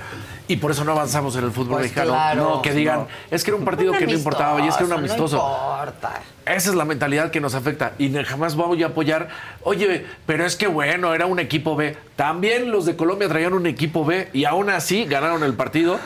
y 0.47 0.57
por 0.57 0.69
eso 0.69 0.83
no 0.83 0.91
avanzamos 0.91 1.35
en 1.37 1.45
el 1.45 1.51
fútbol 1.51 1.77
Pues 1.77 1.85
mexicano. 1.85 2.11
claro. 2.11 2.43
no, 2.43 2.61
que 2.61 2.71
digan, 2.71 3.07
es 3.31 3.43
que 3.43 3.49
era 3.49 3.57
un 3.57 3.65
partido 3.65 3.93
que 3.93 4.05
no 4.05 4.13
importaba 4.13 4.61
y 4.63 4.67
es 4.67 4.75
que 4.77 4.83
era 4.83 4.93
un 4.93 4.99
amistoso. 4.99 5.37
No 5.37 5.79
importa. 5.81 6.21
Esa 6.49 6.71
es 6.71 6.75
la 6.75 6.83
mentalidad 6.83 7.29
que 7.29 7.39
nos 7.39 7.53
afecta 7.53 7.93
y 7.99 8.11
jamás 8.23 8.55
voy 8.55 8.81
a 8.81 8.87
apoyar. 8.87 9.29
Oye, 9.61 10.03
pero 10.25 10.47
es 10.47 10.55
que 10.55 10.65
bueno, 10.65 11.13
era 11.13 11.27
un 11.27 11.37
equipo 11.37 11.75
B. 11.75 11.95
También 12.15 12.71
los 12.71 12.87
de 12.87 12.95
Colombia 12.95 13.29
traían 13.29 13.53
un 13.53 13.67
equipo 13.67 14.03
B 14.03 14.29
y 14.33 14.45
aún 14.45 14.71
así 14.71 15.05
ganaron 15.05 15.43
el 15.43 15.53
partido 15.53 15.99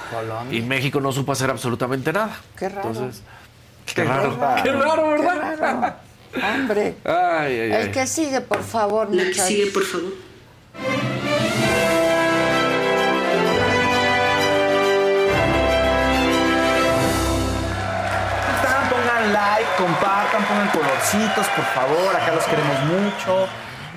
y 0.51 0.61
México 0.61 0.99
no 0.99 1.13
supo 1.13 1.31
hacer 1.31 1.49
absolutamente 1.49 2.11
nada. 2.11 2.37
Qué 2.57 2.67
raro. 2.67 2.89
Entonces, 2.89 3.23
qué, 3.95 4.03
raro. 4.03 4.37
Qué 4.61 4.71
raro, 4.73 5.09
¿verdad? 5.11 5.49
Qué 5.49 5.55
raro. 5.55 5.95
Hombre. 6.53 6.95
Ay, 7.05 7.13
ay, 7.59 7.71
ay. 7.71 7.81
El 7.83 7.91
que 7.91 8.05
sigue, 8.05 8.41
por 8.41 8.63
favor, 8.63 9.15
La 9.15 9.23
que 9.23 9.35
sigue, 9.35 9.67
por 9.67 9.83
favor. 9.83 10.11
Like, 19.55 19.69
compartan, 19.77 20.43
pongan 20.45 20.67
colorcitos, 20.69 21.47
por 21.49 21.65
favor. 21.65 22.15
Acá 22.15 22.33
los 22.33 22.45
queremos 22.45 22.79
mucho. 22.85 23.47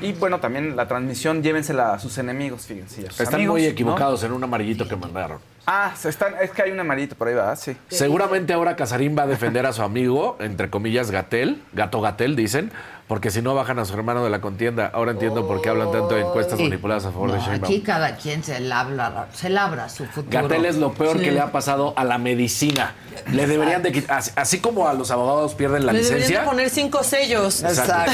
Y 0.00 0.12
bueno, 0.12 0.38
también 0.40 0.76
la 0.76 0.86
transmisión, 0.86 1.42
llévensela 1.42 1.94
a 1.94 1.98
sus 1.98 2.18
enemigos, 2.18 2.66
fíjense. 2.66 3.06
a 3.06 3.10
sus 3.10 3.20
Están 3.20 3.36
amigos, 3.36 3.54
muy 3.54 3.62
¿no? 3.62 3.68
equivocados 3.68 4.22
en 4.24 4.32
un 4.32 4.44
amarillito 4.44 4.86
que 4.86 4.94
mandaron. 4.94 5.38
Ah, 5.66 5.92
están, 6.04 6.34
es 6.40 6.50
que 6.50 6.62
hay 6.62 6.70
un 6.70 6.78
amarillito 6.78 7.16
por 7.16 7.28
ahí, 7.28 7.34
¿verdad? 7.34 7.58
Sí. 7.58 7.74
Seguramente 7.88 8.52
ahora 8.52 8.76
Casarín 8.76 9.16
va 9.18 9.22
a 9.22 9.26
defender 9.26 9.64
a 9.64 9.72
su 9.72 9.82
amigo, 9.82 10.36
entre 10.38 10.68
comillas, 10.68 11.10
Gatel, 11.10 11.62
Gato 11.72 12.02
Gatel, 12.02 12.36
dicen, 12.36 12.70
porque 13.08 13.30
si 13.30 13.40
no 13.40 13.54
bajan 13.54 13.78
a 13.78 13.84
su 13.84 13.94
hermano 13.94 14.24
de 14.24 14.30
la 14.30 14.40
contienda. 14.40 14.90
Ahora 14.92 15.12
entiendo 15.12 15.46
por 15.46 15.62
qué 15.62 15.68
hablan 15.68 15.92
tanto 15.92 16.14
de 16.16 16.22
encuestas 16.22 16.58
Sí. 16.58 16.64
manipuladas 16.64 17.04
a 17.06 17.12
favor 17.12 17.30
de 17.32 17.38
Sheinbaum. 17.38 17.64
aquí 17.64 17.80
cada 17.80 18.16
quien 18.16 18.42
se 18.42 18.58
labra, 18.60 19.28
se 19.32 19.48
labra 19.48 19.88
su 19.88 20.06
futuro. 20.06 20.42
Gatel 20.42 20.64
es 20.66 20.76
lo 20.76 20.92
peor 20.92 21.18
Sí. 21.18 21.24
que 21.24 21.30
le 21.32 21.40
ha 21.40 21.52
pasado 21.52 21.94
a 21.96 22.04
la 22.04 22.18
medicina. 22.18 22.94
Le 23.32 23.46
deberían 23.46 23.82
de 23.82 23.92
quitar, 23.92 24.18
así, 24.18 24.30
así 24.36 24.58
como 24.60 24.88
a 24.88 24.92
los 24.94 25.10
abogados 25.10 25.54
pierden 25.54 25.86
la 25.86 25.92
Le 25.92 25.98
deberían 26.00 26.18
licencia. 26.20 26.40
de 26.42 26.46
poner 26.48 26.68
cinco 26.70 27.02
sellos. 27.04 27.62
Exacto. 27.62 28.12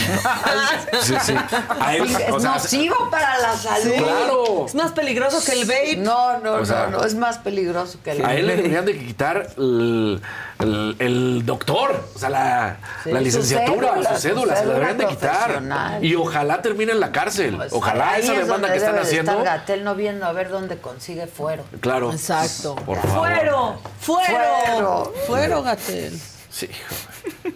Sí, 1.00 1.14
sí. 1.22 1.34
A 1.80 1.96
él, 1.96 2.04
es 2.04 2.30
o 2.32 2.38
sea, 2.40 2.52
nocivo 2.52 3.08
para 3.10 3.38
la 3.38 3.56
salud. 3.56 3.94
Claro. 3.96 4.66
Es 4.66 4.74
más 4.74 4.92
peligroso 4.92 5.38
que 5.44 5.52
el 5.60 5.64
vape. 5.66 5.96
No, 5.96 6.38
no, 6.38 6.52
O 6.54 6.64
sea, 6.66 6.86
no, 6.86 6.98
no, 6.98 7.04
es 7.04 7.14
más 7.14 7.38
peligroso 7.38 7.98
que 8.04 8.12
el 8.12 8.24
a 8.24 8.34
él 8.34 8.46
le 8.46 8.56
deberían 8.56 8.84
de 8.84 8.96
quitar 8.98 9.48
el, 9.56 10.20
el- 10.60 10.96
el 10.98 11.46
doctor, 11.46 12.04
o 12.14 12.18
sea, 12.18 12.28
la, 12.30 12.76
Sí, 13.02 13.10
la 13.10 13.18
su 13.18 13.24
licenciatura, 13.24 13.88
cédula, 13.94 14.08
su 14.10 14.14
su 14.14 14.20
cédula, 14.28 14.56
se 14.56 14.66
la 14.66 14.74
deberían 14.86 14.98
de 14.98 15.06
quitar. 15.06 15.62
Y 16.02 16.14
ojalá 16.14 16.62
termine 16.62 16.92
en 16.92 17.00
la 17.00 17.12
cárcel. 17.12 17.58
Ojalá 17.70 18.12
Ahí 18.12 18.22
esa 18.22 18.32
es 18.34 18.38
demanda 18.46 18.70
que 18.70 18.78
están 18.78 18.98
haciendo. 18.98 19.32
estar 19.32 19.44
Gatel 19.44 19.84
no 19.84 19.94
viendo 19.94 20.26
a 20.26 20.32
ver 20.32 20.48
dónde 20.50 20.78
consigue 20.78 21.26
fuero. 21.26 21.64
Claro. 21.80 22.12
Exacto. 22.12 22.74
Por 22.76 22.98
favor. 22.98 23.28
Fuero, 23.28 23.78
fuero, 24.00 24.24
Fuero. 24.64 25.14
fuero, 25.26 25.62
Gatel. 25.62 26.20
Sí. 26.50 26.68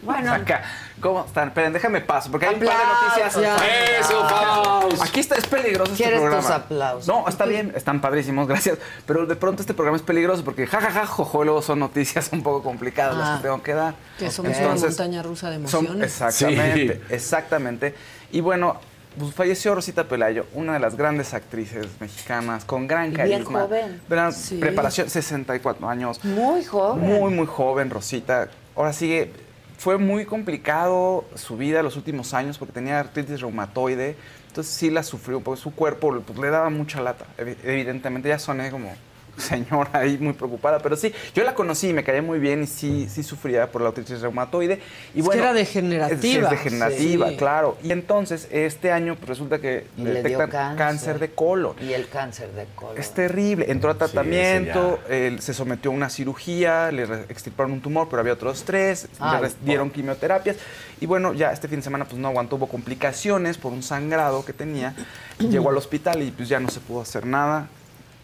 Bueno, 0.02 0.32
Acá. 0.32 0.62
¿Cómo 1.00 1.24
están? 1.26 1.48
Esperen, 1.48 1.72
déjame 1.74 2.00
paso, 2.00 2.30
porque 2.30 2.46
hay 2.46 2.54
un 2.54 2.60
par 2.60 2.74
de 2.78 2.84
noticias. 2.84 3.34
ya. 3.42 3.98
Eso, 4.00 4.26
Faust. 4.28 5.02
Aquí 5.02 5.20
está, 5.20 5.34
es 5.34 5.46
peligroso 5.46 5.92
este 5.92 6.04
¿Quieres 6.04 6.20
tus 6.40 6.50
aplausos? 6.50 7.06
No, 7.06 7.28
está 7.28 7.44
bien, 7.44 7.72
están 7.76 8.00
padrísimos, 8.00 8.48
gracias. 8.48 8.78
Pero 9.06 9.26
de 9.26 9.36
pronto 9.36 9.60
este 9.60 9.74
programa 9.74 9.96
es 9.98 10.02
peligroso 10.02 10.42
porque 10.42 10.66
jajaja, 10.66 11.06
jojo, 11.06 11.44
luego 11.44 11.60
son 11.60 11.80
noticias 11.80 12.28
un 12.32 12.42
poco 12.42 12.62
complicadas 12.62 13.16
las 13.16 13.28
Ah. 13.28 13.36
que 13.36 13.42
tengo 13.42 13.62
que 13.62 13.74
dar. 13.74 13.94
Que 14.18 14.30
somos 14.30 14.52
Entonces, 14.56 14.80
una 14.82 14.88
montaña 14.88 15.22
rusa 15.22 15.50
de 15.50 15.68
son- 15.68 15.84
emociones. 15.84 16.06
exactamente, 16.12 17.00
exactamente. 17.10 17.94
Y 18.32 18.40
bueno, 18.40 18.80
pues 19.18 19.34
falleció 19.34 19.74
Rosita 19.74 20.04
Pelayo, 20.04 20.46
una 20.54 20.72
de 20.74 20.78
las 20.80 20.96
grandes 20.96 21.34
actrices 21.34 21.86
mexicanas, 22.00 22.64
con 22.64 22.86
gran 22.86 23.12
Y 23.12 23.16
bien 23.16 23.28
carisma. 23.44 23.60
joven. 23.62 24.00
gran 24.08 24.32
Sí. 24.32 24.56
preparación, 24.58 25.10
64 25.10 25.88
años. 25.88 26.24
muy 26.24 26.64
joven. 26.64 27.00
Muy, 27.04 27.34
muy 27.34 27.46
joven, 27.46 27.90
Rosita. 27.90 28.48
Ahora 28.74 28.92
sigue. 28.94 29.44
Fue 29.78 29.98
muy 29.98 30.24
complicado 30.24 31.24
su 31.34 31.56
vida 31.56 31.82
los 31.82 31.96
últimos 31.96 32.32
años 32.34 32.58
porque 32.58 32.72
tenía 32.72 32.98
artritis 32.98 33.40
reumatoide. 33.40 34.16
Entonces 34.48 34.72
sí 34.72 34.88
la 34.90 35.02
sufrió, 35.02 35.40
porque 35.40 35.60
su 35.60 35.74
cuerpo 35.74 36.18
pues, 36.26 36.38
le 36.38 36.48
daba 36.48 36.70
mucha 36.70 37.00
lata. 37.02 37.26
evi- 37.38 37.56
Evidentemente 37.62 38.28
ya 38.30 38.38
soné 38.38 38.70
como, 38.70 38.90
señora 39.40 39.90
ahí 39.92 40.18
muy 40.18 40.32
preocupada, 40.32 40.78
pero 40.78 40.96
sí, 40.96 41.12
yo 41.34 41.44
la 41.44 41.54
conocí 41.54 41.88
y 41.88 41.92
me 41.92 42.04
caía 42.04 42.22
muy 42.22 42.38
bien 42.38 42.62
y 42.62 42.66
sí, 42.66 43.08
sí 43.10 43.22
sufría 43.22 43.70
por 43.70 43.82
la 43.82 43.88
artritis 43.88 44.20
reumatoide. 44.20 44.74
Y 44.74 44.78
Es 44.78 44.82
que 45.14 45.22
bueno, 45.22 45.42
era 45.42 45.52
degenerativa. 45.52 46.46
Es, 46.48 46.52
es 46.54 46.64
degenerativa, 46.64 47.28
Sí. 47.30 47.36
claro. 47.36 47.76
Y 47.82 47.92
entonces, 47.92 48.48
este 48.50 48.92
año 48.92 49.16
pues, 49.16 49.28
resulta 49.28 49.58
que 49.58 49.86
le 49.96 50.04
le 50.04 50.22
dio 50.22 50.38
detectan 50.38 50.50
cáncer. 50.50 50.76
cáncer 50.78 51.18
de 51.18 51.30
colon. 51.30 51.76
Y 51.80 51.92
el 51.92 52.08
cáncer 52.08 52.50
de 52.52 52.66
colon. 52.74 52.98
Es 52.98 53.10
terrible. 53.12 53.70
Entró 53.70 53.90
a 53.90 53.94
Sí, 53.94 53.98
tratamiento, 53.98 54.98
él 55.08 55.40
se 55.40 55.54
sometió 55.54 55.90
a 55.90 55.94
una 55.94 56.08
cirugía, 56.10 56.90
le 56.92 57.04
extirparon 57.28 57.72
un 57.72 57.80
tumor, 57.80 58.08
pero 58.08 58.20
había 58.20 58.32
otros 58.32 58.64
tres, 58.64 59.08
Ay, 59.20 59.42
le 59.42 59.50
dieron 59.64 59.90
quimioterapias. 59.90 60.56
Y 61.00 61.06
bueno, 61.06 61.34
ya 61.34 61.52
este 61.52 61.68
fin 61.68 61.78
de 61.80 61.82
semana 61.84 62.04
pues 62.06 62.18
no 62.18 62.28
aguantó, 62.28 62.56
hubo 62.56 62.66
complicaciones 62.68 63.58
por 63.58 63.72
un 63.72 63.82
sangrado 63.82 64.44
que 64.44 64.52
tenía. 64.52 64.94
Llegó 65.38 65.70
al 65.70 65.76
hospital 65.76 66.22
y 66.22 66.30
pues 66.30 66.48
ya 66.48 66.58
no 66.60 66.68
se 66.68 66.80
pudo 66.80 67.02
hacer 67.02 67.26
nada. 67.26 67.68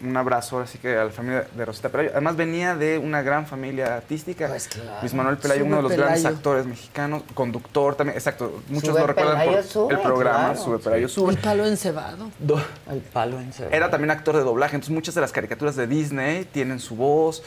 Un 0.03 0.17
abrazo 0.17 0.57
ahora 0.57 0.67
sí 0.67 0.77
que 0.79 0.97
a 0.97 1.05
la 1.05 1.09
familia 1.11 1.47
de 1.55 1.65
Rosita 1.65 1.87
Pelayo. 1.89 2.09
Además 2.11 2.35
venía 2.35 2.75
de 2.75 2.97
una 2.97 3.21
gran 3.21 3.45
familia 3.47 3.95
artística. 3.95 4.49
Luis 5.01 5.13
Manuel 5.13 5.37
Pelayo, 5.37 5.61
Sube 5.61 5.67
uno 5.67 5.77
de 5.77 5.83
los 5.83 5.91
grandes 5.93 6.25
actores 6.25 6.65
mexicanos, 6.65 7.23
conductor 7.33 7.95
también, 7.95 8.17
exacto. 8.17 8.61
Muchos 8.67 8.89
Sube 8.89 8.99
lo 9.01 9.07
recuerdan 9.07 9.37
Pelayo 9.39 9.51
por 9.57 9.63
sube, 9.63 9.93
el 9.93 9.99
programa 10.01 10.43
claro. 10.49 10.59
Sube 10.61 10.79
Pelayo 10.79 11.07
Sube. 11.09 11.31
El 11.31 11.37
palo 11.37 11.65
encebado. 11.65 12.29
Do- 12.39 12.61
El 12.91 12.99
palo 12.99 13.39
en 13.39 13.53
serio. 13.53 13.71
era 13.71 13.89
también 13.89 14.11
actor 14.11 14.35
de 14.35 14.43
doblaje, 14.43 14.75
entonces 14.75 14.93
muchas 14.93 15.15
de 15.15 15.21
las 15.21 15.31
caricaturas 15.31 15.75
de 15.75 15.87
Disney 15.87 16.43
tienen 16.45 16.79
su 16.79 16.95
voz. 16.95 17.41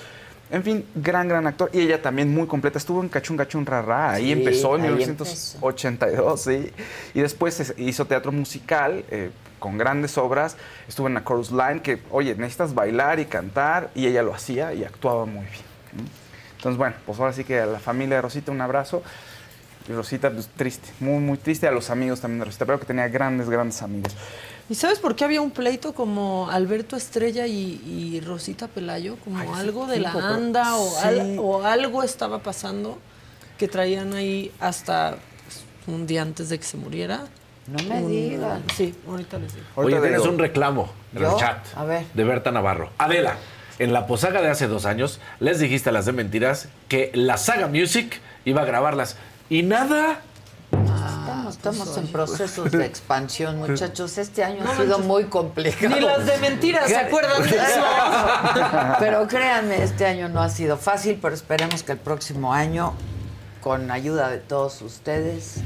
En 0.51 0.63
fin, 0.63 0.87
gran, 0.95 1.27
gran 1.29 1.45
actor. 1.49 1.69
Y 1.73 1.81
ella 1.81 2.01
también 2.01 2.33
muy 2.33 2.47
completa. 2.47 2.79
Estuvo 2.79 3.03
en 3.03 3.09
Cachun 3.09 3.37
Cachun 3.37 3.67
Rara. 3.67 4.13
Ahí 4.13 4.27
Sí, 4.27 4.33
empezó 4.33 4.77
en 4.77 4.83
ahí 4.85 4.91
1982, 4.93 6.41
sí. 6.41 6.71
Y 7.15 7.21
después 7.21 7.75
hizo 7.77 8.05
teatro 8.07 8.31
musical 8.31 9.05
eh, 9.11 9.31
con 9.59 9.79
grandes 9.79 10.19
obras. 10.19 10.57
Estuvo 10.89 11.07
en 11.09 11.15
la 11.15 11.25
Chorus 11.25 11.51
Line, 11.51 11.81
que, 11.83 12.03
oye, 12.11 12.35
necesitas 12.35 12.75
bailar 12.75 13.19
y 13.21 13.27
cantar. 13.27 13.91
Y 13.95 14.07
ella 14.07 14.23
lo 14.23 14.35
hacía 14.35 14.73
y 14.75 14.85
actuaba 14.85 15.25
muy 15.27 15.45
bien. 15.45 16.09
Entonces, 16.57 16.79
bueno, 16.79 16.97
pues 17.05 17.19
ahora 17.19 17.33
sí 17.33 17.45
que 17.45 17.61
a 17.61 17.67
la 17.67 17.79
familia 17.79 18.17
de 18.17 18.23
Rosita 18.23 18.51
un 18.53 18.61
abrazo. 18.61 19.03
Y 19.89 19.93
Rosita, 19.93 20.31
pues 20.33 20.49
triste, 20.49 20.89
muy, 21.01 21.21
muy 21.21 21.39
triste. 21.39 21.69
A 21.69 21.71
los 21.71 21.91
amigos 21.91 22.21
también 22.21 22.41
de 22.41 22.45
Rosita, 22.47 22.67
pero 22.67 22.81
que 22.81 22.87
tenía 22.87 23.07
grandes, 23.09 23.49
grandes 23.49 23.81
amigos. 23.83 24.15
¿Y 24.69 24.75
sabes 24.75 24.99
por 24.99 25.15
qué 25.15 25.25
había 25.25 25.41
un 25.41 25.53
pleito 25.53 25.95
como 25.95 26.51
Alberto 26.51 26.97
Estrella 26.97 27.47
y, 27.47 27.81
y 27.87 28.21
Rosita 28.21 28.67
Pelayo? 28.67 29.17
Como 29.23 29.39
Ay, 29.39 29.49
algo 29.55 29.87
de 29.87 30.01
la 30.01 30.13
pero- 30.13 30.25
anda 30.27 30.75
o, 30.77 30.89
sí. 30.91 31.07
al- 31.07 31.37
o 31.39 31.65
algo 31.65 32.03
estaba 32.03 32.41
pasando 32.41 32.99
que 33.59 33.69
traían 33.69 34.13
ahí 34.15 34.51
hasta 34.59 35.19
pues, 35.45 35.63
un 35.87 36.09
día 36.09 36.23
antes 36.23 36.49
de 36.49 36.59
que 36.59 36.65
se 36.65 36.77
muriera. 36.77 37.27
No 37.69 37.83
me 37.89 38.01
Un- 38.01 38.09
digan. 38.11 38.63
Sí, 38.77 38.95
ahorita 39.09 39.39
les 39.39 39.55
digo. 39.55 39.67
Oye, 39.77 39.99
tienes 40.01 40.21
digo. 40.23 40.33
un 40.33 40.39
reclamo 40.39 40.91
en 41.15 41.25
el 41.25 41.37
chat 41.37 41.59
A 41.77 41.85
ver. 41.85 42.05
de 42.15 42.25
Berta 42.25 42.51
Navarro. 42.53 42.91
Adela, 42.99 43.35
en 43.79 43.93
la 43.93 44.07
posaga 44.07 44.41
de 44.41 44.49
hace 44.51 44.69
dos 44.69 44.87
años 44.87 45.21
les 45.41 45.59
dijiste 45.59 45.89
a 45.91 45.93
las 45.93 46.07
de 46.07 46.13
mentiras 46.13 46.69
que 46.89 47.11
la 47.15 47.37
Saga 47.39 47.67
Music 47.67 48.21
iba 48.45 48.63
a 48.63 48.65
grabarlas. 48.65 49.17
Y 49.51 49.63
nada. 49.63 50.21
Estamos, 50.73 51.57
estamos 51.57 51.97
en 51.99 52.07
procesos 52.09 52.71
de 52.73 52.85
expansión, 52.87 53.59
muchachos. 53.69 54.19
Este 54.19 54.45
año 54.45 54.63
No 54.65 54.71
ha 54.71 54.77
sido 54.77 54.99
muy 55.01 55.25
complicado. 55.25 55.95
Ni 55.95 56.01
las 56.01 56.25
de 56.27 56.39
mentiras 56.39 56.89
se 56.89 56.97
acuerdan 56.97 57.43
de 57.43 57.49
eso. 57.57 57.85
Pero 58.99 59.27
créanme, 59.29 59.83
este 59.83 60.07
año 60.07 60.29
no 60.29 60.41
ha 60.43 60.49
sido 60.49 60.77
fácil, 60.77 61.19
pero 61.21 61.35
esperemos 61.35 61.83
que 61.83 61.93
el 61.93 61.99
próximo 61.99 62.53
año, 62.53 62.95
con 63.61 63.91
ayuda 63.91 64.29
de 64.29 64.39
todos 64.39 64.83
ustedes, 64.83 65.57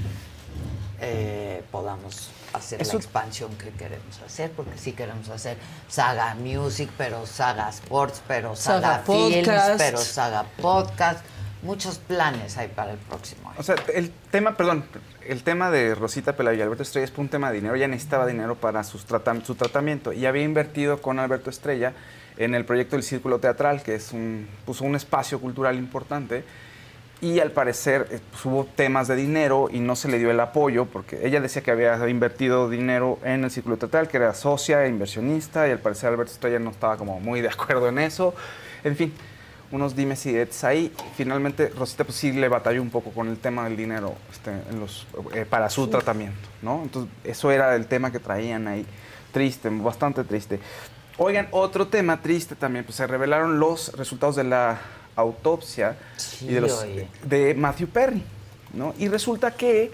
eh, 1.01 1.63
podamos 1.71 2.31
hacer 2.53 2.83
Eso- 2.83 2.95
la 2.95 2.99
expansión 2.99 3.55
que 3.57 3.71
queremos 3.71 4.21
hacer, 4.25 4.51
porque 4.53 4.77
sí 4.77 4.93
queremos 4.93 5.29
hacer 5.29 5.57
Saga 5.89 6.35
Music, 6.35 6.91
pero 6.99 7.27
Saga 7.27 7.69
Sports, 7.71 8.23
pero 8.27 8.57
Saga, 8.57 8.81
Saga 8.81 8.99
Films, 9.05 9.37
Podcast. 9.49 9.79
pero 9.79 9.99
Saga 9.99 10.45
Podcast. 10.61 11.25
Muchos 11.63 11.99
planes 11.99 12.57
hay 12.57 12.69
para 12.69 12.93
el 12.93 12.99
próximo 12.99 13.51
año. 13.51 13.61
O 13.61 13.63
sea, 13.63 13.75
el 13.95 14.11
tema, 14.31 14.57
perdón, 14.57 14.85
el 15.27 15.43
tema 15.43 15.71
de 15.71 15.95
Rosita 15.95 16.35
Pelayo 16.35 16.59
y 16.59 16.63
Alberto 16.63 16.83
Estrella 16.83 17.05
es 17.05 17.13
un 17.19 17.29
tema 17.29 17.51
de 17.51 17.57
dinero. 17.57 17.75
Ella 17.75 17.87
necesitaba 17.87 18.27
dinero 18.27 18.55
para 18.55 18.83
sus 18.83 19.07
tratam- 19.07 19.45
su 19.45 19.55
tratamiento 19.57 20.13
y 20.15 20.25
había 20.25 20.43
invertido 20.43 21.03
con 21.03 21.19
Alberto 21.19 21.51
Estrella 21.51 21.93
en 22.39 22.55
el 22.55 22.65
proyecto 22.65 22.97
del 22.97 23.03
Círculo 23.03 23.41
Teatral, 23.41 23.83
que 23.83 23.95
es 23.95 24.13
un, 24.13 24.49
puso 24.65 24.85
un 24.85 24.97
espacio 24.97 25.39
cultural 25.39 25.77
importante. 25.77 26.45
Y 27.23 27.39
al 27.41 27.51
parecer 27.51 28.09
eh, 28.11 28.21
pues, 28.31 28.45
hubo 28.47 28.65
temas 28.65 29.07
de 29.09 29.17
dinero 29.17 29.69
y 29.71 29.81
no 29.81 29.95
se 29.95 30.09
le 30.09 30.19
dio 30.19 30.31
el 30.31 30.41
apoyo 30.41 30.87
porque 30.87 31.27
ella 31.27 31.41
decía 31.41 31.63
que 31.63 31.71
había 31.71 32.09
invertido 32.09 32.71
dinero 32.71 33.19
en 33.25 33.45
el 33.45 33.51
Círculo 33.51 33.77
Teatral, 33.77 34.09
que 34.09 34.17
era 34.17 34.33
socia 34.35 34.85
e 34.85 34.89
inversionista 34.89 35.69
y 35.69 35.73
al 35.73 35.81
parecer 35.81 36.09
Alberto 36.09 36.33
Estrella 36.33 36.59
no 36.59 36.71
estaba 36.71 36.97
como 36.97 37.21
muy 37.21 37.43
de 37.43 37.49
acuerdo 37.49 37.89
en 37.89 37.99
eso. 37.99 38.35
En 38.85 38.97
fin, 38.97 39.13
unos 39.71 39.95
dimes 39.95 40.25
y 40.27 40.31
diretes 40.31 40.65
ahí. 40.65 40.93
Finalmente 41.17 41.69
Rosita 41.69 42.05
pues 42.05 42.17
sí 42.17 42.33
le 42.33 42.49
batalló 42.49 42.81
un 42.81 42.91
poco 42.91 43.11
con 43.11 43.29
el 43.29 43.39
tema 43.39 43.65
del 43.65 43.77
dinero 43.77 44.15
este, 44.33 44.51
en 44.71 44.81
los, 44.81 45.07
eh, 45.35 45.45
para 45.49 45.69
su 45.69 45.89
tratamiento, 45.89 46.49
¿no? 46.63 46.81
Entonces 46.83 47.13
eso 47.25 47.51
era 47.51 47.75
el 47.77 47.87
tema 47.87 48.11
que 48.11 48.19
traían 48.19 48.67
ahí. 48.67 48.87
Triste, 49.33 49.69
bastante 49.69 50.25
triste. 50.25 50.59
Oigan, 51.19 51.49
otro 51.51 51.87
tema 51.87 52.23
triste 52.23 52.57
también, 52.57 52.85
pues 52.85 52.97
se 52.97 53.07
revelaron 53.07 53.61
los 53.61 53.93
resultados 53.93 54.37
de 54.37 54.45
la 54.45 54.81
autopsia 55.16 55.97
y 56.41 56.47
de, 56.55 56.61
los, 56.61 56.73
oye. 56.82 57.09
de 57.24 57.55
Matthew 57.55 57.89
Perry, 57.89 58.23
¿no? 58.74 58.95
Y 58.99 59.09
resulta 59.09 59.51
que 59.53 59.91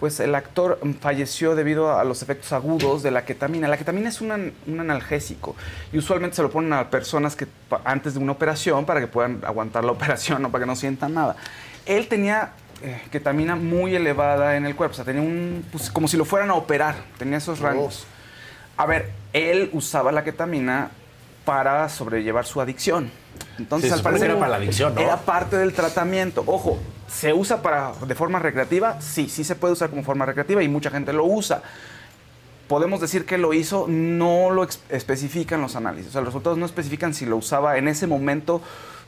pues 0.00 0.20
el 0.20 0.34
actor 0.34 0.78
falleció 1.00 1.54
debido 1.54 1.98
a 1.98 2.04
los 2.04 2.20
efectos 2.22 2.52
agudos 2.52 3.02
de 3.02 3.10
la 3.10 3.24
ketamina. 3.24 3.66
La 3.66 3.78
ketamina 3.78 4.10
es 4.10 4.20
un, 4.20 4.30
an- 4.30 4.52
un 4.66 4.78
analgésico 4.80 5.56
y 5.90 5.96
usualmente 5.96 6.36
se 6.36 6.42
lo 6.42 6.50
ponen 6.50 6.74
a 6.74 6.90
personas 6.90 7.34
que 7.34 7.46
antes 7.84 8.12
de 8.12 8.20
una 8.20 8.32
operación 8.32 8.84
para 8.84 9.00
que 9.00 9.06
puedan 9.06 9.40
aguantar 9.46 9.84
la 9.84 9.92
operación 9.98 10.44
o 10.44 10.50
para 10.50 10.64
que 10.64 10.66
no 10.66 10.76
sientan 10.76 11.14
nada. 11.14 11.36
Él 11.86 12.08
tenía 12.08 12.50
eh, 12.82 13.00
ketamina 13.10 13.56
muy 13.56 13.94
elevada 13.94 14.56
en 14.58 14.66
el 14.66 14.76
cuerpo, 14.76 14.92
o 14.92 14.96
sea, 14.96 15.04
tenía 15.06 15.22
un, 15.22 15.64
pues, 15.72 15.88
como 15.88 16.08
si 16.08 16.18
lo 16.18 16.26
fueran 16.26 16.50
a 16.50 16.54
operar, 16.54 16.96
tenía 17.16 17.38
esos 17.38 17.60
rangos. 17.60 18.06
A 18.76 18.84
ver, 18.84 19.12
él 19.32 19.70
usaba 19.72 20.12
la 20.12 20.24
ketamina 20.24 20.90
para 21.46 21.88
sobrellevar 21.88 22.44
su 22.44 22.60
adicción. 22.60 23.10
Entonces, 23.58 23.90
Sí, 23.90 23.94
al 23.96 24.02
parecer 24.02 24.30
era 24.30 24.38
para 24.38 24.50
la 24.52 24.56
adicción, 24.56 24.94
¿no? 24.94 25.00
Era 25.00 25.16
parte 25.18 25.56
del 25.56 25.72
tratamiento. 25.72 26.42
Ojo, 26.46 26.78
¿se 27.08 27.32
usa 27.32 27.62
para 27.62 27.92
de 28.06 28.14
forma 28.14 28.38
recreativa? 28.38 29.00
Sí, 29.00 29.28
sí 29.28 29.44
se 29.44 29.54
puede 29.54 29.72
usar 29.72 29.90
como 29.90 30.02
forma 30.02 30.26
recreativa 30.26 30.62
y 30.62 30.68
mucha 30.68 30.90
gente 30.90 31.12
lo 31.12 31.24
usa. 31.24 31.62
Podemos 32.68 33.00
decir 33.00 33.24
que 33.26 33.38
lo 33.38 33.52
hizo, 33.54 33.86
no 33.88 34.50
lo 34.50 34.66
especifican 34.88 35.60
los 35.60 35.76
análisis. 35.76 36.08
O 36.08 36.12
sea, 36.12 36.20
los 36.20 36.28
resultados 36.28 36.58
no 36.58 36.66
especifican 36.66 37.14
si 37.14 37.24
lo 37.24 37.36
usaba 37.36 37.78
en 37.78 37.86
ese 37.88 38.06
momento 38.06 38.60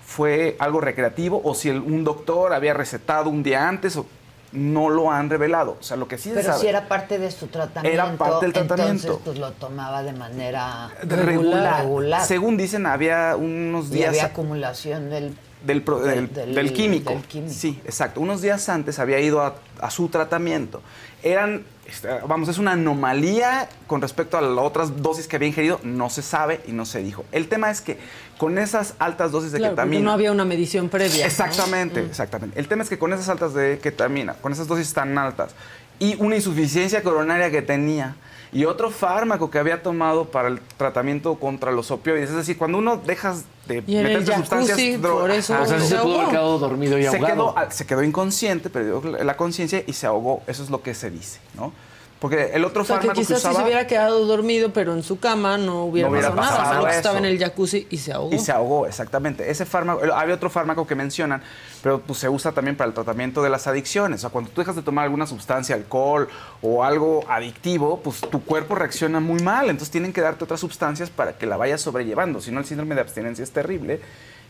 fue 0.07 0.57
algo 0.61 0.81
recreativo 0.81 1.41
o 1.45 1.55
si 1.55 1.69
el- 1.69 1.81
un 1.81 2.05
doctor 2.05 2.53
había 2.55 2.73
recetado 2.73 3.29
un 3.29 3.43
día 3.43 3.69
antes 3.69 3.97
o 3.97 4.07
no 4.53 4.89
lo 4.89 5.11
han 5.11 5.29
revelado. 5.31 5.77
O 5.79 5.83
sea, 5.83 5.97
lo 5.97 6.09
que 6.09 6.17
sí 6.19 6.31
Pero 6.35 6.47
sabe- 6.49 6.61
si 6.61 6.67
era 6.69 6.89
parte 6.89 7.19
de 7.19 7.31
su 7.31 7.49
tratamiento. 7.49 7.95
Era 8.03 8.17
parte 8.17 8.47
del 8.47 8.53
tratamiento. 8.53 9.03
Entonces, 9.03 9.23
pues 9.25 9.39
lo 9.39 9.53
tomaba 9.53 10.03
de 10.03 10.13
manera 10.13 10.91
regular. 11.03 11.83
regular. 11.83 12.25
Según 12.25 12.57
dicen, 12.57 12.87
había 12.87 13.37
unos 13.37 13.89
y 13.89 13.95
días 13.95 14.09
había 14.11 14.25
acumulación 14.27 15.11
del 15.11 15.37
del, 15.65 15.83
pro- 15.83 15.99
del- 15.99 16.33
del- 16.33 16.55
del 16.55 16.73
químico. 16.73 17.11
del 17.13 17.23
químico. 17.25 17.53
Sí, 17.53 17.81
exacto. 17.85 18.21
Unos 18.21 18.41
días 18.41 18.69
antes 18.69 19.01
había 19.01 19.19
ido 19.19 19.43
a, 19.43 19.57
a 19.81 19.91
su 19.91 20.09
tratamiento. 20.09 20.83
Eran, 21.25 21.65
este, 21.85 22.09
vamos, 22.29 22.49
es 22.49 22.59
una 22.59 22.73
anomalía 22.73 23.69
con 23.89 24.01
respecto 24.01 24.39
a 24.39 24.41
las 24.41 24.65
otras 24.65 25.03
dosis 25.03 25.27
que 25.27 25.35
había 25.35 25.49
ingerido. 25.49 25.81
No 25.83 26.11
se 26.11 26.23
sabe 26.23 26.61
y 26.69 26.73
no 26.73 26.87
se 26.87 27.03
dijo. 27.03 27.25
El 27.33 27.49
tema 27.49 27.73
es 27.73 27.81
que 27.81 27.99
con 28.39 28.57
esas 28.59 28.95
altas 28.99 29.31
dosis 29.33 29.53
de 29.53 29.59
Claro, 29.59 29.75
ketamina... 29.75 30.03
no 30.05 30.13
había 30.13 30.33
una 30.33 30.45
medición 30.45 30.89
previa. 30.89 31.21
¿no? 31.21 31.27
Exactamente, 31.27 32.01
exactamente. 32.01 32.59
El 32.59 32.69
tema 32.69 32.83
es 32.85 32.89
que 32.89 32.99
con 32.99 33.13
esas 33.13 33.29
altas 33.29 33.53
de 33.53 33.79
ketamina, 33.79 34.35
con 34.35 34.53
esas 34.53 34.67
dosis 34.69 34.93
tan 34.95 35.19
altas 35.19 35.51
y 35.99 36.17
una 36.23 36.37
insuficiencia 36.37 37.03
coronaria 37.03 37.51
que 37.51 37.61
tenía 37.63 38.17
y 38.51 38.65
otro 38.65 38.91
fármaco 38.91 39.51
que 39.51 39.59
había 39.59 39.83
tomado 39.83 40.27
para 40.31 40.49
el 40.49 40.61
tratamiento 40.79 41.35
contra 41.35 41.71
los 41.71 41.91
opioides, 41.91 42.31
es 42.31 42.37
decir, 42.37 42.57
cuando 42.57 42.79
uno 42.79 42.97
dejas 42.97 43.45
de 43.67 43.83
Y 43.87 43.97
en 43.97 44.07
el 44.07 44.13
meterte 44.19 44.35
sustancias 44.37 44.79
jacuzzi, 44.79 44.97
dro- 44.97 45.21
por 45.21 45.31
eso 45.33 45.53
Ajá. 45.55 45.63
O 45.65 45.67
sea, 45.67 45.81
se 45.81 45.87
se 45.89 45.95
pudo 45.97 46.05
haber 46.07 46.21
ahogó. 46.21 46.31
quedado 46.31 46.59
dormido 46.59 46.97
y 46.99 47.03
se 47.03 47.09
ahogado. 47.09 47.27
quedó, 47.27 47.55
ah, 47.59 47.71
se 47.71 47.85
quedó 47.85 48.03
inconsciente, 48.03 48.71
perdió 48.71 49.03
la 49.23 49.37
conciencia 49.37 49.83
y 49.87 49.93
se 49.93 50.07
ahogó. 50.07 50.43
Eso 50.47 50.63
es 50.63 50.71
lo 50.71 50.81
que 50.81 50.95
se 50.95 51.11
dice, 51.11 51.41
¿no? 51.57 51.73
Porque 52.21 52.51
el 52.53 52.65
otro 52.65 52.83
O 52.83 52.85
sea, 52.85 52.97
que 52.97 53.07
fármaco 53.07 53.21
que, 53.21 53.27
quizás 53.27 53.41
si 53.41 53.47
usaba 53.47 53.61
se 53.61 53.65
hubiera 53.65 53.87
quedado 53.87 54.25
dormido, 54.27 54.73
pero 54.73 54.93
en 54.93 55.05
su 55.05 55.21
cama 55.21 55.57
no 55.57 55.85
hubiera, 55.85 56.09
No 56.09 56.13
hubiera 56.13 56.35
pasado, 56.35 56.51
nada. 56.51 56.59
pasado 56.59 56.81
Solo 56.81 56.91
que 56.91 56.97
estaba 56.97 57.19
en 57.19 57.25
el 57.25 57.39
jacuzzi 57.39 57.87
y 57.91 57.99
se 57.99 58.13
ahogó. 58.13 58.35
Y 58.35 58.39
se 58.39 58.51
ahogó, 58.51 58.87
exactamente. 58.87 59.49
Ese 59.51 59.65
fármaco, 59.65 60.01
había 60.13 60.35
otro 60.35 60.51
fármaco 60.51 60.87
que 60.87 60.97
mencionan, 60.97 61.43
pero 61.83 62.01
pues 62.01 62.19
se 62.19 62.29
usa 62.29 62.51
también 62.53 62.77
para 62.77 62.89
el 62.89 62.95
tratamiento 62.95 63.43
de 63.43 63.51
las 63.51 63.69
adicciones. 63.69 64.19
O 64.19 64.23
sea, 64.23 64.31
cuando 64.31 64.51
tú 64.51 64.61
dejas 64.61 64.75
de 64.75 64.83
tomar 64.83 65.05
alguna 65.05 65.27
sustancia, 65.29 65.77
alcohol 65.77 66.29
o 66.61 66.83
algo 66.83 67.25
adictivo, 67.29 68.01
pues 68.03 68.21
tu 68.21 68.43
cuerpo 68.43 68.75
reacciona 68.75 69.21
muy 69.21 69.41
mal. 69.41 69.67
Entonces 69.67 69.91
tienen 69.91 70.13
que 70.13 70.21
darte 70.21 70.43
otras 70.43 70.59
sustancias 70.59 71.11
para 71.11 71.39
que 71.39 71.47
la 71.47 71.57
vayas 71.57 71.81
sobrellevando. 71.81 72.41
Si 72.41 72.51
no, 72.51 72.59
el 72.59 72.67
síndrome 72.67 72.97
de 72.97 73.01
abstinencia 73.01 73.45
es 73.45 73.53
terrible 73.53 74.01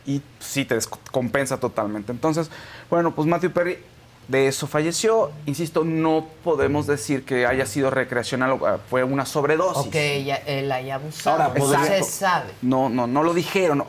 y 0.07 0.23
sí 0.41 0.65
te 0.65 0.75
descompensa 0.75 1.61
totalmente. 1.61 2.13
Entonces, 2.13 2.51
bueno, 2.89 3.15
pues 3.15 3.29
Matthew 3.29 3.51
Perry 3.51 3.79
de 4.29 4.47
eso 4.47 4.67
falleció. 4.67 5.31
Insisto, 5.47 5.85
no 5.85 6.27
podemos 6.45 6.87
decir 6.87 7.25
que 7.25 7.47
haya 7.47 7.67
sido 7.67 7.91
recreacional 7.91 8.53
o 8.53 8.67
ah, 8.67 8.79
fue 8.89 9.03
una 9.03 9.25
sobredosis. 9.27 9.87
O 9.87 9.91
que 9.91 10.17
ella- 10.17 10.43
él 10.47 10.71
haya 10.71 10.97
abusado. 10.97 11.43
Ahora, 11.43 11.59
no 11.59 11.85
se 11.85 12.03
sabe. 12.05 12.51
No, 12.63 12.89
no, 12.89 13.07
no 13.07 13.23
lo 13.23 13.35
dijeron. 13.35 13.79
No, 13.79 13.87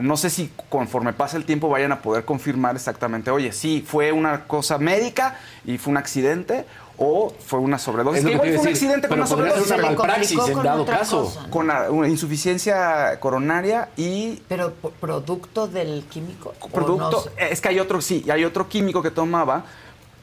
No 0.00 0.16
sé 0.16 0.30
si 0.30 0.50
conforme 0.70 1.12
pase 1.12 1.36
el 1.36 1.44
tiempo 1.44 1.68
vayan 1.68 1.92
a 1.92 2.00
poder 2.00 2.24
confirmar 2.24 2.74
exactamente, 2.76 3.30
oye, 3.30 3.52
sí, 3.52 3.84
fue 3.86 4.12
una 4.12 4.44
cosa 4.46 4.78
médica 4.78 5.36
y 5.66 5.76
fue 5.76 5.90
un 5.90 5.98
accidente 5.98 6.64
o 7.02 7.32
fue 7.44 7.58
una 7.58 7.78
sobredosis. 7.78 8.18
Es 8.18 8.24
lo 8.24 8.42
que 8.42 8.48
igual 8.48 8.58
fue 8.58 8.62
un 8.68 8.68
accidente 8.68 9.08
con 9.08 9.18
una 9.18 9.26
podría 9.26 9.52
ser 9.54 9.62
sobredosis. 9.64 9.88
una 9.88 9.96
malpraxis 9.96 10.48
en 10.48 10.62
dado 10.62 10.84
caso. 10.84 11.34
Con 11.48 11.70
una 11.70 12.08
insuficiencia 12.08 13.18
coronaria 13.18 13.88
y 13.96 14.42
Pero 14.46 14.74
producto 15.00 15.66
del 15.66 16.04
químico. 16.10 16.52
¿o 16.60 16.68
producto, 16.68 17.10
no 17.10 17.20
sé? 17.22 17.30
es 17.52 17.60
que 17.62 17.68
hay 17.68 17.80
otro, 17.80 18.02
sí, 18.02 18.24
hay 18.30 18.44
otro 18.44 18.68
químico 18.68 19.02
que 19.02 19.10
tomaba 19.10 19.64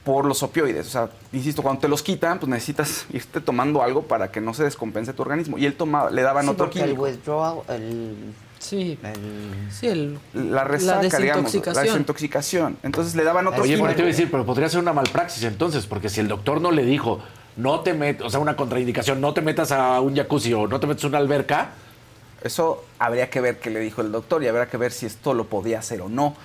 por 0.04 0.26
los 0.26 0.44
opioides. 0.44 0.86
O 0.86 0.90
sea, 0.91 1.10
insisto, 1.34 1.64
cuando 1.64 1.82
te 1.82 1.88
los 1.88 2.04
quitan, 2.04 2.38
pues 2.40 2.48
necesitas 2.49 3.08
irte 3.12 3.41
tomando 3.41 3.82
algo 3.82 4.04
para 4.04 4.32
que 4.32 4.40
no 4.40 4.54
se 4.54 4.64
descompense 4.64 5.14
tu 5.14 5.24
organismo. 5.24 5.58
Y 5.58 5.66
él 5.66 5.76
tomaba, 5.76 6.12
le 6.12 6.22
daban 6.22 6.45
Sí, 6.45 6.52
otro 6.52 6.66
porque 6.66 6.80
el 6.80 6.86
químico. 6.91 7.04
withdrawal, 7.06 7.58
el... 7.70 8.16
Sí. 8.59 8.97
El... 9.03 9.71
Sí, 9.71 9.88
el, 9.88 10.19
La 10.34 10.63
resaca, 10.63 10.99
digamos, 11.01 11.19
la 11.19 11.43
desintoxicación. 11.43 11.85
desintoxicación. 11.85 12.77
Entonces 12.84 13.15
le 13.15 13.23
daban 13.23 13.47
otro 13.47 13.63
Oye, 13.63 13.73
químico. 13.73 13.85
pero 13.85 13.95
te 13.95 14.01
iba 14.01 14.07
a 14.07 14.11
decir, 14.11 14.29
pero 14.31 14.45
podría 14.45 14.69
ser 14.69 14.79
una 14.79 14.93
malpraxis 14.93 15.43
entonces, 15.43 15.85
porque 15.85 16.09
si 16.09 16.19
el 16.19 16.27
doctor 16.27 16.59
no 16.61 16.71
le 16.71 16.84
dijo, 16.84 17.21
no 17.55 17.81
te 17.81 17.93
metas, 17.93 18.27
o 18.27 18.29
sea, 18.29 18.39
una 18.39 18.55
contraindicación, 18.55 19.21
no 19.21 19.34
te 19.34 19.41
metas 19.41 19.71
a 19.71 19.99
un 20.01 20.15
jacuzzi 20.15 20.53
o 20.53 20.67
no 20.67 20.79
te 20.79 20.88
metas 20.88 21.03
a 21.03 21.07
una 21.07 21.17
alberca. 21.17 21.69
Eso 22.43 22.85
habría 22.99 23.29
que 23.29 23.41
ver 23.41 23.59
qué 23.59 23.69
le 23.69 23.79
dijo 23.79 24.01
el 24.01 24.11
doctor 24.11 24.43
y 24.43 24.47
habría 24.47 24.67
que 24.67 24.77
ver 24.77 24.91
si 24.91 25.05
esto 25.07 25.34
lo 25.34 25.45
podía 25.45 25.79
hacer 25.79 26.01
o 26.01 26.09
no. 26.09 26.35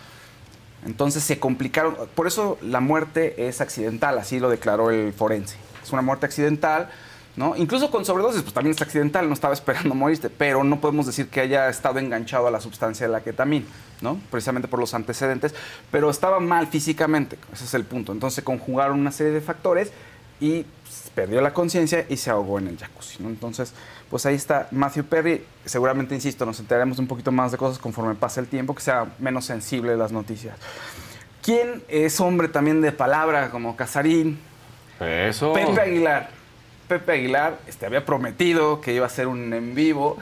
Entonces 0.86 1.22
se 1.22 1.38
complicaron. 1.38 1.96
Por 2.14 2.26
eso 2.26 2.58
la 2.62 2.80
muerte 2.80 3.46
es 3.48 3.60
accidental, 3.60 4.18
así 4.18 4.40
lo 4.40 4.48
declaró 4.48 4.90
el 4.90 5.12
forense. 5.12 5.56
Es 5.82 5.92
una 5.92 6.02
muerte 6.02 6.26
accidental, 6.26 6.88
¿no? 7.36 7.56
Incluso 7.56 7.90
con 7.90 8.04
sobredosis, 8.04 8.42
pues 8.42 8.52
también 8.52 8.74
es 8.74 8.82
accidental, 8.82 9.26
no 9.26 9.34
estaba 9.34 9.54
esperando 9.54 9.94
morirse, 9.94 10.30
pero 10.30 10.64
no 10.64 10.80
podemos 10.80 11.06
decir 11.06 11.28
que 11.28 11.40
haya 11.40 11.68
estado 11.68 11.98
enganchado 11.98 12.46
a 12.46 12.50
la 12.50 12.60
sustancia 12.60 13.06
de 13.06 13.12
la 13.12 13.22
ketamina, 13.22 13.66
¿no? 14.00 14.20
Precisamente 14.30 14.68
por 14.68 14.78
los 14.78 14.94
antecedentes, 14.94 15.54
pero 15.90 16.10
estaba 16.10 16.40
mal 16.40 16.66
físicamente, 16.66 17.38
ese 17.52 17.64
es 17.64 17.74
el 17.74 17.84
punto. 17.84 18.12
Entonces 18.12 18.44
conjugaron 18.44 19.00
una 19.00 19.12
serie 19.12 19.32
de 19.32 19.40
factores 19.40 19.92
y 20.40 20.64
pues, 20.82 21.10
perdió 21.14 21.40
la 21.40 21.54
conciencia 21.54 22.04
y 22.08 22.16
se 22.16 22.30
ahogó 22.30 22.58
en 22.58 22.68
el 22.68 22.78
jacuzzi, 22.78 23.22
¿no? 23.22 23.28
Entonces, 23.28 23.72
pues 24.10 24.26
ahí 24.26 24.34
está 24.34 24.68
Matthew 24.70 25.04
Perry. 25.04 25.44
Seguramente, 25.64 26.14
insisto, 26.14 26.44
nos 26.44 26.60
enteraremos 26.60 26.98
un 26.98 27.06
poquito 27.06 27.32
más 27.32 27.52
de 27.52 27.58
cosas 27.58 27.78
conforme 27.78 28.14
pase 28.14 28.40
el 28.40 28.48
tiempo, 28.48 28.74
que 28.74 28.82
sea 28.82 29.06
menos 29.18 29.46
sensible 29.46 29.96
las 29.96 30.12
noticias. 30.12 30.56
¿Quién 31.42 31.82
es 31.88 32.20
hombre 32.20 32.48
también 32.48 32.80
de 32.82 32.92
palabra 32.92 33.50
como 33.50 33.74
Casarín? 33.74 34.38
Eso. 35.00 35.52
Pepe 35.52 35.80
Aguilar. 35.80 36.41
Pepe 36.92 37.12
Aguilar 37.12 37.58
este, 37.66 37.86
había 37.86 38.04
prometido 38.04 38.82
que 38.82 38.92
iba 38.92 39.04
a 39.04 39.06
hacer 39.06 39.26
un 39.26 39.50
en 39.54 39.74
vivo 39.74 40.18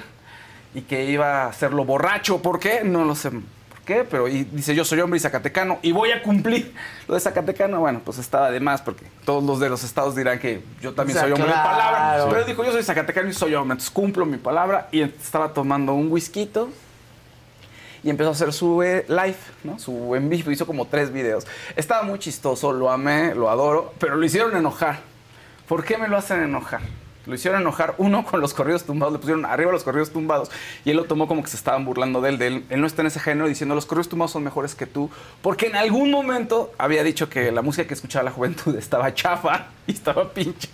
y 0.72 0.82
que 0.82 1.04
iba 1.06 1.42
a 1.42 1.46
hacerlo 1.48 1.84
borracho. 1.84 2.40
¿Por 2.40 2.60
qué? 2.60 2.82
No 2.84 3.04
lo 3.04 3.16
sé 3.16 3.32
por 3.32 3.80
qué, 3.84 4.06
pero 4.08 4.28
y 4.28 4.44
dice 4.44 4.72
yo 4.72 4.84
soy 4.84 5.00
hombre 5.00 5.16
y 5.16 5.20
zacatecano 5.20 5.80
y 5.82 5.90
voy 5.90 6.12
a 6.12 6.22
cumplir. 6.22 6.72
Lo 7.08 7.14
de 7.14 7.20
zacatecano, 7.20 7.80
bueno, 7.80 8.02
pues 8.04 8.18
estaba 8.18 8.52
de 8.52 8.60
más 8.60 8.82
porque 8.82 9.04
todos 9.24 9.42
los 9.42 9.58
de 9.58 9.68
los 9.68 9.82
estados 9.82 10.14
dirán 10.14 10.38
que 10.38 10.62
yo 10.80 10.94
también 10.94 11.18
O 11.18 11.20
sea, 11.20 11.28
soy 11.28 11.32
hombre 11.32 11.52
claro. 11.52 11.70
de 11.70 11.76
palabra. 11.76 12.26
Pero 12.30 12.44
dijo 12.44 12.64
yo 12.64 12.70
soy 12.70 12.84
zacatecano 12.84 13.28
y 13.28 13.32
soy 13.32 13.52
hombre, 13.56 13.72
entonces 13.72 13.90
cumplo 13.90 14.24
mi 14.24 14.36
palabra 14.36 14.86
y 14.92 15.00
estaba 15.00 15.52
tomando 15.52 15.92
un 15.92 16.12
whisky 16.12 16.48
y 18.04 18.10
empezó 18.10 18.30
a 18.30 18.32
hacer 18.32 18.52
su 18.52 18.80
eh, 18.84 19.04
live, 19.08 19.36
¿no? 19.64 19.76
Su 19.80 20.14
en 20.14 20.28
vivo, 20.28 20.52
hizo 20.52 20.66
como 20.66 20.86
tres 20.86 21.12
videos. 21.12 21.48
Estaba 21.74 22.04
muy 22.04 22.20
chistoso, 22.20 22.72
lo 22.72 22.92
amé, 22.92 23.34
lo 23.34 23.50
adoro, 23.50 23.92
pero 23.98 24.14
lo 24.14 24.24
hicieron 24.24 24.56
enojar. 24.56 25.09
¿Por 25.70 25.84
qué 25.84 25.96
me 25.96 26.08
lo 26.08 26.16
hacen 26.16 26.42
enojar? 26.42 26.80
Lo 27.26 27.36
hicieron 27.36 27.60
enojar, 27.60 27.94
uno 27.98 28.24
con 28.24 28.40
los 28.40 28.54
corridos 28.54 28.82
tumbados, 28.82 29.12
le 29.12 29.20
pusieron 29.20 29.44
arriba 29.44 29.70
los 29.70 29.84
corridos 29.84 30.10
tumbados 30.10 30.50
y 30.84 30.90
él 30.90 30.96
lo 30.96 31.04
tomó 31.04 31.28
como 31.28 31.44
que 31.44 31.48
se 31.48 31.56
estaban 31.56 31.84
burlando 31.84 32.20
de 32.20 32.30
él, 32.30 32.38
de 32.38 32.46
él. 32.48 32.80
No 32.80 32.88
está 32.88 33.02
en 33.02 33.06
ese 33.06 33.20
género 33.20 33.46
diciendo 33.46 33.76
los 33.76 33.86
corridos 33.86 34.08
tumbados 34.08 34.32
son 34.32 34.42
mejores 34.42 34.74
que 34.74 34.86
tú, 34.86 35.08
porque 35.42 35.68
en 35.68 35.76
algún 35.76 36.10
momento 36.10 36.72
había 36.76 37.04
dicho 37.04 37.30
que 37.30 37.52
la 37.52 37.62
música 37.62 37.86
que 37.86 37.94
escuchaba 37.94 38.24
la 38.24 38.32
juventud 38.32 38.74
estaba 38.78 39.14
chafa 39.14 39.68
y 39.86 39.92
estaba 39.92 40.28
pinche. 40.32 40.68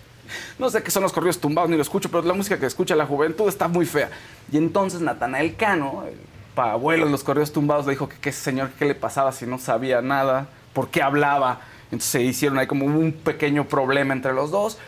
No 0.58 0.70
sé 0.70 0.82
qué 0.82 0.90
son 0.90 1.02
los 1.02 1.12
corridos 1.12 1.38
tumbados, 1.38 1.68
ni 1.68 1.76
lo 1.76 1.82
escucho, 1.82 2.10
pero 2.10 2.22
la 2.22 2.32
música 2.32 2.58
que 2.58 2.64
escucha 2.64 2.96
la 2.96 3.04
juventud 3.04 3.50
está 3.50 3.68
muy 3.68 3.84
fea. 3.84 4.08
Y 4.50 4.56
entonces 4.56 5.02
Natanael 5.02 5.56
Cano, 5.56 6.04
el 6.06 6.18
abuelo 6.58 7.04
de 7.04 7.12
los 7.12 7.22
corridos 7.22 7.52
tumbados, 7.52 7.84
le 7.84 7.92
dijo 7.92 8.08
que 8.08 8.16
qué 8.16 8.32
señor, 8.32 8.70
qué 8.78 8.86
le 8.86 8.94
pasaba 8.94 9.30
si 9.32 9.44
no 9.44 9.58
sabía 9.58 10.00
nada, 10.00 10.48
por 10.72 10.88
qué 10.88 11.02
hablaba. 11.02 11.60
Entonces 11.86 12.10
se 12.10 12.22
hicieron 12.22 12.58
ahí 12.58 12.66
como 12.66 12.86
un 12.86 13.12
pequeño 13.12 13.68
problema 13.68 14.12
entre 14.12 14.32
los 14.32 14.50
dos 14.50 14.78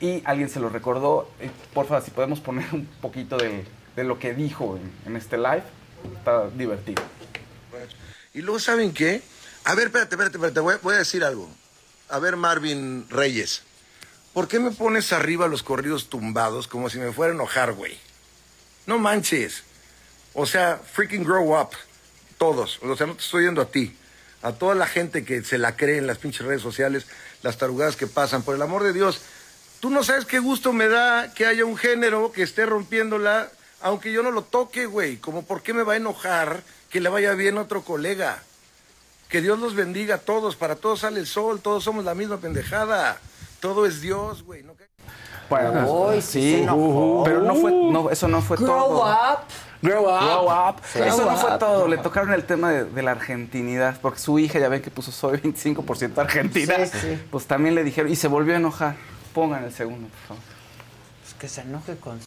y 0.00 0.22
alguien 0.24 0.48
se 0.48 0.60
lo 0.60 0.68
recordó. 0.68 1.28
Eh, 1.40 1.50
Por 1.72 1.86
favor, 1.86 2.04
si 2.04 2.10
podemos 2.10 2.40
poner 2.40 2.66
un 2.72 2.86
poquito 3.00 3.36
de, 3.36 3.64
lo 4.02 4.18
que 4.18 4.34
dijo 4.34 4.76
en, 4.76 4.92
en 5.06 5.16
este 5.16 5.36
live, 5.36 5.62
está 6.16 6.48
divertido. 6.50 7.02
Y 8.32 8.42
luego, 8.42 8.58
¿saben 8.58 8.92
qué? 8.92 9.22
A 9.64 9.74
ver, 9.74 9.86
espérate, 9.86 10.14
espérate, 10.14 10.36
espérate, 10.36 10.60
voy, 10.60 10.74
voy 10.82 10.94
a 10.94 10.98
decir 10.98 11.24
algo. 11.24 11.48
A 12.08 12.18
ver, 12.18 12.36
Marvin 12.36 13.06
Reyes, 13.08 13.62
¿por 14.32 14.48
qué 14.48 14.58
me 14.58 14.72
pones 14.72 15.12
arriba 15.12 15.48
los 15.48 15.62
corridos 15.62 16.08
tumbados 16.08 16.68
como 16.68 16.90
si 16.90 16.98
me 16.98 17.12
fuera 17.12 17.32
a 17.32 17.34
enojar, 17.34 17.72
güey? 17.72 17.96
No 18.86 18.98
manches. 18.98 19.62
O 20.34 20.46
sea, 20.46 20.80
freaking 20.92 21.24
grow 21.24 21.58
up. 21.58 21.70
Todos. 22.36 22.80
O 22.82 22.96
sea, 22.96 23.06
no 23.06 23.14
te 23.14 23.22
estoy 23.22 23.44
yendo 23.44 23.62
a 23.62 23.66
ti. 23.66 23.96
A 24.44 24.52
toda 24.52 24.74
la 24.74 24.86
gente 24.86 25.24
que 25.24 25.42
se 25.42 25.56
la 25.56 25.74
cree 25.74 25.96
en 25.96 26.06
las 26.06 26.18
pinches 26.18 26.44
redes 26.46 26.60
sociales, 26.60 27.06
las 27.42 27.56
tarugadas 27.56 27.96
que 27.96 28.06
pasan. 28.06 28.42
Por 28.42 28.54
el 28.54 28.60
amor 28.62 28.82
de 28.82 28.92
Dios, 28.92 29.22
tú 29.80 29.88
no 29.88 30.04
sabes 30.04 30.26
qué 30.26 30.38
gusto 30.38 30.74
me 30.74 30.86
da 30.88 31.32
que 31.32 31.46
haya 31.46 31.64
un 31.64 31.78
género 31.78 32.30
que 32.30 32.42
esté 32.42 32.66
rompiéndola, 32.66 33.48
aunque 33.80 34.12
yo 34.12 34.22
no 34.22 34.30
lo 34.30 34.42
toque, 34.42 34.84
güey. 34.84 35.16
Como 35.16 35.46
por 35.46 35.62
qué 35.62 35.72
me 35.72 35.82
va 35.82 35.94
a 35.94 35.96
enojar 35.96 36.62
que 36.90 37.00
le 37.00 37.08
vaya 37.08 37.32
bien 37.32 37.56
otro 37.56 37.82
colega. 37.82 38.42
Que 39.30 39.40
Dios 39.40 39.58
los 39.58 39.74
bendiga 39.74 40.16
a 40.16 40.18
todos, 40.18 40.56
para 40.56 40.76
todos 40.76 41.00
sale 41.00 41.18
el 41.20 41.26
sol, 41.26 41.60
todos 41.62 41.82
somos 41.82 42.04
la 42.04 42.14
misma 42.14 42.36
pendejada. 42.36 43.18
Todo 43.60 43.86
es 43.86 44.02
Dios, 44.02 44.42
güey. 44.42 44.62
¿no? 44.62 44.74
Bueno, 45.48 45.90
Uy, 45.90 46.20
sí 46.20 46.52
se 46.52 46.62
enojó. 46.64 47.22
pero 47.24 47.40
no 47.40 47.54
fue, 47.54 47.72
no, 47.72 48.10
eso 48.10 48.28
no 48.28 48.42
fue 48.42 48.58
Grow 48.58 48.66
todo. 48.68 49.04
up. 49.04 49.38
Grow 49.84 50.06
up. 50.08 50.20
Grow 50.22 50.48
up. 50.50 50.76
Sí. 50.90 50.98
Eso 51.00 51.18
Grow 51.18 51.30
no 51.32 51.36
fue 51.36 51.52
up. 51.52 51.58
todo. 51.58 51.88
Le 51.88 51.98
tocaron 51.98 52.32
el 52.32 52.44
tema 52.44 52.70
de, 52.72 52.84
de 52.84 53.02
la 53.02 53.10
argentinidad, 53.10 54.00
porque 54.00 54.18
su 54.18 54.38
hija, 54.38 54.58
ya 54.58 54.70
ven 54.70 54.80
que 54.80 54.90
puso 54.90 55.12
soy 55.12 55.36
25% 55.38 56.16
argentina. 56.16 56.86
Sí, 56.86 56.98
sí. 57.00 57.22
Pues 57.30 57.46
también 57.46 57.74
le 57.74 57.84
dijeron, 57.84 58.10
y 58.10 58.16
se 58.16 58.26
volvió 58.28 58.54
a 58.54 58.56
enojar. 58.56 58.96
Pongan 59.34 59.62
el 59.64 59.74
segundo, 59.74 60.08
por 60.08 60.18
favor. 60.28 60.42
Pues 61.22 61.34
que 61.34 61.48
se 61.48 61.60
enoje 61.60 61.96
con... 61.96 62.18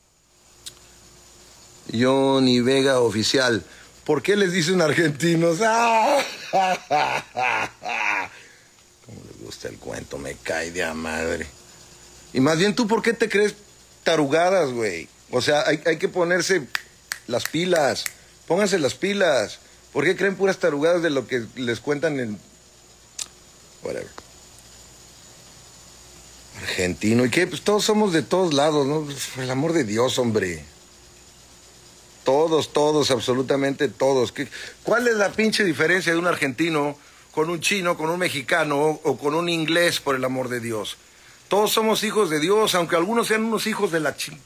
Johnny 1.91 2.61
Vega 2.61 2.99
oficial. 2.99 3.63
¿Por 4.05 4.21
qué 4.21 4.35
les 4.35 4.51
dicen 4.51 4.81
argentinos? 4.81 5.57
¡Ah! 5.63 6.19
Cómo 9.05 9.19
les 9.27 9.41
gusta 9.41 9.67
el 9.69 9.77
cuento, 9.77 10.17
me 10.19 10.35
cae 10.35 10.71
de 10.71 10.83
a 10.83 10.93
madre. 10.93 11.47
Y 12.33 12.39
más 12.39 12.59
bien 12.59 12.75
tú, 12.75 12.87
¿por 12.87 13.01
qué 13.01 13.13
te 13.13 13.29
crees 13.29 13.55
tarugadas, 14.03 14.71
güey? 14.71 15.09
O 15.31 15.41
sea, 15.41 15.63
hay, 15.65 15.81
hay 15.85 15.97
que 15.97 16.07
ponerse 16.07 16.67
las 17.27 17.45
pilas. 17.45 18.05
Pónganse 18.47 18.79
las 18.79 18.95
pilas. 18.95 19.59
¿Por 19.93 20.03
qué 20.05 20.15
creen 20.15 20.35
puras 20.35 20.57
tarugadas 20.57 21.01
de 21.01 21.09
lo 21.09 21.27
que 21.27 21.45
les 21.55 21.79
cuentan 21.79 22.19
en... 22.19 22.39
Whatever. 23.83 24.07
Argentino. 26.61 27.25
¿Y 27.25 27.29
qué? 27.29 27.47
Pues 27.47 27.61
todos 27.61 27.83
somos 27.85 28.13
de 28.13 28.23
todos 28.23 28.53
lados, 28.53 28.85
¿no? 28.87 29.07
Por 29.35 29.43
el 29.43 29.51
amor 29.51 29.73
de 29.73 29.83
Dios, 29.83 30.17
hombre. 30.17 30.63
Todos, 32.23 32.73
todos, 32.73 33.11
absolutamente 33.11 33.87
todos. 33.87 34.31
¿Qué- 34.31 34.47
¿Cuál 34.83 35.07
es 35.07 35.15
la 35.15 35.31
pinche 35.31 35.63
diferencia 35.63 36.11
de 36.11 36.19
un 36.19 36.27
argentino 36.27 36.97
con 37.31 37.49
un 37.49 37.61
chino, 37.61 37.95
con 37.95 38.09
un 38.09 38.19
mexicano 38.19 38.99
o 39.03 39.17
con 39.17 39.35
un 39.35 39.49
inglés, 39.49 39.99
por 39.99 40.15
el 40.15 40.25
amor 40.25 40.49
de 40.49 40.59
Dios? 40.59 40.97
Todos 41.47 41.71
somos 41.71 42.03
hijos 42.03 42.29
de 42.29 42.39
Dios, 42.39 42.75
aunque 42.75 42.95
algunos 42.97 43.27
sean 43.27 43.45
unos 43.45 43.67
hijos 43.67 43.91
de 43.91 43.99
la 44.01 44.15
chi... 44.17 44.37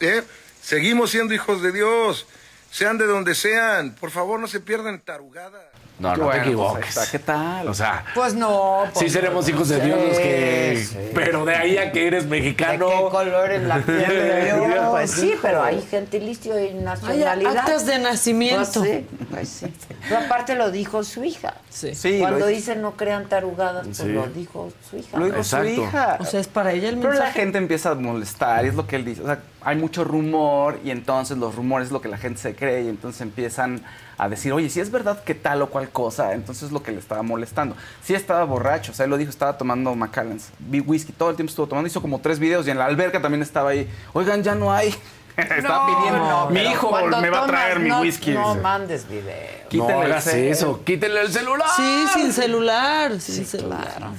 ¿eh? 0.00 0.22
Seguimos 0.68 1.12
siendo 1.12 1.32
hijos 1.32 1.62
de 1.62 1.72
Dios, 1.72 2.26
sean 2.70 2.98
de 2.98 3.06
donde 3.06 3.34
sean. 3.34 3.94
Por 3.94 4.10
favor, 4.10 4.38
no 4.38 4.46
se 4.46 4.60
pierdan 4.60 5.00
tarugada. 5.00 5.72
No, 5.98 6.14
no 6.16 6.24
Bueno, 6.26 6.30
te 6.30 6.36
pues, 6.36 6.46
equivoques. 6.46 6.88
está. 6.96 7.10
¿Qué 7.10 7.18
tal? 7.18 7.68
O 7.68 7.74
sea, 7.74 8.04
Pues 8.14 8.34
no. 8.34 8.84
sí 8.86 8.90
pues 9.00 9.12
seremos 9.12 9.44
no. 9.48 9.50
hijos 9.54 9.68
de 9.68 9.80
Dios 9.80 9.98
los 10.00 10.18
que... 10.18 10.74
Sí, 10.78 10.84
sí. 10.84 10.98
Pero 11.12 11.44
de 11.44 11.56
ahí 11.56 11.76
a 11.76 11.90
que 11.90 12.06
eres 12.06 12.26
mexicano... 12.26 12.88
¿De 12.88 12.94
qué 12.94 13.08
color 13.10 13.50
es 13.50 13.62
la 13.62 13.78
piel 13.84 14.06
de 14.08 14.44
Dios? 14.44 14.66
Dios. 14.68 14.86
Pues 14.90 15.10
sí, 15.10 15.34
pero 15.42 15.62
hay 15.64 15.82
gentilicio 15.90 16.56
y 16.58 16.68
Hay 16.68 16.74
nacionalidad. 16.74 17.56
actas 17.58 17.84
de 17.86 17.98
nacimiento. 17.98 18.80
Pues 18.80 18.88
sí, 18.90 19.06
pues 19.30 19.48
sí. 19.48 19.66
Pero 20.08 20.20
aparte 20.20 20.54
lo 20.54 20.70
dijo 20.70 21.02
su 21.02 21.24
hija. 21.24 21.54
Sí. 21.68 21.94
Sí, 21.96 22.18
Cuando 22.20 22.46
dice 22.46 22.76
no 22.76 22.92
crean 22.96 23.28
tarugadas, 23.28 23.84
pues 23.86 23.96
Sí. 23.98 24.06
lo 24.08 24.26
dijo 24.28 24.70
su 24.88 24.98
hija. 24.98 25.18
Lo 25.18 25.24
dijo 25.26 25.38
Exacto. 25.38 25.66
su 25.66 25.80
hija. 25.82 26.16
O 26.20 26.24
sea, 26.24 26.38
es 26.40 26.46
para 26.48 26.72
ella 26.72 26.90
el 26.90 26.96
Pero 26.98 27.08
la 27.14 27.20
mensaje. 27.20 27.40
gente 27.40 27.58
empieza 27.58 27.90
a 27.90 27.94
molestar, 27.96 28.64
y 28.64 28.68
es 28.68 28.74
lo 28.74 28.86
que 28.86 28.94
él 28.96 29.04
dice. 29.04 29.22
O 29.22 29.26
sea, 29.26 29.40
hay 29.62 29.74
mucho 29.76 30.04
rumor 30.04 30.78
y 30.84 30.92
entonces 30.92 31.36
los 31.38 31.56
rumores 31.56 31.86
es 31.88 31.92
lo 31.92 32.00
que 32.00 32.08
la 32.08 32.18
gente 32.18 32.40
se 32.40 32.54
cree 32.54 32.82
y 32.84 32.88
entonces 32.88 33.20
empiezan 33.20 33.82
a 34.18 34.28
decir, 34.28 34.52
oye, 34.52 34.68
si 34.68 34.80
es 34.80 34.90
verdad 34.90 35.22
que 35.22 35.34
tal 35.34 35.62
o 35.62 35.70
cual 35.70 35.90
cosa, 35.90 36.34
entonces 36.34 36.64
es 36.64 36.72
lo 36.72 36.82
que 36.82 36.90
le 36.90 36.98
estaba 36.98 37.22
molestando. 37.22 37.76
Sí 38.02 38.14
estaba 38.14 38.44
borracho, 38.44 38.92
o 38.92 38.94
sea, 38.94 39.04
él 39.04 39.10
lo 39.10 39.16
dijo, 39.16 39.30
estaba 39.30 39.56
tomando 39.56 39.94
Macallans, 39.94 40.50
whisky, 40.86 41.12
todo 41.12 41.30
el 41.30 41.36
tiempo 41.36 41.50
estuvo 41.50 41.68
tomando, 41.68 41.86
hizo 41.86 42.02
como 42.02 42.20
tres 42.20 42.38
videos 42.38 42.66
y 42.66 42.70
en 42.70 42.78
la 42.78 42.86
alberca 42.86 43.22
también 43.22 43.42
estaba 43.42 43.70
ahí, 43.70 43.88
oigan, 44.12 44.42
ya 44.42 44.54
no 44.54 44.72
hay. 44.72 44.94
Estaba 45.42 45.86
pidiendo, 45.86 46.18
No, 46.18 46.50
mi 46.50 46.60
hijo 46.60 46.90
me 47.20 47.30
va 47.30 47.44
a 47.44 47.46
traer 47.46 47.72
tomas, 47.74 47.82
mi 47.82 47.88
no- 47.88 48.00
whisky. 48.00 48.30
No 48.32 48.54
mandes 48.56 49.08
video. 49.08 49.58
Quítenle 49.68 49.94
no 49.94 50.02
el 50.16 50.46
eso, 50.50 50.82
quítenle 50.84 51.20
el 51.20 51.32
celular. 51.32 51.68
Sí, 51.76 52.04
sin 52.14 52.32
celular, 52.32 53.20
sin 53.20 53.44
celular. 53.44 54.10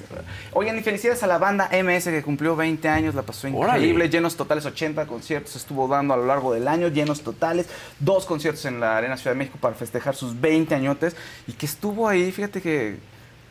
Oigan, 0.53 0.77
y 0.77 0.81
felicidades 0.81 1.23
a 1.23 1.27
la 1.27 1.37
banda 1.39 1.67
MS 1.71 2.05
que 2.11 2.21
cumplió 2.21 2.55
20 2.55 2.87
años, 2.87 3.15
la 3.15 3.23
pasó 3.23 3.47
Órale. 3.47 3.79
increíble, 3.79 4.09
llenos 4.09 4.35
totales, 4.35 4.65
80 4.65 5.05
conciertos 5.07 5.55
estuvo 5.55 5.87
dando 5.87 6.13
a 6.13 6.17
lo 6.17 6.25
largo 6.25 6.53
del 6.53 6.67
año, 6.67 6.87
llenos 6.89 7.21
totales, 7.21 7.67
dos 7.99 8.25
conciertos 8.25 8.65
en 8.65 8.79
la 8.79 8.97
Arena 8.97 9.17
Ciudad 9.17 9.31
de 9.31 9.39
México 9.39 9.57
para 9.59 9.75
festejar 9.75 10.15
sus 10.15 10.39
20 10.39 10.75
añotes 10.75 11.15
y 11.47 11.53
que 11.53 11.65
estuvo 11.65 12.07
ahí, 12.07 12.31
fíjate 12.31 12.61
que 12.61 12.97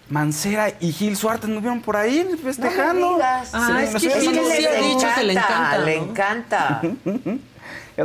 Mancera 0.08 0.70
y 0.80 0.92
Gil 0.92 1.16
Suárez 1.16 1.44
anduvieron 1.44 1.82
por 1.82 1.96
ahí 1.96 2.26
festejando. 2.42 3.18
No. 3.18 3.22
Ah, 3.22 3.42
Sí, 3.44 3.82
es 3.84 3.92
nos 3.92 4.02
que 4.02 4.10
Gil 4.10 4.40
sí 4.56 4.66
ha 4.66 4.80
dicho 4.80 5.06
que 5.16 5.24
le 5.24 5.32
encanta, 5.34 5.78
Le 5.78 5.96
¿no? 5.98 6.02
encanta. 6.04 6.80
Ya 6.82 6.90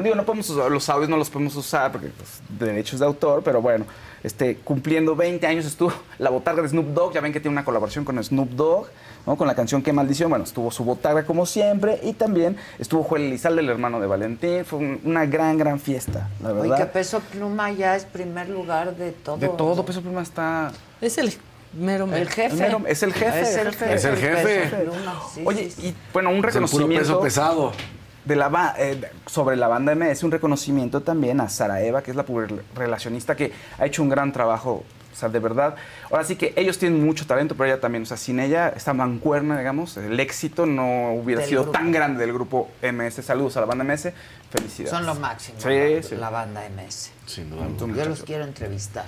digo, 0.02 0.16
no 0.16 0.24
podemos 0.24 0.50
usar, 0.50 0.72
los 0.72 0.90
audios 0.90 1.10
no 1.10 1.18
los 1.18 1.30
podemos 1.30 1.56
usar 1.56 1.92
porque 1.92 2.08
pues, 2.08 2.42
derechos 2.58 3.00
de 3.00 3.06
autor, 3.06 3.44
pero 3.44 3.62
bueno, 3.62 3.86
este, 4.24 4.56
cumpliendo 4.58 5.16
20 5.16 5.46
años 5.46 5.66
estuvo 5.66 5.94
la 6.18 6.30
botarga 6.30 6.62
de 6.62 6.70
Snoop 6.70 6.88
Dogg, 6.88 7.14
ya 7.14 7.22
ven 7.22 7.34
que 7.34 7.40
tiene 7.40 7.54
una 7.54 7.66
colaboración 7.66 8.06
con 8.06 8.24
Snoop 8.24 8.50
Dogg, 8.52 8.88
¿no? 9.28 9.36
con 9.36 9.48
la 9.48 9.56
canción 9.56 9.82
Qué 9.84 9.94
maldición, 9.94 10.30
bueno, 10.30 10.46
estuvo 10.46 10.72
su 10.72 10.84
botarga 10.84 11.26
como 11.26 11.46
siempre 11.46 12.00
y 12.04 12.14
también 12.14 12.58
estuvo 12.80 13.04
Joel 13.04 13.24
Elizalde, 13.24 13.62
el 13.62 13.70
hermano 13.70 14.00
de 14.00 14.08
Valentín, 14.08 14.66
fue 14.66 14.80
un- 14.80 15.02
una 15.04 15.26
gran, 15.26 15.58
gran 15.58 15.80
fiesta, 15.80 16.30
la 16.42 16.50
Oye, 16.54 16.62
que 16.64 16.70
verdad. 16.70 16.92
Peso 16.92 17.20
Pluma 17.32 17.72
ya 17.72 17.96
es 17.96 18.06
primer 18.06 18.50
lugar 18.50 18.96
de 18.96 19.12
todo. 19.12 19.38
De 19.38 19.50
todo, 19.50 19.86
Peso 19.86 20.02
Pluma 20.02 20.22
está... 20.22 20.72
Es 21.02 21.18
el 21.18 21.34
mero 21.74 22.08
mero. 22.08 22.22
El 22.22 22.30
jefe. 22.30 22.54
el 22.54 22.60
mero- 22.60 22.82
es 22.88 23.04
el 23.04 23.14
jefe. 23.14 23.42
Es 23.42 23.56
el 23.58 23.68
jefe. 23.76 23.94
Es 23.94 24.06
el 24.06 24.16
jefe. 24.18 24.72
Oye, 25.46 25.72
y 25.82 25.94
bueno, 26.14 26.30
un 26.30 26.36
Es 26.38 26.56
el 26.56 26.62
puro 26.62 26.66
reconocimiento... 26.68 27.00
peso 27.00 27.22
pesado. 27.22 27.72
De 28.26 28.36
la 28.36 28.76
eh, 28.78 29.02
sobre 29.26 29.56
la 29.56 29.68
banda 29.68 29.94
MS, 29.96 30.24
un 30.24 30.32
reconocimiento 30.32 31.02
también 31.02 31.42
a 31.42 31.50
Sara 31.50 31.82
Eva, 31.82 32.02
que 32.02 32.12
es 32.12 32.18
la 32.18 32.26
relacionista 32.76 33.36
que 33.36 33.52
ha 33.78 33.86
hecho 33.86 34.02
un 34.02 34.10
gran 34.10 34.32
trabajo, 34.32 34.84
o 35.12 35.16
sea, 35.16 35.30
de 35.30 35.40
verdad. 35.40 35.76
Ahora 36.10 36.24
sí 36.24 36.36
que 36.36 36.54
ellos 36.56 36.78
tienen 36.78 37.04
mucho 37.04 37.26
talento, 37.28 37.56
pero 37.56 37.70
ella 37.72 37.82
también, 37.82 38.04
o 38.04 38.06
sea, 38.06 38.18
sin 38.18 38.40
ella, 38.40 38.70
esta 38.70 38.94
mancuerna, 38.94 39.58
digamos, 39.58 39.98
el 39.98 40.20
éxito 40.20 40.66
no 40.66 41.14
hubiera 41.14 41.42
Del 41.42 41.50
sido 41.50 41.64
grupo. 41.64 41.78
tan 41.78 41.92
grande 41.92 42.20
del 42.20 42.34
grupo 42.34 42.70
MS. 42.82 43.24
Saludos 43.24 43.58
a 43.58 43.60
la 43.62 43.66
banda 43.66 43.84
MS, 43.84 44.12
felicidades. 44.52 44.90
Son 44.90 45.06
lo 45.06 45.16
máximo. 45.16 45.60
Sí, 45.60 45.70
la, 45.70 46.04
sí. 46.04 46.16
la 46.16 46.30
banda 46.30 46.62
MS. 46.70 47.12
Sin 47.26 47.50
duda. 47.50 47.68
Yo 47.96 48.06
los 48.06 48.24
quiero 48.24 48.44
entrevistar. 48.44 49.06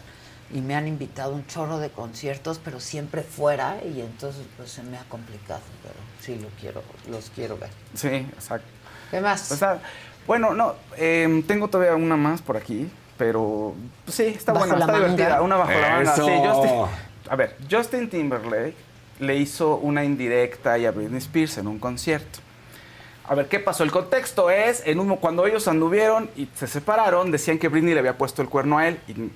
Y 0.54 0.62
me 0.62 0.76
han 0.76 0.88
invitado 0.88 1.34
un 1.34 1.48
chorro 1.48 1.80
de 1.80 1.90
conciertos, 1.90 2.62
pero 2.64 2.80
siempre 2.80 3.24
fuera, 3.24 3.78
y 3.84 4.02
entonces 4.02 4.44
pues 4.58 4.70
se 4.70 4.84
me 4.84 4.98
ha 4.98 5.04
complicado, 5.06 5.62
pero 5.82 5.96
sí 6.22 6.38
lo 6.40 6.50
quiero, 6.60 6.84
los 7.10 7.32
quiero 7.32 7.58
ver. 7.58 7.72
Sí, 7.96 8.08
exacto. 8.08 8.75
¿Qué 9.12 9.22
más? 9.22 9.52
O 9.52 9.56
sea, 9.56 9.80
bueno, 10.28 10.54
no, 10.54 10.74
em, 10.98 11.44
tengo 11.44 11.68
todavía 11.68 11.96
una 11.96 12.18
más 12.18 12.42
por 12.42 12.58
aquí, 12.58 12.90
pero 13.18 13.76
pues, 14.06 14.16
sí, 14.16 14.24
está 14.24 14.54
¿Bajo 14.54 14.66
buena, 14.68 14.80
está 14.80 14.92
manga? 14.92 15.06
divertida. 15.08 15.42
Una 15.42 15.56
bajo 15.58 15.72
la 15.72 15.90
manga. 15.90 16.16
Sí, 16.16 16.22
Justin- 16.22 16.86
a 17.30 17.36
ver, 17.36 17.56
Justin 17.70 18.10
Timberlake 18.10 18.76
le 19.20 19.36
hizo 19.38 19.78
una 19.78 20.04
indirecta 20.04 20.74
ahí 20.74 20.86
a 20.86 20.92
Britney 20.92 21.20
Spears 21.20 21.58
en 21.58 21.68
un 21.68 21.80
concierto. 21.80 22.40
A 23.28 23.34
ver, 23.34 23.48
¿qué 23.48 23.60
pasó? 23.60 23.84
El 23.84 23.92
contexto 23.92 24.52
es, 24.52 24.84
en 24.86 25.00
un, 25.00 25.16
cuando 25.18 25.48
ellos 25.48 25.68
anduvieron 25.68 26.30
y 26.36 26.48
se 26.54 26.68
separaron, 26.68 27.32
decían 27.32 27.58
que 27.58 27.70
Britney 27.70 27.94
le 27.94 28.00
había 28.00 28.18
puesto 28.18 28.42
el 28.44 28.50
cuerno 28.50 28.78
a 28.78 28.88
él 28.88 29.00
y 29.08 29.32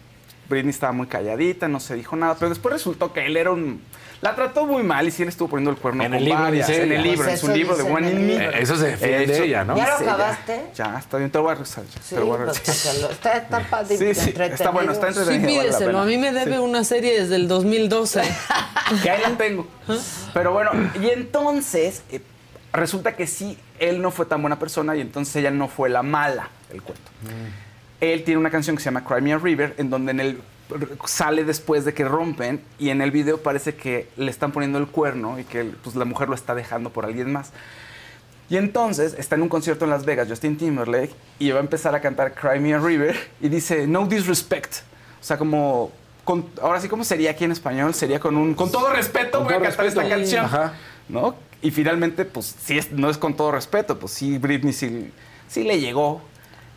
Britney 0.50 0.72
estaba 0.72 0.92
muy 0.94 1.08
calladita, 1.08 1.68
no 1.68 1.80
se 1.80 1.96
dijo 1.96 2.16
nada, 2.16 2.36
pero 2.36 2.50
después 2.50 2.74
resultó 2.74 3.14
que 3.14 3.26
él 3.26 3.38
era 3.38 3.52
un... 3.52 3.82
La 4.22 4.36
trató 4.36 4.66
muy 4.66 4.84
mal 4.84 5.08
y 5.08 5.12
sí 5.12 5.24
le 5.24 5.30
estuvo 5.30 5.48
poniendo 5.48 5.72
el 5.72 5.78
cuerno 5.78 6.04
En 6.04 6.10
con 6.10 6.18
el 6.18 6.26
libro 6.26 6.42
varias, 6.42 6.68
dice 6.68 6.84
en 6.84 6.92
el 6.92 7.04
libro, 7.04 7.24
Pues 7.24 7.30
en 7.30 7.38
su 7.38 7.56
libro 7.56 7.78
de 7.78 7.84
One 7.84 8.12
in 8.12 8.28
Me. 8.28 8.34
Eh, 8.36 8.52
eso 8.60 8.76
se 8.76 8.88
defiende 8.88 9.46
ella, 9.46 9.64
¿no? 9.64 9.78
¿Ya 9.78 9.88
lo 9.88 9.96
acabaste? 9.96 10.66
Ya, 10.76 11.00
está 11.00 11.18
bien, 11.20 11.32
te 11.32 11.38
lo 11.38 11.44
voy 11.44 11.54
a 11.54 11.56
rezar. 11.56 11.86
Sí, 12.04 12.16
te 12.16 12.20
lo 12.20 12.26
voy 12.26 12.36
a 12.42 12.46
pues, 12.46 12.68
rezar. 12.68 13.12
está, 13.12 13.38
está 13.38 13.60
padre, 13.70 13.98
Sí, 13.98 14.14
sí, 14.14 14.34
está 14.38 14.72
bueno, 14.72 14.92
está 14.92 15.14
Sí, 15.14 15.20
entretenido. 15.20 15.64
la 15.64 15.70
pídeselo. 15.70 16.00
A 16.00 16.06
mí 16.06 16.18
me 16.18 16.34
debe 16.34 16.52
Sí. 16.56 16.58
una 16.58 16.84
serie 16.84 17.18
desde 17.22 17.38
el 17.38 17.48
2012. 17.48 18.22
que 19.04 19.10
ahí 19.10 19.22
la 19.22 19.38
tengo. 19.38 19.66
Pero 20.34 20.52
bueno, 20.52 20.72
y 21.02 21.12
entonces 21.12 22.04
eh, 22.12 22.20
resulta 22.74 23.16
que 23.16 23.26
sí, 23.26 23.58
él 23.80 24.02
no 24.02 24.12
fue 24.12 24.26
tan 24.26 24.42
buena 24.42 24.60
persona 24.60 24.98
y 24.98 25.02
entonces 25.02 25.34
ella 25.38 25.52
no 25.52 25.70
fue 25.70 25.88
la 25.90 26.04
mala 26.04 26.50
del 26.70 26.82
cuento. 26.82 27.10
Él 28.02 28.24
tiene 28.24 28.40
una 28.40 28.50
canción 28.50 28.76
que 28.76 28.82
se 28.84 28.86
llama 28.86 29.04
Cry 29.04 29.22
Me 29.22 29.34
a 29.34 29.38
River, 29.38 29.76
en 29.78 29.90
donde 29.90 30.12
en 30.12 30.20
el 30.20 30.42
sale 31.06 31.44
después 31.44 31.84
de 31.84 31.94
que 31.96 32.06
rompen 32.06 32.62
y 32.78 32.90
en 32.90 33.02
el 33.02 33.10
video 33.12 33.40
parece 33.42 33.74
que 33.76 34.08
le 34.18 34.30
están 34.30 34.52
poniendo 34.52 34.78
el 34.78 34.86
cuerno 34.88 35.40
y 35.40 35.44
que 35.44 35.64
pues, 35.84 35.96
la 35.96 36.06
mujer 36.06 36.30
lo 36.30 36.36
está 36.36 36.54
dejando 36.54 36.92
por 36.92 37.06
alguien 37.06 37.32
más. 37.32 37.52
Y 38.52 38.58
entonces 38.58 39.16
está 39.18 39.36
en 39.36 39.42
un 39.44 39.50
concierto 39.50 39.86
en 39.86 39.92
Las 39.92 40.06
Vegas, 40.06 40.28
Justin 40.30 40.58
Timberlake, 40.58 41.12
y 41.40 41.52
va 41.52 41.58
a 41.58 41.62
empezar 41.62 41.94
a 41.96 42.02
cantar 42.02 42.34
Cry 42.36 42.60
Me 42.60 42.74
a 42.74 42.80
River 42.80 43.16
y 43.42 43.50
dice, 43.50 43.86
no 43.88 44.06
disrespect. 44.08 44.76
O 45.20 45.24
sea, 45.24 45.38
como, 45.38 45.92
con- 46.24 46.48
ahora 46.62 46.80
sí, 46.82 46.88
¿cómo 46.88 47.04
sería 47.04 47.32
aquí 47.32 47.44
en 47.44 47.52
español? 47.52 47.94
Sería 47.94 48.20
con 48.20 48.38
un, 48.38 48.54
con 48.56 48.72
todo 48.72 48.92
respeto 48.94 49.40
Con 49.40 49.48
voy 49.48 49.56
a 49.56 49.62
cantar 49.62 49.86
esta 49.86 50.08
canción. 50.08 50.46
Ajá. 50.46 50.74
¿No? 51.10 51.36
Y 51.62 51.72
finalmente, 51.72 52.26
pues, 52.26 52.56
sí, 52.64 52.78
es, 52.78 52.92
no 52.92 53.10
es 53.10 53.18
con 53.18 53.36
todo 53.36 53.52
respeto, 53.52 54.00
pues 54.00 54.14
sí, 54.14 54.38
Britney 54.38 54.74
sí, 54.74 55.12
sí 55.48 55.64
le 55.64 55.80
llegó. 55.80 56.22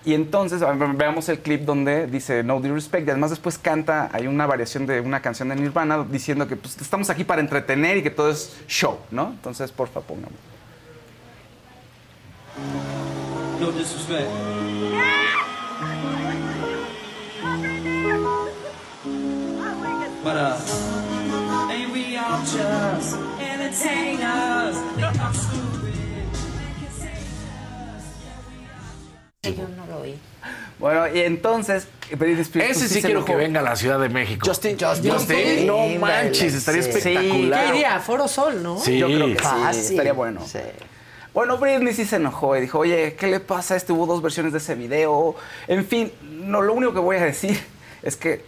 Y 0.04 0.14
entonces 0.14 0.60
veamos 0.96 1.28
el 1.28 1.38
clip 1.38 1.62
donde 1.62 2.06
dice 2.08 2.42
No 2.42 2.60
disrespect 2.60 3.06
y 3.06 3.10
además 3.10 3.30
después 3.30 3.56
canta, 3.56 4.10
hay 4.12 4.26
una 4.26 4.46
variación 4.46 4.86
de 4.86 5.00
una 5.00 5.20
canción 5.22 5.48
de 5.48 5.56
Nirvana 5.56 6.04
diciendo 6.08 6.48
que 6.48 6.56
pues, 6.56 6.76
estamos 6.80 7.08
aquí 7.08 7.24
para 7.24 7.40
entretener 7.40 7.98
y 7.98 8.02
que 8.02 8.10
todo 8.10 8.30
es 8.30 8.56
show, 8.66 8.98
¿no? 9.10 9.28
Entonces, 9.30 9.70
porfa, 9.70 10.00
pongamos. 10.00 10.32
No 13.60 13.70
disrespect. 13.70 14.28
Yo 29.44 29.66
no 29.76 29.84
lo 29.88 30.02
oí. 30.02 30.14
Bueno, 30.78 31.12
y 31.12 31.18
entonces. 31.18 31.88
Ese 32.12 32.88
sí 32.88 33.02
quiero 33.02 33.24
que 33.24 33.34
venga 33.34 33.58
a 33.58 33.62
la 33.64 33.74
Ciudad 33.74 33.98
de 33.98 34.08
México. 34.08 34.46
Justin, 34.46 34.76
Justin, 34.78 35.66
no 35.66 35.84
manches, 35.98 36.54
estaría 36.54 36.80
Sí. 36.80 36.90
espectacular. 36.90 37.64
¿Qué 37.72 37.76
iría? 37.78 37.98
Foro 37.98 38.28
Sol, 38.28 38.62
¿no? 38.62 38.78
Sí. 38.78 38.98
Yo 38.98 39.08
creo 39.08 39.26
que 39.26 39.34
sí, 39.34 39.42
Fácil. 39.42 39.82
estaría 39.82 40.12
bueno. 40.12 40.46
Sí. 40.46 40.60
Bueno, 41.34 41.58
Britney 41.58 41.92
sí 41.92 42.04
se 42.04 42.16
enojó 42.16 42.56
y 42.56 42.60
dijo, 42.60 42.78
oye, 42.78 43.16
¿qué 43.18 43.26
le 43.26 43.40
pasa 43.40 43.74
a 43.74 43.78
este? 43.78 43.92
Hubo 43.92 44.06
dos 44.06 44.22
versiones 44.22 44.52
de 44.52 44.58
ese 44.58 44.76
video. 44.76 45.34
En 45.66 45.84
fin, 45.86 46.12
no, 46.22 46.62
lo 46.62 46.72
único 46.74 46.94
que 46.94 47.00
voy 47.00 47.16
a 47.16 47.24
decir 47.24 47.58
es 48.04 48.14
que 48.14 48.44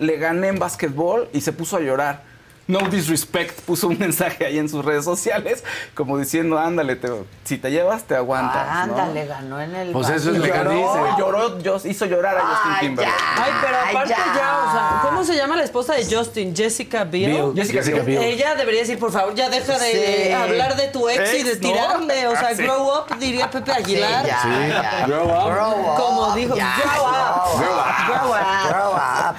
le 0.00 0.16
gané 0.16 0.48
en 0.48 0.58
básquetbol 0.58 1.28
y 1.32 1.42
se 1.42 1.52
puso 1.52 1.76
a 1.76 1.80
llorar. 1.80 2.24
No 2.66 2.78
disrespect, 2.88 3.60
puso 3.62 3.88
un 3.88 3.98
mensaje 3.98 4.46
ahí 4.46 4.58
en 4.58 4.70
sus 4.70 4.82
redes 4.84 5.04
sociales, 5.04 5.62
como 5.94 6.16
diciendo, 6.18 6.58
ándale, 6.58 6.96
te- 6.96 7.10
si 7.44 7.58
te 7.58 7.70
llevas, 7.70 8.04
te 8.04 8.16
aguantas. 8.16 8.66
Ah, 8.70 8.86
¿no? 8.86 8.94
ándale, 8.96 9.26
ganó 9.26 9.60
en 9.60 9.74
el. 9.74 9.92
Pues 9.92 10.08
eso 10.08 10.30
es 10.30 10.38
lo 10.38 10.42
que 10.44 10.48
lloró, 10.48 10.70
dice. 10.70 11.14
lloró, 11.18 11.58
yo- 11.58 11.76
hizo 11.84 12.06
llorar 12.06 12.38
a 12.38 12.40
Justin 12.40 12.72
Timberlake. 12.80 13.18
Ay, 13.36 13.52
pero 13.60 13.76
aparte 13.90 14.08
ya. 14.08 14.34
ya. 14.34 14.58
o 14.66 14.72
sea, 14.72 15.00
¿cómo 15.02 15.24
se 15.24 15.36
llama 15.36 15.56
la 15.56 15.64
esposa 15.64 15.92
de 15.94 16.06
Justin? 16.06 16.56
Jessica 16.56 17.04
Biel. 17.04 17.32
Biel, 17.32 17.52
Jessica 17.54 17.78
Jessica 17.80 18.02
Biel. 18.02 18.18
Biel. 18.20 18.32
Ella 18.32 18.54
debería 18.54 18.80
decir, 18.80 18.98
por 18.98 19.12
favor, 19.12 19.34
ya 19.34 19.50
deja 19.50 19.78
de 19.78 20.24
Sí. 20.26 20.32
hablar 20.32 20.74
de 20.76 20.88
tu 20.88 21.06
ex 21.08 21.34
y 21.34 21.42
de 21.42 21.56
tirarle. 21.56 22.28
O 22.28 22.32
sea, 22.36 22.48
Ah, 22.48 22.54
sí. 22.56 22.62
grow 22.62 22.88
up, 22.88 23.18
diría 23.18 23.50
Pepe 23.50 23.72
Aguilar. 23.72 24.24
Sí, 24.24 24.28
ya, 24.30 24.42
Sí. 24.42 24.68
ya. 24.70 25.06
Grow 25.06 25.24
up. 25.24 25.52
Grow 25.52 25.70
up. 25.70 25.96
Como 25.96 26.34
dijo, 26.34 26.56
Ya, 26.56 26.74
grow 26.82 27.04
up. 27.04 27.58
Grow 27.58 27.76
up. 27.76 28.08
Grow 28.08 28.30
up. 28.30 28.68
Grow 28.70 28.92
up. 28.94 29.36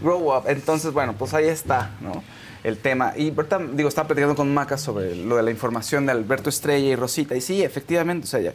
Grow 0.00 0.36
up. 0.36 0.44
Entonces, 0.46 0.92
bueno, 0.92 1.14
pues 1.18 1.34
ahí 1.34 1.48
está, 1.48 1.90
¿no? 2.00 2.22
El 2.64 2.78
tema. 2.78 3.12
Y 3.16 3.30
ahorita, 3.30 3.58
digo, 3.72 3.88
estaba 3.88 4.08
platicando 4.08 4.34
con 4.34 4.52
Maca 4.52 4.76
sobre 4.78 5.14
lo 5.14 5.36
de 5.36 5.42
la 5.42 5.50
información 5.50 6.06
de 6.06 6.12
Alberto 6.12 6.48
Estrella 6.48 6.88
y 6.88 6.96
Rosita. 6.96 7.36
Y 7.36 7.40
sí, 7.40 7.62
efectivamente, 7.62 8.24
o 8.24 8.28
sea, 8.28 8.40
ya, 8.40 8.52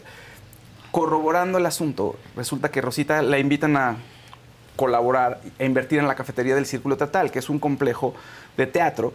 corroborando 0.92 1.58
el 1.58 1.66
asunto, 1.66 2.18
resulta 2.36 2.70
que 2.70 2.82
Rosita 2.82 3.22
la 3.22 3.40
invitan 3.40 3.78
a 3.78 3.98
colaborar 4.76 5.40
e 5.60 5.66
invertir 5.66 6.00
en 6.00 6.08
la 6.08 6.16
cafetería 6.16 6.56
del 6.56 6.66
Círculo 6.66 6.98
Teatral, 6.98 7.32
que 7.32 7.40
es 7.40 7.50
un 7.50 7.60
complejo 7.60 8.14
de 8.58 8.68
teatro. 8.68 9.14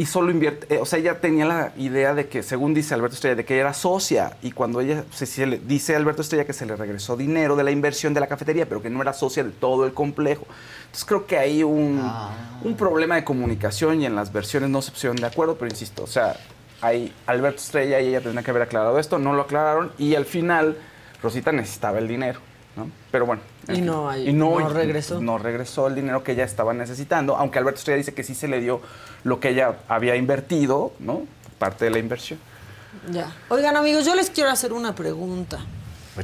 Y 0.00 0.06
solo 0.06 0.30
invierte, 0.30 0.76
eh, 0.76 0.78
o 0.78 0.86
sea, 0.86 0.98
ella 0.98 1.20
tenía 1.20 1.44
la 1.44 1.72
idea 1.76 2.14
de 2.14 2.26
que, 2.26 2.42
según 2.42 2.72
dice 2.72 2.94
Alberto 2.94 3.16
Estrella, 3.16 3.36
de 3.36 3.44
que 3.44 3.52
ella 3.52 3.64
era 3.64 3.74
socia. 3.74 4.34
Y 4.40 4.52
cuando 4.52 4.80
ella, 4.80 5.04
se, 5.12 5.26
se 5.26 5.44
le, 5.44 5.58
dice 5.58 5.94
Alberto 5.94 6.22
Estrella 6.22 6.46
que 6.46 6.54
se 6.54 6.64
le 6.64 6.74
regresó 6.74 7.18
dinero 7.18 7.54
de 7.54 7.64
la 7.64 7.70
inversión 7.70 8.14
de 8.14 8.20
la 8.20 8.26
cafetería, 8.26 8.66
pero 8.66 8.80
que 8.80 8.88
no 8.88 9.02
era 9.02 9.12
socia 9.12 9.44
de 9.44 9.50
todo 9.50 9.84
el 9.84 9.92
complejo. 9.92 10.46
Entonces 10.86 11.04
creo 11.04 11.26
que 11.26 11.36
hay 11.36 11.62
un, 11.62 12.02
un 12.64 12.76
problema 12.78 13.16
de 13.16 13.24
comunicación 13.24 14.00
y 14.00 14.06
en 14.06 14.14
las 14.14 14.32
versiones 14.32 14.70
no 14.70 14.80
se 14.80 14.90
pusieron 14.90 15.16
de 15.16 15.26
acuerdo, 15.26 15.56
pero 15.56 15.68
insisto, 15.68 16.04
o 16.04 16.06
sea, 16.06 16.34
hay 16.80 17.12
Alberto 17.26 17.58
Estrella 17.58 18.00
y 18.00 18.08
ella 18.08 18.22
tendrían 18.22 18.42
que 18.42 18.52
haber 18.52 18.62
aclarado 18.62 18.98
esto, 18.98 19.18
no 19.18 19.34
lo 19.34 19.42
aclararon 19.42 19.92
y 19.98 20.14
al 20.14 20.24
final 20.24 20.78
Rosita 21.22 21.52
necesitaba 21.52 21.98
el 21.98 22.08
dinero. 22.08 22.40
¿No? 22.76 22.90
Pero 23.10 23.26
bueno. 23.26 23.42
en 23.68 23.74
Y 23.74 23.76
fin. 23.78 23.86
no 23.86 24.08
hay- 24.08 24.28
Y 24.28 24.32
no, 24.32 24.58
no 24.60 24.68
regresó. 24.68 25.20
No 25.20 25.38
regresó 25.38 25.86
el 25.88 25.94
dinero 25.94 26.22
que 26.22 26.32
ella 26.32 26.44
estaba 26.44 26.72
necesitando, 26.72 27.36
aunque 27.36 27.58
Alberto 27.58 27.78
Estrella 27.78 27.98
dice 27.98 28.14
que 28.14 28.22
sí 28.24 28.34
se 28.34 28.48
le 28.48 28.60
dio 28.60 28.80
lo 29.24 29.40
que 29.40 29.50
ella 29.50 29.76
había 29.88 30.16
invertido, 30.16 30.92
¿no? 30.98 31.22
Parte 31.58 31.84
de 31.86 31.90
la 31.90 31.98
inversión. 31.98 32.38
Ya. 33.10 33.32
Oigan, 33.48 33.76
amigos, 33.76 34.04
yo 34.04 34.14
les 34.14 34.30
quiero 34.30 34.50
hacer 34.50 34.72
una 34.72 34.94
pregunta. 34.94 35.58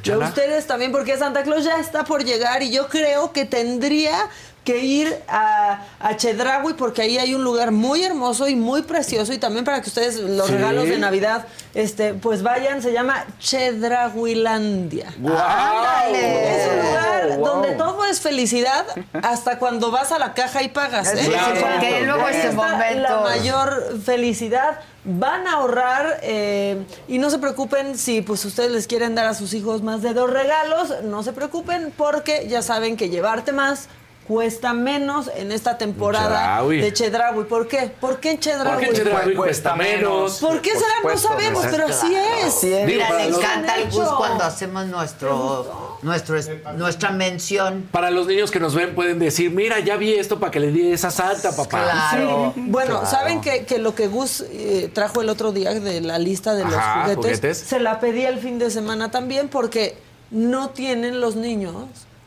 Y 0.04 0.10
a 0.10 0.18
ustedes 0.18 0.66
también, 0.66 0.92
porque 0.92 1.16
Santa 1.16 1.42
Claus 1.42 1.64
ya 1.64 1.78
está 1.78 2.04
por 2.04 2.24
llegar 2.24 2.62
y 2.62 2.70
yo 2.70 2.88
creo 2.88 3.32
que 3.32 3.44
tendría 3.46 4.28
que 4.66 4.80
ir 4.80 5.16
a, 5.28 5.80
a 6.00 6.16
Chedraui 6.16 6.74
porque 6.74 7.00
ahí 7.00 7.16
hay 7.16 7.34
un 7.34 7.42
lugar 7.44 7.70
muy 7.70 8.02
hermoso 8.04 8.48
y 8.48 8.56
muy 8.56 8.82
precioso 8.82 9.32
y 9.32 9.38
también 9.38 9.64
para 9.64 9.80
que 9.80 9.88
ustedes 9.88 10.16
los 10.16 10.46
Sí. 10.48 10.52
regalos 10.52 10.88
de 10.88 10.98
Navidad 10.98 11.46
este 11.72 12.12
pues 12.14 12.42
vayan, 12.42 12.82
se 12.82 12.92
llama 12.92 13.24
Chedrauilandia. 13.38 15.08
¡Ándale! 15.16 16.56
Es 16.56 16.68
un 16.70 16.76
lugar 16.86 17.38
Wow. 17.38 17.46
donde 17.46 17.72
todo 17.72 18.04
es 18.04 18.20
felicidad 18.20 18.86
hasta 19.22 19.58
cuando 19.58 19.90
vas 19.90 20.10
a 20.12 20.18
la 20.18 20.32
caja 20.34 20.62
y 20.62 20.68
pagas. 20.68 21.12
¿eh? 21.12 21.16
Sí, 21.18 21.30
sí, 21.32 21.60
porque 21.60 22.02
luego 22.04 22.28
ese 22.28 22.50
momento- 22.52 23.02
La 23.08 23.20
mayor 23.20 23.98
felicidad. 24.04 24.80
Van 25.08 25.46
a 25.46 25.52
ahorrar 25.52 26.18
eh, 26.22 26.84
y 27.06 27.18
no 27.18 27.30
se 27.30 27.38
preocupen 27.38 27.96
si 27.96 28.22
pues 28.22 28.44
ustedes 28.44 28.72
les 28.72 28.88
quieren 28.88 29.14
dar 29.14 29.26
a 29.26 29.34
sus 29.34 29.54
hijos 29.54 29.80
más 29.82 30.02
de 30.02 30.12
dos 30.14 30.28
regalos, 30.28 30.92
no 31.04 31.22
se 31.22 31.32
preocupen 31.32 31.92
porque 31.96 32.48
ya 32.48 32.60
saben 32.60 32.96
que 32.96 33.08
llevarte 33.08 33.52
más 33.52 33.86
cuesta 34.26 34.72
menos 34.72 35.30
en 35.36 35.52
esta 35.52 35.78
temporada 35.78 36.38
Chedraui. 36.58 36.80
de 36.80 36.92
Chedraui. 36.92 37.44
¿Por 37.44 37.68
qué? 37.68 37.92
¿Por 38.00 38.18
qué 38.18 38.32
en 38.32 38.40
Chedraui? 38.40 38.70
¿Por 38.74 38.78
qué 38.80 38.86
en 38.86 38.94
Chedraui 39.06 39.34
cuesta 39.34 39.74
menos? 39.76 40.38
¿Por 40.38 40.60
qué 40.60 40.70
será? 40.72 40.86
No 41.04 41.16
sabemos, 41.18 41.64
pero 41.70 41.86
así 41.86 42.08
Claro. 42.08 42.46
es. 42.46 42.60
Digo, 42.60 42.86
Mira, 42.86 43.12
le 43.14 43.26
encanta 43.28 43.74
Gus 43.84 43.94
Hecho. 43.94 44.14
cuando 44.18 44.44
hacemos 44.44 44.86
nuestro, 44.86 45.98
nuestro, 46.02 46.36
nuestra 46.76 47.10
mención. 47.10 47.88
Para 47.92 48.10
los 48.10 48.26
niños 48.26 48.50
que 48.50 48.60
nos 48.60 48.74
ven 48.74 48.94
pueden 48.94 49.18
decir, 49.18 49.50
mira, 49.50 49.78
ya 49.80 49.96
vi 49.96 50.14
esto 50.14 50.38
para 50.40 50.50
que 50.50 50.60
le 50.60 50.70
di 50.72 50.90
esa 50.92 51.10
santa, 51.10 51.54
papá. 51.54 52.10
Sí. 52.12 52.60
Bueno, 52.62 53.00
Claro. 53.00 53.06
¿saben 53.06 53.40
que, 53.40 53.64
que 53.64 53.78
lo 53.78 53.94
que 53.94 54.08
Gus 54.08 54.42
eh, 54.50 54.90
trajo 54.92 55.20
el 55.22 55.28
otro 55.28 55.52
día 55.52 55.72
de 55.74 56.00
la 56.00 56.18
lista 56.18 56.54
de 56.54 56.64
los 56.64 56.74
Ajá, 56.74 57.02
juguetes, 57.04 57.24
juguetes. 57.38 57.58
Se 57.58 57.80
la 57.80 58.00
pedí 58.00 58.24
el 58.24 58.38
fin 58.38 58.58
de 58.58 58.70
semana 58.70 59.10
también 59.10 59.48
porque 59.48 59.96
no 60.30 60.70
tienen 60.70 61.20
los 61.20 61.36
niños 61.36 61.74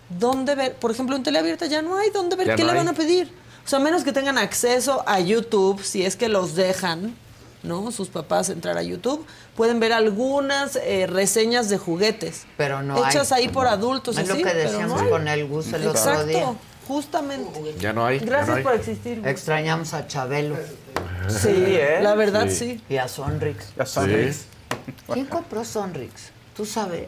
dónde 0.10 0.56
ver. 0.56 0.76
Por 0.76 0.91
ejemplo, 0.91 1.15
en 1.15 1.23
teleabierta 1.23 1.65
ya 1.68 1.81
no 1.81 1.98
hay 1.98 2.10
dónde 2.10 2.36
ver. 2.36 2.48
Ya 2.48 2.56
¿Qué 2.56 2.64
no 2.64 2.68
le 2.73 2.80
hay. 2.80 2.86
van 2.86 2.94
a 2.94 2.98
pedir? 2.98 3.31
O 3.65 3.69
sea, 3.69 3.80
menos 3.80 4.03
que 4.03 4.11
tengan 4.11 4.38
acceso 4.38 5.03
a 5.07 5.19
YouTube, 5.19 5.84
si 5.84 6.03
es 6.06 6.15
que 6.15 6.27
los 6.30 6.56
dejan, 6.56 7.15
¿no? 7.61 7.91
Sus 7.91 8.07
papás 8.07 8.49
entrar 8.49 8.77
a 8.77 8.84
YouTube, 8.84 9.23
pueden 9.56 9.80
ver 9.80 9.94
algunas 9.94 10.76
eh, 10.77 11.06
reseñas 11.07 11.69
de 11.69 11.77
juguetes. 11.77 12.45
Pero 12.57 12.81
no 12.81 12.98
Hechas 13.06 13.31
hay. 13.31 13.44
ahí 13.44 13.49
por 13.49 13.68
adultos. 13.68 14.18
Es 14.18 14.27
lo 14.27 14.34
así, 14.34 14.44
que 14.44 14.49
pero 14.49 14.72
decíamos 14.72 15.02
no 15.03 15.10
con 15.10 15.27
el 15.27 15.45
Gus 15.48 15.68
el 15.68 15.76
otro 15.88 15.91
Exacto, 15.91 16.26
día. 16.26 16.53
justamente. 16.88 17.76
Ya 17.80 17.94
no 17.94 18.06
hay. 18.06 18.19
ya 18.19 18.26
Gracias 18.26 18.48
no 18.49 18.56
hay. 18.56 18.64
por 18.64 18.73
existir. 18.73 19.22
Extrañamos 19.26 19.94
a 19.94 20.07
Chabelo. 20.07 20.56
Sí, 21.27 21.49
¿eh? 21.53 21.99
la 22.02 22.15
verdad 22.15 22.48
sí. 22.49 22.81
Y 22.90 22.98
a 22.98 23.07
Sonrix. 23.07 23.68
A 23.77 23.86
Sonrix. 23.86 24.45
¿Quién 25.14 25.26
compró 25.27 25.64
Sonrix? 25.64 26.31
¿Tú 26.56 26.65
sabes? 26.65 27.07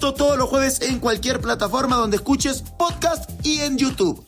Esto 0.00 0.14
todos 0.14 0.38
los 0.38 0.48
jueves 0.48 0.80
en 0.80 0.98
cualquier 0.98 1.42
plataforma 1.42 1.96
donde 1.96 2.16
escuches 2.16 2.62
podcast 2.78 3.28
y 3.44 3.60
en 3.60 3.76
YouTube. 3.76 4.24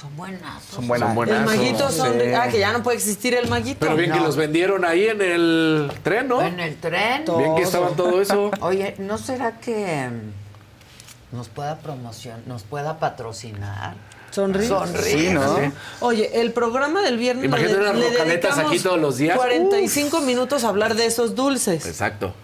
Son 0.00 0.16
buenas. 0.16 0.64
Son 0.64 0.88
buenas. 0.88 1.06
Son 1.10 1.14
buenazos. 1.14 1.52
El 1.52 1.56
maguito 1.56 1.90
son 1.92 2.12
Sí. 2.14 2.26
Ah, 2.36 2.48
que 2.48 2.58
ya 2.58 2.72
no 2.72 2.82
puede 2.82 2.96
existir 2.96 3.36
el 3.36 3.48
maguito. 3.48 3.78
Pero 3.78 3.94
bien 3.94 4.10
que 4.10 4.18
los 4.18 4.34
vendieron 4.34 4.84
ahí 4.84 5.06
en 5.06 5.22
el 5.22 5.92
tren, 6.02 6.26
¿no? 6.26 6.42
En 6.42 6.58
el 6.58 6.74
tren. 6.80 7.26
Bien 7.38 7.54
que 7.54 7.62
estaban 7.62 7.94
todo 7.94 8.20
eso. 8.20 8.50
Oye, 8.60 8.96
¿no 8.98 9.18
será 9.18 9.60
que 9.60 10.10
mm, 10.10 11.36
nos 11.36 11.48
pueda 11.48 11.78
promocionar, 11.78 12.40
nos 12.48 12.64
pueda 12.64 12.98
patrocinar? 12.98 13.94
Sonríe. 14.32 14.66
Sonríe. 14.66 15.28
Sí, 15.28 15.32
¿no? 15.32 15.58
Sí. 15.58 15.62
Oye, 16.00 16.40
el 16.40 16.52
programa 16.52 17.02
del 17.02 17.18
viernes 17.18 17.44
Imagínate 17.44 17.74
le- 17.74 17.90
unas 17.90 17.96
le 18.26 18.62
aquí 18.64 18.80
todos 18.80 18.98
los 19.00 19.16
días. 19.16 19.36
45 19.36 20.22
minutos 20.22 20.64
a 20.64 20.70
hablar 20.70 20.96
de 20.96 21.06
esos 21.06 21.36
dulces. 21.36 21.86
Exacto. 21.86 22.34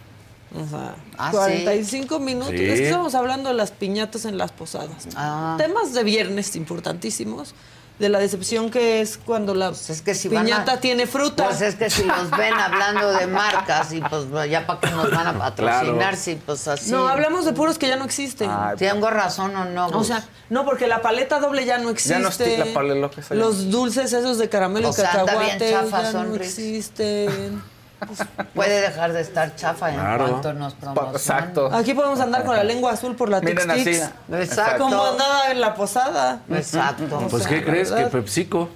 O 0.55 0.69
sea, 0.69 0.95
Ah, 1.19 1.31
¿sí? 1.31 1.37
45 1.37 2.19
minutos. 2.21 2.51
Sí. 2.57 2.65
Es 2.65 2.81
que 2.81 2.85
estamos 2.87 3.15
hablando 3.15 3.49
de 3.49 3.55
las 3.57 3.71
piñatas 3.73 4.25
en 4.25 4.39
las 4.39 4.53
posadas. 4.53 5.09
Ah. 5.17 5.57
Temas 5.59 5.93
de 5.93 6.05
viernes 6.05 6.55
importantísimos. 6.57 7.55
De 7.97 8.09
la 8.09 8.19
decepción 8.19 8.73
que 8.73 9.01
es 9.01 9.19
cuando 9.19 9.55
la 9.55 9.69
Es 9.69 10.03
que 10.03 10.17
si 10.17 10.27
van 10.29 10.39
a- 10.39 10.45
piñata 10.45 10.81
tiene 10.81 11.07
fruta. 11.07 11.45
Pues 11.45 11.61
es 11.61 11.77
que 11.77 11.89
si 11.89 12.03
los 12.05 12.29
ven 12.33 12.53
hablando 12.53 13.13
de 13.13 13.29
marcas 13.29 13.93
y 13.93 14.01
pues 14.01 14.25
ya 14.51 14.67
para 14.67 14.81
qué 14.81 14.91
nos 14.91 15.13
van 15.13 15.29
a 15.29 15.39
patrocinar 15.39 15.95
Claro. 15.97 16.17
si 16.17 16.35
pues 16.35 16.67
así. 16.67 16.91
No, 16.91 17.07
hablamos 17.07 17.45
de 17.45 17.53
puros 17.53 17.79
que 17.79 17.87
ya 17.87 17.95
no 17.95 18.05
existen. 18.05 18.51
¿Tengo 18.79 19.11
razón 19.11 19.55
o 19.55 19.65
no? 19.67 19.87
O 19.97 20.03
sea, 20.03 20.25
no, 20.51 20.65
porque 20.65 20.89
la 20.89 21.03
paleta 21.03 21.39
doble 21.39 21.65
ya 21.67 21.79
no 21.79 21.89
existe. 21.91 22.15
Ya 22.15 22.19
no 22.19 22.31
la 22.67 22.75
paleta 22.75 23.21
esa 23.21 23.29
ya. 23.29 23.41
Los 23.41 23.71
dulces 23.71 24.13
esos 24.13 24.39
de 24.39 24.49
caramelo 24.49 24.89
O 24.89 24.91
y 24.91 24.95
sea, 24.95 25.13
cacahuate 25.13 25.71
ya 25.71 25.83
no 25.83 26.11
Sonrix. 26.11 26.59
existen. 28.03 28.47
puede 28.55 28.81
dejar 28.81 29.13
de 29.13 29.21
estar 29.21 29.55
chafa 29.57 29.91
en 29.91 29.97
Claro. 30.01 30.29
cuanto 30.29 30.53
nos 30.55 30.75
promocionan. 30.75 31.15
Exacto. 31.15 31.71
Aquí 31.73 31.95
podemos 31.95 32.21
andar 32.21 32.45
con 32.45 32.57
la 32.57 32.65
lengua 32.65 32.93
azul 32.93 33.15
por 33.17 33.29
la 33.29 33.41
Miren 33.41 33.71
así. 33.71 34.01
Exacto. 34.33 34.85
Como 34.85 35.05
andaba 35.05 35.51
en 35.51 35.61
la 35.61 35.75
posada. 35.75 36.41
Exacto. 36.51 37.19
Pues, 37.31 37.45
O 37.45 37.49
¿qué 37.49 37.57
sea, 37.57 37.65
crees? 37.65 37.91
¿verdad? 37.91 38.05
Que 38.07 38.11
PepsiCo. 38.19 38.69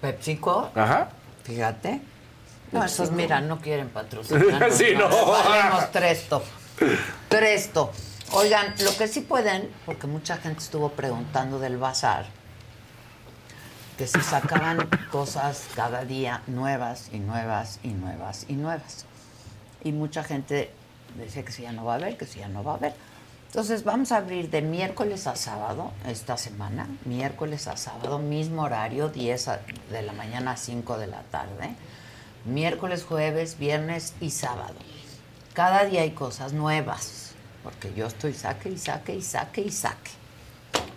PepsiCo, 0.00 0.70
Ajá. 0.74 1.08
fíjate. 1.44 2.00
No, 2.72 2.84
esos, 2.84 3.10
mira, 3.10 3.40
no 3.40 3.60
quieren 3.60 3.88
patrocinar. 3.88 4.70
Sí, 4.72 4.94
no. 4.96 5.08
Valemos 5.08 5.90
tresto. 5.90 6.42
Tresto. 7.28 7.90
Oigan, 8.32 8.74
lo 8.84 8.96
que 8.96 9.08
sí 9.08 9.22
pueden, 9.22 9.70
porque 9.84 10.06
mucha 10.06 10.36
gente 10.36 10.60
estuvo 10.60 10.90
preguntando 10.90 11.58
del 11.58 11.78
bazar, 11.78 12.26
que 14.00 14.06
si 14.06 14.18
sacaban 14.22 14.88
cosas 15.12 15.66
cada 15.76 16.06
día 16.06 16.40
nuevas 16.46 17.10
y 17.12 17.18
nuevas 17.18 17.78
y 17.82 17.88
nuevas 17.88 18.46
y 18.48 18.54
nuevas. 18.54 19.04
Y 19.84 19.92
mucha 19.92 20.24
gente 20.24 20.70
dice 21.22 21.44
que 21.44 21.52
si 21.52 21.64
ya 21.64 21.72
no 21.72 21.84
va 21.84 21.92
a 21.92 21.96
haber, 21.96 22.16
que 22.16 22.24
si 22.24 22.38
ya 22.38 22.48
no 22.48 22.64
va 22.64 22.72
a 22.72 22.74
haber. 22.76 22.94
Entonces 23.48 23.84
vamos 23.84 24.10
a 24.12 24.16
abrir 24.16 24.48
de 24.48 24.62
miércoles 24.62 25.26
a 25.26 25.36
sábado 25.36 25.92
esta 26.06 26.38
semana, 26.38 26.88
miércoles 27.04 27.66
a 27.68 27.76
sábado, 27.76 28.18
mismo 28.18 28.62
horario, 28.62 29.10
10 29.10 29.48
a- 29.48 29.60
de 29.90 30.00
la 30.00 30.14
mañana 30.14 30.52
a 30.52 30.56
5 30.56 30.96
de 30.96 31.06
la 31.06 31.20
tarde, 31.24 31.74
miércoles, 32.46 33.04
jueves, 33.04 33.58
viernes 33.58 34.14
y 34.18 34.30
sábado. 34.30 34.76
Cada 35.52 35.84
día 35.84 36.00
hay 36.00 36.12
cosas 36.12 36.54
nuevas, 36.54 37.32
porque 37.62 37.92
yo 37.92 38.06
estoy 38.06 38.32
saque 38.32 38.70
y 38.70 38.78
saque 38.78 39.14
y 39.16 39.20
saque 39.20 39.60
y 39.60 39.70
saque. 39.70 40.12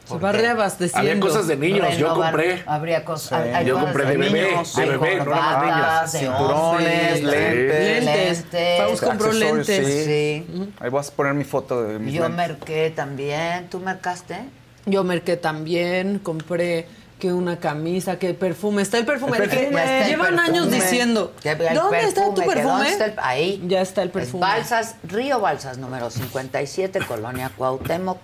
Se 0.06 0.18
va 0.18 0.32
reabasteciendo. 0.34 1.10
Había 1.12 1.20
cosas 1.22 1.48
de 1.48 1.56
niños, 1.56 1.98
yo 1.98 2.10
Renovar- 2.14 2.32
compré. 2.32 2.64
Habría 2.68 3.06
cosas. 3.06 3.44
Sí. 3.46 3.50
hay- 3.54 3.66
Yo 3.66 3.76
cosas 3.76 3.86
compré 3.88 4.06
de 4.06 4.18
bebé, 4.18 4.42
niños, 4.52 4.76
de 4.76 4.86
bebé, 4.86 5.16
no 5.18 5.62
niñas. 5.62 6.12
Cinturones, 6.12 7.24
lentes. 7.24 8.06
Lentes. 8.06 8.78
Faust 8.82 9.04
compró 9.04 9.32
lentes. 9.32 9.88
Sí. 10.06 10.72
Ahí 10.82 10.90
voy 10.90 11.02
a 11.02 11.16
poner 11.16 11.34
mi 11.34 11.46
foto 11.46 11.84
de 11.84 12.00
mis 12.00 12.14
Yo 12.14 12.24
lentes. 12.24 12.38
merqué 12.38 12.92
también. 12.94 13.70
¿Tú 13.70 13.80
mercaste? 13.80 14.40
Yo 14.86 15.06
merqué 15.06 15.38
también, 15.38 16.20
compré 16.20 16.86
que 17.18 17.32
una 17.32 17.58
camisa, 17.58 18.20
que 18.20 18.34
perfume. 18.34 18.82
Está 18.82 18.98
el 18.98 19.06
perfume. 19.06 19.38
El 19.38 19.50
perfume. 19.50 19.68
está 19.82 20.00
el 20.02 20.08
llevan 20.10 20.36
perfume. 20.36 20.50
años 20.50 20.70
diciendo. 20.70 21.34
¿Dónde 21.74 22.02
está 22.02 22.26
tu 22.34 22.44
perfume? 22.46 22.90
está 22.90 23.06
el- 23.06 23.14
ahí. 23.20 23.64
Ya 23.68 23.80
está 23.80 24.04
el 24.04 24.10
perfume. 24.10 24.42
Balsas, 24.42 24.96
Río 25.06 25.40
Balsas, 25.40 25.78
número 25.78 26.10
57, 26.12 27.00
Colonia 27.08 27.50
Cuauhtémoc, 27.58 28.20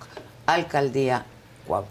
Alcaldía 0.46 1.24
Wow. 1.70 1.86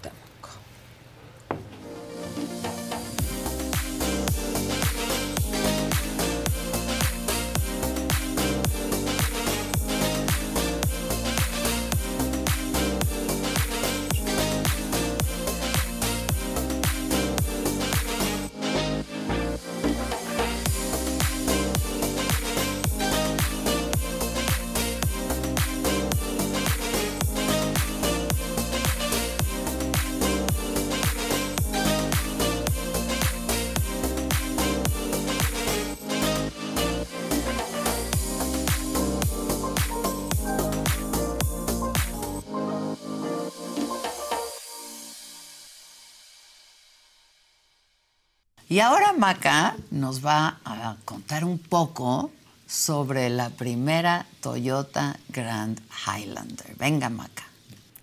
Maca 49.18 49.74
nos 49.90 50.24
va 50.24 50.60
a 50.64 50.94
contar 51.04 51.44
un 51.44 51.58
poco 51.58 52.30
sobre 52.68 53.28
la 53.30 53.50
primera 53.50 54.26
Toyota 54.40 55.16
Grand 55.30 55.80
Highlander. 56.06 56.76
Venga, 56.76 57.08
Maca. 57.08 57.42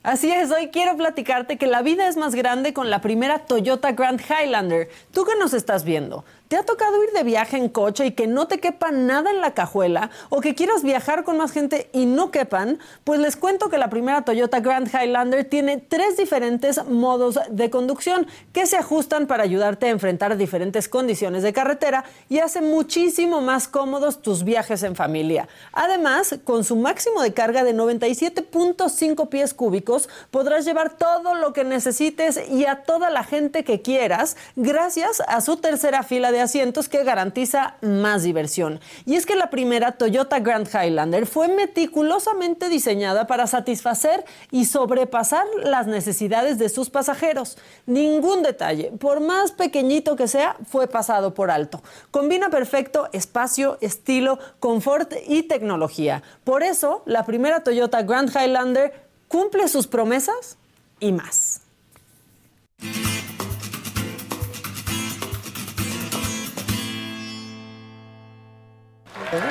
Así 0.04 0.30
es, 0.30 0.52
hoy 0.52 0.72
quiero 0.72 0.98
platicarte 0.98 1.58
que 1.58 1.68
la 1.68 1.82
vida 1.82 2.10
es 2.10 2.18
más 2.18 2.36
grande 2.36 2.74
con 2.74 2.90
la 2.90 3.00
primera 3.00 3.40
Toyota 3.40 3.94
Grand 3.94 4.20
Highlander. 4.20 4.90
Tú 5.14 5.24
que 5.24 5.38
nos 5.40 5.54
estás 5.54 5.86
viendo, 5.86 6.26
¿te 6.48 6.58
ha 6.58 6.64
tocado 6.64 7.04
ir 7.04 7.12
de 7.12 7.24
viaje 7.24 7.58
en 7.58 7.70
coche 7.70 8.06
y 8.06 8.12
que 8.12 8.28
no 8.28 8.48
te 8.48 8.60
quepa 8.60 8.92
nada 8.92 9.32
en 9.32 9.42
la 9.42 9.54
cajuela? 9.54 10.10
¿O 10.30 10.42
que 10.42 10.56
quieras 10.56 10.84
viajar 10.84 11.24
con 11.24 11.38
más 11.38 11.52
gente 11.52 11.90
y 11.94 12.06
no 12.06 12.32
quepan? 12.32 12.80
Pues 13.04 13.20
les 13.20 13.36
cuento 13.36 13.70
que 13.70 13.78
la 13.78 13.90
primera 13.90 14.24
Toyota 14.24 14.60
Grand 14.60 14.88
Highlander 14.88 15.46
tiene 15.46 15.78
tres 15.78 16.18
diferentes 16.18 16.86
modos 16.86 17.40
de 17.50 17.70
conducción 17.70 18.28
que 18.54 18.68
se 18.68 18.78
ajustan 18.78 19.28
para 19.28 19.44
ayudarte 19.44 19.88
a 19.88 19.90
enfrentar 19.90 20.38
diferentes 20.38 20.90
condiciones 20.90 21.44
de 21.44 21.54
carretera 21.54 22.06
y 22.30 22.40
hace 22.40 22.62
muchísimo 22.62 23.42
más 23.42 23.68
cómodos 23.68 24.22
tus 24.22 24.44
viajes 24.44 24.84
en 24.84 24.96
familia. 24.96 25.48
Además, 25.72 26.40
con 26.44 26.64
su 26.64 26.76
máximo 26.76 27.22
de 27.22 27.34
carga 27.34 27.64
de 27.64 27.74
97.5 27.74 29.30
pies 29.30 29.54
cúbicos, 29.54 30.10
podrás 30.32 30.66
llevar 30.66 30.98
todo 30.98 31.36
lo 31.36 31.54
que 31.54 31.64
necesites 31.64 32.40
y 32.50 32.66
a 32.66 32.84
toda 32.84 33.10
la 33.10 33.24
gente 33.24 33.64
que 33.64 33.82
quieras 33.82 34.38
gracias 34.56 35.22
a 35.28 35.42
su 35.42 35.58
tercera 35.58 36.04
fila 36.04 36.32
de 36.32 36.35
asientos 36.42 36.90
que 36.90 37.04
garantiza 37.04 37.76
más 37.82 38.24
diversión. 38.24 38.80
Y 39.06 39.16
es 39.16 39.26
que 39.26 39.36
la 39.36 39.50
primera 39.50 39.94
Toyota 39.94 40.40
Grand 40.40 40.68
Highlander 40.68 41.26
fue 41.26 41.48
meticulosamente 41.48 42.70
diseñada 42.70 43.28
para 43.28 43.48
satisfacer 43.48 44.26
y 44.52 44.66
sobrepasar 44.66 45.46
las 45.64 45.88
necesidades 45.88 46.58
de 46.58 46.70
sus 46.70 46.90
pasajeros. 46.90 47.58
Ningún 47.86 48.44
detalle, 48.44 48.92
por 49.00 49.20
más 49.20 49.52
pequeñito 49.52 50.16
que 50.16 50.28
sea, 50.28 50.58
fue 50.66 50.88
pasado 50.88 51.34
por 51.34 51.52
alto. 51.52 51.82
Combina 52.12 52.50
perfecto 52.50 53.10
espacio, 53.14 53.78
estilo, 53.82 54.40
confort 54.60 55.14
y 55.28 55.44
tecnología. 55.44 56.24
Por 56.44 56.64
eso, 56.64 57.04
la 57.06 57.26
primera 57.26 57.64
Toyota 57.64 58.02
Grand 58.04 58.30
Highlander 58.30 58.94
cumple 59.28 59.68
sus 59.68 59.88
promesas 59.88 60.58
y 61.00 61.12
más. 61.12 61.62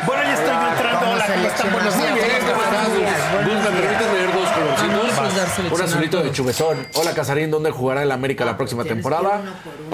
Bueno, 0.07 0.23
ya 0.23 0.35
estoy 0.35 0.55
entrando. 0.55 1.11
Hola, 1.11 1.27
¿cómo 1.27 1.47
están? 1.47 1.73
Buenos 1.73 1.97
días. 1.97 2.15
Gus, 3.45 3.55
¿me 3.55 3.81
permites 3.81 4.13
leer 4.13 4.33
dos 4.33 4.51
colorcitos? 4.51 5.73
Un 5.73 5.83
azulito 5.83 6.17
de 6.19 6.23
todos. 6.25 6.37
chubetón. 6.37 6.87
Hola, 6.95 7.13
Casarín, 7.15 7.51
¿dónde 7.51 7.71
jugará 7.71 8.03
el 8.03 8.13
América 8.13 8.45
la 8.45 8.57
próxima 8.57 8.85
temporada? 8.85 9.43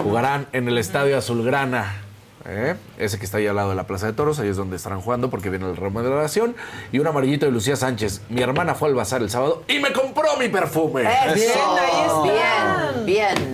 Jugarán 0.03 0.47
en 0.53 0.69
el 0.69 0.79
Estadio 0.79 1.17
Azulgrana. 1.17 2.03
¿eh? 2.47 2.77
Ese 2.99 3.19
que 3.19 3.25
está 3.25 3.39
ahí 3.39 3.47
al 3.47 3.57
lado 3.57 3.71
de 3.71 3.77
la 3.77 3.85
Plaza 3.87 4.07
de 4.07 4.13
Toros, 4.13 4.39
ahí 4.39 4.49
es 4.49 4.57
donde 4.57 4.77
estarán 4.77 5.01
jugando 5.01 5.31
porque 5.31 5.51
viene 5.51 5.67
la 5.69 5.75
remodelación. 5.75 6.55
Y 6.93 6.99
un 6.99 7.07
amarillito 7.07 7.47
de 7.47 7.53
Lucía 7.53 7.77
Sánchez. 7.77 8.23
Mi 8.29 8.43
hermana 8.43 8.75
fue 8.75 8.89
al 8.89 8.95
bazar 8.95 9.23
el 9.23 9.31
sábado 9.31 9.63
y 9.69 9.79
me 9.79 9.93
compró 9.93 10.37
mi 10.39 10.49
perfume. 10.49 11.03
Eso, 11.35 12.23
bien, 12.25 13.07
bien. 13.07 13.53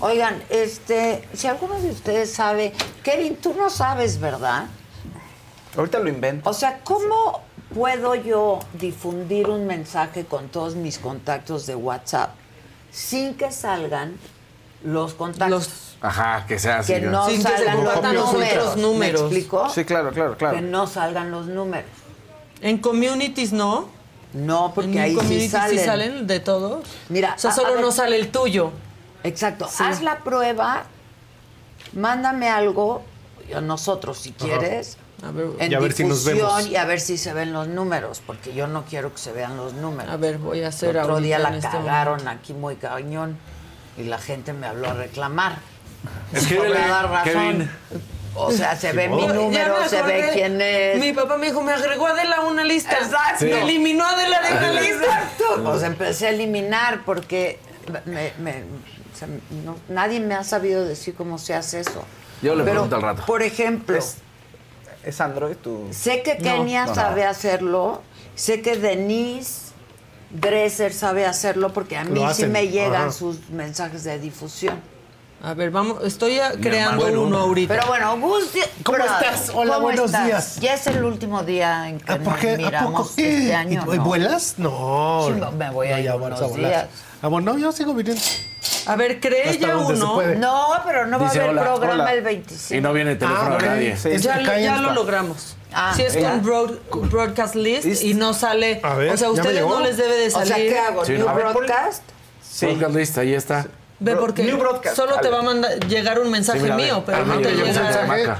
Oigan, 0.00 0.42
este, 0.48 1.28
si 1.34 1.46
alguno 1.46 1.78
de 1.78 1.90
ustedes 1.90 2.32
sabe, 2.32 2.72
Kevin, 3.02 3.36
tú 3.36 3.54
no 3.54 3.68
sabes, 3.68 4.18
¿verdad? 4.18 4.64
Ahorita 5.76 5.98
lo 5.98 6.08
invento. 6.08 6.48
O 6.48 6.52
sea, 6.52 6.80
¿cómo 6.84 7.42
puedo 7.74 8.14
yo 8.14 8.58
difundir 8.74 9.48
un 9.48 9.66
mensaje 9.66 10.24
con 10.24 10.48
todos 10.48 10.74
mis 10.74 10.98
contactos 10.98 11.66
de 11.66 11.74
WhatsApp 11.76 12.30
sin 12.90 13.34
que 13.34 13.50
salgan 13.52 14.16
los 14.82 15.14
contactos? 15.14 15.70
Ajá, 16.02 16.46
que 16.46 16.58
sea 16.58 16.78
así. 16.78 16.94
que 16.94 17.00
no 17.02 17.26
Sin 17.28 17.36
que 17.42 17.42
se 17.48 17.64
salgan 17.64 17.84
los 18.14 18.32
números. 18.32 18.76
números. 18.78 19.20
¿Me 19.22 19.26
explico? 19.28 19.68
Sí, 19.70 19.84
claro, 19.84 20.10
claro, 20.12 20.36
claro. 20.36 20.56
Que 20.56 20.62
no 20.62 20.86
salgan 20.86 21.30
los 21.30 21.46
números. 21.46 21.90
En 22.62 22.78
communities 22.78 23.52
no. 23.52 23.88
No, 24.32 24.72
porque 24.74 24.92
en 24.92 24.98
ahí 24.98 25.18
sí 25.26 25.48
salen. 25.48 25.78
sí 25.78 25.84
salen 25.84 26.26
de 26.26 26.40
todos. 26.40 26.86
Mira, 27.08 27.34
o 27.36 27.38
sea, 27.38 27.50
a- 27.50 27.52
a 27.52 27.56
solo 27.56 27.72
ver. 27.74 27.80
no 27.80 27.90
sale 27.92 28.16
el 28.16 28.30
tuyo. 28.30 28.70
Exacto. 29.24 29.66
Sí. 29.68 29.82
Haz 29.84 30.02
la 30.02 30.18
prueba, 30.20 30.84
mándame 31.92 32.48
algo, 32.48 33.02
a 33.54 33.60
nosotros 33.60 34.18
si 34.18 34.32
quieres, 34.32 34.96
A 35.26 35.30
ver, 35.32 35.46
en 35.58 35.70
Y 35.70 35.74
a 35.74 35.80
ver 35.80 35.92
si 35.92 36.04
nos 36.04 36.24
difusión 36.24 36.48
vemos. 36.56 36.66
y 36.68 36.76
a 36.76 36.84
ver 36.86 37.00
si 37.00 37.18
se 37.18 37.32
ven 37.34 37.52
los 37.52 37.68
números, 37.68 38.22
porque 38.26 38.54
yo 38.54 38.66
no 38.66 38.84
quiero 38.84 39.12
que 39.12 39.18
se 39.18 39.32
vean 39.32 39.56
los 39.56 39.74
números. 39.74 40.10
A 40.10 40.16
ver, 40.16 40.38
voy 40.38 40.62
a 40.62 40.68
hacer 40.68 40.90
El 40.90 41.02
otro 41.02 41.20
día 41.20 41.38
la 41.38 41.54
este 41.54 41.68
cagaron 41.68 42.26
aquí 42.28 42.54
muy 42.54 42.76
cañón 42.76 43.36
y 43.98 44.04
la 44.04 44.18
gente 44.18 44.52
me 44.52 44.66
habló 44.66 44.88
a 44.90 44.94
reclamar. 44.94 45.58
Escríbele, 46.32 46.74
Por 46.76 46.88
dar 46.88 47.10
razón. 47.10 47.32
Kevin. 47.32 47.70
O 48.34 48.50
sea, 48.52 48.76
se 48.76 48.92
ve 48.92 49.08
mi 49.08 49.26
número, 49.26 49.88
se 49.88 50.02
ve 50.02 50.30
quién 50.32 50.60
es. 50.62 50.98
Mi 51.00 51.12
papá 51.12 51.36
me 51.36 51.46
dijo, 51.48 51.60
me 51.62 51.72
agregó 51.72 52.06
a 52.06 52.10
Adela 52.10 52.36
a 52.36 52.40
una 52.42 52.62
lista. 52.64 52.92
Exacto. 52.92 53.44
Me 53.44 53.62
eliminó 53.62 54.04
a 54.04 54.10
Adela 54.12 54.40
de 54.40 54.52
una 54.52 54.80
lista. 54.80 55.04
Exacto. 55.04 55.44
Pues 55.64 55.82
empecé 55.82 56.28
a 56.28 56.30
eliminar 56.30 57.02
porque 57.04 57.58
me- 58.06 58.32
me- 58.38 58.62
o 58.62 59.16
sea, 59.18 59.28
no- 59.64 59.76
nadie 59.88 60.20
me 60.20 60.34
ha 60.36 60.44
sabido 60.44 60.84
decir 60.84 61.14
cómo 61.16 61.38
se 61.38 61.54
hace 61.54 61.80
eso. 61.80 62.04
Yo 62.40 62.54
le 62.54 62.62
Pero, 62.62 62.72
pregunto 62.74 62.96
al 62.96 63.02
rato. 63.02 63.26
Por 63.26 63.42
ejemplo, 63.42 63.98
¿Es 63.98 64.16
Android 65.20 65.56
tu...? 65.56 65.88
sé 65.92 66.22
que 66.22 66.36
Kenia 66.36 66.82
no, 66.82 66.88
no. 66.90 66.94
sabe 66.94 67.24
hacerlo, 67.24 68.02
sé 68.34 68.60
que 68.62 68.76
Denise 68.76 69.70
Dresser 70.30 70.92
sabe 70.92 71.26
hacerlo 71.26 71.72
porque 71.72 71.96
a 71.96 72.04
mí 72.04 72.22
sí 72.34 72.46
me 72.46 72.68
llegan 72.68 73.02
Ajá. 73.08 73.12
sus 73.12 73.48
mensajes 73.50 74.04
de 74.04 74.18
difusión. 74.18 74.78
A 75.42 75.54
ver, 75.54 75.70
vamos, 75.70 76.04
estoy 76.04 76.38
a- 76.38 76.52
creando 76.52 77.06
hermano. 77.06 77.22
uno 77.26 77.38
ahorita. 77.38 77.74
Pero 77.74 77.86
bueno, 77.88 78.20
Gus, 78.20 78.50
¿Cómo 78.84 78.98
estás? 78.98 79.50
Hola, 79.54 79.74
¿cómo 79.76 79.86
buenos 79.86 80.04
estás? 80.06 80.26
días. 80.26 80.56
Ya 80.60 80.74
es 80.74 80.86
el 80.86 81.02
último 81.02 81.42
día 81.44 81.88
en 81.88 81.98
que 81.98 82.12
¿A, 82.12 82.16
por 82.18 82.32
nos 82.34 82.38
qué? 82.40 82.50
¿A 82.52 82.56
miramos 82.58 82.92
poco 83.08 83.14
qué? 83.16 83.38
este 83.38 83.54
año. 83.54 83.84
¿Y- 83.90 83.94
y 83.94 83.98
¿no? 83.98 84.04
¿Vuelas? 84.04 84.54
No. 84.58 85.24
Sí, 85.28 85.40
me 85.56 85.70
voy 85.70 85.88
a 85.88 85.98
ir 85.98 86.04
ya 86.04 86.16
unos 86.16 86.30
vas 86.30 86.42
a 86.42 86.46
volar. 86.46 86.70
días. 86.70 86.86
Ah, 87.22 87.28
bueno, 87.28 87.56
yo 87.56 87.72
sigo 87.72 87.94
viniendo. 87.94 88.20
A 88.86 88.96
ver, 88.96 89.20
cree 89.20 89.50
Hasta 89.50 89.66
ya 89.68 89.76
uno. 89.76 90.20
No, 90.36 90.68
pero 90.86 91.06
no 91.06 91.18
va 91.18 91.26
a 91.28 91.30
haber 91.30 91.50
hola, 91.50 91.62
programa 91.62 91.94
hola. 92.04 92.12
el 92.14 92.22
25. 92.22 92.74
Y 92.74 92.80
no 92.80 92.92
viene 92.92 93.12
el 93.12 93.18
teléfono 93.18 93.54
Ah, 93.56 93.58
de 93.62 93.66
nadie. 93.68 93.96
Sí. 93.96 94.10
Ya, 94.18 94.76
lo 94.78 94.92
logramos. 94.92 95.56
Ah, 95.72 95.92
si 95.94 96.02
es 96.02 96.16
con 96.16 96.42
broad- 96.42 96.78
broadcast 97.10 97.54
list 97.54 98.02
y 98.02 98.14
no 98.14 98.34
sale. 98.34 98.80
A 98.82 98.94
ver, 98.94 99.12
o 99.12 99.16
sea, 99.16 99.28
a 99.28 99.30
¿ya 99.34 99.42
me 99.42 99.48
ustedes 99.48 99.66
no 99.66 99.80
les 99.80 99.96
debe 99.96 100.16
de 100.16 100.26
O 100.26 100.30
salir. 100.30 100.46
sea, 100.48 100.56
¿qué 100.56 100.78
hago? 100.78 101.04
Sí, 101.04 101.12
¿New 101.12 101.26
no. 101.28 101.34
Broadcast? 101.34 102.02
Sí. 102.42 102.66
Podcast 102.66 102.94
list, 102.96 103.18
ahí 103.18 103.34
está. 103.34 103.66
Ve 104.00 104.16
porque 104.16 104.42
New 104.44 104.58
broadcast. 104.58 104.96
solo 104.96 105.20
te 105.20 105.28
va 105.28 105.38
a 105.40 105.42
mandar 105.42 105.78
llegar 105.86 106.18
un 106.20 106.30
mensaje 106.30 106.58
Sí, 106.58 106.64
mira, 106.64 106.76
ve. 106.76 106.82
mío, 106.84 107.02
pero 107.06 107.18
Ah, 107.18 107.24
no 107.24 107.34
te 107.38 107.50
llegó 107.50 107.68
un 107.68 107.72
llega. 107.74 107.82
mensaje. 108.06 108.32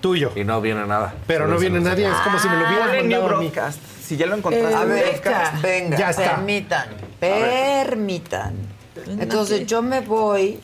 tuyo. 0.00 0.32
Y 0.34 0.42
no 0.42 0.60
viene 0.60 0.84
nada. 0.86 1.14
Pero 1.28 1.46
no 1.46 1.56
viene 1.58 1.78
nadie, 1.80 2.08
es 2.08 2.14
como 2.24 2.38
si 2.38 2.48
me 2.48 2.56
lo 2.56 2.68
New 2.68 2.80
mandado. 2.80 3.28
Broadcast. 3.28 3.78
Si 4.04 4.16
ya 4.16 4.26
lo 4.26 4.34
encontraste. 4.36 4.74
A 4.74 4.84
ver, 4.84 5.04
Broadcast. 5.22 5.62
venga, 5.62 5.96
Ya 5.96 6.10
está. 6.10 6.22
permitan, 6.36 6.88
permitan. 7.20 8.71
Entonces 9.06 9.66
yo 9.66 9.82
me 9.82 10.00
voy 10.00 10.60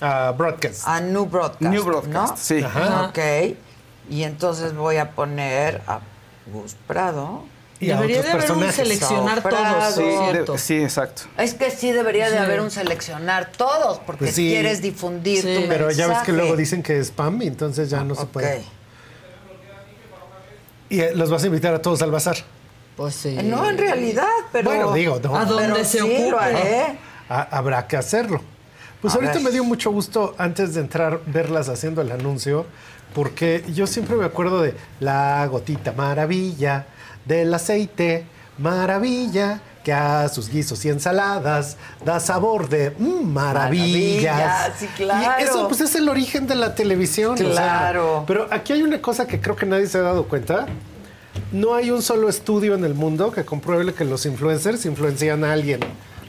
Ah, 0.00 0.32
broadcast. 0.36 0.86
a 0.86 1.00
New 1.00 1.26
Broadcast, 1.26 1.60
New 1.62 1.84
Broadcast, 1.84 2.30
¿no? 2.32 2.36
sí. 2.36 2.62
Ajá. 2.62 3.06
Ok. 3.08 3.18
Y 4.10 4.22
entonces 4.22 4.74
voy 4.74 4.96
a 4.96 5.10
poner 5.12 5.82
a 5.86 6.00
Gus 6.52 6.74
Prado. 6.86 7.44
Y 7.80 7.90
a 7.90 7.94
Debería 7.96 8.18
otros 8.20 8.32
de 8.46 8.52
haber 8.52 8.66
un 8.66 8.72
seleccionar 8.72 9.40
todos, 9.42 9.94
Sí, 9.94 10.02
de- 10.02 10.18
¿cierto? 10.32 10.58
sí, 10.58 10.82
exacto. 10.82 11.22
Es 11.36 11.54
que 11.54 11.70
sí 11.70 11.92
debería 11.92 12.26
de 12.26 12.32
Sí. 12.38 12.42
haber 12.42 12.60
un 12.60 12.72
seleccionar 12.72 13.52
todos, 13.56 13.98
porque 14.00 14.24
Pues 14.24 14.34
sí. 14.34 14.48
quieres 14.48 14.82
difundir 14.82 15.42
Sí. 15.42 15.54
tu 15.62 15.68
Pero 15.68 15.90
ya 15.92 16.08
ves 16.08 16.18
que 16.18 16.32
mensaje. 16.32 16.32
luego 16.32 16.56
dicen 16.56 16.82
que 16.82 16.98
es 16.98 17.06
spam 17.08 17.40
y 17.42 17.46
entonces 17.46 17.88
ya 17.90 18.02
no 18.02 18.16
se 18.16 18.22
Ok. 18.22 18.28
puede. 18.30 18.64
Y 20.88 21.00
eh, 21.00 21.12
los 21.14 21.30
vas 21.30 21.42
a 21.42 21.46
invitar 21.46 21.74
a 21.74 21.82
todos 21.82 22.02
al 22.02 22.10
bazar. 22.10 22.36
Pues 22.96 23.14
sí. 23.14 23.36
Eh, 23.38 23.42
No, 23.44 23.68
en 23.68 23.78
realidad, 23.78 24.26
pero... 24.50 24.70
Bueno, 24.70 24.92
digo, 24.92 25.20
no. 25.22 25.36
A 25.36 25.44
donde 25.44 25.68
Pero 25.72 25.84
se 25.84 25.98
sí, 26.00 26.30
lo 26.30 26.36
ocupe. 26.36 26.44
haré. 26.44 26.98
Ha- 27.28 27.48
habrá 27.50 27.86
que 27.86 27.96
hacerlo. 27.96 28.40
Pues 29.00 29.14
A 29.14 29.16
ahorita 29.16 29.34
ver. 29.34 29.42
me 29.42 29.50
dio 29.50 29.64
mucho 29.64 29.90
gusto 29.90 30.34
antes 30.38 30.74
de 30.74 30.80
entrar 30.80 31.20
verlas 31.26 31.68
haciendo 31.68 32.00
el 32.02 32.10
anuncio, 32.10 32.66
porque 33.14 33.64
yo 33.74 33.86
siempre 33.86 34.16
me 34.16 34.24
acuerdo 34.24 34.60
de 34.62 34.74
la 35.00 35.46
gotita 35.46 35.92
maravilla 35.92 36.86
del 37.24 37.52
aceite, 37.54 38.24
maravilla, 38.58 39.60
que 39.84 39.92
a 39.92 40.28
sus 40.28 40.48
guisos 40.50 40.84
y 40.84 40.88
ensaladas 40.90 41.76
da 42.04 42.20
sabor 42.20 42.68
de 42.68 42.90
mm, 42.98 43.24
maravillas. 43.26 44.34
Maravilla, 44.36 44.72
sí, 44.78 44.86
claro. 44.96 45.40
Y 45.40 45.44
eso 45.44 45.68
pues 45.68 45.80
es 45.80 45.94
el 45.94 46.08
origen 46.08 46.46
de 46.46 46.54
la 46.56 46.74
televisión. 46.74 47.34
o 47.34 47.36
sea, 47.36 47.50
Claro. 47.52 48.24
pero 48.26 48.48
aquí 48.50 48.72
hay 48.72 48.82
una 48.82 49.00
cosa 49.00 49.26
que 49.26 49.40
creo 49.40 49.56
que 49.56 49.64
nadie 49.66 49.86
se 49.86 49.98
ha 49.98 50.02
dado 50.02 50.24
cuenta. 50.24 50.66
No 51.52 51.74
hay 51.74 51.90
un 51.90 52.02
solo 52.02 52.28
estudio 52.28 52.74
en 52.74 52.84
el 52.84 52.94
mundo 52.94 53.30
que 53.30 53.44
compruebe 53.44 53.94
que 53.94 54.04
los 54.04 54.26
influencers 54.26 54.84
influencian 54.86 55.44
a 55.44 55.52
alguien. 55.52 55.80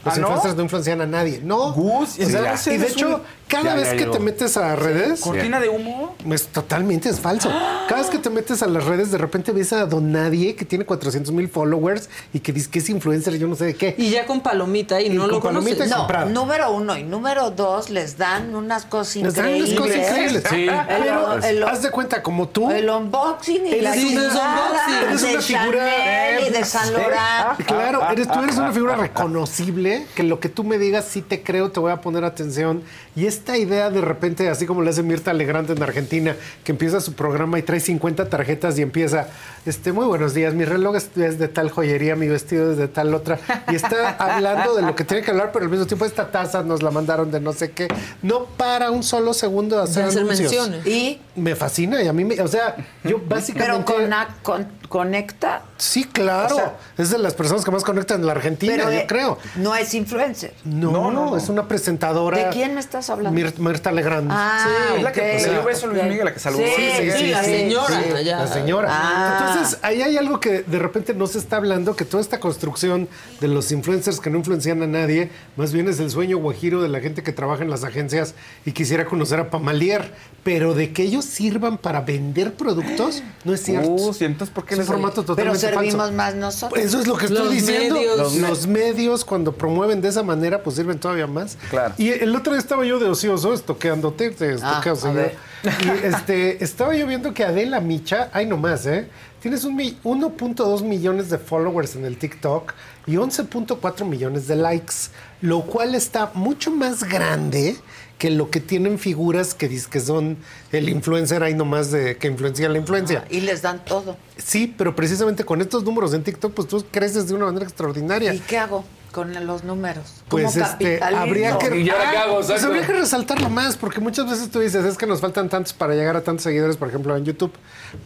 Los 0.04 0.14
¿Ah, 0.14 0.20
no? 0.20 0.26
influencers 0.28 0.56
no 0.56 0.62
influencian 0.62 1.00
a 1.00 1.06
nadie. 1.06 1.40
No. 1.42 1.72
Gus, 1.72 2.18
O 2.18 2.26
sea, 2.26 2.54
ese 2.54 2.74
y 2.74 2.78
de 2.78 2.86
hecho, 2.86 3.22
cada 3.50 3.64
Ya, 3.64 3.74
vez 3.74 3.90
ya 3.90 3.96
que 3.96 4.06
te 4.06 4.18
metes 4.20 4.56
a 4.56 4.76
redes, 4.76 5.20
¿Cortina 5.20 5.60
de 5.60 5.68
humo? 5.68 6.14
es 6.30 6.46
totalmente 6.46 7.08
es 7.10 7.20
falso. 7.20 7.50
Cada 7.88 8.02
vez 8.02 8.10
que 8.10 8.18
te 8.18 8.30
metes 8.30 8.62
a 8.62 8.66
las 8.68 8.84
redes, 8.84 9.10
de 9.10 9.18
repente 9.18 9.50
ves 9.52 9.72
a 9.72 9.84
Don 9.84 10.12
Nadie 10.12 10.54
que 10.54 10.64
tiene 10.64 10.84
400 10.84 11.32
mil 11.34 11.48
followers 11.48 12.08
y 12.32 12.38
que 12.38 12.52
dice 12.52 12.70
que 12.70 12.78
es 12.78 12.88
influencer, 12.88 13.36
yo 13.36 13.48
no 13.48 13.56
sé 13.56 13.64
de 13.64 13.74
qué. 13.74 13.94
Y 13.98 14.10
ya 14.10 14.26
con 14.26 14.40
palomita 14.40 15.00
y, 15.00 15.06
Y 15.06 15.10
no 15.10 15.22
con 15.22 15.30
lo 15.32 15.40
palomita 15.40 15.72
conoces. 15.78 15.88
y 15.88 15.90
No, 15.90 15.96
comprado. 15.98 16.30
número 16.30 16.70
uno. 16.72 16.96
Y 16.96 17.02
número 17.02 17.50
dos, 17.50 17.90
les 17.90 18.16
dan 18.16 18.54
unas 18.54 18.84
cosas 18.86 19.16
Les 19.16 19.34
dan 19.34 19.48
increíbles. 19.48 19.78
unas 19.78 19.80
cosas 19.88 20.08
increíbles. 20.08 20.42
Sí. 20.48 20.66
Pero 20.88 21.34
el- 21.42 21.62
haz 21.64 21.82
de 21.82 21.90
cuenta, 21.90 22.22
como 22.22 22.48
tú, 22.48 22.70
el 22.70 22.88
unboxing 22.88 23.66
y 23.66 23.70
Eres 23.72 23.82
la 23.82 23.90
unboxing. 23.90 25.08
Eres 25.08 25.20
de 25.22 25.32
una 25.32 25.42
figura- 25.42 25.78
Chanel 25.90 26.46
y 26.46 26.50
de 26.50 26.64
San 26.64 26.92
Laurent. 26.92 27.66
Claro, 27.66 28.10
eres, 28.12 28.28
tú 28.28 28.38
eres 28.42 28.56
una 28.56 28.72
figura 28.72 28.94
reconocible, 28.96 30.06
que 30.14 30.22
lo 30.22 30.38
que 30.40 30.48
tú 30.48 30.62
me 30.64 30.78
digas 30.78 31.06
sí 31.10 31.22
te 31.22 31.42
creo, 31.42 31.70
te 31.72 31.80
voy 31.80 31.90
a 31.92 32.00
poner 32.00 32.24
atención. 32.24 32.82
Y 33.16 33.26
esta 33.40 33.56
idea 33.56 33.88
de 33.90 34.02
repente, 34.02 34.48
así 34.50 34.66
como 34.66 34.82
le 34.82 34.90
hace 34.90 35.02
Mirta 35.02 35.32
Legrand 35.32 35.70
en 35.70 35.82
Argentina, 35.82 36.36
que 36.62 36.72
empieza 36.72 37.00
su 37.00 37.14
programa 37.14 37.58
y 37.58 37.62
trae 37.62 37.80
50 37.80 38.28
tarjetas 38.28 38.78
y 38.78 38.82
empieza, 38.82 39.28
este, 39.64 39.92
muy 39.92 40.04
buenos 40.04 40.34
días, 40.34 40.52
mi 40.52 40.66
reloj 40.66 40.96
es, 40.96 41.10
es 41.16 41.38
de 41.38 41.48
tal 41.48 41.70
joyería, 41.70 42.16
mi 42.16 42.28
vestido 42.28 42.70
es 42.72 42.76
de 42.76 42.86
tal 42.86 43.14
otra. 43.14 43.38
Y 43.72 43.74
está 43.76 44.10
hablando 44.18 44.74
de 44.76 44.82
lo 44.82 44.94
que 44.94 45.04
tiene 45.04 45.22
que 45.22 45.30
hablar, 45.30 45.52
pero 45.52 45.64
al 45.64 45.70
mismo 45.70 45.86
tiempo 45.86 46.04
esta 46.04 46.30
taza 46.30 46.62
nos 46.62 46.82
la 46.82 46.90
mandaron 46.90 47.30
de 47.30 47.40
no 47.40 47.54
sé 47.54 47.70
qué. 47.70 47.88
No 48.22 48.44
para 48.44 48.90
un 48.90 49.02
solo 49.02 49.32
segundo 49.32 49.76
de 49.78 49.82
hacer, 49.84 50.10
De 50.12 50.22
menciones. 50.24 50.86
Y, 50.86 51.18
Me 51.34 51.56
fascina 51.56 52.02
y 52.02 52.08
a 52.08 52.12
mí, 52.12 52.24
me, 52.26 52.40
o 52.42 52.48
sea, 52.48 52.76
yo 53.04 53.18
pero 53.18 53.22
básicamente... 53.26 53.92
con, 53.92 54.10
con- 54.42 54.68
conecta. 54.88 55.62
Sí, 55.80 56.04
claro. 56.04 56.54
O 56.54 56.58
sea, 56.58 56.76
es 56.98 57.10
de 57.10 57.18
las 57.18 57.32
personas 57.34 57.64
que 57.64 57.70
más 57.70 57.84
conectan 57.84 58.20
en 58.20 58.26
la 58.26 58.32
Argentina, 58.32 58.74
Pero 58.76 58.90
yo 58.92 58.98
eh, 58.98 59.06
creo. 59.08 59.38
no 59.56 59.74
es 59.74 59.94
influencer. 59.94 60.52
No, 60.64 61.10
no, 61.10 61.36
es 61.36 61.48
una 61.48 61.66
presentadora. 61.66 62.36
¿De 62.36 62.48
quién 62.50 62.74
me 62.74 62.80
estás 62.80 63.08
hablando? 63.08 63.38
Mir- 63.40 63.58
Mirta 63.58 63.90
Legrand. 63.90 64.28
Ah, 64.30 64.66
Sí, 64.90 64.96
es 64.98 65.02
la 65.02 65.12
que 65.12 65.20
le 65.20 65.50
dio 65.50 65.64
beso 65.64 65.86
a 65.86 65.88
Luis. 65.88 66.02
Miguel, 66.04 66.24
la 66.26 66.34
que 66.34 66.38
saludó. 66.38 66.62
Sí, 66.64 66.72
Sí, 67.00 67.10
sí, 67.12 67.26
la 67.28 67.42
señora. 67.42 68.02
Sí, 68.02 68.24
la 68.24 68.46
señora. 68.46 68.88
Ah. 68.90 69.38
Entonces, 69.48 69.78
ahí 69.82 70.02
hay 70.02 70.16
algo 70.18 70.38
que 70.38 70.62
de 70.62 70.78
repente 70.78 71.14
no 71.14 71.26
se 71.26 71.38
está 71.38 71.56
hablando, 71.56 71.96
que 71.96 72.04
toda 72.04 72.20
esta 72.22 72.38
construcción 72.40 73.08
de 73.40 73.48
los 73.48 73.72
influencers 73.72 74.20
que 74.20 74.28
no 74.28 74.36
influencian 74.38 74.82
a 74.82 74.86
nadie, 74.86 75.30
más 75.56 75.72
bien 75.72 75.88
es 75.88 75.98
el 75.98 76.10
sueño 76.10 76.36
guajiro 76.38 76.82
de 76.82 76.88
la 76.90 77.00
gente 77.00 77.22
que 77.22 77.32
trabaja 77.32 77.62
en 77.62 77.70
las 77.70 77.84
agencias 77.84 78.34
y 78.66 78.72
quisiera 78.72 79.06
conocer 79.06 79.40
a 79.40 79.48
Pamalier, 79.50 80.12
pero 80.44 80.74
de 80.74 80.92
que 80.92 81.02
ellos 81.04 81.24
sirvan 81.24 81.78
para 81.78 82.02
vender 82.02 82.52
productos, 82.54 83.22
no 83.44 83.54
es 83.54 83.62
cierto. 83.62 83.90
Uh, 83.90 84.14
¿y 84.20 84.24
entonces 84.24 84.52
por 84.54 84.64
qué 84.66 84.74
es 84.74 84.80
un 84.80 84.86
formato 84.86 85.22
totalmente 85.24 85.69
servimos 85.74 86.12
más 86.12 86.34
nosotros. 86.34 86.82
Eso 86.82 87.00
es 87.00 87.06
lo 87.06 87.16
que 87.16 87.26
estoy 87.26 87.44
Los 87.44 87.50
diciendo. 87.52 87.94
medios. 87.96 88.16
Los, 88.18 88.34
los 88.36 88.66
medios, 88.66 89.24
cuando 89.24 89.52
promueven 89.52 90.00
de 90.00 90.08
esa 90.08 90.22
manera, 90.22 90.62
pues 90.62 90.76
sirven 90.76 90.98
todavía 90.98 91.26
más. 91.26 91.56
Claro. 91.70 91.94
Y 91.98 92.10
el 92.10 92.34
otro 92.36 92.52
día 92.52 92.60
estaba 92.60 92.84
yo 92.84 92.98
de 92.98 93.08
ocioso, 93.08 93.54
estoqueándote, 93.54 94.30
te 94.30 94.54
estoqueo 94.54 94.98
Ah, 95.04 95.10
ver. 95.12 95.36
Y 95.62 96.06
este, 96.06 96.62
estaba 96.64 96.94
yo 96.96 97.06
viendo 97.06 97.34
que 97.34 97.44
Adela 97.44 97.80
Micha, 97.80 98.30
ay 98.32 98.46
nomás, 98.46 98.86
¿eh? 98.86 99.08
Tienes 99.40 99.64
un 99.64 99.74
mi- 99.76 99.96
1.2 100.04 100.82
millones 100.82 101.30
de 101.30 101.38
followers 101.38 101.96
en 101.96 102.04
el 102.04 102.18
TikTok 102.18 102.74
y 103.06 103.16
11.4 103.16 104.04
millones 104.04 104.46
de 104.46 104.56
likes, 104.56 104.94
lo 105.40 105.62
cual 105.62 105.94
está 105.94 106.30
mucho 106.34 106.70
más 106.70 107.04
grande 107.04 107.76
que 108.20 108.28
lo 108.28 108.50
que 108.50 108.60
tienen 108.60 108.98
figuras 108.98 109.54
que 109.54 109.66
dicen 109.66 109.90
que 109.90 109.98
son 109.98 110.36
el 110.72 110.90
influencer 110.90 111.42
ahí 111.42 111.54
nomás 111.54 111.90
de 111.90 112.18
que 112.18 112.28
influencia 112.28 112.68
la 112.68 112.76
influencia. 112.76 113.24
Y 113.30 113.40
les 113.40 113.62
dan 113.62 113.82
todo. 113.82 114.18
Sí, 114.36 114.72
pero 114.76 114.94
precisamente 114.94 115.42
con 115.42 115.62
estos 115.62 115.84
números 115.84 116.12
en 116.12 116.22
TikTok, 116.22 116.52
pues 116.52 116.68
tú 116.68 116.84
creces 116.90 117.28
de 117.28 117.34
una 117.34 117.46
manera 117.46 117.64
extraordinaria. 117.64 118.34
¿Y 118.34 118.40
qué 118.40 118.58
hago 118.58 118.84
con 119.12 119.46
los 119.46 119.64
números? 119.64 120.04
Pues 120.28 120.52
Como 120.54 120.64
este, 120.64 121.02
habría 121.02 121.58
que, 121.58 121.80
¿Y 121.80 121.90
ahora 121.90 122.10
qué 122.10 122.16
hago? 122.16 122.40
pues 122.46 122.64
habría 122.64 122.86
que 122.86 122.92
resaltarlo 122.92 123.50
más, 123.50 123.76
porque 123.76 124.00
muchas 124.00 124.28
veces 124.30 124.50
tú 124.50 124.60
dices, 124.60 124.84
es 124.84 124.96
que 124.96 125.06
nos 125.06 125.20
faltan 125.20 125.48
tantos 125.48 125.72
para 125.72 125.94
llegar 125.94 126.16
a 126.16 126.22
tantos 126.22 126.44
seguidores, 126.44 126.76
por 126.76 126.88
ejemplo, 126.88 127.16
en 127.16 127.24
YouTube. 127.24 127.52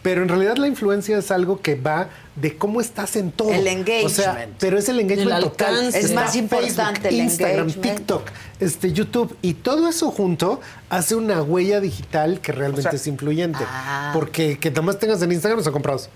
Pero 0.01 0.23
en 0.23 0.29
realidad 0.29 0.57
la 0.57 0.67
influencia 0.67 1.17
es 1.17 1.31
algo 1.31 1.61
que 1.61 1.75
va 1.75 2.09
de 2.35 2.57
cómo 2.57 2.81
estás 2.81 3.15
en 3.15 3.31
todo. 3.31 3.51
El 3.51 3.61
O 3.61 4.09
sea, 4.09 4.31
engagement. 4.31 4.55
pero 4.59 4.77
es 4.77 4.89
el 4.89 4.99
engagement 4.99 5.31
El 5.37 5.43
total. 5.43 5.75
alcance. 5.75 5.99
Es 5.99 6.05
Está 6.05 6.21
más 6.21 6.35
importante 6.35 7.09
el 7.09 7.15
Instagram, 7.15 7.69
engagement. 7.69 7.97
TikTok, 7.97 8.23
este, 8.59 8.91
YouTube 8.91 9.37
y 9.41 9.53
todo 9.53 9.87
eso 9.87 10.11
junto 10.11 10.59
hace 10.89 11.15
una 11.15 11.41
huella 11.41 11.79
digital 11.79 12.41
que 12.41 12.51
realmente 12.51 12.87
O 12.87 12.91
sea, 12.91 12.99
es 12.99 13.07
influyente. 13.07 13.59
Ah. 13.65 14.11
Porque 14.13 14.57
que 14.59 14.69
nada 14.69 14.81
más 14.81 14.99
tengas 14.99 15.21
en 15.21 15.31
Instagram 15.31 15.63
son 15.63 15.73
comprados. 15.73 16.09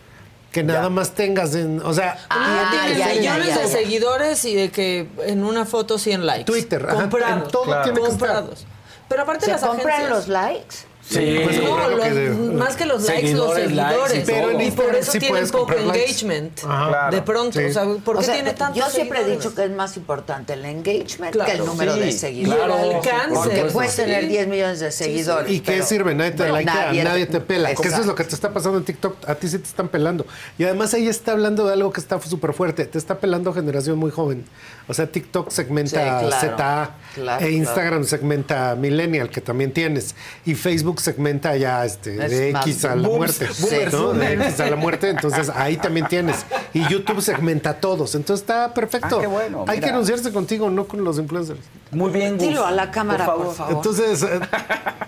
Que 0.51 0.63
nada 0.63 0.89
más 0.89 1.11
tengas 1.11 1.53
en, 1.55 1.79
o 1.83 1.93
sea, 1.93 2.17
Ah, 2.29 2.69
Tienes 2.71 2.97
ya, 2.97 3.07
millones 3.13 3.47
ya, 3.55 3.59
de 3.59 3.67
seguidores 3.67 4.43
y 4.45 4.55
de 4.55 4.69
que 4.71 5.07
en 5.25 5.43
una 5.43 5.65
foto 5.65 5.97
100 5.99 6.25
likes. 6.25 6.45
Twitter, 6.45 6.85
ajá, 6.87 6.95
comprados. 7.01 7.43
en 7.45 7.51
todo 7.51 7.63
Claro. 7.65 7.83
tiene 7.83 7.99
que 8.01 8.07
estar. 8.07 8.27
comprados. 8.29 8.65
Pero 9.07 9.21
aparte 9.23 9.45
¿Se 9.45 9.51
las 9.51 9.61
compran 9.61 9.87
agencias 9.89 10.09
los 10.11 10.27
likes? 10.27 10.75
Sí. 11.09 11.39
Pues, 11.43 11.63
no, 11.63 11.99
que 11.99 12.29
más 12.53 12.75
que 12.75 12.85
los 12.85 13.01
likes, 13.03 13.21
Seguidores, 13.21 13.65
los 13.65 13.73
likes 13.75 13.95
y 14.05 14.09
seguidores. 14.09 14.23
Pero 14.27 14.51
en 14.51 14.61
y 14.61 14.71
por 14.71 14.95
eso 14.95 15.11
sí 15.11 15.19
tienen 15.19 15.49
poco 15.49 15.73
engagement. 15.73 16.59
Ajá. 16.63 16.87
Claro. 16.89 17.15
De 17.15 17.21
pronto, 17.23 17.59
Sí. 17.59 17.65
o 17.65 17.73
sea, 17.73 17.83
¿por 18.05 18.15
qué 18.15 18.19
O 18.19 18.23
sea, 18.23 18.33
tiene 18.35 18.53
tantos 18.53 18.77
yo 18.83 18.89
siempre 18.91 19.21
he 19.21 19.25
dicho 19.35 19.55
que 19.55 19.63
es 19.63 19.71
más 19.71 19.97
importante 19.97 20.53
el 20.53 20.63
engagement 20.65 21.33
Claro, 21.33 21.51
que 21.51 21.57
el 21.57 21.65
número 21.65 21.93
sí, 21.95 21.99
de 22.01 22.11
seguidores. 22.11 22.61
el 22.61 22.67
Claro, 22.69 22.95
alcance. 22.95 23.33
Porque 23.33 23.61
Por 23.61 23.71
puedes 23.71 23.91
Sí. 23.91 24.01
tener 24.03 24.27
10 24.27 24.47
millones 24.47 24.79
de 24.81 24.91
seguidores. 24.91 25.51
¿Y 25.51 25.61
qué 25.61 25.81
sirve? 25.81 26.13
Nadie 26.13 26.31
te 26.31 26.47
likea, 26.49 27.03
nadie, 27.03 27.25
te 27.25 27.39
pela. 27.41 27.69
Que 27.69 27.73
eso 27.73 27.81
es 27.81 27.87
Exacto. 27.87 28.07
lo 28.07 28.15
que 28.15 28.23
te 28.25 28.35
está 28.35 28.53
pasando 28.53 28.77
en 28.77 28.83
TikTok. 28.85 29.27
A 29.27 29.35
ti 29.35 29.47
sí 29.47 29.57
te 29.57 29.67
están 29.67 29.87
pelando. 29.87 30.27
Y 30.59 30.63
además 30.65 30.93
ella 30.93 31.09
está 31.09 31.31
hablando 31.31 31.65
de 31.65 31.73
algo 31.73 31.91
que 31.91 32.01
está 32.01 32.21
súper 32.21 32.53
fuerte. 32.53 32.85
Te 32.85 32.97
está 32.99 33.17
pelando 33.19 33.51
generación 33.51 33.97
muy 33.97 34.11
joven. 34.11 34.45
O 34.87 34.93
sea, 34.93 35.07
TikTok 35.11 35.49
segmenta 35.49 36.19
Sí, 36.19 36.25
claro. 36.27 36.55
ZA 36.57 36.95
Claro, 37.15 37.45
e 37.45 37.51
Instagram 37.51 38.03
segmenta 38.05 38.75
Millennial, 38.75 39.29
que 39.29 39.41
también 39.41 39.71
tienes. 39.71 40.15
Y 40.45 40.53
Facebook 40.55 40.98
segmenta 40.99 41.55
ya 41.57 41.85
este, 41.85 42.23
Es 42.23 42.31
de 42.31 42.51
más 42.51 42.65
X 42.67 42.85
a 42.85 42.95
la 42.95 43.07
muerte. 43.07 43.47
boomers, 43.59 43.93
¿no? 43.93 44.13
De. 44.13 44.33
X 44.33 44.59
a 44.59 44.69
la 44.69 44.75
muerte. 44.75 45.09
Entonces 45.09 45.49
ahí 45.49 45.77
también 45.77 46.07
tienes. 46.07 46.45
Y 46.73 46.87
YouTube 46.87 47.21
segmenta 47.21 47.71
a 47.71 47.73
todos. 47.79 48.15
Entonces 48.15 48.41
está 48.43 48.73
perfecto. 48.73 49.17
Ah, 49.17 49.21
qué 49.21 49.27
bueno, 49.27 49.65
Hay 49.67 49.77
mira. 49.77 49.87
que 49.87 49.93
anunciarse 49.93 50.31
contigo, 50.31 50.69
no 50.69 50.87
con 50.87 51.03
los 51.03 51.17
influencers. 51.17 51.59
Muy 51.91 52.11
bien, 52.11 52.37
Gus. 52.37 52.47
Dilo 52.47 52.65
a 52.65 52.71
la 52.71 52.91
cámara, 52.91 53.25
por 53.25 53.53
favor. 53.55 53.75
Entonces, 53.75 54.21
eh, 54.21 54.39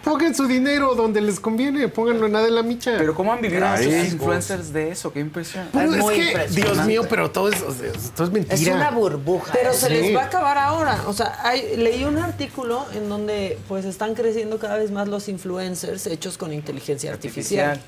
pongan 0.04 0.34
su 0.34 0.48
dinero 0.48 0.96
donde 0.96 1.22
les 1.22 1.40
conviene, 1.40 1.88
pónganlo 1.88 2.26
en 2.26 2.36
Adela 2.36 2.64
Micha. 2.64 2.94
Pero 2.98 3.14
¿cómo 3.14 3.32
han 3.34 3.42
vivido 3.42 3.68
Ay, 3.68 3.88
esos 3.88 4.14
influencers 4.14 4.74
de 4.74 4.90
eso? 4.92 5.14
Qué 5.14 5.20
impresión. 5.20 5.68
Pues 5.72 5.90
Es 5.90 5.96
es 5.98 5.98
muy 6.04 6.16
que, 6.16 6.28
impresionante. 6.28 6.74
Dios 6.76 6.88
mío, 6.88 7.04
pero 7.10 7.30
todo 7.32 7.50
es, 7.50 7.58
todo 8.16 8.26
es 8.28 8.34
mentira. 8.34 8.56
Es 8.56 8.68
una 8.68 8.90
burbuja. 8.92 9.52
Pero 9.54 9.70
¿eh? 9.72 9.74
se 9.74 9.88
Sí. 9.88 9.94
les 9.94 10.16
va 10.16 10.22
a 10.24 10.26
acabar 10.26 10.58
ahora. 10.58 11.04
O 11.08 11.14
sea, 11.14 11.38
hay- 11.44 11.76
leí 11.78 12.04
un 12.04 12.18
artículo 12.18 12.86
en 12.96 13.10
donde 13.10 13.60
pues 13.68 13.86
están 13.86 14.16
creciendo 14.16 14.58
cada 14.58 14.78
vez 14.78 14.90
más 14.92 15.08
los 15.08 15.28
influencers 15.30 15.81
hechos 15.84 16.38
con 16.38 16.54
inteligencia 16.54 17.12
artificial. 17.12 17.80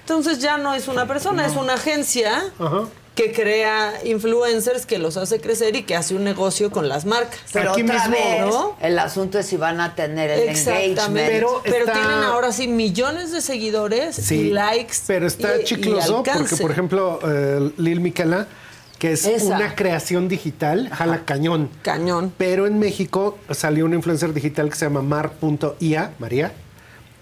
Entonces 0.00 0.38
ya 0.40 0.58
no 0.58 0.74
es 0.74 0.88
una 0.88 1.06
persona, 1.06 1.46
es 1.46 1.54
una 1.56 1.74
agencia 1.74 2.42
Ajá. 2.58 2.84
que 3.14 3.32
crea 3.32 3.92
influencers, 4.04 4.86
que 4.86 4.98
los 4.98 5.16
hace 5.16 5.40
crecer 5.40 5.76
y 5.76 5.82
que 5.82 5.94
hace 5.96 6.14
un 6.14 6.24
negocio 6.24 6.70
con 6.70 6.88
las 6.88 7.04
marcas. 7.04 7.38
Pero 7.52 7.72
Aquí 7.72 7.82
otra 7.82 8.08
mismo, 8.08 8.10
vez, 8.14 8.40
¿no? 8.46 8.76
el 8.80 8.98
asunto 8.98 9.38
es 9.38 9.46
si 9.46 9.56
van 9.56 9.80
a 9.80 9.94
tener 9.94 10.30
el 10.30 10.48
Exactamente. 10.48 10.90
engagement. 10.92 11.26
Pero 11.28 11.60
Pero, 11.64 11.76
está- 11.78 11.92
tienen 11.92 12.24
ahora 12.24 12.52
sí 12.52 12.66
millones 12.68 13.30
de 13.32 13.40
seguidores 13.40 14.16
Sí, 14.16 14.36
y 14.36 14.50
likes. 14.50 14.94
Pero 15.06 15.26
está 15.26 15.56
y- 15.56 15.60
y 15.60 15.64
chicloso 15.64 16.22
porque, 16.22 16.56
por 16.56 16.70
ejemplo, 16.70 17.20
eh, 17.24 17.70
Lil 17.76 18.00
Miquela, 18.00 18.46
que 18.98 19.12
es 19.12 19.24
Esa. 19.24 19.56
una 19.56 19.74
creación 19.74 20.28
digital, 20.28 20.90
jala 20.92 21.24
cañón. 21.24 21.70
Cañón. 21.82 22.32
Pero 22.36 22.66
en 22.66 22.78
México 22.78 23.38
salió 23.50 23.86
un 23.86 23.94
influencer 23.94 24.34
digital 24.34 24.68
que 24.68 24.76
se 24.76 24.84
llama 24.86 25.00
mar.ia, 25.02 26.12
María, 26.18 26.52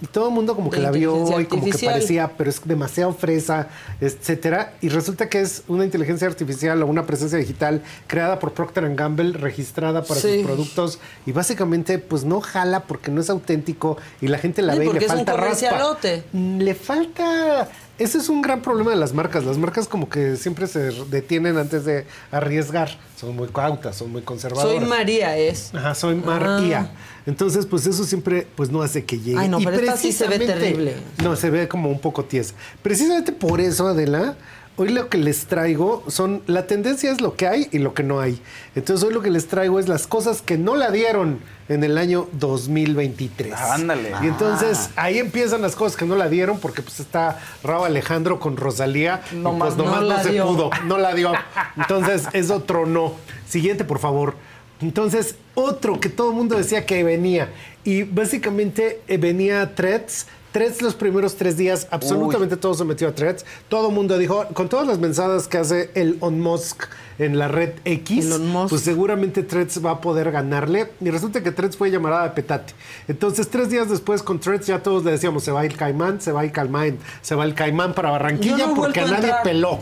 Y 0.01 0.07
todo 0.07 0.29
el 0.29 0.35
mundo 0.35 0.55
como 0.55 0.71
que 0.71 0.79
la 0.81 0.91
vio 0.93 1.41
y 1.41 1.47
como 1.47 1.65
que 1.65 1.73
parecía, 1.85 2.31
pero 2.37 2.51
es 2.51 2.61
demasiado 2.65 3.13
fresa, 3.13 3.67
etcétera. 4.01 4.75
Y 4.81 4.89
resulta 4.91 5.29
que 5.29 5.41
es 5.41 5.65
una 5.69 5.85
inteligencia 5.85 6.29
artificial 6.29 6.81
o 6.83 6.87
una 6.87 7.05
presencia 7.05 7.39
digital 7.39 7.83
creada 8.07 8.39
por 8.39 8.53
Procter 8.53 8.95
Gamble, 8.95 9.33
registrada 9.37 10.05
para 10.05 10.21
Sí. 10.21 10.37
sus 10.39 10.47
productos 10.47 10.99
y 11.27 11.33
básicamente 11.33 11.99
pues 11.99 12.25
no 12.25 12.41
jala 12.41 12.85
porque 12.85 13.11
no 13.11 13.21
es 13.21 13.29
auténtico 13.31 13.97
y 14.21 14.29
la 14.29 14.39
gente 14.39 14.63
la 14.63 14.75
Sí, 14.75 14.79
ve 14.79 14.87
y 14.87 14.93
le 14.93 15.01
falta 15.01 15.33
raspa. 15.37 15.99
Mm, 16.33 16.59
Le 16.59 16.75
falta. 16.75 17.69
Ese 17.99 18.19
es 18.19 18.29
un 18.29 18.43
gran 18.43 18.63
problema 18.63 18.91
de 18.91 18.97
las 18.97 19.13
marcas. 19.13 19.45
Las 19.45 19.59
marcas 19.59 19.89
como 19.89 20.09
que 20.09 20.37
siempre 20.37 20.69
se 20.69 20.93
detienen 21.11 21.57
antes 21.57 21.85
de 21.85 22.07
arriesgar. 22.31 22.91
Son 23.19 23.35
muy 23.35 23.49
cautas, 23.49 23.97
son 23.97 24.13
muy 24.13 24.23
conservadoras. 24.23 24.79
Soy 24.79 24.89
María, 24.89 25.37
es. 25.37 25.75
Ajá, 25.75 25.97
soy 25.97 26.15
María. 26.15 26.93
Entonces, 27.29 27.67
pues 27.67 27.87
eso 27.87 28.05
siempre 28.05 28.47
pues 28.57 28.71
no 28.71 28.81
hace 28.81 29.05
que 29.05 29.19
llegue. 29.19 29.39
Ay, 29.39 29.49
no, 29.51 29.61
Y 29.61 29.65
pero 29.67 29.77
esta 29.77 29.97
sí 29.99 30.13
se 30.13 30.25
ve 30.27 30.37
precisamente- 30.37 30.65
terrible. 30.67 30.97
No, 31.23 31.37
se 31.37 31.51
ve 31.51 31.69
como 31.69 31.91
un 31.91 32.01
poco 32.01 32.25
tiesa. 32.25 32.55
Precisamente 32.83 33.33
por 33.33 33.61
eso, 33.61 33.87
Adela, 33.87 34.37
hoy 34.79 34.89
lo 34.89 35.11
que 35.11 35.19
les 35.19 35.45
traigo 35.45 36.03
son, 36.09 36.43
la 36.47 36.67
tendencia 36.67 37.11
es 37.13 37.21
lo 37.21 37.37
que 37.37 37.47
hay 37.47 37.69
y 37.71 37.81
lo 37.81 37.93
que 37.93 38.03
no 38.03 38.21
hay. 38.21 38.41
Entonces 38.75 39.07
hoy 39.07 39.13
lo 39.13 39.21
que 39.21 39.31
les 39.31 39.47
traigo 39.47 39.79
es 39.79 39.89
las 39.89 40.07
cosas 40.07 40.41
que 40.41 40.57
no 40.57 40.75
la 40.75 40.91
dieron 40.91 41.41
en 41.69 41.85
el 41.85 41.99
año 41.99 42.29
2023. 42.33 43.53
Ándale. 43.53 44.13
Y 44.23 44.27
entonces 44.27 44.89
ahí 44.97 45.19
empiezan 45.19 45.61
las 45.61 45.77
cosas 45.77 45.99
que 45.99 46.07
no 46.07 46.17
la 46.17 46.31
dieron 46.31 46.59
porque 46.61 46.81
pues 46.81 46.99
está 46.99 47.39
Raúl 47.63 47.87
Alejandro 47.89 48.41
con 48.41 48.57
Rosalía. 48.57 49.21
No 49.35 49.53
y, 49.53 49.57
más, 49.57 49.75
pues 49.75 49.77
no 49.77 49.85
nomás 49.85 50.01
no, 50.01 50.07
la 50.07 50.23
se 50.23 50.31
dio. 50.31 50.47
pudo, 50.47 50.71
no 50.87 50.97
la 50.97 51.15
dio. 51.15 51.33
Entonces 51.77 52.23
es 52.33 52.51
otro 52.51 52.87
no. 52.87 53.13
Siguiente, 53.47 53.85
por 53.85 53.99
favor. 53.99 54.35
Entonces, 54.81 55.35
otro 55.55 55.99
que 56.01 56.09
todo 56.09 56.31
el 56.31 56.37
mundo 56.37 56.57
decía 56.57 56.87
que 56.87 57.03
venía. 57.03 57.49
Y 57.85 58.05
básicamente 58.05 59.01
eh, 59.09 59.17
venía 59.17 59.75
Threads. 59.75 60.27
Threads 60.59 60.83
los 60.83 60.97
primeros 60.97 61.37
tres 61.37 61.57
días, 61.57 61.87
absolutamente 61.93 62.57
todo 62.57 62.75
se 62.75 62.85
metió 62.85 63.07
a 63.07 63.15
Threads. 63.15 63.45
Todo 63.69 63.91
el 63.91 63.95
mundo 63.95 64.19
dijo, 64.19 64.45
con 64.55 64.69
todas 64.69 64.89
las 64.89 64.99
mensadas 64.99 65.47
que 65.47 65.57
hace 65.57 65.93
Elon 65.95 66.41
Musk 66.41 66.87
en 67.21 67.39
la 67.39 67.47
red 67.47 67.75
X, 67.85 68.41
pues 68.69 68.83
seguramente 68.83 69.45
Threads 69.45 69.85
va 69.87 69.93
a 69.93 70.01
poder 70.01 70.33
ganarle. 70.33 70.91
Y 71.01 71.11
resulta 71.11 71.45
que 71.45 71.53
Threads 71.53 71.77
fue 71.77 71.93
llamada 71.93 72.25
de 72.25 72.31
petate. 72.31 72.73
Entonces, 73.07 73.49
tres 73.49 73.71
días 73.71 73.89
después 73.89 74.25
con 74.25 74.41
Threads 74.41 74.67
ya 74.67 74.83
todos 74.83 75.05
le 75.05 75.13
decíamos, 75.13 75.45
se 75.45 75.53
va 75.53 75.65
el 75.65 75.77
caimán, 75.77 76.21
se 76.21 76.33
va 76.33 76.43
el 76.43 76.51
caimán, 76.51 76.99
se 77.23 77.37
va 77.37 77.45
el 77.45 77.55
caimán 77.55 77.95
para 77.95 78.11
Barranquilla 78.11 78.67
no 78.67 78.75
porque 78.75 78.99
a 78.99 79.05
vuelto 79.05 79.17
a 79.17 79.21
nadie 79.21 79.35
peló. 79.45 79.79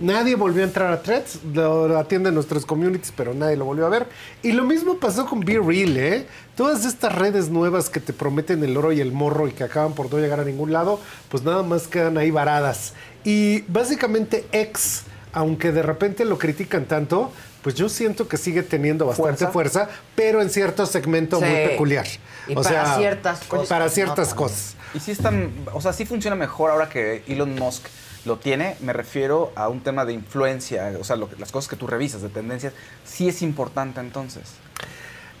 Nadie 0.00 0.36
volvió 0.36 0.62
a 0.62 0.66
entrar 0.66 0.90
a 0.90 1.02
Threads, 1.02 1.40
lo 1.52 1.98
atienden 1.98 2.32
nuestros 2.32 2.64
communities, 2.64 3.12
pero 3.14 3.34
nadie 3.34 3.56
lo 3.56 3.66
volvió 3.66 3.84
a 3.84 3.90
ver. 3.90 4.06
Y 4.42 4.52
lo 4.52 4.64
mismo 4.64 4.96
pasó 4.96 5.26
con 5.26 5.40
Be 5.40 5.58
Real, 5.58 5.96
¿eh? 5.98 6.26
Todas 6.56 6.84
estas 6.84 7.12
redes 7.12 7.48
nuevas 7.50 7.90
que 7.90 7.98
te 7.98 8.12
prometen 8.12 8.62
el 8.62 8.76
oro 8.76 8.92
y 8.92 9.00
el 9.00 9.10
morro 9.10 9.48
y 9.48 9.52
que 9.52 9.64
acaban 9.64 9.92
por 9.94 10.12
no 10.12 10.18
llegar 10.20 10.38
a 10.38 10.44
ningún 10.44 10.72
lado, 10.72 11.00
pues 11.28 11.42
nada 11.42 11.64
más 11.64 11.88
quedan 11.88 12.16
ahí 12.16 12.30
varadas. 12.30 12.92
Y 13.24 13.62
básicamente 13.62 14.46
X, 14.52 15.02
aunque 15.32 15.72
de 15.72 15.82
repente 15.82 16.24
lo 16.24 16.38
critican 16.38 16.84
tanto, 16.84 17.32
pues 17.62 17.74
yo 17.74 17.88
siento 17.88 18.28
que 18.28 18.36
sigue 18.36 18.62
teniendo 18.62 19.06
bastante 19.06 19.48
fuerza, 19.48 19.88
pero 20.14 20.40
en 20.42 20.50
cierto 20.50 20.86
segmento 20.86 21.38
Sí. 21.40 21.44
muy 21.44 21.54
peculiar. 21.66 22.06
Y 22.46 22.54
para 22.54 22.96
ciertas 22.98 23.40
cosas, 23.40 23.68
Para 23.68 23.88
ciertas 23.88 24.32
cosas. 24.34 24.76
Y 24.94 25.00
sí 25.00 25.10
están, 25.10 25.50
o 25.72 25.80
sea, 25.80 25.92
sí 25.92 26.04
funciona 26.06 26.36
mejor 26.36 26.70
ahora 26.70 26.88
que 26.88 27.24
Elon 27.26 27.56
Musk 27.56 27.86
lo 28.26 28.36
tiene. 28.38 28.76
Me 28.80 28.92
refiero 28.92 29.50
a 29.56 29.68
un 29.68 29.80
tema 29.80 30.04
de 30.04 30.12
influencia, 30.12 30.92
o 31.00 31.04
sea, 31.04 31.16
lo 31.16 31.28
que- 31.28 31.36
las 31.36 31.50
cosas 31.50 31.68
que 31.68 31.74
tú 31.76 31.88
revisas, 31.88 32.22
de 32.22 32.28
tendencias, 32.28 32.74
sí 33.04 33.26
es 33.26 33.42
importante 33.42 33.98
entonces. 33.98 34.42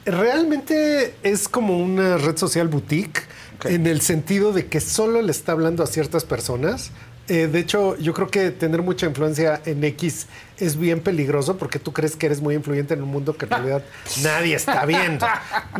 Realmente 0.06 1.14
es 1.22 1.48
como 1.48 1.78
una 1.78 2.18
red 2.18 2.36
social 2.36 2.68
boutique 2.68 3.22
en 3.64 3.86
el 3.86 4.00
sentido 4.02 4.52
de 4.52 4.66
que 4.66 4.80
solo 4.80 5.22
le 5.22 5.30
está 5.30 5.52
hablando 5.52 5.82
a 5.82 5.86
ciertas 5.86 6.24
personas. 6.24 6.90
Eh, 7.26 7.46
de 7.46 7.58
hecho, 7.58 7.96
yo 7.96 8.12
creo 8.12 8.28
que 8.28 8.50
tener 8.50 8.82
mucha 8.82 9.06
influencia 9.06 9.62
en 9.64 9.82
X 9.82 10.26
es 10.58 10.76
bien 10.76 11.00
peligroso 11.00 11.56
porque 11.56 11.78
tú 11.78 11.90
crees 11.90 12.16
que 12.16 12.26
eres 12.26 12.42
muy 12.42 12.54
influyente 12.54 12.92
en 12.92 13.02
un 13.02 13.08
mundo 13.08 13.34
que 13.34 13.46
en 13.46 13.50
realidad 13.50 13.82
nadie 14.22 14.54
está 14.54 14.84
viendo. 14.84 15.26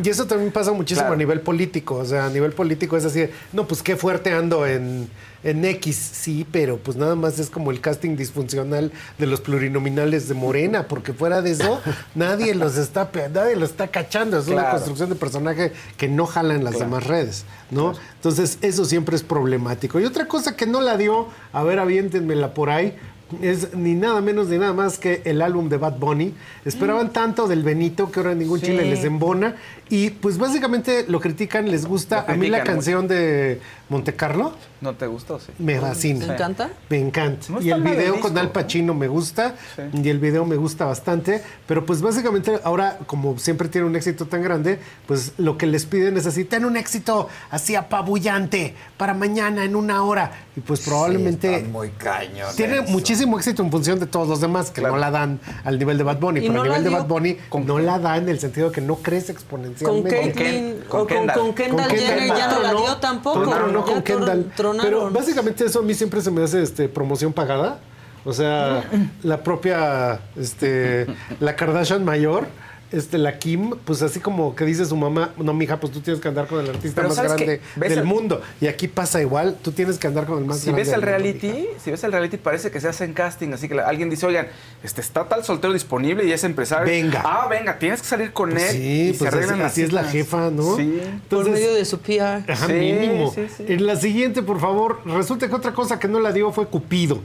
Y 0.03 0.09
eso 0.09 0.25
también 0.25 0.51
pasa 0.51 0.71
muchísimo 0.71 1.01
Claro. 1.03 1.13
a 1.13 1.17
nivel 1.17 1.41
político. 1.41 1.97
O 1.97 2.05
sea, 2.05 2.25
a 2.25 2.29
nivel 2.29 2.53
político 2.53 2.97
es 2.97 3.05
así, 3.05 3.19
de, 3.19 3.31
no, 3.53 3.67
pues 3.67 3.83
qué 3.83 3.95
fuerte 3.95 4.31
ando 4.33 4.65
en, 4.65 5.07
en 5.45 5.63
X, 5.63 5.95
sí, 5.95 6.45
pero 6.51 6.77
pues 6.77 6.97
nada 6.97 7.15
más 7.15 7.39
es 7.39 7.49
como 7.49 7.71
el 7.71 7.79
casting 7.79 8.17
disfuncional 8.17 8.91
de 9.17 9.25
los 9.27 9.39
plurinominales 9.39 10.27
de 10.27 10.33
Morena, 10.33 10.87
porque 10.89 11.13
fuera 11.13 11.41
de 11.41 11.51
eso, 11.51 11.79
nadie 12.15 12.53
los 12.55 12.75
está, 12.75 13.09
nadie 13.33 13.55
los 13.55 13.69
está 13.69 13.87
cachando. 13.87 14.37
Es 14.39 14.47
una 14.49 14.71
construcción 14.71 15.07
de 15.09 15.15
personaje 15.15 15.71
que 15.95 16.09
no 16.09 16.25
jala 16.25 16.53
en 16.55 16.63
las 16.63 16.73
Claro. 16.75 16.89
demás 16.89 17.07
redes, 17.07 17.45
¿no? 17.71 17.93
Entonces, 18.15 18.57
eso 18.61 18.83
siempre 18.85 19.15
es 19.15 19.23
problemático. 19.23 19.99
Y 19.99 20.05
otra 20.05 20.27
cosa 20.27 20.55
que 20.57 20.65
no 20.65 20.81
la 20.81 20.97
dio, 20.97 21.27
a 21.53 21.63
ver, 21.63 21.79
aviéntenmela 21.79 22.53
por 22.53 22.69
ahí, 22.69 22.97
es 23.41 23.73
ni 23.73 23.95
nada 23.95 24.21
menos 24.21 24.47
ni 24.47 24.57
nada 24.57 24.73
más 24.73 24.97
que 24.99 25.21
el 25.25 25.41
álbum 25.41 25.67
de 25.69 25.77
Bad 25.77 25.97
Bunny. 25.97 26.33
Esperaban 26.63 27.11
tanto 27.11 27.47
del 27.47 27.63
Benito 27.63 28.11
que 28.11 28.19
ahora 28.19 28.35
ningún 28.35 28.59
Sí. 28.59 28.67
chile 28.67 28.85
les 28.85 29.03
embona. 29.03 29.55
Y 29.89 30.11
pues 30.11 30.37
básicamente 30.37 31.05
lo 31.07 31.19
critican, 31.19 31.69
les 31.69 31.85
gusta. 31.85 32.25
A 32.27 32.35
mí 32.35 32.49
la 32.49 32.63
canción 32.63 33.07
de 33.07 33.59
Monte 33.89 34.15
Carlo 34.15 34.53
¿No 34.81 34.93
te 34.93 35.07
gustó? 35.07 35.39
Sí. 35.39 35.51
me 35.57 35.79
fascina. 35.79 36.27
¿Te 36.27 36.33
encanta? 36.33 36.69
Me 36.89 36.99
encanta. 36.99 37.47
No 37.49 37.61
y 37.61 37.71
el 37.71 37.81
video 37.81 38.13
disco. 38.13 38.27
con 38.27 38.37
Al 38.37 38.51
Pacino 38.51 38.93
me 38.93 39.07
gusta. 39.07 39.55
Sí. 39.75 39.81
Y 40.03 40.09
el 40.09 40.19
video 40.19 40.45
me 40.45 40.57
gusta 40.57 40.85
bastante. 40.85 41.41
Pero 41.65 41.85
pues 41.85 42.01
básicamente 42.01 42.59
ahora, 42.63 42.99
como 43.07 43.39
siempre 43.39 43.67
tiene 43.67 43.87
un 43.87 43.95
éxito 43.95 44.27
tan 44.27 44.43
grande, 44.43 44.79
pues 45.07 45.33
lo 45.37 45.57
que 45.57 45.65
les 45.65 45.85
piden 45.85 46.17
es 46.17 46.27
así, 46.27 46.45
ten 46.45 46.65
un 46.65 46.77
éxito 46.77 47.29
así 47.49 47.75
apabullante 47.75 48.75
para 48.97 49.15
mañana 49.15 49.63
en 49.63 49.75
una 49.75 50.03
hora. 50.03 50.31
Y 50.55 50.59
pues 50.61 50.81
probablemente... 50.81 51.63
Muy 51.63 51.89
cañones. 51.89 52.55
tiene 52.55 52.81
muchísimo 52.81 53.14
éxito 53.21 53.63
en 53.63 53.71
función 53.71 53.99
de 53.99 54.05
todos 54.05 54.27
los 54.27 54.41
demás 54.41 54.71
que 54.71 54.81
no 54.81 54.97
la 54.97 55.11
dan 55.11 55.39
al 55.63 55.79
nivel 55.79 55.97
de 55.97 56.03
Bad 56.03 56.19
Bunny. 56.19 56.39
Y 56.39 56.47
Pero 56.47 56.53
no 56.53 56.61
a 56.61 56.63
nivel 56.63 56.83
de 56.83 56.89
Bad 56.89 57.07
Bunny 57.07 57.37
no 57.65 57.79
la 57.79 57.99
da 57.99 58.17
en 58.17 58.29
el 58.29 58.39
sentido 58.39 58.69
de 58.69 58.73
que 58.75 58.81
no 58.81 58.95
crece 58.97 59.27
Con 59.27 59.35
exponencialmente. 59.35 60.33
Caitlyn, 60.33 60.83
con 60.87 61.07
Kendall. 61.07 61.39
con 61.39 61.53
Kendall 61.53 61.87
Con 61.87 61.97
Jenner 61.97 62.27
ya 62.27 62.47
no 62.51 62.59
la 62.61 62.71
dio 62.71 62.97
tampoco. 62.97 63.49
tronó, 63.49 63.67
no 63.67 63.85
con 63.85 64.01
Kendall. 64.01 64.51
tronaron. 64.55 64.85
Pero 64.85 65.11
básicamente 65.11 65.65
eso 65.65 65.79
a 65.79 65.83
mí 65.83 65.93
siempre 65.93 66.21
se 66.21 66.31
me 66.31 66.43
hace 66.43 66.61
este, 66.61 66.87
promoción 66.89 67.33
pagada. 67.33 67.79
O 68.25 68.33
sea, 68.33 68.83
la 69.21 69.43
propia, 69.43 70.19
este, 70.35 71.05
la 71.39 71.55
Kardashian 71.55 72.03
mayor, 72.03 72.47
este, 72.95 73.17
la 73.17 73.37
Kim, 73.39 73.71
pues 73.85 74.01
así 74.01 74.19
como 74.19 74.55
que 74.55 74.65
dice 74.65 74.85
su 74.85 74.95
mamá, 74.95 75.31
no, 75.37 75.53
mija, 75.53 75.79
pues 75.79 75.93
tú 75.93 75.99
tienes 76.01 76.21
que 76.21 76.27
andar 76.27 76.47
con 76.47 76.59
el 76.63 76.69
artista 76.69 76.95
Pero 76.95 77.07
más 77.09 77.15
¿sabes 77.17 77.33
grande 77.33 77.61
del 77.75 77.91
el- 77.99 78.03
mundo. 78.05 78.41
Y 78.61 78.67
aquí 78.67 78.87
pasa 78.87 79.21
igual, 79.21 79.57
tú 79.61 79.71
tienes 79.71 79.97
que 79.97 80.07
andar 80.07 80.25
con 80.25 80.39
el 80.39 80.45
más 80.45 80.59
Si 80.59 80.65
grande. 80.67 80.81
ves 80.83 80.93
el 80.93 81.01
del 81.01 81.09
mundo, 81.11 81.17
reality, 81.17 81.67
si 81.83 81.91
ves 81.91 82.03
el 82.03 82.11
reality 82.11 82.37
parece 82.37 82.71
que 82.71 82.79
se 82.79 82.87
hacen 82.87 83.13
casting, 83.13 83.51
así 83.53 83.67
que 83.67 83.75
la- 83.75 83.87
alguien 83.87 84.09
dice, 84.09 84.25
oigan, 84.25 84.47
este 84.83 85.01
está 85.01 85.27
tal 85.27 85.43
soltero 85.43 85.73
disponible 85.73 86.25
y 86.25 86.31
es 86.31 86.43
empresario. 86.43 86.85
Venga. 86.85 87.21
Ah, 87.25 87.47
venga, 87.49 87.77
tienes 87.79 88.01
que 88.01 88.07
salir 88.07 88.31
con 88.33 88.51
Pues 88.51 88.71
él. 88.73 88.77
sí, 88.77 89.01
y 89.09 89.13
se 89.13 89.19
pues 89.19 89.27
así, 89.29 89.37
arreglan 89.37 89.59
las 89.59 89.71
así 89.73 89.81
es 89.83 89.91
la 89.93 90.03
jefa, 90.05 90.49
¿no? 90.51 90.77
Sí. 90.77 90.99
Por 91.29 91.49
medio 91.49 91.73
de 91.73 91.85
su 91.85 91.99
PR. 91.99 92.43
Ajá, 92.51 92.67
Sí, 92.67 92.73
mínimo. 92.73 93.31
sí, 93.33 93.47
sí. 93.55 93.65
En 93.67 93.85
la 93.85 93.95
siguiente, 93.95 94.41
por 94.43 94.59
favor, 94.59 95.01
resulta 95.05 95.47
que 95.49 95.55
otra 95.55 95.73
cosa 95.73 95.99
que 95.99 96.07
no 96.07 96.19
la 96.19 96.31
dio 96.31 96.51
fue 96.51 96.67
Cupido. 96.67 97.19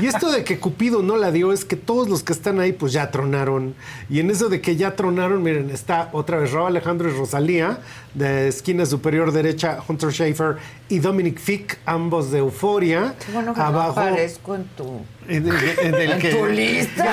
Y 0.00 0.06
esto 0.06 0.30
de 0.30 0.44
que 0.44 0.58
Cupido 0.58 1.02
no 1.02 1.16
la 1.16 1.32
dio 1.32 1.52
es 1.52 1.64
que 1.64 1.76
todos 1.76 2.08
los 2.08 2.22
que 2.22 2.32
están 2.32 2.60
ahí, 2.60 2.72
pues 2.72 2.92
ya 2.92 3.10
tronaron. 3.10 3.74
Y 4.08 4.20
en 4.20 4.30
eso 4.30 4.48
de 4.48 4.60
que 4.60 4.76
ya 4.76 4.94
tronaron, 4.94 5.15
miren, 5.40 5.70
está 5.70 6.10
otra 6.12 6.38
vez 6.38 6.52
Raúl 6.52 6.68
Alejandro 6.68 7.08
y 7.08 7.12
Rosalía, 7.12 7.78
de 8.14 8.48
esquina 8.48 8.86
superior 8.86 9.32
derecha, 9.32 9.78
Hunter 9.86 10.12
Schafer 10.12 10.56
y 10.88 10.98
Dominic 10.98 11.38
Fick, 11.38 11.78
ambos 11.86 12.30
de 12.30 12.38
Euforia. 12.38 13.14
Qué 13.24 13.32
bueno 13.32 13.54
que 13.54 13.60
no 13.60 13.80
aparezco 13.80 14.54
en 14.54 14.64
tu... 14.76 15.00
En 15.28 15.48
el, 15.48 15.56
en 15.80 15.94
el 15.94 16.12
En 16.12 16.18
que, 16.18 16.34
tu 16.34 16.46
lista, 16.46 17.04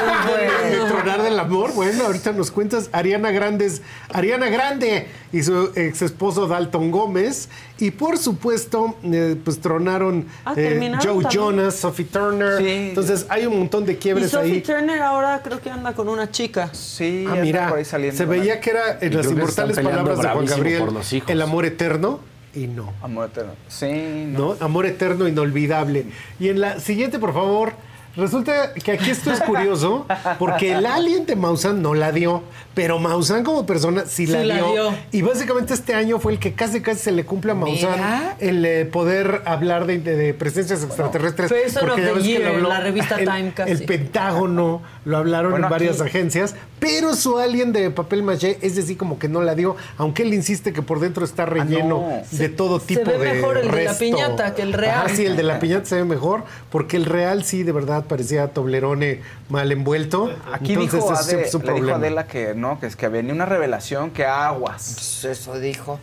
De 0.70 0.78
güey. 0.78 0.88
tronar 0.92 1.22
del 1.24 1.38
amor. 1.40 1.74
Bueno, 1.74 2.06
ahorita 2.06 2.32
nos 2.34 2.52
cuentas 2.52 2.90
Ariana 2.92 3.32
Grandes, 3.32 3.82
Ariana 4.12 4.50
Grande 4.50 5.08
y 5.32 5.42
su 5.44 5.72
ex 5.76 6.02
esposo 6.02 6.48
Dalton 6.48 6.92
Gómez. 6.92 7.50
Y 7.80 7.92
por 7.92 8.18
supuesto, 8.18 8.96
eh, 9.04 9.36
pues 9.44 9.60
tronaron 9.60 10.26
Ah, 10.46 10.54
eh, 10.56 10.80
Joe 11.02 11.14
también. 11.24 11.30
Jonas, 11.32 11.76
Sophie 11.76 12.06
Turner. 12.06 12.58
Sí. 12.60 12.68
Entonces 12.90 13.26
hay 13.30 13.46
un 13.46 13.58
montón 13.60 13.86
de 13.86 13.94
Y 13.94 13.96
quiebres 13.98 14.32
Sophie 14.32 14.54
ahí. 14.54 14.62
Turner 14.62 15.02
ahora 15.02 15.42
creo 15.44 15.60
que 15.60 15.70
anda 15.70 15.94
con 15.94 16.08
una 16.10 16.30
chica. 16.32 16.70
Sí, 16.74 17.26
Ah, 17.28 17.36
mira, 17.42 17.70
por 17.70 17.78
ahí 17.80 17.86
saliendo. 17.86 18.18
se 18.18 18.26
veía 18.26 18.60
que 18.60 18.70
era 18.70 18.98
en 19.02 19.12
Y 19.12 19.16
las 19.16 19.26
inmortales 19.26 19.76
palabras 19.80 20.20
de 20.20 20.28
Juan 20.30 20.46
Gabriel, 20.46 20.80
por 20.84 20.94
los 20.94 21.12
hijos. 21.14 21.30
el 21.30 21.42
amor 21.42 21.66
eterno. 21.66 22.20
Y 22.56 22.68
no. 22.68 22.94
Amor 23.02 23.30
eterno. 23.32 23.54
Sí, 23.68 24.26
no. 24.28 24.54
¿no? 24.54 24.58
Amor 24.66 24.86
eterno 24.86 25.28
inolvidable. 25.28 26.06
Y 26.40 26.50
en 26.50 26.62
la 26.62 26.80
siguiente, 26.80 27.18
por 27.18 27.34
favor, 27.34 27.74
Resulta 28.16 28.74
que 28.74 28.92
aquí 28.92 29.10
esto 29.10 29.32
es 29.32 29.42
curioso, 29.42 30.06
porque 30.38 30.74
el 30.74 30.86
alien 30.86 31.26
de 31.26 31.36
Maussan 31.36 31.82
no 31.82 31.96
la 31.96 32.12
dio, 32.12 32.44
pero 32.76 33.00
Maussan 33.00 33.44
como 33.44 33.66
persona 33.66 34.04
sí, 34.06 34.28
la, 34.28 34.42
Sí 34.42 34.46
la 34.48 34.56
dio. 34.58 34.94
Y 35.12 35.22
básicamente 35.24 35.74
este 35.74 35.96
año 35.96 36.20
fue 36.20 36.34
el 36.34 36.40
que 36.40 36.54
casi 36.54 36.82
casi 36.82 37.00
se 37.00 37.12
le 37.12 37.26
cumple 37.26 37.54
a 37.54 37.56
Maussan 37.56 37.92
Mira. 37.94 38.36
el 38.40 38.64
eh, 38.66 38.86
poder 38.86 39.42
hablar 39.46 39.88
de, 39.88 39.98
de- 39.98 40.16
de 40.16 40.34
presencias 40.36 40.84
extraterrestres. 40.84 41.52
Person 41.52 41.88
porque 41.88 42.02
ya 42.04 42.14
ves 42.14 42.24
que 42.24 42.40
lo 42.40 42.50
habló 42.50 42.70
la 42.70 42.80
revista 42.82 43.16
el, 43.16 43.26
Time 43.26 43.52
casi. 43.56 43.72
El 43.72 43.84
Pentágono 43.86 44.82
lo 45.06 45.18
hablaron 45.18 45.52
Bueno, 45.52 45.66
en 45.68 45.72
varias 45.72 46.00
aquí- 46.00 46.10
agencias, 46.10 46.56
pero 46.80 47.16
su 47.16 47.40
alien 47.40 47.74
de 47.74 47.90
papel 47.90 48.22
maché 48.22 48.60
es 48.62 48.76
decir 48.76 48.96
como 48.98 49.18
que 49.18 49.28
no 49.28 49.42
la 49.42 49.56
dio, 49.56 49.76
aunque 49.98 50.22
él 50.24 50.34
insiste 50.36 50.72
que 50.72 50.82
por 50.84 51.00
dentro 51.00 51.26
está 51.26 51.46
relleno 51.48 52.08
no. 52.10 52.22
de 52.38 52.50
todo 52.50 52.80
Se 52.80 52.86
tipo 52.98 53.10
ve 53.12 53.18
de 53.18 53.34
mejor 53.34 53.58
el 53.58 53.72
de 53.72 53.86
la 53.86 53.98
piñata 53.98 54.54
que 54.54 54.62
el 54.62 54.74
real. 54.74 55.06
Ajá, 55.08 55.10
sí, 55.16 55.26
el 55.26 55.36
de 55.36 55.44
la 55.44 55.60
piñata 55.60 55.86
se 55.86 55.96
ve 55.96 56.04
mejor, 56.06 56.44
porque 56.70 56.96
el 56.98 57.06
real 57.06 57.44
sí 57.44 57.64
de 57.64 57.72
verdad 57.72 58.03
parecía 58.04 58.48
Toblerone 58.48 59.22
mal 59.50 59.72
envuelto. 59.72 60.32
Aquí 60.52 60.74
Entonces 60.74 60.94
dijo, 61.02 61.14
eso 61.14 61.22
Ade- 61.22 61.42
es 61.46 61.54
un 61.56 61.62
le 61.62 61.68
dijo. 61.74 61.96
Adela 61.96 62.28
que 62.28 62.54
no, 62.56 62.80
que 62.80 62.88
es 62.88 62.96
que 62.96 63.08
venía 63.08 63.34
una 63.34 63.46
revelación 63.46 64.12
que 64.12 64.26
aguas. 64.26 65.24
Eso 65.26 65.60
dijo. 65.60 66.00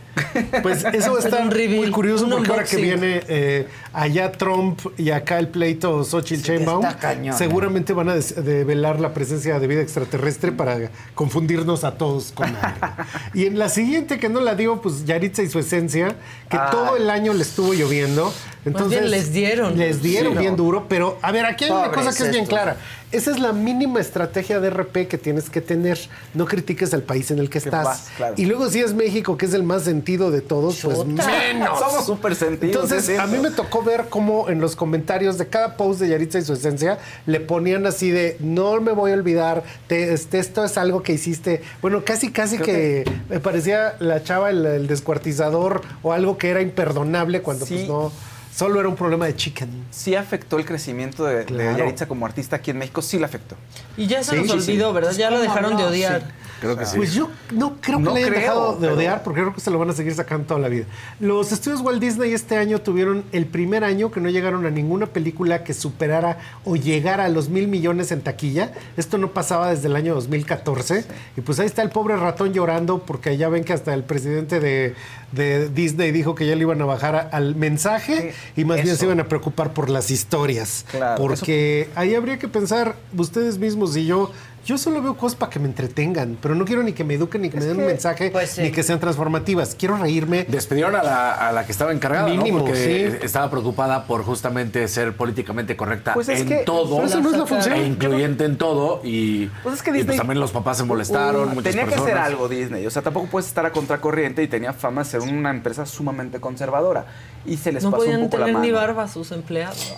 Pues 0.61 0.85
eso 0.93 1.17
reveal, 1.51 1.81
muy 1.81 1.91
curioso 1.91 2.27
porque 2.29 2.49
ahora 2.51 2.63
que 2.63 2.77
viene 2.77 3.21
eh, 3.27 3.67
allá 3.93 4.31
Trump 4.31 4.79
y 4.97 5.11
acá 5.11 5.39
el 5.39 5.47
pleito 5.49 6.03
Xochitl 6.03 6.63
cañón, 6.99 7.37
seguramente 7.37 7.93
van 7.93 8.09
a 8.09 8.15
develar 8.15 8.99
la 8.99 9.13
presencia 9.13 9.59
de 9.59 9.67
vida 9.67 9.81
extraterrestre 9.81 10.51
para 10.51 10.89
confundirnos 11.15 11.83
a 11.83 11.97
todos 11.97 12.31
con 12.31 12.47
algo. 12.47 12.77
y 13.33 13.45
en 13.45 13.59
la 13.59 13.69
siguiente 13.69 14.19
que 14.19 14.29
no 14.29 14.39
la 14.39 14.55
dio, 14.55 14.81
pues 14.81 15.05
Yaritza 15.05 15.43
y 15.43 15.49
su 15.49 15.59
esencia, 15.59 16.15
que 16.49 16.57
Ah. 16.57 16.69
todo 16.71 16.95
el 16.97 17.09
año 17.09 17.33
le 17.33 17.41
estuvo 17.41 17.73
lloviendo. 17.73 18.33
Entonces, 18.65 18.99
bien 18.99 19.11
les 19.11 19.33
dieron. 19.33 19.77
Les 19.77 20.01
dieron 20.03 20.33
Sí, 20.33 20.39
bien 20.39 20.51
no. 20.51 20.57
duro, 20.57 20.85
pero 20.87 21.17
a 21.21 21.31
ver, 21.31 21.45
aquí 21.45 21.65
hay 21.65 21.71
una 21.71 21.91
cosa 21.91 22.11
que 22.15 22.23
es 22.23 22.29
bien 22.31 22.43
estos. 22.43 22.49
clara. 22.49 22.77
Esa 23.11 23.31
es 23.31 23.39
la 23.39 23.51
mínima 23.51 23.99
estrategia 23.99 24.59
de 24.59 24.69
RP 24.69 25.07
que 25.07 25.17
tienes 25.17 25.49
que 25.49 25.59
tener. 25.61 25.99
No 26.33 26.45
critiques 26.45 26.93
al 26.93 27.03
país 27.03 27.29
en 27.31 27.39
el 27.39 27.49
que 27.49 27.57
estás. 27.57 27.83
vas, 27.85 28.09
claro. 28.15 28.35
Y 28.37 28.45
luego 28.45 28.69
si 28.69 28.79
es 28.79 28.93
México, 28.93 29.37
que 29.37 29.45
es 29.45 29.53
el 29.53 29.63
más 29.63 29.83
sentido 29.83 30.31
de 30.31 30.41
todos, 30.41 30.79
pues 30.81 31.05
menos. 31.05 31.79
Somos 31.79 32.05
súper 32.05 32.35
sentidos, 32.35 32.75
Entonces, 32.85 33.09
es 33.09 33.19
a 33.19 33.27
mí 33.27 33.37
me 33.39 33.51
tocó 33.51 33.83
ver 33.83 34.05
cómo 34.09 34.49
en 34.49 34.61
los 34.61 34.75
comentarios 34.75 35.37
de 35.37 35.47
cada 35.47 35.75
post 35.77 35.99
de 35.99 36.09
Yaritza 36.09 36.39
y 36.39 36.43
su 36.43 36.53
esencia 36.53 36.99
le 37.25 37.39
ponían 37.41 37.85
así 37.85 38.11
de, 38.11 38.37
no 38.39 38.79
me 38.79 38.91
voy 38.93 39.11
a 39.11 39.15
olvidar, 39.15 39.63
te- 39.87 40.13
este, 40.13 40.39
esto 40.39 40.63
es 40.63 40.77
algo 40.77 41.03
que 41.03 41.13
hiciste. 41.13 41.61
Bueno, 41.81 42.03
casi, 42.05 42.31
casi 42.31 42.57
que, 42.59 43.03
me 43.29 43.39
parecía 43.39 43.95
la 43.99 44.23
chava 44.23 44.49
el, 44.51 44.65
el 44.65 44.87
descuartizador 44.87 45.81
o 46.03 46.13
algo 46.13 46.37
que 46.37 46.49
era 46.49 46.61
imperdonable 46.61 47.41
cuando 47.41 47.65
Sí. 47.65 47.75
pues 47.75 47.87
no, 47.87 48.11
solo 48.53 48.79
era 48.79 48.89
un 48.89 48.95
problema 48.95 49.25
de 49.25 49.35
chicken. 49.35 49.69
Sí 49.91 50.15
afectó 50.15 50.57
el 50.57 50.65
crecimiento 50.65 51.25
de, 51.25 51.37
de 51.37 51.45
Claro. 51.45 51.77
Yaritza 51.77 52.07
como 52.07 52.25
artista 52.25 52.57
aquí 52.57 52.71
en 52.71 52.77
México, 52.77 53.01
sí 53.01 53.17
la 53.19 53.25
afectó. 53.27 53.55
Y 53.97 54.07
ya 54.07 54.23
se 54.23 54.31
Sí, 54.31 54.37
nos 54.37 54.51
sí, 54.51 54.61
sí. 54.61 54.71
olvidó, 54.71 54.93
¿verdad? 54.93 55.11
Ya 55.13 55.29
lo 55.29 55.37
¿Cómo 55.37 55.43
dejaron 55.49 55.77
de 55.77 55.83
odiar. 55.83 56.31
Creo 56.61 56.77
que 56.77 56.85
sí. 56.85 56.95
Pues 56.95 57.13
yo 57.13 57.29
no 57.51 57.75
creo 57.81 57.97
que 57.97 58.03
No 58.03 58.13
le 58.13 58.19
hayan 58.19 58.29
creo, 58.29 58.39
dejado 58.41 58.73
de 58.75 58.79
pero- 58.81 58.93
odiar, 58.93 59.23
porque 59.23 59.41
creo 59.41 59.53
que 59.53 59.59
se 59.59 59.69
lo 59.71 59.79
van 59.79 59.89
a 59.89 59.93
seguir 59.93 60.13
sacando 60.13 60.45
toda 60.45 60.59
la 60.61 60.69
vida. 60.69 60.85
Los 61.19 61.51
estudios 61.51 61.81
Walt 61.81 61.99
Disney 61.99 62.33
este 62.33 62.55
año 62.55 62.79
tuvieron 62.79 63.23
el 63.33 63.47
primer 63.47 63.83
año 63.83 64.11
que 64.11 64.21
no 64.21 64.29
llegaron 64.29 64.65
a 64.65 64.69
ninguna 64.69 65.07
película 65.07 65.63
que 65.65 65.73
superara 65.73 66.37
o 66.63 66.75
llegara 66.75 67.25
a 67.25 67.29
los 67.29 67.49
mil 67.49 67.67
millones 67.67 68.11
en 68.11 68.21
taquilla. 68.21 68.71
Esto 68.95 69.17
no 69.17 69.31
pasaba 69.33 69.71
desde 69.71 69.87
el 69.87 69.95
año 69.95 70.13
2014. 70.13 71.03
Y 71.35 71.41
pues 71.41 71.59
ahí 71.59 71.65
está 71.65 71.81
el 71.81 71.89
pobre 71.89 72.15
ratón 72.15 72.53
llorando, 72.53 72.99
porque 72.99 73.35
ya 73.37 73.49
ven 73.49 73.63
que 73.63 73.73
hasta 73.73 73.93
el 73.93 74.03
presidente 74.03 74.59
de, 74.59 74.93
de 75.31 75.67
Disney 75.69 76.11
dijo 76.11 76.35
que 76.35 76.45
ya 76.45 76.55
le 76.55 76.61
iban 76.61 76.81
a 76.81 76.85
bajar 76.85 77.15
a- 77.15 77.19
al 77.31 77.55
mensaje 77.55 78.33
y 78.55 78.65
más 78.65 78.83
bien 78.83 78.95
se 78.95 79.05
iban 79.05 79.19
a 79.19 79.27
preocupar 79.27 79.73
por 79.73 79.89
las 79.89 80.11
historias. 80.11 80.85
Claro, 80.91 81.21
porque 81.21 81.89
ahí 81.95 82.13
habría 82.13 82.37
que 82.37 82.47
pensar 82.47 82.95
ustedes 83.17 83.57
mismos 83.57 83.97
y 83.97 84.05
yo. 84.05 84.31
Yo 84.63 84.77
solo 84.77 85.01
veo 85.01 85.17
cosas 85.17 85.35
para 85.35 85.49
que 85.49 85.57
me 85.57 85.65
entretengan, 85.65 86.37
pero 86.39 86.53
no 86.53 86.65
quiero 86.65 86.83
ni 86.83 86.93
que 86.93 87.03
me 87.03 87.15
eduquen, 87.15 87.41
ni 87.41 87.49
que 87.49 87.57
me 87.57 87.65
den 87.65 87.79
un 87.79 87.85
mensaje, 87.87 88.29
pues 88.29 88.51
sí. 88.51 88.61
ni 88.61 88.71
que 88.71 88.83
sean 88.83 88.99
transformativas. 88.99 89.73
Quiero 89.73 89.97
reírme. 89.97 90.45
Despidieron 90.47 90.95
a 90.95 91.01
la, 91.01 91.31
a 91.47 91.51
la 91.51 91.65
que 91.65 91.71
estaba 91.71 91.91
encargada, 91.91 92.27
Mínimo, 92.27 92.59
¿no? 92.59 92.65
Porque 92.65 93.17
sí. 93.19 93.25
estaba 93.25 93.49
preocupada 93.49 94.05
por 94.05 94.23
justamente 94.23 94.87
ser 94.87 95.15
políticamente 95.17 95.75
correcta 95.75 96.13
Pues 96.13 96.29
es 96.29 96.41
en 96.41 96.47
que- 96.47 96.55
todo. 96.57 97.03
eso 97.03 97.19
no 97.21 97.31
es 97.31 97.37
la 97.37 97.45
función. 97.47 97.73
E 97.75 97.87
incluyente 97.87 98.45
en 98.45 98.57
todo. 98.57 99.01
Y 99.03 99.47
Pues 99.63 99.75
es 99.77 99.81
que 99.81 99.89
y, 99.89 99.93
pues 99.93 100.01
Disney- 100.05 100.17
también 100.17 100.39
los 100.39 100.51
papás 100.51 100.77
se 100.77 100.83
molestaron, 100.83 101.49
Uh, 101.49 101.53
muchas 101.55 101.71
tenía 101.71 101.85
que 101.85 101.91
personas. 101.91 102.13
hacer 102.13 102.23
algo 102.23 102.47
Disney, 102.47 102.85
o 102.85 102.91
sea, 102.91 103.01
tampoco 103.01 103.27
puedes 103.27 103.47
estar 103.47 103.65
a 103.65 103.71
contracorriente 103.71 104.43
y 104.43 104.47
tenía 104.47 104.73
fama 104.73 105.01
de 105.03 105.09
ser 105.09 105.21
una 105.21 105.49
empresa 105.49 105.87
sumamente 105.87 106.39
conservadora. 106.39 107.07
Y 107.47 107.57
se 107.57 107.71
les 107.71 107.83
No 107.83 107.89
pasó 107.89 108.03
un 108.03 108.09
podían 108.11 108.21
poco 108.25 108.37
la 108.37 108.45
tener 108.45 108.53
mano. 108.53 108.65
ni 108.65 108.71
barba 108.71 109.07
sus 109.07 109.31
empleados. 109.31 109.95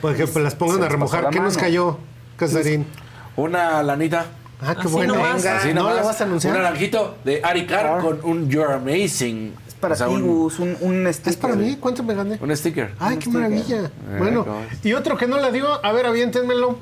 Por 0.00 0.14
ejemplo, 0.14 0.40
las 0.40 0.54
pongan 0.54 0.84
a 0.84 0.88
remojar. 0.88 1.30
¿Qué 1.30 1.40
nos 1.40 1.56
cayó, 1.58 1.98
Casarín? 2.36 2.86
Una 3.38 3.82
lanita. 3.84 4.26
Ah, 4.60 4.74
qué 4.74 4.80
Así 4.80 4.88
bueno. 4.88 5.14
nomás. 5.14 5.36
Venga, 5.42 5.56
Así 5.58 5.68
¿No 5.68 5.74
nomás. 5.82 5.96
la 5.96 6.02
vas 6.02 6.20
a 6.20 6.24
anunciar? 6.24 6.56
Un 6.56 6.62
naranjito 6.62 7.16
de 7.24 7.40
Ari 7.44 7.66
Carr 7.66 8.00
con 8.02 8.18
un 8.24 8.48
You're 8.50 8.74
Amazing. 8.74 9.54
Es 9.68 9.74
para 9.74 9.94
O 9.94 9.96
sea, 9.96 10.08
ti, 10.08 10.14
un- 10.14 10.22
Gus, 10.26 10.58
un, 10.58 10.76
un 10.80 11.06
Es 11.06 11.16
sticker. 11.16 11.38
para 11.40 11.54
mí. 11.54 11.76
¿Cuánto 11.78 12.02
me 12.02 12.14
gané? 12.14 12.36
Un 12.42 12.56
sticker. 12.56 12.92
Ay, 12.98 13.16
qué 13.18 13.30
maravilla. 13.30 13.82
Eh, 13.84 13.90
Bueno, 14.18 14.44
y 14.82 14.92
otro 14.94 15.16
que 15.16 15.28
no 15.28 15.38
la 15.38 15.52
dio, 15.52 15.84
a 15.84 15.92
ver, 15.92 16.06
aviéntenmelo. 16.06 16.78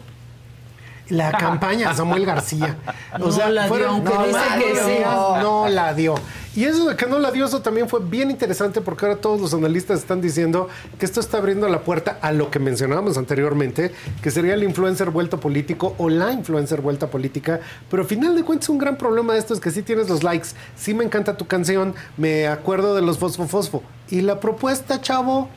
La 1.11 1.31
campaña 1.39 1.95
Samuel 1.95 2.25
García. 2.25 2.77
No 3.19 3.29
la 3.51 3.67
dio, 3.69 3.89
aunque 3.91 4.15
no 4.15 4.27
dice 4.27 4.39
que 4.59 4.75
sí. 4.77 4.99
No 5.43 5.69
la 5.69 5.93
dio. 5.93 6.15
Y 6.57 6.65
eso 6.65 6.87
de 6.87 6.97
que 6.97 7.05
no 7.07 7.19
la 7.19 7.31
dio, 7.31 7.45
eso 7.45 7.61
también 7.61 7.87
fue 7.87 8.01
bien 8.01 8.31
interesante 8.31 8.81
porque 8.81 9.05
ahora 9.05 9.21
todos 9.21 9.39
los 9.39 9.53
analistas 9.53 10.01
están 10.01 10.23
diciendo 10.23 10.69
que 10.99 11.05
esto 11.05 11.21
está 11.21 11.37
abriendo 11.37 11.69
la 11.69 11.83
puerta 11.83 12.19
a 12.23 12.33
lo 12.33 12.51
que 12.51 12.59
mencionábamos 12.59 13.19
anteriormente, 13.19 13.93
que 14.23 14.31
sería 14.31 14.55
el 14.55 14.63
influencer 14.63 15.11
vuelto 15.11 15.39
político 15.39 15.95
o 15.99 16.09
la 16.09 16.33
influencer 16.33 16.81
vuelta 16.81 17.09
política. 17.09 17.61
Pero 17.91 18.05
al 18.05 18.09
final 18.09 18.35
de 18.35 18.43
cuentas, 18.43 18.71
un 18.71 18.79
gran 18.79 18.97
problema 18.97 19.35
de 19.35 19.39
esto 19.39 19.53
es 19.53 19.61
que 19.61 19.71
sí 19.71 19.83
tienes 19.83 20.09
los 20.09 20.23
likes, 20.23 20.49
sí 20.77 20.95
me 20.95 21.05
encanta 21.05 21.37
tu 21.37 21.47
canción, 21.47 21.95
me 22.17 22.49
acuerdo 22.49 22.95
de 22.95 23.03
los 23.03 23.19
Fosfo 23.19 23.47
Fosfo. 23.47 23.83
Y 24.09 24.23
la 24.23 24.41
propuesta, 24.41 25.03
chavo. 25.03 25.51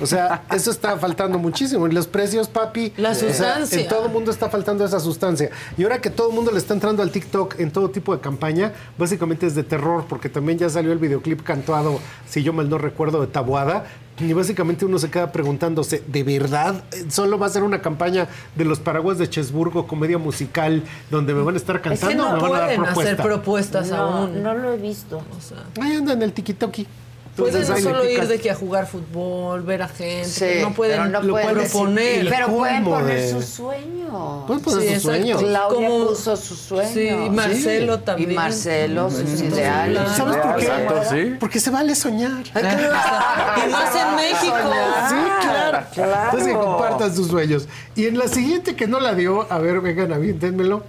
O 0.00 0.06
sea, 0.06 0.44
eso 0.52 0.70
está 0.70 0.96
faltando 0.98 1.38
muchísimo. 1.38 1.86
Y 1.88 1.92
los 1.92 2.06
precios, 2.06 2.48
papi. 2.48 2.92
La 2.96 3.10
o 3.10 3.14
sea, 3.14 3.28
sustancia. 3.30 3.80
en 3.80 3.88
todo 3.88 4.06
el 4.06 4.12
mundo 4.12 4.30
está 4.30 4.48
faltando 4.50 4.84
esa 4.84 5.00
sustancia. 5.00 5.50
Y 5.78 5.82
ahora 5.84 6.00
que 6.00 6.10
todo 6.10 6.28
el 6.30 6.34
mundo 6.34 6.50
le 6.52 6.58
está 6.58 6.74
entrando 6.74 7.02
al 7.02 7.10
TikTok 7.10 7.58
en 7.60 7.70
todo 7.70 7.90
tipo 7.90 8.14
de 8.14 8.20
campaña, 8.20 8.72
básicamente 8.98 9.46
es 9.46 9.54
de 9.54 9.62
terror, 9.62 10.04
porque 10.08 10.28
también 10.28 10.58
ya 10.58 10.68
salió 10.68 10.92
el 10.92 10.98
videoclip 10.98 11.42
cantado, 11.42 11.98
si 12.28 12.42
yo 12.42 12.52
mal 12.52 12.68
no 12.68 12.78
recuerdo, 12.78 13.20
de 13.20 13.26
Tabuada. 13.26 13.84
Y 14.18 14.32
básicamente 14.32 14.86
uno 14.86 14.98
se 14.98 15.10
queda 15.10 15.30
preguntándose, 15.30 16.02
¿de 16.06 16.22
verdad 16.22 16.82
solo 17.10 17.38
va 17.38 17.46
a 17.46 17.50
ser 17.50 17.62
una 17.62 17.82
campaña 17.82 18.28
de 18.54 18.64
los 18.64 18.78
paraguas 18.80 19.18
de 19.18 19.28
Chesburgo, 19.28 19.86
comedia 19.86 20.16
musical, 20.16 20.82
donde 21.10 21.34
me 21.34 21.42
van 21.42 21.54
a 21.54 21.58
estar 21.58 21.76
Es 21.76 21.82
que 21.82 21.88
cantando 21.90 22.24
o 22.24 22.30
no 22.30 22.36
me 22.36 22.42
van 22.42 22.54
a 22.54 22.58
dar 22.58 22.66
pueden 22.66 22.82
propuesta? 22.84 23.12
hacer 23.12 23.16
propuestas 23.26 23.90
No, 23.90 23.96
aún. 23.96 24.42
no 24.42 24.54
lo 24.54 24.72
he 24.72 24.78
visto. 24.78 25.18
O 25.18 25.40
sea, 25.40 25.64
Ahí 25.84 25.96
anda 25.96 26.14
en 26.14 26.22
el 26.22 26.32
tiki-toki. 26.32 26.86
Pueden 27.36 27.56
Entonces, 27.62 27.84
no 27.84 27.90
solo 27.90 28.08
ir 28.10 28.26
de 28.26 28.40
que 28.40 28.50
a 28.50 28.54
jugar 28.54 28.86
fútbol, 28.86 29.62
ver 29.62 29.82
a 29.82 29.88
gente, 29.88 30.24
Sí, 30.24 30.40
pero 30.40 30.68
no 30.70 30.74
pueden 30.74 30.96
pero 31.02 31.10
no 31.10 31.20
lo 31.22 31.32
pueden 31.34 31.54
proponer. 31.54 32.28
Pero 32.30 32.46
pueden 32.48 32.84
poner 32.84 33.16
de- 33.20 33.30
sus 33.30 33.44
sueños. 33.44 34.44
Pueden 34.46 34.62
poner 34.62 34.88
Sí, 34.88 34.94
sus 34.94 35.02
sueños. 35.02 35.42
Claudia 35.42 35.88
Como- 35.88 36.06
puso 36.08 36.36
sus 36.36 36.58
sueños. 36.58 36.92
Sí, 36.94 37.08
y 37.08 37.30
Marcelo 37.30 37.96
Sí. 37.96 38.02
también. 38.04 38.30
Y 38.30 38.34
Marcelo, 38.34 39.10
sus 39.10 39.40
ideales. 39.42 40.02
¿Sabes 40.16 40.36
por 40.38 40.56
qué? 40.56 40.64
Exacto, 40.66 41.02
sí. 41.10 41.36
Porque 41.38 41.60
se 41.60 41.70
vale 41.70 41.94
soñar. 41.94 42.42
Y 42.54 43.70
más 43.70 43.94
en 43.94 44.16
México. 44.16 44.56
Sí, 45.08 45.14
claro. 45.42 45.86
Claro. 45.92 46.14
Entonces 46.24 46.48
que 46.48 46.54
compartan 46.54 47.14
sus 47.14 47.28
sueños. 47.28 47.68
Y 47.94 48.06
en 48.06 48.18
la 48.18 48.28
siguiente 48.28 48.74
que 48.76 48.86
no 48.86 48.98
la 49.00 49.14
dio, 49.14 49.46
a 49.52 49.58
ver, 49.58 49.80
vengan, 49.80 50.12
aviéntenmelo. 50.12 50.84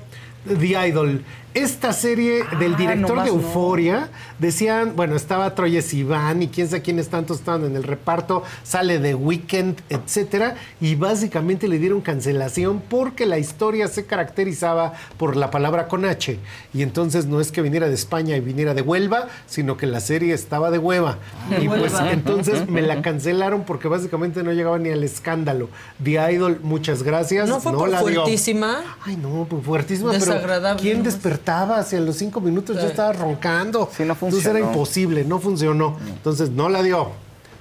The 0.48 0.88
Idol. 0.88 1.24
Esta 1.58 1.92
serie 1.92 2.44
del 2.60 2.76
Ah, 2.76 2.78
director 2.78 3.24
de 3.24 3.32
no. 3.32 3.38
Euforia, 3.38 4.10
decían, 4.38 4.96
bueno, 4.96 5.16
estaba 5.16 5.56
Troye 5.56 5.82
Sivan 5.82 6.44
y 6.44 6.50
quién 6.50 6.68
sabe 6.70 6.84
quiénes 6.84 7.10
tantos 7.10 7.40
estaban 7.40 7.66
en 7.66 7.76
el 7.76 7.82
reparto, 7.84 8.44
sale 8.64 9.00
de 9.00 9.16
Weekend, 9.16 9.82
etcétera, 9.90 10.56
y 10.80 10.94
básicamente 10.94 11.68
le 11.68 11.80
dieron 11.80 12.02
cancelación 12.02 12.80
porque 12.88 13.26
la 13.26 13.40
historia 13.40 13.88
se 13.88 14.06
caracterizaba 14.06 14.94
por 15.18 15.36
la 15.36 15.50
palabra 15.50 15.88
con 15.88 16.06
H. 16.06 16.38
Y 16.76 16.84
entonces 16.84 17.26
no 17.26 17.42
es 17.42 17.52
que 17.52 17.64
viniera 17.64 17.88
de 17.88 17.96
España 17.96 18.36
y 18.36 18.40
viniera 18.40 18.76
de 18.76 18.84
Huelva, 18.84 19.28
sino 19.48 19.78
que 19.78 19.88
la 19.88 20.00
serie 20.00 20.36
estaba 20.36 20.70
de 20.70 20.78
hueva. 20.78 21.18
De 21.50 21.64
y 21.64 21.68
pues 21.68 21.94
entonces 22.12 22.70
me 22.70 22.84
la 22.84 23.02
cancelaron 23.08 23.64
porque 23.64 23.88
básicamente 23.88 24.44
no 24.44 24.52
llegaba 24.54 24.78
ni 24.78 24.90
al 24.90 25.04
escándalo. 25.04 25.70
The 26.04 26.34
Idol, 26.34 26.60
muchas 26.62 27.02
gracias. 27.02 27.50
¿No 27.50 27.60
fue 27.60 27.74
por 27.74 27.90
la 27.90 28.04
dio. 28.04 28.22
fuertísima? 28.22 28.82
Ay, 29.04 29.18
no, 29.18 29.48
pues 29.50 29.64
fuertísima, 29.66 30.12
pero 30.20 30.78
¿quién 30.78 31.02
¿no? 31.48 31.54
despertaba? 31.64 31.80
Hacia 31.80 32.00
los 32.00 32.16
cinco 32.18 32.42
minutos 32.42 32.76
ya 32.76 32.84
Sí. 32.84 32.88
estaba 32.90 33.14
roncando. 33.14 33.90
Sí, 33.96 34.04
no 34.04 34.14
Entonces 34.14 34.46
era 34.46 34.54
funcionó. 34.54 34.60
imposible, 34.72 35.24
no 35.26 35.40
funcionó. 35.40 35.98
Entonces 36.08 36.50
no 36.52 36.70
la 36.70 36.84
dio, 36.84 37.12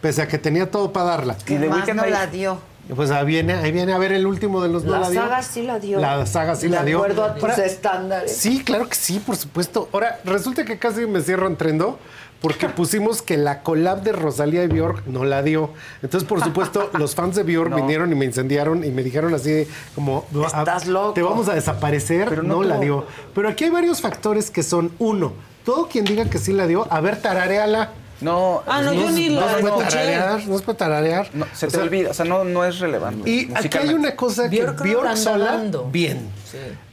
pese 0.01 0.23
a 0.23 0.29
que 0.29 0.39
tenía 0.39 0.71
todo 0.71 0.93
para 0.93 1.07
darla. 1.07 1.37
Y 1.47 1.55
de 1.55 1.69
Más 1.69 1.87
no 1.95 2.03
ahí- 2.03 2.11
la 2.11 2.27
dio. 2.27 2.59
Pues 2.95 3.11
ahí 3.11 3.27
viene, 3.27 3.55
ahí 3.55 3.73
viene 3.73 3.93
a 3.93 3.99
ver 3.99 4.13
el 4.13 4.27
último 4.29 4.63
de 4.63 4.69
los 4.69 4.85
no 4.85 4.93
La 4.93 5.01
la 5.01 5.11
dio. 5.11 5.21
saga 5.21 5.43
sí 5.43 5.63
la 5.63 5.81
dio. 5.81 5.99
La 5.99 6.25
saga 6.25 6.55
sí 6.55 6.69
la 6.69 6.81
De 6.81 6.87
dio. 6.87 6.99
acuerdo 6.99 7.25
a 7.25 7.35
tus 7.35 7.43
Ahora, 7.43 7.65
estándares. 7.65 8.37
Sí, 8.37 8.63
claro 8.63 8.89
que 8.89 8.95
sí, 8.95 9.19
por 9.19 9.35
supuesto. 9.37 9.89
Ahora, 9.93 10.21
resulta 10.25 10.65
que 10.65 10.79
casi 10.79 11.05
me 11.07 11.21
cierran 11.21 11.57
trendo 11.57 11.99
porque 12.47 12.69
pusimos 12.69 13.23
que 13.23 13.37
la 13.37 13.63
collab 13.63 14.03
de 14.03 14.13
Rosalía 14.13 14.63
y 14.63 14.69
Bjork 14.69 15.07
no 15.07 15.25
la 15.25 15.43
dio. 15.43 15.71
Entonces, 16.03 16.29
por 16.29 16.43
supuesto, 16.43 16.91
los 16.99 17.15
fans 17.15 17.35
de 17.35 17.43
Bjork 17.43 17.71
No. 17.71 17.77
vinieron 17.77 18.13
y 18.13 18.15
me 18.15 18.25
incendiaron 18.25 18.85
y 18.85 18.91
me 18.91 19.03
dijeron 19.03 19.35
así 19.35 19.67
como... 19.95 20.25
Estás 20.47 20.87
loco. 20.87 21.15
Te 21.15 21.23
vamos 21.23 21.49
a 21.49 21.55
desaparecer. 21.55 22.29
Pero 22.29 22.43
no, 22.43 22.57
no 22.57 22.63
la 22.63 22.79
dio. 22.79 23.05
Pero 23.35 23.49
aquí 23.49 23.65
hay 23.65 23.71
varios 23.71 24.01
factores 24.01 24.51
que 24.51 24.63
son, 24.63 24.93
uno, 24.99 25.33
todo 25.65 25.89
quien 25.89 26.05
diga 26.05 26.27
que 26.27 26.39
sí 26.39 26.53
la 26.53 26.67
dio, 26.69 26.87
a 26.93 27.01
ver, 27.01 27.21
tarareala. 27.21 27.91
No, 28.21 28.63
Ah, 28.67 28.81
no, 28.81 28.95
yo 28.95 29.11
ni 29.11 29.29
no 29.29 29.41
la 29.43 29.55
se 29.57 29.61
puede 29.61 29.75
escuché. 29.77 29.91
tararear, 29.99 30.47
no 30.47 30.59
se 30.59 30.65
puede 30.65 30.79
tararear. 30.79 31.31
no, 31.35 31.47
se 31.53 31.67
O 31.67 31.69
te 31.69 31.75
sea, 31.77 31.85
olvida, 31.85 32.11
o 32.11 32.15
sea, 32.15 32.25
no, 32.25 32.45
no 32.45 32.65
es 32.65 32.79
relevante. 32.79 33.29
Y 33.29 33.51
aquí 33.55 33.77
hay 33.77 33.93
una 33.93 34.17
cosa 34.17 34.49
que 34.49 34.63
Bjork 34.63 34.79
no 34.79 34.85
la 34.87 34.91
Bjork 34.93 35.17
sola, 35.19 35.45
dando. 35.45 35.91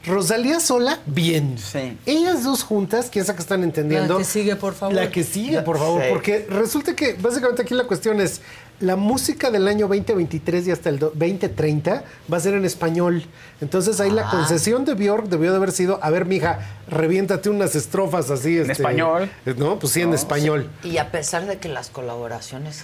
Rosalía 0.06 0.60
sola, 0.60 0.99
bien. 1.06 1.57
Sí. 1.57 1.98
Ellas 2.06 2.44
dos 2.44 2.64
juntas, 2.64 3.10
quién 3.11 3.23
sabe 3.26 3.38
que 3.38 3.41
están 3.44 3.64
entendiendo. 3.64 4.14
La 4.15 4.19
que 4.19 4.26
sigue, 4.26 4.56
por 4.56 4.73
favor. 4.73 4.95
La 4.95 5.10
que 5.11 5.23
sigue, 5.23 5.61
por 5.61 5.77
favor. 5.77 6.02
Sí. 6.02 6.07
Porque 6.11 6.45
resulta 6.49 6.95
que 6.95 7.14
básicamente 7.14 7.61
aquí 7.61 7.73
la 7.73 7.85
cuestión 7.85 8.19
es, 8.19 8.41
la 8.80 8.95
música 8.98 9.49
del 9.49 9.68
año 9.68 9.88
2023 9.88 10.68
y 10.68 10.72
hasta 10.72 10.90
el 10.90 10.99
do- 10.99 11.11
2030 11.15 12.03
va 12.31 12.38
a 12.38 12.40
ser 12.40 12.56
en 12.56 12.65
español. 12.65 13.23
Entonces 13.61 13.99
ahí 14.02 14.10
Ah. 14.11 14.15
la 14.15 14.30
concesión 14.30 14.84
de 14.84 14.94
Bjork 14.95 15.27
debió 15.30 15.52
de 15.52 15.57
haber 15.57 15.72
sido, 15.72 15.99
a 16.03 16.10
ver, 16.10 16.26
mija, 16.26 16.60
reviéntate 16.90 17.49
unas 17.49 17.76
estrofas 17.76 18.30
así. 18.30 18.57
En 18.57 18.72
español. 18.72 19.30
No, 19.57 19.80
pues 19.80 19.94
sí, 19.94 20.02
en 20.02 20.14
español. 20.14 20.69
Y 20.84 20.98
a 20.98 21.11
pesar 21.11 21.45
de 21.45 21.60
que 21.60 21.69
las 21.69 21.90
colaboraciones 21.90 22.84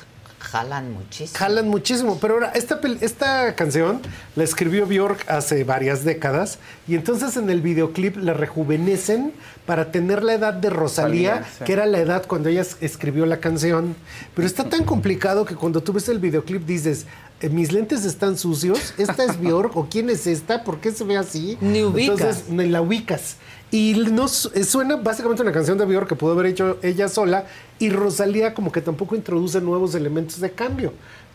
jalan 0.51 0.91
muchísimo. 0.91 1.38
Jalan 1.38 1.67
muchísimo, 1.69 2.17
pero 2.19 2.34
ahora 2.35 2.51
esta, 2.55 2.80
esta 3.01 3.55
canción 3.55 4.01
la 4.35 4.43
escribió 4.43 4.85
Bjork 4.85 5.26
hace 5.30 5.63
varias 5.63 6.03
décadas 6.03 6.59
y 6.88 6.95
entonces 6.95 7.38
en 7.38 7.49
el 7.49 7.61
videoclip 7.61 8.17
la 8.17 8.34
rejuvenecen 8.34 9.34
para 9.65 9.91
tener 9.91 10.23
la 10.23 10.34
edad 10.34 10.53
de 10.53 10.69
Rosalía, 10.69 11.43
sí. 11.57 11.63
que 11.65 11.73
era 11.73 11.85
la 11.85 11.99
edad 11.99 12.26
cuando 12.27 12.49
ella 12.49 12.61
es- 12.61 12.77
escribió 12.81 13.26
la 13.26 13.39
canción. 13.39 13.95
Pero 14.35 14.47
está 14.47 14.67
tan 14.67 14.84
complicado 14.84 15.45
que 15.45 15.55
cuando 15.55 15.81
tú 15.84 15.93
ves 15.93 16.09
el 16.09 16.19
videoclip 16.19 16.65
dices, 16.65 17.03
"Eh, 17.03 17.05
mis 17.48 17.72
lentes 17.72 18.03
están 18.03 18.38
sucios, 18.38 18.94
esta 18.98 19.24
es 19.24 19.40
Bjork 19.40 19.78
o 19.78 19.88
quién 19.90 20.10
es 20.10 20.28
esta, 20.28 20.64
¿por 20.64 20.80
qué 20.80 20.91
se 20.91 21.03
ve 21.06 21.16
así? 21.16 21.57
Ni 21.61 21.84
ubicas. 21.84 22.20
Entonces, 22.20 22.49
ni 22.49 22.68
la 22.68 22.82
ubicas. 22.82 23.38
Y 23.72 23.94
no 24.11 24.26
eh, 24.26 24.64
suena 24.64 24.98
básicamente 24.98 25.41
una 25.44 25.52
canción 25.52 25.78
de 25.78 25.86
Bjork 25.86 26.10
que 26.10 26.16
pudo 26.16 26.32
haber 26.34 26.48
hecho 26.48 26.78
ella 26.82 27.07
sola 27.07 27.45
y 27.78 27.91
Rosalía 27.91 28.53
como 28.53 28.72
que 28.72 28.82
tampoco 28.82 29.16
introduce 29.16 29.61
nuevos 29.61 29.95
elementos 29.95 30.41
de 30.41 30.52
cambio. 30.52 30.91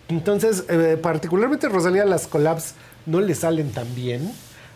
Entonces, 0.08 0.64
eh, 0.68 0.98
particularmente 1.00 1.68
Rosalía 1.68 2.04
las 2.04 2.26
collabs 2.26 2.74
no 3.06 3.20
le 3.20 3.34
salen 3.34 3.70
tan 3.70 3.94
bien. 3.94 4.30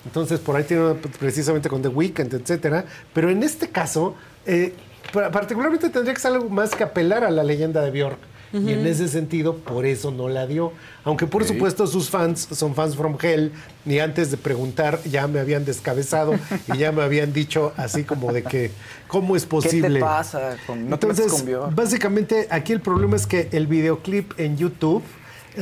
Entonces, 0.07 0.39
por 0.41 0.57
ahí 0.57 0.65
tiene 0.65 0.85
una 0.85 0.95
precisamente 0.95 1.69
con 1.69 1.83
The 1.83 1.89
Weeknd, 1.89 2.33
etcétera. 2.33 2.85
Pero 3.13 3.29
en 3.29 3.43
este 3.43 3.69
caso, 3.69 4.15
eh, 4.47 4.73
pa- 5.13 5.31
particularmente 5.31 5.91
tendría 5.91 6.15
que 6.15 6.21
ser 6.21 6.33
algo 6.33 6.49
más 6.49 6.71
que 6.75 6.85
apelar 6.85 7.25
a 7.25 7.31
la 7.31 7.43
leyenda 7.43 7.83
de 7.83 7.91
Bjork. 7.91 8.19
Y 8.53 8.73
en 8.73 8.87
ese 8.87 9.09
sentido, 9.09 9.57
por 9.57 9.85
eso 9.85 10.11
no 10.11 10.29
la 10.29 10.47
dio. 10.47 10.73
Aunque 11.05 11.27
por 11.27 11.45
supuesto 11.45 11.87
sus 11.87 12.09
fans 12.09 12.49
son 12.53 12.75
fans 12.75 12.97
from 12.97 13.17
hell 13.21 13.53
y 13.85 13.99
antes 13.99 14.31
de 14.31 14.37
preguntar 14.39 15.01
ya 15.05 15.27
me 15.27 15.41
habían 15.41 15.65
descabezado 15.65 16.35
y 16.73 16.79
ya 16.79 16.91
me 16.93 17.03
habían 17.03 17.33
dicho 17.33 17.73
así 17.77 18.05
como 18.05 18.33
de 18.33 18.43
que, 18.43 18.71
¿cómo 19.07 19.37
es 19.37 19.43
¿Qué 19.45 19.49
posible? 19.51 19.99
te 19.99 20.01
pasa? 20.01 20.57
Con- 20.67 20.89
no 20.89 20.99
te 20.99 21.07
Entonces, 21.09 21.33
con 21.33 21.45
Bjork. 21.47 21.75
básicamente 21.75 22.47
aquí 22.51 22.73
el 22.73 22.81
problema 22.81 23.17
es 23.17 23.27
que 23.27 23.49
el 23.53 23.67
videoclip 23.67 24.33
en 24.39 24.57
YouTube 24.57 25.03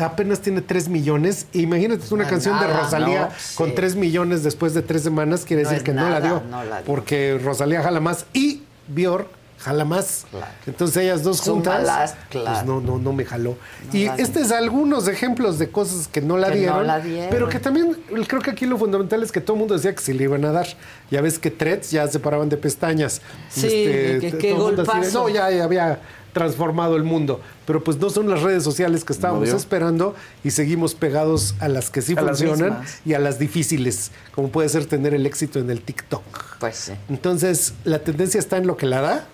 apenas 0.00 0.40
tiene 0.40 0.60
3 0.60 0.88
millones. 0.88 1.46
Imagínate 1.54 2.06
tú 2.06 2.14
una 2.16 2.24
No 2.24 2.28
es 2.28 2.32
canción 2.32 2.58
de 2.60 2.66
nada, 2.66 2.82
Rosalía 2.82 3.20
no, 3.22 3.28
con 3.56 3.68
sí. 3.70 3.74
3 3.76 3.96
millones 3.96 4.42
después 4.42 4.74
de 4.74 4.82
3 4.82 5.02
semanas, 5.02 5.44
quiere 5.44 5.62
No 5.62 5.68
decir 5.70 5.78
es 5.78 5.84
que 5.84 5.92
no 5.92 6.02
la 6.02 6.20
nada, 6.20 6.20
dio. 6.28 6.42
no 6.50 6.64
la 6.64 6.76
dio. 6.78 6.84
Porque 6.86 7.38
Rosalía 7.42 7.82
jala 7.82 8.00
más 8.00 8.26
y 8.32 8.62
Bjork 8.88 9.28
jala 9.58 9.84
más. 9.84 10.26
Claro. 10.30 10.46
Entonces 10.66 10.96
ellas 10.98 11.22
dos 11.22 11.40
juntas, 11.40 11.80
Súmalas, 11.80 12.14
claro. 12.30 12.46
pues 12.52 12.64
no, 12.66 12.80
no, 12.80 12.98
no 12.98 13.12
me 13.12 13.24
jaló. 13.24 13.56
No 13.92 13.98
y 13.98 14.06
este 14.18 14.40
es 14.40 14.52
algunos 14.52 15.08
ejemplos 15.08 15.58
de 15.58 15.70
cosas 15.70 16.08
que 16.08 16.20
no 16.20 16.36
la, 16.36 16.48
Que 16.48 16.54
no 16.54 16.60
dieron, 16.60 16.86
la 16.86 17.00
dieron. 17.00 17.30
pero 17.30 17.48
que 17.48 17.58
también 17.58 17.96
creo 18.28 18.40
que 18.42 18.50
aquí 18.50 18.66
lo 18.66 18.78
fundamental 18.78 19.22
es 19.22 19.32
que 19.32 19.40
todo 19.40 19.54
el 19.54 19.60
mundo 19.60 19.74
decía 19.74 19.94
que 19.94 20.02
sí 20.02 20.12
le 20.12 20.24
iban 20.24 20.44
a 20.44 20.52
dar. 20.52 20.66
Ya 21.10 21.20
ves 21.20 21.38
que 21.38 21.50
threads 21.50 21.90
ya 21.90 22.06
se 22.08 22.20
paraban 22.20 22.48
de 22.48 22.56
pestañas. 22.56 23.20
Sí, 23.48 23.62
que- 23.68 24.18
t- 24.32 24.38
que 24.38 24.46
de, 24.48 24.52
golpazo. 24.54 25.22
no, 25.22 25.28
ya, 25.28 25.50
ya 25.50 25.64
había 25.64 26.00
transformado 26.32 26.96
el 26.96 27.02
mundo. 27.02 27.40
Pero 27.64 27.82
pues 27.82 27.96
no 27.96 28.10
son 28.10 28.28
las 28.28 28.42
redes 28.42 28.62
sociales 28.62 29.04
que 29.04 29.14
estábamos 29.14 29.48
esperando 29.48 30.14
y 30.44 30.50
seguimos 30.50 30.94
pegados 30.94 31.54
a 31.60 31.68
las 31.68 31.88
que 31.88 32.02
sí 32.02 32.14
A 32.14 32.20
funcionan 32.20 32.82
y 33.06 33.14
a 33.14 33.18
las 33.18 33.38
difíciles, 33.38 34.10
como 34.34 34.48
puede 34.50 34.68
ser 34.68 34.84
tener 34.84 35.14
el 35.14 35.24
éxito 35.24 35.58
en 35.58 35.70
el 35.70 35.80
TikTok. 35.80 36.22
Pues 36.60 36.76
sí. 36.76 36.92
Entonces, 37.08 37.72
la 37.84 38.00
tendencia 38.00 38.38
está 38.38 38.58
en 38.58 38.66
lo 38.66 38.76
que 38.76 38.84
la 38.84 39.00
da 39.00 39.26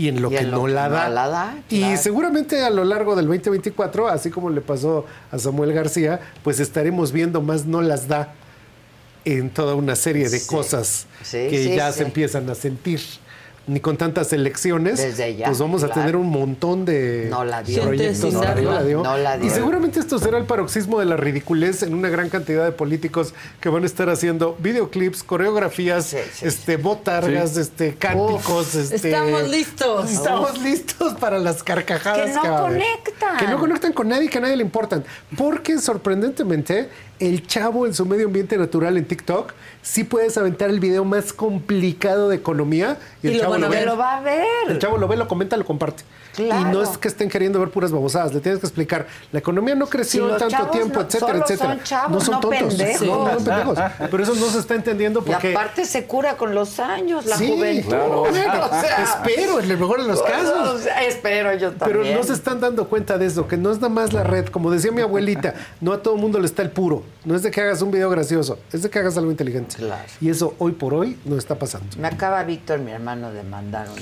y 0.00 0.08
en 0.08 0.22
lo 0.22 0.28
Y 0.28 0.36
que 0.36 0.38
en 0.38 0.50
lo 0.50 0.58
no 0.58 0.64
que 0.66 0.72
la 0.72 0.88
no 0.88 0.94
da. 0.94 1.08
la 1.10 1.28
da, 1.28 1.58
Y 1.68 1.80
claro. 1.80 1.96
seguramente 2.02 2.62
a 2.62 2.70
lo 2.70 2.84
largo 2.84 3.16
del 3.16 3.26
2024, 3.26 4.08
así 4.08 4.30
como 4.30 4.48
le 4.50 4.60
pasó 4.62 5.04
a 5.30 5.38
Samuel 5.38 5.72
García, 5.72 6.20
pues 6.42 6.58
estaremos 6.60 7.12
viendo 7.12 7.42
más 7.42 7.66
no 7.66 7.82
las 7.82 8.08
da 8.08 8.32
en 9.26 9.50
toda 9.50 9.74
una 9.74 9.96
serie 9.96 10.28
de 10.30 10.38
Sí. 10.38 10.46
cosas 10.46 11.06
Sí, 11.22 11.46
que 11.50 11.64
sí, 11.64 11.74
ya 11.76 11.92
se 11.92 12.02
empiezan 12.04 12.48
a 12.48 12.54
sentir. 12.54 13.00
Ni 13.70 13.78
con 13.78 13.96
tantas 13.96 14.32
elecciones, 14.32 14.98
Desde 14.98 15.36
ya, 15.36 15.46
pues 15.46 15.60
vamos 15.60 15.84
a 15.84 15.88
tener 15.88 16.16
un 16.16 16.28
montón 16.28 16.84
de 16.84 17.28
No 17.30 17.44
la 17.44 17.62
dio. 17.62 17.82
proyectos 17.82 18.32
no 18.34 18.42
la 18.42 18.82
dio. 18.82 19.02
No 19.04 19.16
la 19.16 19.38
dio. 19.38 19.46
Y 19.46 19.50
seguramente 19.50 20.00
esto 20.00 20.18
será 20.18 20.38
el 20.38 20.44
paroxismo 20.44 20.98
de 20.98 21.06
la 21.06 21.16
ridiculez 21.16 21.84
en 21.84 21.94
una 21.94 22.08
gran 22.08 22.28
cantidad 22.30 22.64
de 22.64 22.72
políticos 22.72 23.32
que 23.60 23.68
van 23.68 23.84
a 23.84 23.86
estar 23.86 24.10
haciendo 24.10 24.56
videoclips, 24.58 25.22
coreografías, 25.22 26.06
Sí, 26.06 26.16
sí, 26.32 26.46
este, 26.46 26.78
botargas, 26.78 27.56
este, 27.56 27.94
cánticos, 27.94 28.74
este, 28.74 28.96
Estamos 28.96 29.48
listos. 29.48 30.10
Estamos 30.10 30.60
listos 30.60 31.14
para 31.14 31.38
las 31.38 31.62
carcajadas 31.62 32.28
Que 32.40 32.48
no 32.48 32.62
conectan. 32.62 33.36
Que 33.38 33.46
no 33.46 33.58
conectan 33.60 33.92
con 33.92 34.08
nadie, 34.08 34.28
que 34.28 34.38
a 34.38 34.40
nadie 34.40 34.56
le 34.56 34.64
importan. 34.64 35.04
Porque 35.38 35.78
sorprendentemente, 35.78 36.88
el 37.20 37.46
chavo 37.46 37.86
en 37.86 37.94
su 37.94 38.04
medio 38.06 38.26
ambiente 38.26 38.56
natural 38.56 38.96
en 38.96 39.04
TikTok, 39.04 39.52
sí 39.82 40.04
puedes 40.04 40.36
aventar 40.38 40.70
el 40.70 40.80
video 40.80 41.04
más 41.04 41.32
complicado 41.32 42.28
de 42.30 42.36
economía 42.36 42.96
y, 43.22 43.28
Y 43.28 43.30
el 43.32 43.36
lo 43.38 43.42
chavo 43.44 43.58
lo 43.58 43.68
ve. 43.68 43.84
Lo 43.86 43.96
va 43.96 44.16
a 44.16 44.20
ver. 44.22 44.44
El 44.68 44.78
chavo 44.78 44.96
lo 44.98 45.06
ve, 45.06 45.16
lo 45.16 45.28
comenta, 45.28 45.56
lo 45.56 45.64
comparte. 45.64 46.02
Claro. 46.34 46.60
Y 46.70 46.72
no 46.72 46.82
es 46.82 46.96
que 46.96 47.08
estén 47.08 47.28
queriendo 47.28 47.58
ver 47.58 47.70
puras 47.70 47.90
babosadas, 47.90 48.32
le 48.32 48.40
tienes 48.40 48.60
que 48.60 48.66
explicar. 48.66 49.06
La 49.32 49.40
economía 49.40 49.74
no 49.74 49.86
creció 49.88 50.24
Si 50.26 50.30
los 50.30 50.38
tanto 50.38 50.70
tiempo, 50.70 51.00
no- 51.00 51.06
etcétera, 51.06 51.32
solo 51.32 51.44
etcétera. 51.44 51.74
son 51.74 51.82
chavos, 51.84 52.10
no 52.12 52.20
son 52.20 52.34
no 52.34 52.40
tontos. 52.40 52.74
pendejos. 52.74 53.06
No, 53.06 53.24
no 53.24 53.34
son 53.34 53.44
pendejos. 53.44 53.78
Pero 54.10 54.22
eso 54.22 54.34
no 54.36 54.46
se 54.46 54.58
está 54.60 54.74
entendiendo 54.76 55.20
Y 55.20 55.30
porque. 55.30 55.50
aparte 55.52 55.84
se 55.84 56.04
cura 56.06 56.36
con 56.36 56.54
los 56.54 56.78
años, 56.80 57.26
la 57.26 57.36
Sí, 57.36 57.48
juventud. 57.50 57.88
claro. 57.90 58.22
O 58.30 58.32
sea, 58.32 59.02
Espero, 59.02 59.58
en 59.60 59.70
el 59.70 59.76
mejor 59.78 60.00
de 60.02 60.08
los 60.08 60.22
casos. 60.22 60.68
o 60.68 60.78
sea, 60.78 61.02
espero 61.04 61.52
yo 61.58 61.72
Pero 61.72 61.96
también. 61.98 62.16
no 62.16 62.22
se 62.22 62.32
están 62.32 62.60
dando 62.60 62.86
cuenta 62.88 63.18
de 63.18 63.26
eso, 63.26 63.46
que 63.48 63.56
no 63.56 63.70
es 63.72 63.76
nada 63.78 63.88
más 63.88 64.12
la 64.12 64.22
red. 64.22 64.46
Como 64.46 64.70
decía 64.70 64.92
mi 64.92 65.02
abuelita, 65.02 65.54
no 65.80 65.92
a 65.92 66.02
todo 66.02 66.16
mundo 66.16 66.38
le 66.38 66.46
está 66.46 66.62
el 66.62 66.70
puro. 66.70 67.02
No 67.24 67.34
es 67.36 67.42
de 67.42 67.50
que 67.50 67.60
hagas 67.60 67.82
un 67.82 67.90
video 67.90 68.08
gracioso, 68.10 68.58
es 68.72 68.82
de 68.82 68.90
que 68.90 68.98
hagas 68.98 69.16
algo 69.16 69.30
inteligente. 69.30 69.76
Claro. 69.76 70.08
Y 70.20 70.30
eso 70.30 70.54
hoy 70.58 70.72
por 70.72 70.94
hoy 70.94 71.18
no 71.24 71.36
está 71.36 71.58
pasando. 71.58 71.96
Me 71.98 72.08
acaba 72.08 72.42
Víctor, 72.44 72.78
mi 72.80 72.90
hermano, 72.92 73.32
de 73.32 73.42
mandar 73.42 73.88
un... 73.88 73.98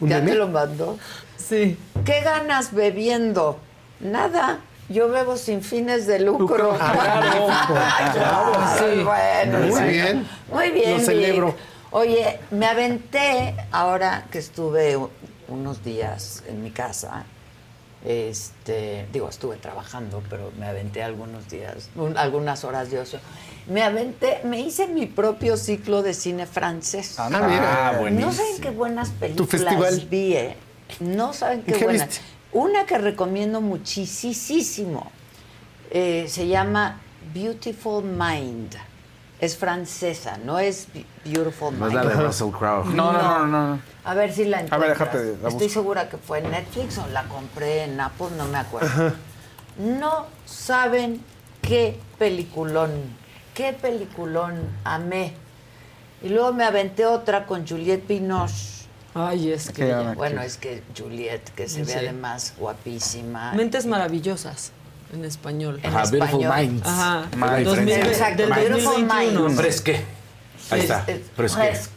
¿Un 0.00 0.08
¿Ya 0.08 0.16
meme? 0.16 0.30
te 0.32 0.36
lo 0.38 0.48
mandó? 0.48 0.98
Sí. 1.36 1.76
¿Qué 2.04 2.20
ganas 2.22 2.72
bebiendo? 2.72 3.58
Nada. 4.00 4.60
Yo 4.88 5.08
bebo 5.08 5.36
sin 5.36 5.62
fines 5.62 6.06
de 6.06 6.20
lucro. 6.20 6.76
Ah, 6.80 8.10
claro. 8.12 8.52
Ay, 8.56 8.78
Sí. 8.96 9.04
Bueno, 9.04 9.58
Muy 9.60 9.70
bueno. 9.70 9.86
bien. 9.86 10.26
Muy 10.52 10.70
bien. 10.70 10.90
Lo 10.92 10.96
Vic. 10.96 11.04
celebro. 11.06 11.54
Oye, 11.92 12.40
me 12.50 12.66
aventé 12.66 13.54
ahora 13.72 14.24
que 14.30 14.38
estuve 14.38 14.98
unos 15.48 15.84
días 15.84 16.42
en 16.48 16.62
mi 16.62 16.70
casa. 16.70 17.24
Este, 18.04 19.06
digo, 19.12 19.28
estuve 19.28 19.56
trabajando, 19.56 20.22
pero 20.30 20.52
me 20.58 20.66
aventé 20.66 21.02
algunos 21.02 21.48
días, 21.50 21.90
un- 21.96 22.16
algunas 22.16 22.64
horas 22.64 22.90
de 22.90 22.98
ocio. 22.98 23.18
Me 23.66 23.82
aventé, 23.82 24.40
me 24.44 24.58
hice 24.60 24.86
mi 24.86 25.06
propio 25.06 25.56
ciclo 25.58 26.02
de 26.02 26.14
cine 26.14 26.46
francés. 26.46 27.16
Ah, 27.18 27.28
mira. 27.28 28.10
No 28.10 28.32
saben 28.32 28.60
qué 28.62 28.70
buenas 28.70 29.10
películas 29.10 30.08
vi, 30.08 30.34
¿eh? 30.34 30.56
No 31.00 31.32
saben 31.34 31.62
qué, 31.62 31.72
¿Qué 31.74 31.84
buenas. 31.84 32.08
viste? 32.08 32.24
Una 32.52 32.84
que 32.86 32.98
recomiendo 32.98 33.60
muchísimo 33.60 35.10
eh, 35.90 36.26
se 36.28 36.48
llama 36.48 37.00
Beautiful 37.34 38.02
Mind. 38.04 38.74
Es 39.40 39.56
francesa, 39.56 40.36
no 40.44 40.58
es 40.58 40.86
Be- 40.92 41.06
Beautiful 41.24 41.78
No 41.78 41.86
es 41.86 41.92
Mind. 41.94 42.04
la 42.04 42.10
de 42.14 42.22
Russell 42.26 42.50
Crowe. 42.50 42.84
No, 42.94 43.12
no, 43.12 43.22
no, 43.22 43.46
no. 43.46 43.68
no. 43.76 43.80
A 44.04 44.14
ver 44.14 44.32
si 44.32 44.44
la 44.44 44.58
A 44.58 44.60
ver, 44.78 44.90
encuentras. 44.90 45.12
déjate, 45.14 45.42
la 45.42 45.48
Estoy 45.48 45.68
segura 45.70 46.08
que 46.08 46.16
fue 46.18 46.38
en 46.40 46.50
Netflix 46.50 46.98
o 46.98 47.06
la 47.08 47.24
compré 47.24 47.84
en 47.84 48.00
Apple, 48.00 48.28
no 48.36 48.44
me 48.46 48.58
acuerdo. 48.58 49.12
No 49.78 50.26
saben 50.44 51.22
qué 51.62 51.98
peliculón, 52.18 52.90
qué 53.54 53.72
peliculón 53.72 54.54
amé. 54.84 55.34
Y 56.22 56.28
luego 56.28 56.52
me 56.52 56.64
aventé 56.64 57.06
otra 57.06 57.46
con 57.46 57.66
Juliette 57.66 58.06
Binoche. 58.06 58.86
Ay, 59.14 59.52
es 59.52 59.70
que. 59.70 59.92
Bueno, 60.16 60.42
es 60.42 60.56
que 60.58 60.82
Juliette, 60.96 61.50
que 61.54 61.68
se 61.68 61.82
ve 61.84 61.94
además 61.94 62.52
guapísima. 62.58 63.52
Mentes 63.54 63.86
maravillosas 63.86 64.72
en 65.12 65.24
español. 65.24 65.80
En 65.82 65.90
Ajá, 65.90 66.10
Beautiful 66.10 66.42
español. 66.44 66.68
Minds. 66.70 66.86
Ajá. 66.86 67.28
Mind, 67.36 67.66
2000, 67.66 67.88
Exacto, 67.94 68.42
del 68.42 68.52
Beautiful 68.52 68.82
2021. 69.08 69.40
Minds. 69.42 69.60
Fresque. 69.60 70.04
Ahí 70.70 70.80
está. 70.80 71.04
Es- 71.06 71.16
es 71.16 71.22
Fresque. 71.34 71.90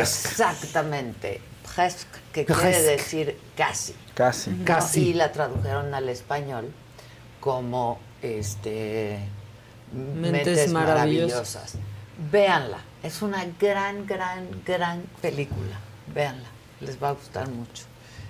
Exactamente. 0.00 1.40
presque, 1.74 2.06
que 2.32 2.44
quiere 2.44 2.82
decir 2.82 3.38
casi. 3.56 3.94
Casi. 4.14 4.50
¿no? 4.50 5.06
Y 5.06 5.12
la 5.14 5.30
tradujeron 5.32 5.94
al 5.94 6.08
español 6.08 6.72
como 7.40 8.00
este 8.20 9.20
Mentes 9.92 10.32
Mentes, 10.32 10.72
maravillosas. 10.72 11.30
maravillosas. 11.36 11.74
Véanla, 12.32 12.78
es 13.02 13.22
una 13.22 13.44
gran, 13.60 14.06
gran, 14.06 14.48
gran 14.66 15.02
película. 15.22 15.78
Véanla, 16.12 16.48
les 16.80 17.00
va 17.00 17.10
a 17.10 17.12
gustar 17.12 17.48
mucho. 17.48 17.84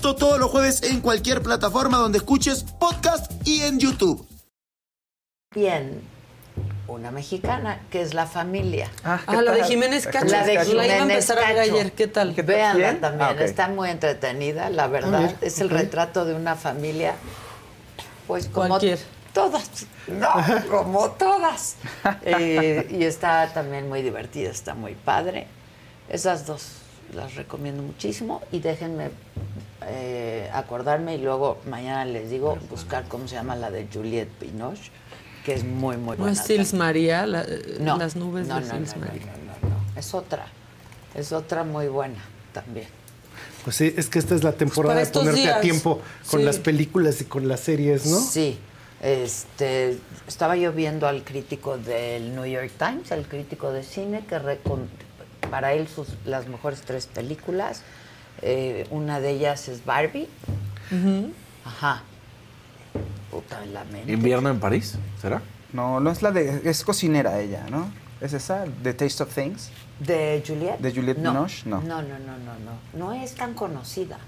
Esto 0.00 0.16
todos 0.16 0.38
los 0.38 0.50
jueves 0.50 0.82
en 0.82 1.02
cualquier 1.02 1.42
plataforma 1.42 1.98
donde 1.98 2.16
escuches 2.16 2.64
podcast 2.78 3.30
y 3.46 3.60
en 3.64 3.78
YouTube. 3.78 4.26
bien 5.54 6.00
una 6.88 7.10
mexicana, 7.10 7.82
que 7.90 8.00
es 8.00 8.14
La 8.14 8.24
Familia. 8.24 8.90
Ah, 9.04 9.20
la 9.26 9.52
de 9.52 9.62
Jiménez 9.64 10.06
Cacho. 10.06 10.24
La 10.24 10.46
de 10.46 10.54
La 10.54 10.64
iba 10.64 10.80
a 10.80 10.84
Jiménez 10.86 11.02
empezar 11.02 11.38
a 11.40 11.48
ver 11.48 11.58
ayer. 11.58 11.92
¿Qué 11.92 12.06
tal? 12.06 12.32
Véanla 12.32 12.92
¿Bien? 12.92 13.00
también, 13.02 13.28
Ah, 13.38 13.44
está 13.44 13.68
muy 13.68 13.90
entretenida, 13.90 14.70
la 14.70 14.86
verdad. 14.86 15.20
ver, 15.20 15.36
es 15.42 15.60
el 15.60 15.68
retrato 15.68 16.24
de 16.24 16.32
una 16.34 16.56
familia, 16.56 17.16
pues 18.26 18.46
como 18.46 18.68
Cualquier. 18.68 18.98
todas, 19.34 19.68
no, 20.06 20.30
como 20.70 21.10
todas. 21.10 21.76
Eh, 22.22 22.88
y 22.90 23.04
está 23.04 23.52
también 23.52 23.86
muy 23.90 24.00
divertida, 24.00 24.48
está 24.48 24.72
muy 24.72 24.94
padre. 24.94 25.46
Esas 26.08 26.46
dos 26.46 26.68
las 27.12 27.34
recomiendo 27.34 27.82
muchísimo 27.82 28.40
y 28.50 28.60
déjenme 28.60 29.10
eh, 29.86 30.50
acordarme 30.52 31.14
y 31.14 31.18
luego 31.18 31.58
mañana 31.68 32.04
les 32.04 32.30
digo 32.30 32.58
buscar 32.68 33.04
cómo 33.08 33.28
se 33.28 33.34
llama 33.34 33.56
la 33.56 33.70
de 33.70 33.86
Juliette 33.92 34.38
Binoche, 34.40 34.90
que 35.44 35.54
es 35.54 35.64
muy, 35.64 35.96
muy 35.96 36.16
¿No 36.16 36.24
buena. 36.24 36.32
es 36.40 36.46
Sils 36.46 36.74
María? 36.74 37.26
La- 37.26 37.42
eh, 37.42 37.78
No, 37.80 37.96
las 37.96 38.16
nubes 38.16 38.46
no, 38.46 38.56
de 38.60 38.60
no, 38.66 38.66
Sils 38.76 38.96
no, 38.96 39.00
no, 39.02 39.06
María. 39.06 39.26
no, 39.26 39.68
no, 39.68 39.74
no. 39.74 39.98
Es 39.98 40.14
otra. 40.14 40.46
Es 41.14 41.32
otra 41.32 41.64
muy 41.64 41.88
buena 41.88 42.18
también. 42.52 42.86
Pues 43.64 43.76
sí, 43.76 43.92
es 43.96 44.08
que 44.08 44.18
esta 44.18 44.34
es 44.34 44.42
la 44.44 44.52
temporada 44.52 44.94
para 44.94 45.06
de 45.06 45.12
ponerte 45.12 45.50
a 45.50 45.60
tiempo 45.60 46.00
con 46.30 46.40
Sí. 46.40 46.46
las 46.46 46.58
películas 46.58 47.20
y 47.20 47.24
con 47.24 47.46
las 47.48 47.60
series, 47.60 48.06
¿no? 48.06 48.18
Sí. 48.20 48.58
Este, 49.02 49.98
estaba 50.28 50.56
yo 50.56 50.72
viendo 50.72 51.08
al 51.08 51.24
crítico 51.24 51.78
del 51.78 52.34
New 52.34 52.44
York 52.46 52.70
Times, 52.78 53.12
al 53.12 53.26
crítico 53.26 53.72
de 53.72 53.82
cine, 53.82 54.24
que 54.26 54.38
recon- 54.38 54.88
para 55.50 55.72
él 55.72 55.88
sus, 55.88 56.08
las 56.26 56.46
mejores 56.48 56.82
tres 56.82 57.06
películas. 57.06 57.82
Eh, 58.42 58.86
una 58.90 59.20
de 59.20 59.30
ellas 59.30 59.68
es 59.68 59.84
Barbie. 59.84 60.28
Ajá. 61.64 62.02
Puta, 63.30 63.62
en 63.62 63.74
la 63.74 63.84
mente. 63.84 64.12
¿Invierno 64.12 64.50
en 64.50 64.58
París? 64.58 64.98
¿Será? 65.20 65.40
No, 65.72 66.00
no 66.00 66.10
es 66.10 66.22
la 66.22 66.32
de. 66.32 66.62
Es 66.64 66.84
cocinera 66.84 67.40
ella, 67.40 67.66
¿no? 67.70 67.90
¿Es 68.20 68.32
esa? 68.32 68.64
The 68.82 68.92
Taste 68.92 69.22
of 69.22 69.34
Things. 69.34 69.70
¿De 69.98 70.42
Juliette? 70.46 70.80
¿De 70.80 70.92
Juliette 70.92 71.18
no. 71.18 71.32
Binoche? 71.32 71.62
No. 71.66 71.80
No, 71.80 72.02
no, 72.02 72.18
no, 72.18 72.36
no, 72.38 72.54
no. 72.64 72.98
No 72.98 73.12
es 73.12 73.34
tan 73.34 73.54
conocida. 73.54 74.18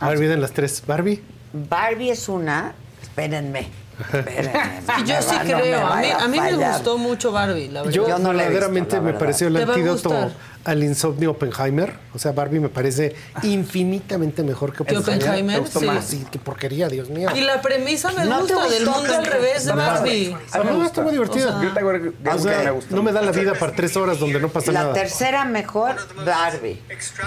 A 0.00 0.08
ver, 0.08 0.18
vienen 0.18 0.40
las 0.40 0.52
tres. 0.52 0.82
Barbie. 0.86 1.22
Barbie 1.52 2.10
es 2.10 2.28
una. 2.28 2.74
Espérenme. 3.02 3.68
Yo 5.06 5.22
sí 5.22 5.28
va- 5.36 5.44
no 5.44 5.58
creo. 5.60 5.60
me 5.60 5.74
a 5.74 5.96
mí, 5.96 6.10
a 6.10 6.28
mí 6.28 6.40
me 6.40 6.54
gustó 6.68 6.98
mucho 6.98 7.32
Barbie, 7.32 7.68
la 7.68 7.82
verdad. 7.82 7.92
Yo, 7.94 8.18
no 8.18 8.32
la 8.32 8.44
he 8.44 8.48
verdaderamente 8.48 8.96
visto, 8.96 9.06
la 9.06 9.12
me 9.12 9.18
pareció 9.18 9.48
el 9.48 9.56
antídoto 9.56 10.30
al 10.64 10.84
insomnio 10.84 11.30
Oppenheimer. 11.32 11.94
O 12.14 12.18
sea, 12.18 12.32
Barbie 12.32 12.60
me 12.60 12.68
parece 12.68 13.14
infinitamente 13.42 14.42
mejor 14.42 14.72
que 14.72 14.84
¿Que 14.84 14.96
Oppenheimer. 14.96 15.22
Oppenheimer? 15.28 15.54
¿Te 15.56 15.60
gustó 15.60 15.80
Sí. 15.80 15.86
más? 15.86 16.04
Sí, 16.04 16.26
qué 16.30 16.38
porquería, 16.38 16.88
Dios 16.88 17.08
mío. 17.10 17.30
Y 17.34 17.40
la 17.40 17.60
premisa 17.62 18.12
me 18.12 18.24
¿No 18.24 18.40
gusta, 18.40 18.68
del 18.68 18.84
mundo 18.86 19.14
al 19.14 19.24
revés 19.26 19.64
de. 19.64 19.72
Barbie. 19.72 20.36
A 20.52 20.58
mí 20.58 20.76
me 20.78 20.86
está 20.86 21.00
muy 21.02 21.12
divertida. 21.12 21.46
O 21.48 21.50
sea, 21.50 21.60
Greta 21.60 21.80
Gerwig- 21.80 22.12
O 22.12 22.24
Gerwig 22.24 22.42
sea, 22.42 22.62
me 22.64 22.70
gusta. 22.70 22.94
no 22.94 23.02
me 23.02 23.12
da 23.12 23.22
la 23.22 23.32
vida 23.32 23.54
para 23.54 23.72
tres 23.72 23.96
horas 23.96 24.18
donde 24.20 24.40
no 24.40 24.48
pasa 24.48 24.72
La 24.72 24.80
nada. 24.82 24.94
tercera 24.94 25.44
mejor, 25.44 25.96
Barbie. 26.24 26.80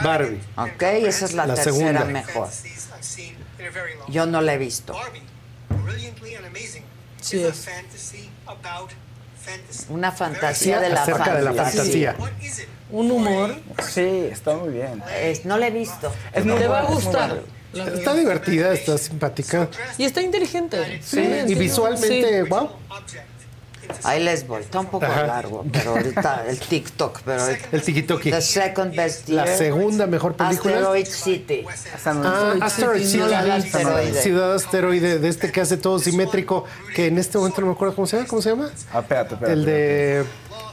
Barbie. 0.04 0.40
Ok, 0.58 0.82
esa 0.84 1.26
es 1.26 1.34
la, 1.34 1.48
La 1.48 1.56
tercera 1.56 1.76
segunda. 1.76 2.06
mejor. 2.06 2.48
Yo 4.10 4.26
no 4.26 4.42
la 4.42 4.54
he 4.54 4.58
visto. 4.58 4.94
Sí 7.22 7.44
es. 7.44 7.68
Una 9.90 10.12
fantasía 10.12 10.80
de 10.80 10.90
la 10.90 11.02
Acerca 11.02 11.36
de 11.36 11.42
la 11.42 11.54
fantasía. 11.54 12.14
fantasía. 12.14 12.66
Un 12.92 13.12
humor. 13.12 13.56
Sí, 13.90 14.28
está 14.32 14.56
muy 14.56 14.74
bien. 14.74 15.02
Es- 15.22 15.46
no 15.46 15.58
la 15.58 15.68
he 15.68 15.72
visto. 15.72 16.12
Es 16.34 16.46
muy 16.46 16.58
Te 16.58 16.68
va 16.68 16.82
a 16.82 16.84
es 16.84 16.90
gustar. 16.90 17.42
Está 17.74 18.14
divertida, 18.14 18.74
está 18.74 18.98
simpática. 18.98 19.70
Y 19.98 20.04
está 20.04 20.22
inteligente. 20.22 21.00
Sí, 21.02 21.18
Realmente, 21.18 21.52
y 21.54 21.56
visualmente, 21.56 22.44
Sí. 22.44 22.50
wow. 22.50 22.70
Ahí 24.04 24.24
les 24.24 24.48
voy. 24.48 24.62
Está 24.62 24.80
un 24.80 24.88
poco 24.88 25.06
Ajá. 25.06 25.28
largo, 25.28 25.66
pero 25.72 25.92
ahorita 25.92 26.46
el 26.48 26.60
TikTok. 26.60 27.22
Pero 27.24 27.42
El 27.72 27.82
tiquitoqui. 27.82 28.32
The 28.32 28.42
second 28.42 28.96
best 28.96 29.30
La 29.30 29.46
year, 29.46 29.58
segunda 29.58 30.08
mejor 30.08 30.36
película. 30.36 30.74
Asteroid 30.76 31.06
City. 31.08 31.66
Ah, 32.06 32.54
Asteroid 32.62 33.06
City, 33.06 33.18
la. 33.30 33.62
Ciudad 33.62 34.54
asteroide, 34.56 35.20
de 35.20 35.28
este 35.30 35.52
que 35.52 35.62
hace 35.62 35.78
todo 35.78 36.00
simétrico, 36.00 36.66
que 36.96 37.08
en 37.08 37.18
este 37.18 37.38
momento 37.38 37.62
no 37.62 37.68
me 37.68 37.74
acuerdo 37.74 37.96
cómo 37.96 38.08
se 38.08 38.18
llama. 38.18 38.28
¿Cómo 38.28 38.42
se 38.42 38.50
llama? 38.50 38.70
Ah, 38.94 39.00
espérate, 39.00 39.34
espérate. 39.36 39.54
El 39.54 39.66
de. 39.66 40.26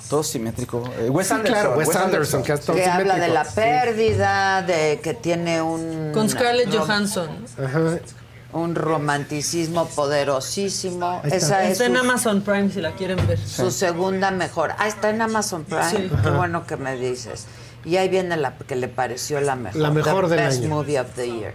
Todo 0.09 0.23
simétrico. 0.23 0.85
Eh, 1.01 1.11
Wes 1.11 1.27
Sí, 1.27 1.35
Anderson. 1.35 1.61
claro, 1.63 1.77
Wes 1.79 1.95
Anderson, 1.95 2.43
que 2.43 2.53
hace 2.53 2.63
todo 2.65 2.77
Que 2.77 2.87
habla 2.87 3.17
de 3.17 3.27
simétrico. 3.27 3.35
la 3.35 3.55
pérdida, 3.55 4.63
de 4.63 5.01
que 5.03 5.13
tiene 5.13 5.61
un... 5.61 6.13
Con 6.15 6.31
Scarlett 6.31 6.75
Johansson. 6.75 7.29
Ajá. 7.63 7.99
Un 8.53 8.75
romanticismo 8.75 9.87
poderosísimo. 9.89 11.21
Está. 11.25 11.37
Esa 11.37 11.65
es 11.65 11.73
Está 11.73 11.85
en 11.87 11.95
su, 11.95 12.01
Amazon 12.01 12.41
Prime 12.43 12.71
si 12.71 12.81
la 12.81 12.93
quieren 12.93 13.27
ver. 13.27 13.39
su 13.39 13.71
segunda 13.71 14.31
mejor. 14.31 14.73
Ah, 14.79 14.89
está 14.89 15.11
en 15.11 15.21
Amazon 15.21 15.65
Prime. 15.65 15.91
Sí. 15.91 16.11
Qué 16.23 16.31
bueno 16.31 16.67
que 16.67 16.77
me 16.77 16.97
dices. 16.97 17.47
Y 17.85 17.97
ahí 17.97 18.09
viene 18.09 18.37
la 18.37 18.57
que 18.57 18.75
le 18.77 18.89
pareció 18.89 19.41
la 19.41 19.55
mejor. 19.55 19.81
La 19.81 19.91
mejor 19.91 20.29
the 20.29 20.37
del 20.37 20.45
best 20.47 20.61
año. 20.63 20.69
movie 20.75 20.99
of 20.99 21.09
the 21.15 21.27
year. 21.31 21.55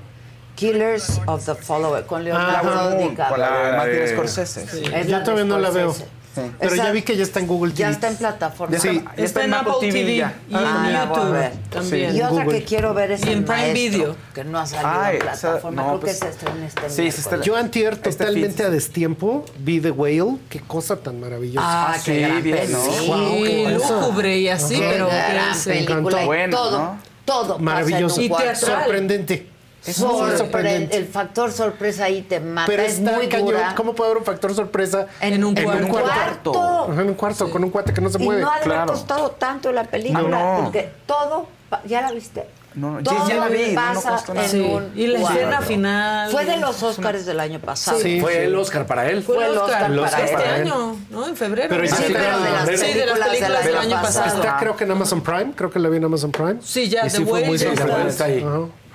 Killers 0.56 1.20
of 1.26 1.44
the 1.46 1.56
Follower, 1.56 2.06
con 2.06 2.24
Leonardo 2.24 2.70
Ah, 2.72 2.96
DiCaprio. 2.96 3.28
Con 3.30 3.40
la 3.40 3.58
de 3.58 3.78
Martin 3.78 4.08
Scorsese. 4.16 4.68
Sí. 4.68 4.84
Yo 5.08 5.24
todavía 5.24 5.46
no 5.46 5.58
la 5.58 5.72
veo. 5.72 5.96
Pero 6.36 6.74
Esa- 6.74 6.84
ya 6.86 6.92
vi 6.92 7.02
que 7.04 7.16
ya 7.16 7.24
está 7.24 7.40
en 7.40 7.48
Google 7.48 7.72
Ya 7.74 7.86
TV. 7.88 7.92
está 7.92 8.08
en 8.08 8.16
plataforma. 8.18 8.74
Ya 8.76 8.80
Sí. 8.82 8.88
está, 8.98 9.16
ya 9.16 9.24
Está 9.24 9.44
en 9.44 9.54
Apple 9.54 9.74
TV, 9.82 10.16
ya. 10.18 10.34
y 10.50 10.54
Ah, 10.56 10.86
en 11.04 11.10
YouTube 11.10 11.32
ver. 11.32 11.52
también. 11.70 12.16
Y 12.16 12.22
otra 12.22 12.30
Google. 12.44 12.60
que 12.60 12.66
quiero 12.66 12.94
ver 12.94 13.12
es 13.12 13.22
Y 13.22 13.24
en 13.24 13.30
el 13.40 13.44
Prime 13.44 13.58
maestro, 13.62 13.74
Video. 14.00 14.16
que 14.34 14.44
no 14.44 14.60
ha 14.60 14.66
salido 14.66 14.90
Ay, 15.02 15.16
en 15.16 15.22
plataforma. 15.22 15.82
no, 15.82 15.88
Creo 15.90 16.00
pues- 16.02 16.14
que 16.14 16.20
se 16.26 16.30
estrena 16.32 16.66
este 16.66 16.90
Sí, 16.90 17.12
se 17.12 17.22
estrena- 17.22 17.44
Yo 17.44 17.56
antier 17.56 17.94
Este 17.94 18.12
totalmente 18.12 18.58
fin. 18.58 18.66
a 18.66 18.70
destiempo 18.70 19.46
vi 19.60 19.80
The 19.80 19.92
Whale. 19.92 20.38
Qué 20.50 20.60
cosa 20.62 20.96
tan 20.98 21.20
maravillosa. 21.20 21.66
Ah, 21.66 21.94
Ah, 21.94 21.98
qué 22.04 22.14
sí, 22.16 22.20
gran 22.22 22.44
bien, 22.44 22.72
¿no? 22.72 22.80
Wow, 22.80 23.46
Sí, 23.46 23.64
cosa. 23.78 23.94
lúgubre 24.00 24.38
y 24.40 24.48
así, 24.50 24.76
pero 24.80 25.08
gran 25.08 25.56
sí. 25.56 25.70
película. 25.70 26.00
encantó. 26.00 26.22
y 26.22 26.26
Bueno, 26.26 26.58
todo, 26.58 26.80
¿no? 26.80 26.98
todo 27.26 27.60
Maravilloso. 27.60 28.22
Y 28.22 28.30
teatral. 28.30 28.56
Sorprendente 28.56 29.50
sorprendente. 29.92 30.96
El, 30.96 31.04
el 31.04 31.10
factor 31.10 31.52
sorpresa 31.52 32.06
ahí 32.06 32.22
te 32.22 32.40
mata. 32.40 32.68
Pero 32.68 32.84
es 32.84 33.00
muy 33.00 33.28
cañón. 33.28 33.48
Dura. 33.48 33.74
¿Cómo 33.76 33.94
puede 33.94 34.12
haber 34.12 34.20
un 34.20 34.26
factor 34.26 34.54
sorpresa 34.54 35.08
en, 35.20 35.34
en 35.34 35.44
un, 35.44 35.58
en 35.58 35.64
cuarto? 35.64 35.86
un 35.86 35.90
cuarto? 35.92 36.88
En 36.94 37.08
un 37.10 37.14
cuarto, 37.16 37.46
sí. 37.46 37.52
con 37.52 37.64
un 37.64 37.70
cuate 37.70 37.94
que 37.94 38.02
no 38.02 38.10
se 38.10 38.22
y 38.22 38.26
mueve. 38.26 38.42
No 38.42 38.52
ha 38.52 38.60
claro. 38.60 38.94
costado 38.94 39.32
tanto 39.32 39.72
la 39.72 39.84
película, 39.84 40.22
no, 40.22 40.30
no. 40.30 40.64
porque 40.64 40.92
todo, 41.06 41.48
ya 41.86 42.02
la 42.02 42.12
viste. 42.12 42.46
No, 42.76 42.98
todo 43.04 43.28
ya, 43.28 43.36
la 43.36 43.50
vi, 43.50 43.76
pasa 43.76 44.24
no, 44.30 44.34
no 44.34 44.42
en 44.42 44.62
un. 44.64 44.92
Y 44.96 45.06
la 45.06 45.20
escena 45.20 45.62
final. 45.62 46.32
Fue 46.32 46.44
de 46.44 46.58
los 46.58 46.82
Oscars 46.82 47.24
del 47.24 47.40
año 47.40 47.60
pasado. 47.60 48.00
Sí. 48.00 48.16
Sí. 48.16 48.22
Fue 48.22 48.46
el 48.46 48.56
Oscar 48.56 48.88
para 48.88 49.08
él. 49.10 49.22
Fue 49.22 49.46
el 49.46 49.56
Oscar, 49.56 49.92
el 49.92 50.00
Oscar 50.00 50.22
para, 50.22 50.26
este 50.26 50.62
él. 50.62 50.62
año, 50.62 50.96
¿no? 51.12 51.28
En 51.28 51.36
febrero. 51.36 51.68
Pero 51.70 51.88
sí, 51.88 52.04
pero 52.08 52.40
de 52.40 52.50
las 52.50 52.66
películas, 52.66 53.66
del 53.66 53.78
año 53.78 54.02
pasado. 54.02 54.42
Está 54.42 54.58
creo 54.58 54.76
que 54.76 54.86
en 54.86 54.92
Amazon 54.92 55.22
Prime, 55.22 55.54
creo 55.56 55.70
que 55.70 55.78
la 55.78 55.90
vi 55.90 55.98
en 55.98 56.06
Amazon 56.06 56.32
Prime. 56.32 56.56
Sí, 56.64 56.90
ya, 56.90 57.04
de 57.06 57.20
vuelta. 57.20 58.08
Está 58.08 58.26
ahí. 58.26 58.44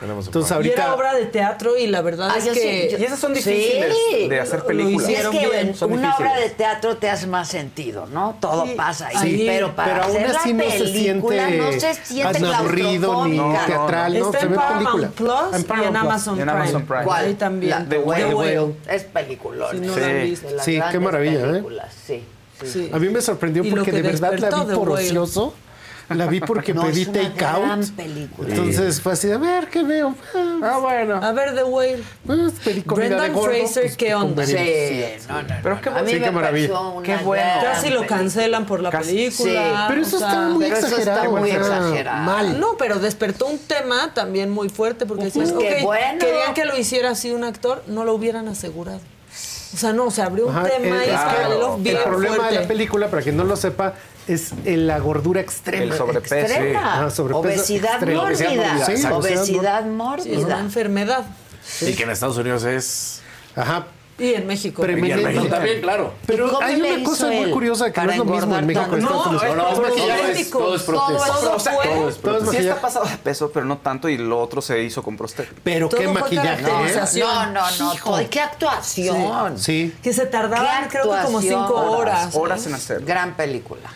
Entonces, 0.01 0.53
ahorita... 0.53 0.77
Y 0.77 0.81
era 0.81 0.95
obra 0.95 1.15
de 1.15 1.27
teatro 1.27 1.77
y 1.77 1.89
la 1.89 2.03
verdad 2.03 2.31
ah, 2.33 2.39
es 2.39 2.45
que... 2.45 2.89
Sí, 2.89 2.93
yo... 2.93 2.99
Y 2.99 3.05
esas 3.05 3.19
son 3.19 3.35
difíciles 3.35 3.93
sí, 4.11 4.29
de 4.29 4.41
hacer 4.41 4.63
películas. 4.65 5.09
Es 5.09 5.29
que 5.29 5.49
bien, 5.49 5.75
son 5.75 5.93
una 5.93 6.09
difíciles. 6.09 6.33
obra 6.33 6.41
de 6.41 6.51
teatro 6.51 6.97
te 6.99 7.11
hace 7.11 7.27
más 7.27 7.49
sentido, 7.49 8.07
¿no? 8.07 8.37
Todo 8.41 8.65
sí, 8.65 8.75
pasa 8.77 9.09
ahí, 9.09 9.39
sí. 9.39 9.45
pero 9.47 9.75
para 9.75 9.95
pero 9.95 10.05
hacer 10.05 10.27
aún 10.27 10.37
así 10.37 10.53
la 10.53 10.65
no 10.65 10.71
película 10.71 10.87
se 10.87 10.99
siente, 10.99 11.57
no 11.59 11.73
se 11.73 11.95
siente 11.95 12.47
aburrido 12.47 13.27
ni 13.27 13.37
no, 13.39 13.53
teatral, 13.67 14.13
no, 14.13 14.19
no. 14.21 14.27
Está 14.27 14.41
se 14.41 14.47
en 14.47 14.53
ve 14.53 14.59
película. 14.75 15.09
Plus 15.09 15.55
en 15.55 15.65
Paramount 15.65 15.85
y 15.85 15.89
en 15.89 15.97
Amazon, 15.97 16.35
Prime. 16.37 16.43
En 16.43 16.57
Amazon 16.57 16.87
Prime. 16.87 17.05
¿Cuál? 17.05 17.25
Ahí 17.25 17.35
también. 17.35 17.71
La, 17.71 17.85
The, 17.89 17.99
Whale. 17.99 18.25
The, 18.25 18.35
Whale. 18.35 18.75
Es 18.89 19.05
peliculón. 19.05 19.71
Si 19.73 19.81
no 19.81 19.95
sí, 19.95 20.37
sí 20.61 20.81
qué 20.93 21.01
maravilla, 21.01 21.57
¿eh? 21.57 21.65
Sí. 22.65 22.91
A 22.93 22.99
mí 22.99 23.09
me 23.09 23.21
sorprendió 23.21 23.65
porque 23.69 23.91
de 23.91 24.03
verdad 24.03 24.39
la 24.39 24.65
vi 24.65 24.75
por 24.75 24.91
ocioso 24.91 25.55
la 26.09 26.27
vi 26.27 26.41
porque 26.41 26.73
no, 26.73 26.83
pedí 26.83 27.05
takeout. 27.05 27.85
Entonces 28.47 29.01
fue 29.01 29.13
así, 29.13 29.31
a 29.31 29.37
ver, 29.37 29.69
¿qué 29.69 29.83
veo? 29.83 30.15
Ah, 30.63 30.79
bueno. 30.81 31.17
A 31.17 31.33
ver, 31.33 31.55
The 31.55 31.65
Whale. 31.65 32.03
Pues, 32.27 32.85
Brendan 32.87 33.35
de 33.35 33.41
Fraser, 33.41 33.83
pues, 33.85 33.97
¿qué 33.97 34.15
onda? 34.15 34.47
Sí, 34.47 34.55
no, 35.29 35.43
no, 35.43 35.49
Pero 35.63 35.81
qué, 35.81 35.89
a 35.91 36.03
mí 36.03 36.13
sí, 36.13 36.21
qué 36.21 36.31
maravilla. 36.31 36.75
Qué 37.03 37.17
bueno. 37.19 37.61
Casi 37.63 37.91
lo 37.91 38.07
cancelan 38.07 38.65
por 38.65 38.81
la 38.81 38.91
Casi. 38.91 39.11
película. 39.11 39.85
Pero 39.89 40.01
eso 40.01 40.17
está 40.17 40.49
muy 40.49 40.65
pero 40.65 40.77
exagerado. 40.77 41.23
Está 41.23 41.41
muy 41.41 41.51
exagerado. 41.51 42.25
Mal. 42.25 42.59
No, 42.61 42.77
pero 42.79 42.99
despertó 42.99 43.47
un 43.47 43.59
tema 43.59 44.15
también 44.15 44.51
muy 44.51 44.71
fuerte 44.71 45.05
porque 45.05 45.25
decías, 45.25 45.51
uh 45.51 45.59
-huh. 45.59 46.19
querían 46.19 46.55
que 46.55 46.65
lo 46.65 46.77
hiciera 46.79 47.11
así 47.11 47.33
un 47.33 47.45
actor, 47.45 47.83
no 47.87 48.05
lo 48.05 48.15
hubieran 48.15 48.49
asegurado. 48.49 49.01
O 49.75 49.77
sea, 49.77 49.93
no, 49.93 50.11
se 50.11 50.23
abrió 50.23 50.47
un 50.47 50.63
tema 50.63 51.05
el, 51.05 51.11
y 51.11 51.13
claro, 51.13 51.79
El 51.85 51.99
problema 51.99 52.49
de 52.49 52.61
la 52.61 52.67
película, 52.67 53.09
para 53.09 53.23
quien 53.23 53.37
no 53.37 53.45
lo 53.45 53.55
sepa, 53.55 53.93
es 54.29 54.53
la 54.65 54.99
gordura 54.99 55.41
extrema. 55.41 55.85
El 55.85 55.93
sobrepeso. 55.93 56.37
Extrema. 56.37 57.07
Ah, 57.07 57.11
sobrepeso 57.11 57.41
obesidad, 57.41 57.95
extrema. 57.95 58.23
Mórbida. 58.23 58.37
obesidad 58.47 59.15
mórbida. 59.15 59.17
obesidad 59.17 59.85
mórbida. 59.87 60.39
es 60.39 60.45
una 60.45 60.61
enfermedad. 60.61 61.27
Y 61.81 61.95
que 61.95 62.03
en 62.05 62.11
Estados 62.11 62.37
Unidos 62.39 62.65
es... 62.65 63.21
Ajá, 63.57 63.87
y 64.19 64.35
en 64.35 64.47
México. 64.49 64.83
Pero 64.83 64.95
en 64.95 65.01
México 65.01 65.47
también, 65.47 65.81
claro. 65.81 66.13
Pero 66.27 66.61
hay 66.61 66.81
una 66.81 67.05
cosa 67.05 67.29
muy 67.29 67.51
curiosa 67.51 67.93
que 67.93 68.01
no 68.01 68.11
es 68.11 68.19
lo 68.19 68.25
mismo 68.25 68.59
en 68.59 68.67
México. 68.67 68.97
No, 68.97 69.33
no, 69.33 69.41
es 69.41 70.51
todo 70.51 70.75
es 70.75 70.85
Todo 70.85 72.39
es 72.39 72.51
Sí 72.51 72.57
está 72.57 72.81
pasado 72.81 73.07
de 73.07 73.17
peso, 73.19 73.51
pero 73.53 73.65
no 73.65 73.79
tanto, 73.79 74.09
y 74.09 74.19
lo 74.19 74.41
otro 74.41 74.61
se 74.61 74.83
hizo 74.83 75.03
con 75.03 75.17
prostético. 75.17 75.61
Pero 75.63 75.89
qué 75.89 76.09
maquillaje. 76.09 76.65
¿eh? 76.65 77.21
No, 77.21 77.53
no, 77.53 77.63
no. 77.79 78.29
Qué 78.29 78.41
actuación. 78.41 79.59
Sí. 79.59 79.95
Que 80.03 80.13
se 80.13 80.27
tardaban 80.27 80.89
creo 80.89 81.05
que 81.05 81.23
como 81.25 81.41
cinco 81.41 81.75
horas. 81.75 82.35
Horas 82.35 82.67
en 82.67 82.75
hacerlo. 82.75 83.07
Gran 83.07 83.37
película. 83.37 83.89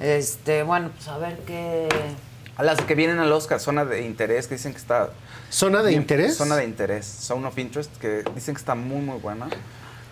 Este, 0.00 0.62
bueno, 0.62 0.90
pues 0.94 1.08
a 1.08 1.18
ver 1.18 1.38
qué. 1.46 1.88
A 2.56 2.62
las 2.62 2.80
que 2.80 2.94
vienen 2.94 3.18
al 3.18 3.32
Oscar, 3.32 3.60
zona 3.60 3.84
de 3.84 4.02
interés, 4.02 4.46
que 4.46 4.56
dicen 4.56 4.72
que 4.72 4.78
está. 4.78 5.10
¿Zona 5.50 5.82
de 5.82 5.92
interés? 5.92 6.36
Zona 6.36 6.56
de 6.56 6.64
interés, 6.64 7.06
Zone 7.06 7.46
of 7.46 7.58
Interest, 7.58 7.96
que 7.98 8.24
dicen 8.34 8.54
que 8.54 8.60
está 8.60 8.74
muy, 8.74 9.00
muy 9.00 9.18
buena. 9.18 9.48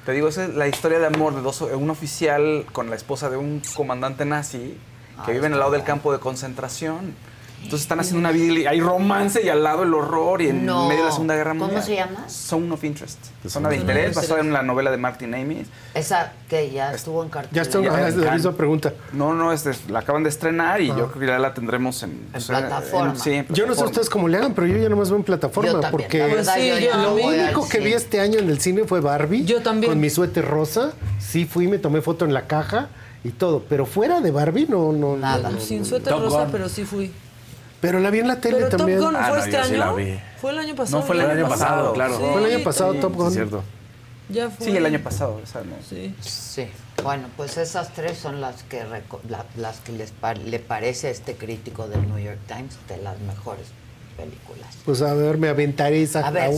Te 0.07 0.13
digo, 0.13 0.29
esa 0.29 0.45
es 0.45 0.55
la 0.55 0.67
historia 0.67 0.99
de 0.99 1.07
amor 1.07 1.35
de 1.35 1.43
dos, 1.43 1.61
un 1.61 1.91
oficial 1.91 2.65
con 2.73 2.89
la 2.89 2.97
esposa 2.97 3.29
de 3.29 3.37
un 3.37 3.61
comandante 3.75 4.25
nazi 4.25 4.79
que 5.27 5.31
ah, 5.31 5.35
viven 5.35 5.53
al 5.53 5.59
lado 5.59 5.73
del 5.73 5.85
campo 5.85 6.13
de 6.13 6.19
concentración. 6.19 7.15
Entonces 7.63 7.83
están 7.83 8.01
haciendo 8.01 8.21
una 8.21 8.33
vida, 8.33 8.71
hay 8.71 8.81
romance 8.81 9.43
y 9.45 9.49
al 9.49 9.63
lado 9.63 9.85
el 9.85 9.95
horror 9.95 10.43
y 10.43 10.49
en 10.49 10.65
medio 10.65 10.97
de 10.97 11.05
la 11.05 11.13
Segunda 11.13 11.37
Guerra 11.37 11.55
Mundial. 11.55 11.81
¿Cómo 11.81 11.87
se 11.87 11.95
llama? 11.95 12.29
Zone 12.29 12.73
of 12.73 12.83
Interest. 12.83 13.19
Zona 13.47 13.69
de 13.69 13.77
interés, 13.77 14.17
basada 14.17 14.41
en 14.41 14.53
la 14.53 14.63
novela 14.63 14.91
de 14.91 14.97
Martin 14.97 15.35
Amis. 15.35 15.69
Esa 15.95 16.33
que 16.49 16.71
ya 16.71 16.93
estuvo 16.93 17.23
en 17.23 17.29
cartel. 17.29 17.53
Ya 17.53 17.63
estuvo, 17.63 17.85
es 17.85 18.17
la 18.17 18.33
misma 18.33 18.53
pregunta. 18.53 18.93
No, 19.13 19.35
no, 19.35 19.53
es 19.53 19.89
la 19.89 20.01
acaban 20.01 20.23
de 20.23 20.31
estrenar 20.31 20.81
y 20.81 20.91
ah. 20.91 20.97
yo 20.97 21.09
creo 21.09 21.21
que 21.21 21.27
ya 21.27 21.39
la 21.39 21.55
tendremos 21.55 22.03
en, 22.03 22.19
plataforma. 22.47 23.15
Sí. 23.17 23.45
Yo 23.51 23.67
no 23.67 23.75
sé 23.75 23.85
ustedes 23.85 24.11
cómo 24.11 24.29
le 24.29 24.39
hagan, 24.39 24.55
pero 24.55 24.67
yo 24.67 24.77
ya 24.77 24.89
nomás 24.89 25.11
veo 25.11 25.19
en 25.19 25.25
plataforma. 25.25 25.91
Porque 25.91 26.27
pues 26.29 26.49
lo 26.95 27.15
único 27.15 27.69
que 27.69 27.79
vi 27.81 27.93
este 27.93 28.21
año 28.21 28.39
en 28.39 28.49
el 28.51 28.61
cine 28.61 28.85
fue 28.85 29.01
Barbie. 29.01 29.45
Yo 29.45 29.63
también. 29.63 29.93
Con 29.93 30.01
mi 30.01 30.11
suéter 30.11 30.47
rosa. 30.47 30.93
Sí 31.19 31.47
fui, 31.47 31.69
me 31.69 31.79
tomé 31.79 32.01
foto 32.01 32.25
en 32.25 32.35
la 32.35 32.47
caja 32.47 32.89
y 33.25 33.31
todo. 33.31 33.65
Pero 33.69 33.87
fuera 33.87 34.21
de 34.21 34.31
Barbie, 34.31 34.67
no, 34.69 34.93
no. 34.93 35.17
Nada. 35.17 35.51
No, 35.51 35.57
no, 35.57 35.61
Sin 35.61 35.85
suéter 35.85 36.13
rosa, 36.13 36.49
pero 36.51 36.69
sí 36.69 36.85
fui. 36.85 37.13
Pero 37.81 37.99
la 37.99 38.11
vi 38.11 38.19
en 38.19 38.29
la 38.29 38.41
tele 38.41 38.67
también. 38.67 38.99
Top 38.99 39.09
Gun 39.09 39.17
ah, 39.17 39.29
fue 39.29 39.39
no, 39.39 39.45
este 39.45 39.57
año. 39.57 39.69
Sí 39.69 39.77
la 39.77 39.93
vi. 39.93 40.21
Fue 40.41 40.51
el 40.51 40.59
año 40.59 40.75
pasado. 40.75 41.01
No, 41.01 41.07
fue 41.07 41.17
el, 41.17 41.31
año, 41.31 41.49
pasado, 41.49 41.93
claro. 41.93 42.19
Fue 42.19 42.45
el 42.45 42.55
año 42.55 42.65
pasado 42.65 42.95
Top 42.95 43.15
Gun. 43.15 43.29
Sí, 43.31 43.35
cierto. 43.35 43.63
Ya 44.29 44.51
fue. 44.51 44.67
Sí, 44.67 44.77
el 44.77 44.87
año 44.87 45.01
pasado, 45.01 45.41
o 45.43 45.47
sea, 45.47 45.63
no. 45.63 45.77
Sí. 45.89 46.15
Sí. 46.21 46.69
Bueno, 47.03 47.29
pues 47.37 47.57
esas 47.57 47.93
tres 47.95 48.19
son 48.19 48.41
las 48.41 48.63
que 48.65 48.85
la, 49.29 49.45
las 49.57 49.81
que 49.81 49.93
les 49.93 50.13
le 50.45 50.59
parece 50.59 51.09
a 51.09 51.11
este 51.11 51.35
crítico 51.35 51.89
del 51.89 52.07
New 52.07 52.19
York 52.19 52.39
Times 52.47 52.77
de 52.89 52.99
las 52.99 53.19
mejores 53.21 53.67
películas. 54.21 54.77
Pues 54.85 55.03
a 55.03 55.13
ver, 55.15 55.37
me 55.37 55.49
aventaré 55.49 56.03
esa. 56.03 56.27
A 56.27 56.31
ver, 56.31 56.51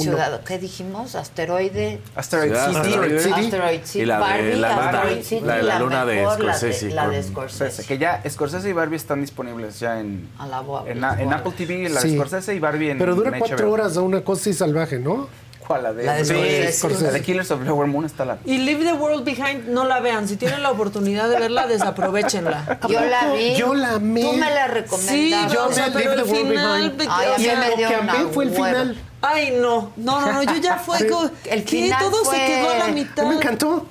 ¿qué 0.46 0.58
dijimos? 0.58 1.14
Asteroide. 1.14 2.00
Asteroid 2.14 3.18
City. 3.18 4.00
Y 4.00 4.06
la 4.06 4.18
Barbie, 4.18 4.56
la, 4.56 5.62
la, 5.62 5.78
luna 5.78 6.04
de 6.04 6.24
Scorsese. 6.24 6.90
La 6.90 7.08
de, 7.08 7.22
Scorsese. 7.22 7.84
Que 7.84 7.98
ya 7.98 8.22
Scorsese 8.28 8.70
y 8.70 8.72
Barbie 8.72 8.96
están 8.96 9.20
disponibles 9.20 9.80
ya 9.80 10.00
en, 10.00 10.28
la, 10.38 11.20
en, 11.20 11.32
Apple 11.32 11.52
TV, 11.56 11.88
la 11.88 12.06
y 12.06 12.58
Barbie 12.58 12.90
en 12.90 12.98
Pero 12.98 13.14
dura 13.14 13.38
cuatro 13.38 13.70
horas 13.70 13.96
a 13.96 14.02
una 14.02 14.22
cosa 14.22 14.50
y 14.50 14.52
salvaje, 14.52 14.98
¿no? 14.98 15.28
¿Cuál? 15.66 15.82
La 15.82 15.92
de, 15.92 16.04
la 16.04 16.14
de, 16.14 16.24
sí, 16.24 16.78
Scorsese. 16.78 17.04
La 17.04 17.10
de 17.12 17.22
Killers 17.22 17.50
of 17.50 17.62
Flower 17.62 17.86
Moon 17.86 18.04
está 18.04 18.24
la... 18.24 18.38
Y 18.44 18.58
Leave 18.58 18.84
the 18.84 18.92
World 18.92 19.24
Behind 19.24 19.68
no 19.68 19.84
la 19.84 20.00
vean. 20.00 20.28
Si 20.28 20.36
tienen 20.36 20.62
la 20.62 20.70
oportunidad 20.70 21.28
de 21.28 21.38
verla, 21.38 21.66
desaprovechenla. 21.66 22.80
Yo 22.88 23.00
la 23.00 23.32
vi. 23.32 23.54
Yo 23.54 23.74
la 23.74 23.94
amé. 23.94 24.22
Tú 24.22 24.32
me 24.32 24.50
la 24.50 24.66
recomendaste. 24.66 25.14
Sí, 25.14 25.34
yo 25.52 25.66
o 25.66 25.72
sea, 25.72 25.86
me 25.88 25.92
pero 25.92 26.14
the 26.14 26.22
World 26.22 26.48
final, 26.48 26.90
Behind. 26.90 27.12
Ay, 27.12 27.28
o 27.28 27.38
sea, 27.38 27.62
a 27.62 27.76
que 27.76 27.94
amé 27.94 28.12
fue 28.32 28.44
el 28.44 28.50
hueva. 28.50 28.66
final. 28.66 28.98
Ay, 29.20 29.56
no. 29.60 29.92
No, 29.96 30.20
no, 30.20 30.32
no. 30.32 30.42
Yo 30.42 30.56
ya 30.56 30.78
fue... 30.78 30.98
el 30.98 31.62
final 31.62 31.98
que 31.98 32.04
todo 32.04 32.24
fue... 32.24 32.36
se 32.36 32.46
quedó 32.46 32.70
a 32.70 32.78
la 32.78 32.88
mitad. 32.88 33.24
Me 33.26 33.36
encantó. 33.36 33.86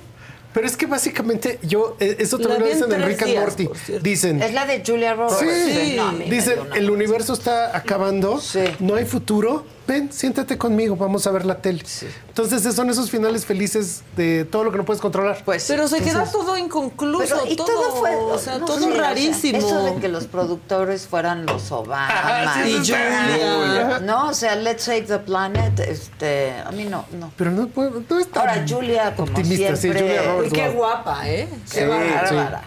Pero 0.52 0.66
es 0.66 0.76
que 0.76 0.86
básicamente 0.86 1.58
yo, 1.62 1.96
e, 1.98 2.16
eso 2.18 2.38
también 2.38 2.60
lo 2.60 2.66
dicen 2.66 2.92
en 2.92 3.06
Rick 3.06 3.22
and 3.22 3.38
Morty. 3.38 3.68
Dicen. 4.02 4.42
Es 4.42 4.52
la 4.52 4.66
de 4.66 4.82
Julia 4.86 5.14
Roberts. 5.14 5.38
Sí. 5.40 5.72
sí. 5.72 5.96
No, 5.96 6.12
dicen, 6.12 6.58
el 6.74 6.90
universo 6.90 7.32
está 7.32 7.76
acabando, 7.76 8.38
sí. 8.38 8.60
no 8.78 8.96
hay 8.96 9.06
futuro, 9.06 9.64
ven, 9.86 10.12
siéntate 10.12 10.58
conmigo, 10.58 10.96
vamos 10.96 11.26
a 11.26 11.30
ver 11.30 11.44
la 11.44 11.56
tele. 11.58 11.82
Entonces 12.28 12.74
son 12.74 12.90
esos 12.90 13.10
finales 13.10 13.44
felices 13.44 14.02
de 14.16 14.44
todo 14.44 14.64
lo 14.64 14.72
que 14.72 14.78
no 14.78 14.84
puedes 14.84 15.00
controlar. 15.00 15.42
Pues, 15.44 15.66
pero 15.68 15.88
se 15.88 16.00
queda 16.02 16.24
todo 16.24 16.56
inconcluso, 16.56 17.36
todo, 17.36 17.66
todo, 17.66 17.96
fue, 17.96 18.14
o 18.14 18.38
sea, 18.38 18.58
no, 18.58 18.66
todo 18.66 18.78
sí, 18.78 18.90
rarísimo. 18.90 19.58
Eso 19.58 19.82
de 19.84 19.96
que 19.96 20.08
los 20.08 20.26
productores 20.26 21.06
fueran 21.06 21.46
los 21.46 21.70
Obama 21.72 22.66
y 22.66 22.76
Julia. 22.78 24.00
No, 24.02 24.28
o 24.28 24.34
sea, 24.34 24.56
Let's 24.56 24.84
Save 24.84 25.02
the 25.02 25.18
Planet, 25.18 25.80
este, 25.80 26.52
a 26.64 26.70
mí 26.72 26.84
no, 26.84 27.04
no. 27.18 27.32
Pero 27.36 27.50
no, 27.50 27.68
puedo. 27.68 28.02
no 28.08 28.18
está 28.18 28.40
Ahora 28.40 28.64
Julia 28.68 29.14
como 29.14 29.30
optimista. 29.30 29.76
Sí, 29.76 29.88
y 29.88 30.50
qué 30.50 30.68
guapa, 30.70 31.28
¿eh? 31.28 31.48
Qué 31.72 31.86
bárbara. 31.86 32.62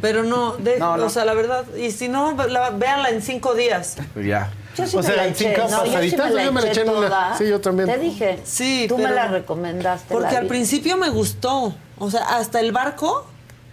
Pero 0.00 0.24
no, 0.24 0.56
de, 0.56 0.78
no, 0.78 0.94
o 0.94 1.10
sea, 1.10 1.24
la 1.24 1.34
verdad, 1.34 1.64
y 1.76 1.90
si 1.90 2.08
no, 2.08 2.34
véanla 2.34 3.10
en 3.10 3.20
cinco 3.20 3.54
días. 3.54 3.96
Ya. 4.16 4.50
Yo 4.76 4.86
sí 4.86 4.96
o 4.96 5.00
me 5.00 5.06
sea, 5.06 5.16
la 5.16 5.22
eran 5.22 5.34
eché. 5.34 5.54
cinco 5.54 5.68
no, 5.70 5.78
pasaditas. 5.78 6.10
Yo, 6.10 6.24
sí 6.26 6.32
me, 6.32 6.34
la, 6.34 6.44
yo 6.44 6.52
me 6.52 6.60
la 6.60 6.68
eché 6.68 6.80
en 6.82 6.88
una. 6.88 7.38
Sí, 7.38 7.48
yo 7.48 7.60
también. 7.60 7.88
Te 7.88 7.98
dije. 7.98 8.40
Sí. 8.44 8.86
Tú 8.88 8.96
pero... 8.96 9.08
me 9.08 9.14
la 9.14 9.28
recomendaste. 9.28 10.12
Porque 10.12 10.32
la 10.32 10.40
al 10.40 10.46
principio 10.46 10.96
me 10.96 11.10
gustó. 11.10 11.74
O 11.98 12.10
sea, 12.10 12.22
hasta 12.36 12.60
el 12.60 12.72
barco 12.72 13.26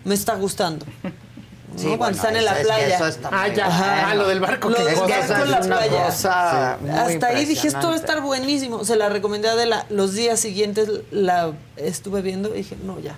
me 0.03 0.15
está 0.15 0.36
gustando. 0.36 0.86
Sí, 1.76 1.84
bueno, 1.84 1.98
cuando 1.99 2.18
están 2.18 2.36
en 2.36 2.45
la 2.45 2.56
playa. 2.56 2.88
Es 2.88 3.02
que 3.02 3.07
eso 3.10 3.30
ah, 3.32 3.48
ya. 3.49 3.68
Ajá. 3.68 4.10
Ah, 4.10 4.15
lo 4.15 4.28
del 4.28 4.40
barco. 4.40 4.69
Lo 4.69 4.84
del 4.84 4.95
barco 4.95 5.44
en 5.44 5.52
la 5.52 5.60
playa. 5.60 6.06
Cosa 6.06 6.78
sí. 6.82 6.90
Hasta 6.90 7.28
ahí 7.28 7.45
dije, 7.45 7.68
esto 7.68 7.90
va 7.90 7.94
a 7.94 7.98
estar 7.98 8.22
buenísimo. 8.22 8.84
Se 8.84 8.95
la 8.95 9.10
recomendé 9.10 9.49
a 9.49 9.52
Adela. 9.52 9.86
Los 9.90 10.14
días 10.14 10.40
siguientes 10.40 10.90
la 11.11 11.52
estuve 11.76 12.24
viendo 12.24 12.49
y 12.49 12.60
dije, 12.60 12.78
no, 12.84 12.99
ya. 12.99 13.15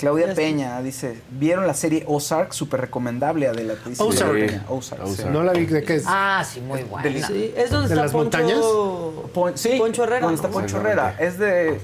Claudia 0.00 0.34
Peña 0.34 0.80
dice, 0.80 1.20
¿vieron 1.30 1.66
la 1.66 1.74
serie 1.74 2.04
Ozark? 2.06 2.54
Súper 2.54 2.80
recomendable, 2.80 3.46
Adela. 3.46 3.74
Dice, 3.84 4.02
Ozark. 4.02 4.62
Ozark, 4.70 5.04
Ozark. 5.04 5.06
Sí. 5.08 5.24
No 5.30 5.42
la 5.42 5.52
vi, 5.52 5.66
¿de 5.66 5.82
qué 5.82 5.96
es? 5.96 6.04
Ah, 6.06 6.42
sí, 6.50 6.62
muy 6.62 6.84
buena. 6.84 7.26
Sí, 7.26 7.52
es 7.54 7.70
donde 7.70 7.88
¿De 7.88 7.94
está 7.94 8.02
las 8.04 8.12
Poncho... 8.12 8.38
montañas? 8.38 8.58
Pon... 9.34 9.58
sí, 9.58 9.74
Poncho 9.76 10.04
Herrera. 10.04 10.20
Donde 10.20 10.36
está. 10.36 10.48
Poncho 10.48 10.78
Herrera. 10.78 11.16
Es 11.20 11.38
de... 11.38 11.78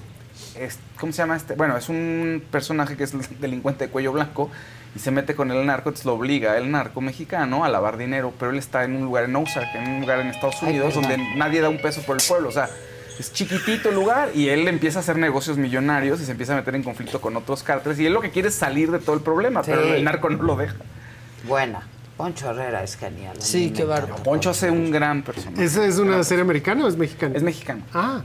¿Cómo 0.98 1.12
se 1.12 1.18
llama 1.18 1.36
este? 1.36 1.56
Bueno, 1.56 1.76
es 1.76 1.90
un 1.90 2.42
personaje 2.50 2.96
que 2.96 3.04
es 3.04 3.12
delincuente 3.40 3.86
de 3.86 3.90
cuello 3.90 4.12
blanco 4.12 4.50
y 4.94 4.98
se 4.98 5.10
mete 5.10 5.34
con 5.34 5.50
el 5.50 5.66
narco, 5.66 5.90
entonces 5.90 6.06
lo 6.06 6.14
obliga 6.14 6.56
el 6.56 6.70
narco 6.70 7.02
mexicano 7.02 7.66
a 7.66 7.68
lavar 7.68 7.98
dinero, 7.98 8.32
pero 8.38 8.50
él 8.50 8.56
está 8.56 8.84
en 8.84 8.96
un 8.96 9.04
lugar 9.04 9.24
en 9.24 9.36
Ozark, 9.36 9.74
en 9.74 9.90
un 9.90 10.00
lugar 10.00 10.20
en 10.20 10.28
Estados 10.28 10.62
Unidos 10.62 10.94
donde 10.94 11.18
nadie 11.36 11.60
da 11.60 11.68
un 11.68 11.82
peso 11.82 12.00
por 12.00 12.16
el 12.16 12.26
pueblo, 12.26 12.48
o 12.48 12.52
sea 12.52 12.70
es 13.18 13.32
chiquitito 13.32 13.88
el 13.88 13.94
lugar 13.94 14.30
y 14.34 14.48
él 14.48 14.66
empieza 14.68 14.98
a 14.98 15.02
hacer 15.02 15.16
negocios 15.18 15.56
millonarios 15.58 16.20
y 16.20 16.24
se 16.24 16.32
empieza 16.32 16.52
a 16.52 16.56
meter 16.56 16.74
en 16.74 16.82
conflicto 16.82 17.20
con 17.20 17.36
otros 17.36 17.62
cárteles 17.62 17.98
y 17.98 18.06
él 18.06 18.12
lo 18.12 18.20
que 18.20 18.30
quiere 18.30 18.48
es 18.48 18.54
salir 18.54 18.90
de 18.90 18.98
todo 18.98 19.14
el 19.16 19.22
problema, 19.22 19.62
Sí. 19.62 19.70
pero 19.70 19.94
el 19.94 20.04
narco 20.04 20.28
no 20.30 20.42
lo 20.42 20.56
deja. 20.56 20.76
Buena. 21.46 21.82
Poncho 22.16 22.50
Herrera 22.50 22.82
es 22.82 22.96
genial. 22.96 23.36
Sí, 23.40 23.72
qué 23.76 23.84
bárbaro. 23.84 24.22
Poncho 24.22 24.50
hace 24.50 24.70
un 24.70 24.90
gran 24.90 25.22
personaje. 25.22 25.62
¿Esa 25.64 25.84
es 25.86 25.98
una 25.98 26.24
serie 26.24 26.42
americana 26.42 26.84
o 26.86 26.88
es 26.88 26.96
mexicana? 26.96 27.36
Es 27.36 27.42
mexicano. 27.42 27.82
Ah. 27.92 28.22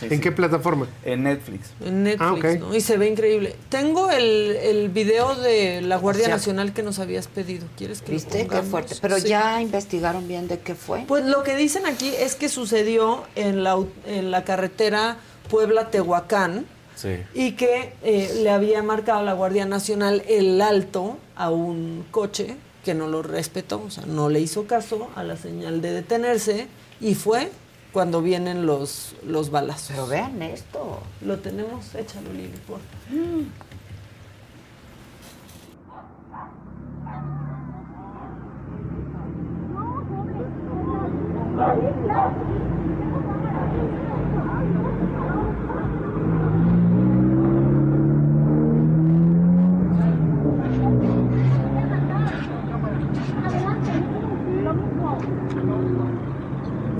Sí, 0.00 0.06
¿En 0.06 0.12
sí. 0.12 0.20
qué 0.20 0.32
plataforma? 0.32 0.88
En 1.04 1.22
Netflix. 1.24 1.70
En 1.84 2.02
Netflix, 2.04 2.44
Ah. 2.44 2.58
¿no? 2.58 2.74
Y 2.74 2.80
se 2.80 2.96
ve 2.96 3.08
increíble. 3.08 3.54
Tengo 3.68 4.10
el, 4.10 4.56
el 4.62 4.88
video 4.88 5.34
de 5.36 5.82
la 5.82 5.96
Guardia 5.98 6.22
O 6.22 6.26
sea, 6.26 6.36
Nacional 6.36 6.72
que 6.72 6.82
nos 6.82 6.98
habías 6.98 7.26
pedido. 7.28 7.66
¿Quieres 7.76 8.00
que 8.02 8.08
lo 8.08 8.14
¿Viste? 8.14 8.38
Qué 8.38 8.44
pongamos? 8.46 8.70
fuerte. 8.70 8.96
Pero 9.00 9.18
Sí. 9.18 9.28
ya 9.28 9.60
investigaron 9.60 10.26
bien 10.26 10.48
de 10.48 10.58
qué 10.58 10.74
fue. 10.74 11.04
Pues 11.06 11.24
lo 11.26 11.42
que 11.42 11.54
dicen 11.56 11.86
aquí 11.86 12.12
es 12.18 12.34
que 12.34 12.48
sucedió 12.48 13.24
en 13.36 13.62
la, 13.62 13.78
en 14.06 14.30
la 14.30 14.44
carretera 14.44 15.18
Puebla-Tehuacán 15.50 16.66
Sí. 16.96 17.16
y 17.34 17.52
que 17.52 17.92
eh, 18.02 18.40
le 18.42 18.50
había 18.50 18.82
marcado 18.82 19.22
la 19.24 19.32
Guardia 19.32 19.64
Nacional 19.64 20.22
el 20.28 20.60
alto 20.60 21.16
a 21.36 21.50
un 21.50 22.04
coche 22.10 22.56
que 22.84 22.94
no 22.94 23.06
lo 23.08 23.22
respetó, 23.22 23.82
o 23.86 23.90
sea, 23.90 24.04
no 24.06 24.28
le 24.28 24.40
hizo 24.40 24.64
caso 24.66 25.08
a 25.14 25.22
la 25.22 25.36
señal 25.36 25.80
de 25.82 25.92
detenerse 25.92 26.66
y 27.00 27.14
fue 27.14 27.50
cuando 27.92 28.22
vienen 28.22 28.66
los, 28.66 29.14
los 29.24 29.50
balazos. 29.50 29.88
Pero 29.90 30.06
vean 30.06 30.42
esto. 30.42 31.00
Lo 31.22 31.38
tenemos, 31.38 31.94
échalo, 31.94 32.32
Lili, 32.32 32.56
por 32.66 32.80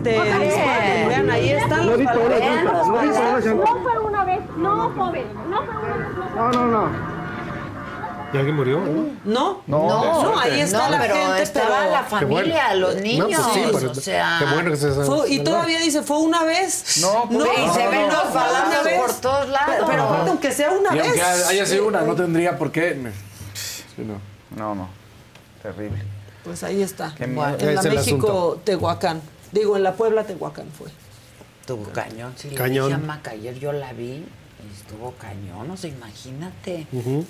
Te 0.02 0.12
disparen, 0.12 1.08
vean, 1.08 1.30
ahí 1.30 1.50
están 1.70 1.86
los 1.86 1.98
los. 1.98 3.44
No 3.54 3.82
fue 3.82 3.98
una 3.98 4.24
vez, 4.24 4.40
no, 4.56 4.90
joven, 4.96 5.26
no 5.50 5.62
fue 5.64 5.76
una 5.76 5.96
vez. 5.96 6.34
No, 6.36 6.50
no, 6.52 6.66
no. 6.66 7.10
¿Y 8.32 8.36
alguien 8.36 8.54
murió? 8.54 8.78
No, 9.24 9.60
No, 9.66 9.88
no, 10.22 10.38
ahí 10.38 10.60
está 10.60 10.84
no, 10.84 10.90
la 10.92 11.00
pero 11.00 11.14
gente, 11.16 11.42
estaba 11.42 11.78
pero- 11.80 11.90
la 11.90 12.02
familia, 12.04 12.74
los 12.74 12.94
No, 12.94 13.00
niños. 13.00 13.40
pues 13.42 13.54
sí, 13.54 13.62
pero 13.72 13.90
o 13.90 13.94
sea, 13.94 14.36
qué 14.38 14.54
bueno 14.54 14.70
que 14.70 14.76
se 14.76 14.92
Fue- 14.92 15.30
y 15.30 15.40
todavía 15.40 15.80
dice, 15.80 16.02
fue 16.02 16.18
una 16.18 16.44
vez. 16.44 16.98
No, 17.00 17.24
no, 17.28 17.44
y 17.44 17.68
se 17.70 17.88
ven 17.88 18.06
los 18.08 18.32
balazos 18.32 18.88
por 19.00 19.14
todos 19.20 19.48
lados. 19.48 19.74
Pero, 19.78 19.86
pero 19.88 20.02
aunque 20.04 20.52
sea 20.52 20.70
una 20.70 20.94
Y 20.94 20.98
vez. 20.98 21.06
aunque 21.08 21.22
haya 21.22 21.66
sido 21.66 21.88
una, 21.88 22.02
no 22.02 22.14
tendría 22.14 22.56
por 22.56 22.70
qué. 22.70 22.96
Sí, 23.96 24.04
no. 24.06 24.14
No, 24.56 24.74
no. 24.76 24.88
Terrible. 25.62 26.00
Pues 26.44 26.62
ahí 26.62 26.82
está. 26.82 27.12
Qué. 27.16 27.24
En 27.24 27.34
la 27.74 27.82
México, 27.82 28.60
Tehuacán. 28.64 29.20
Digo, 29.50 29.76
en 29.76 29.82
la 29.82 29.94
Puebla, 29.94 30.22
Tehuacán 30.22 30.66
fue. 30.78 30.88
Estuvo 31.74 31.92
cañón. 31.92 32.32
Sí, 32.36 32.48
Cañón. 32.50 32.88
Le 32.90 32.94
dije 32.96 33.04
a 33.04 33.06
Maca, 33.06 33.30
ayer 33.32 33.58
yo 33.58 33.72
la 33.72 33.92
vi 33.92 34.24
y 34.24 34.76
estuvo 34.76 35.12
cañón. 35.12 35.70
O 35.70 35.76
sea, 35.76 35.90
imagínate. 35.90 36.86
Ujú. 36.92 37.24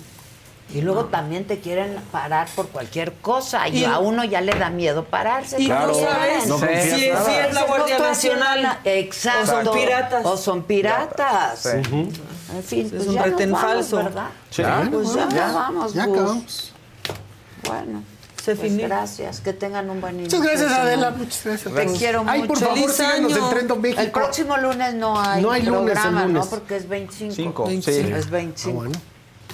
Y 0.73 0.79
luego 0.81 1.05
también 1.05 1.45
te 1.45 1.59
quieren 1.59 1.97
parar 2.11 2.47
por 2.55 2.69
cualquier 2.69 3.13
cosa. 3.15 3.67
Y, 3.67 3.79
Y- 3.79 3.85
a 3.85 3.99
uno 3.99 4.23
ya 4.23 4.39
le 4.41 4.53
da 4.53 4.69
miedo 4.69 5.03
pararse. 5.03 5.61
Y 5.61 5.65
Claro. 5.65 5.87
no 5.89 5.93
sabes 5.93 6.47
No 6.47 6.55
si, 6.55 6.61
confías 6.65 6.89
si 7.25 7.31
es 7.33 7.53
la 7.53 7.63
Guardia 7.65 7.99
No 7.99 8.05
Nacional. 8.07 8.79
Exacto. 8.85 9.41
O 9.51 9.63
son 9.65 9.73
piratas. 9.75 10.25
O 10.25 10.37
son 10.37 10.63
piratas. 10.63 11.59
Sí. 11.59 11.69
En 12.53 12.63
fin, 12.63 12.85
Es 12.85 12.91
pues 12.93 13.07
un 13.07 13.13
ya 13.15 13.21
nos 13.21 13.29
retén 13.31 13.51
vamos, 13.51 13.69
falso. 13.69 13.97
¿verdad? 13.97 14.27
Sí. 14.49 14.63
Pues 14.91 15.13
ya, 15.13 15.29
Ya, 15.29 15.51
vamos, 15.51 15.93
Ya 15.93 16.03
acabamos. 16.03 16.73
Bueno, 17.67 18.03
pues 18.45 18.77
gracias. 18.77 19.39
Que 19.41 19.53
tengan 19.53 19.89
un 19.89 20.01
buen 20.01 20.19
inicio. 20.19 20.39
Muchas 20.39 20.59
gracias, 20.61 20.69
de 20.75 20.81
Adela. 20.91 21.09
Muchas 21.11 21.43
gracias. 21.45 21.73
a 21.73 21.75
Te 21.75 21.85
quiero 21.93 22.23
Ay, 22.27 22.39
mucho. 22.39 22.47
por 22.53 22.59
favor, 22.59 22.75
Feliz 22.77 22.91
síganos 22.95 23.33
año. 23.33 23.43
en 23.45 23.49
Trendo 23.53 23.75
México. 23.75 24.01
El 24.01 24.11
próximo 24.11 24.57
lunes 24.57 24.93
no 24.95 25.19
hay, 25.19 25.41
No 25.41 25.51
hay 25.51 25.61
lunes 25.63 25.93
programa, 25.93 26.25
lunes. 26.25 26.43
¿no? 26.45 26.49
Porque 26.49 26.77
es 26.77 26.87
25. 26.89 27.33
Cinco, 27.35 27.65
25. 27.65 28.15
Es 28.17 28.29
25. 28.29 28.69
Ah, 28.71 28.83
bueno. 28.83 28.99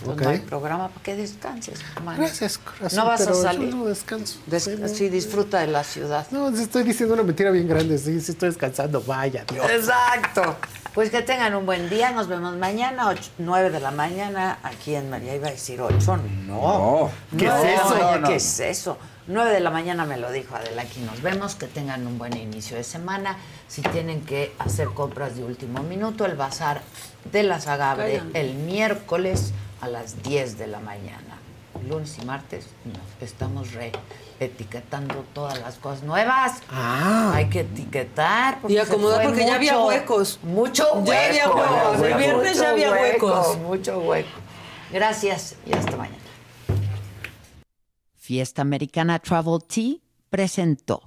Pues 0.04 0.16
Ok. 0.16 0.22
no 0.22 0.30
hay 0.30 0.40
programa 0.40 0.90
para 0.90 1.02
que 1.02 1.16
descanses. 1.16 1.80
hermano. 1.96 2.20
Gracias, 2.20 2.60
corazón. 2.60 3.00
No 3.00 3.06
vas 3.08 3.22
a 3.22 3.26
pero 3.26 3.42
salir. 3.42 3.70
Yo 3.72 3.76
no 3.78 3.86
descanso. 3.86 4.38
Des- 4.46 4.64
Sí, 4.66 4.76
no. 4.80 4.88
sí, 4.88 5.10
disfruta 5.10 5.60
de 5.60 5.68
la 5.68 5.84
ciudad. 5.84 6.28
No, 6.30 6.50
estoy 6.50 6.84
diciendo 6.84 7.16
una 7.16 7.24
mentira 7.24 7.50
bien 7.50 7.68
grande. 7.68 7.98
Sí, 7.98 8.22
sí 8.22 8.34
estoy 8.34 8.50
descansando. 8.50 9.02
Vaya, 9.02 9.44
Dios. 9.52 9.66
Exacto. 9.72 10.56
Pues 10.98 11.12
que 11.12 11.22
tengan 11.22 11.54
un 11.54 11.68
buen 11.68 11.92
día. 11.92 12.10
Nos 12.10 12.28
vemos 12.28 12.56
mañana, 12.56 13.14
9 13.38 13.70
de 13.70 13.80
la 13.80 13.92
mañana, 13.92 14.58
aquí 14.64 14.96
en 14.96 15.12
María. 15.12 15.36
Iba 15.36 15.50
a 15.50 15.52
decir 15.52 15.80
8. 15.80 16.18
No. 16.48 17.12
¿Qué 17.38 17.46
es 17.46 17.52
Nueve 17.52 17.68
de 17.68 17.76
la 17.76 17.84
eso? 17.84 17.98
No, 18.00 18.18
no. 18.18 18.28
¿Qué 18.28 18.36
es 18.38 18.60
eso? 18.60 18.98
9 19.28 19.52
de 19.52 19.60
la 19.60 19.70
mañana 19.70 20.06
me 20.06 20.18
lo 20.18 20.32
dijo 20.32 20.56
Adela. 20.56 20.82
Aquí 20.82 21.00
nos 21.02 21.22
vemos. 21.22 21.54
Que 21.54 21.68
tengan 21.68 22.08
un 22.08 22.18
buen 22.18 22.36
inicio 22.36 22.78
de 22.78 22.84
semana. 22.84 23.38
Si 23.68 23.84
tienen 23.84 24.22
que 24.22 24.56
hacer 24.58 24.88
compras 24.88 25.36
de 25.36 25.44
último 25.44 25.84
minuto, 25.84 26.26
el 26.26 26.36
bazar 26.36 26.82
de 27.32 27.44
la 27.44 27.62
Sagabre 27.62 28.24
el 28.34 28.56
miércoles 28.56 29.54
a 29.82 29.90
las 29.90 30.24
10 30.24 30.58
de 30.58 30.66
la 30.66 30.80
mañana. 30.80 31.27
Lunes 31.84 32.18
y 32.22 32.26
martes, 32.26 32.68
no. 32.86 33.26
Estamos 33.26 33.74
re 33.74 33.92
etiquetando 34.40 35.26
todas 35.34 35.60
las 35.60 35.76
cosas 35.76 36.04
nuevas. 36.04 36.62
Ah. 36.70 37.32
Hay 37.34 37.50
que 37.50 37.62
etiquetar. 37.62 38.60
Y 38.68 38.78
acomodar 38.78 39.24
porque 39.26 39.46
ya 39.46 39.56
había 39.56 39.80
huecos. 39.80 40.40
Mucho 40.44 40.92
hueco. 40.94 41.12
Ya 41.12 41.26
había 41.28 41.50
huecos. 41.50 42.02
El 42.06 42.18
viernes 42.18 42.48
Mucho 42.50 42.62
ya 42.62 42.70
había 42.70 42.92
hueco, 42.92 43.28
huecos. 43.28 43.58
Mucho 43.60 44.00
hueco. 44.00 44.30
Gracias 44.92 45.56
y 45.66 45.74
hasta 45.74 45.98
mañana. 45.98 46.18
Fiesta 48.16 48.62
Americana 48.62 49.20
Travel 49.20 49.60
Tea 49.68 49.96
presentó. 50.30 51.07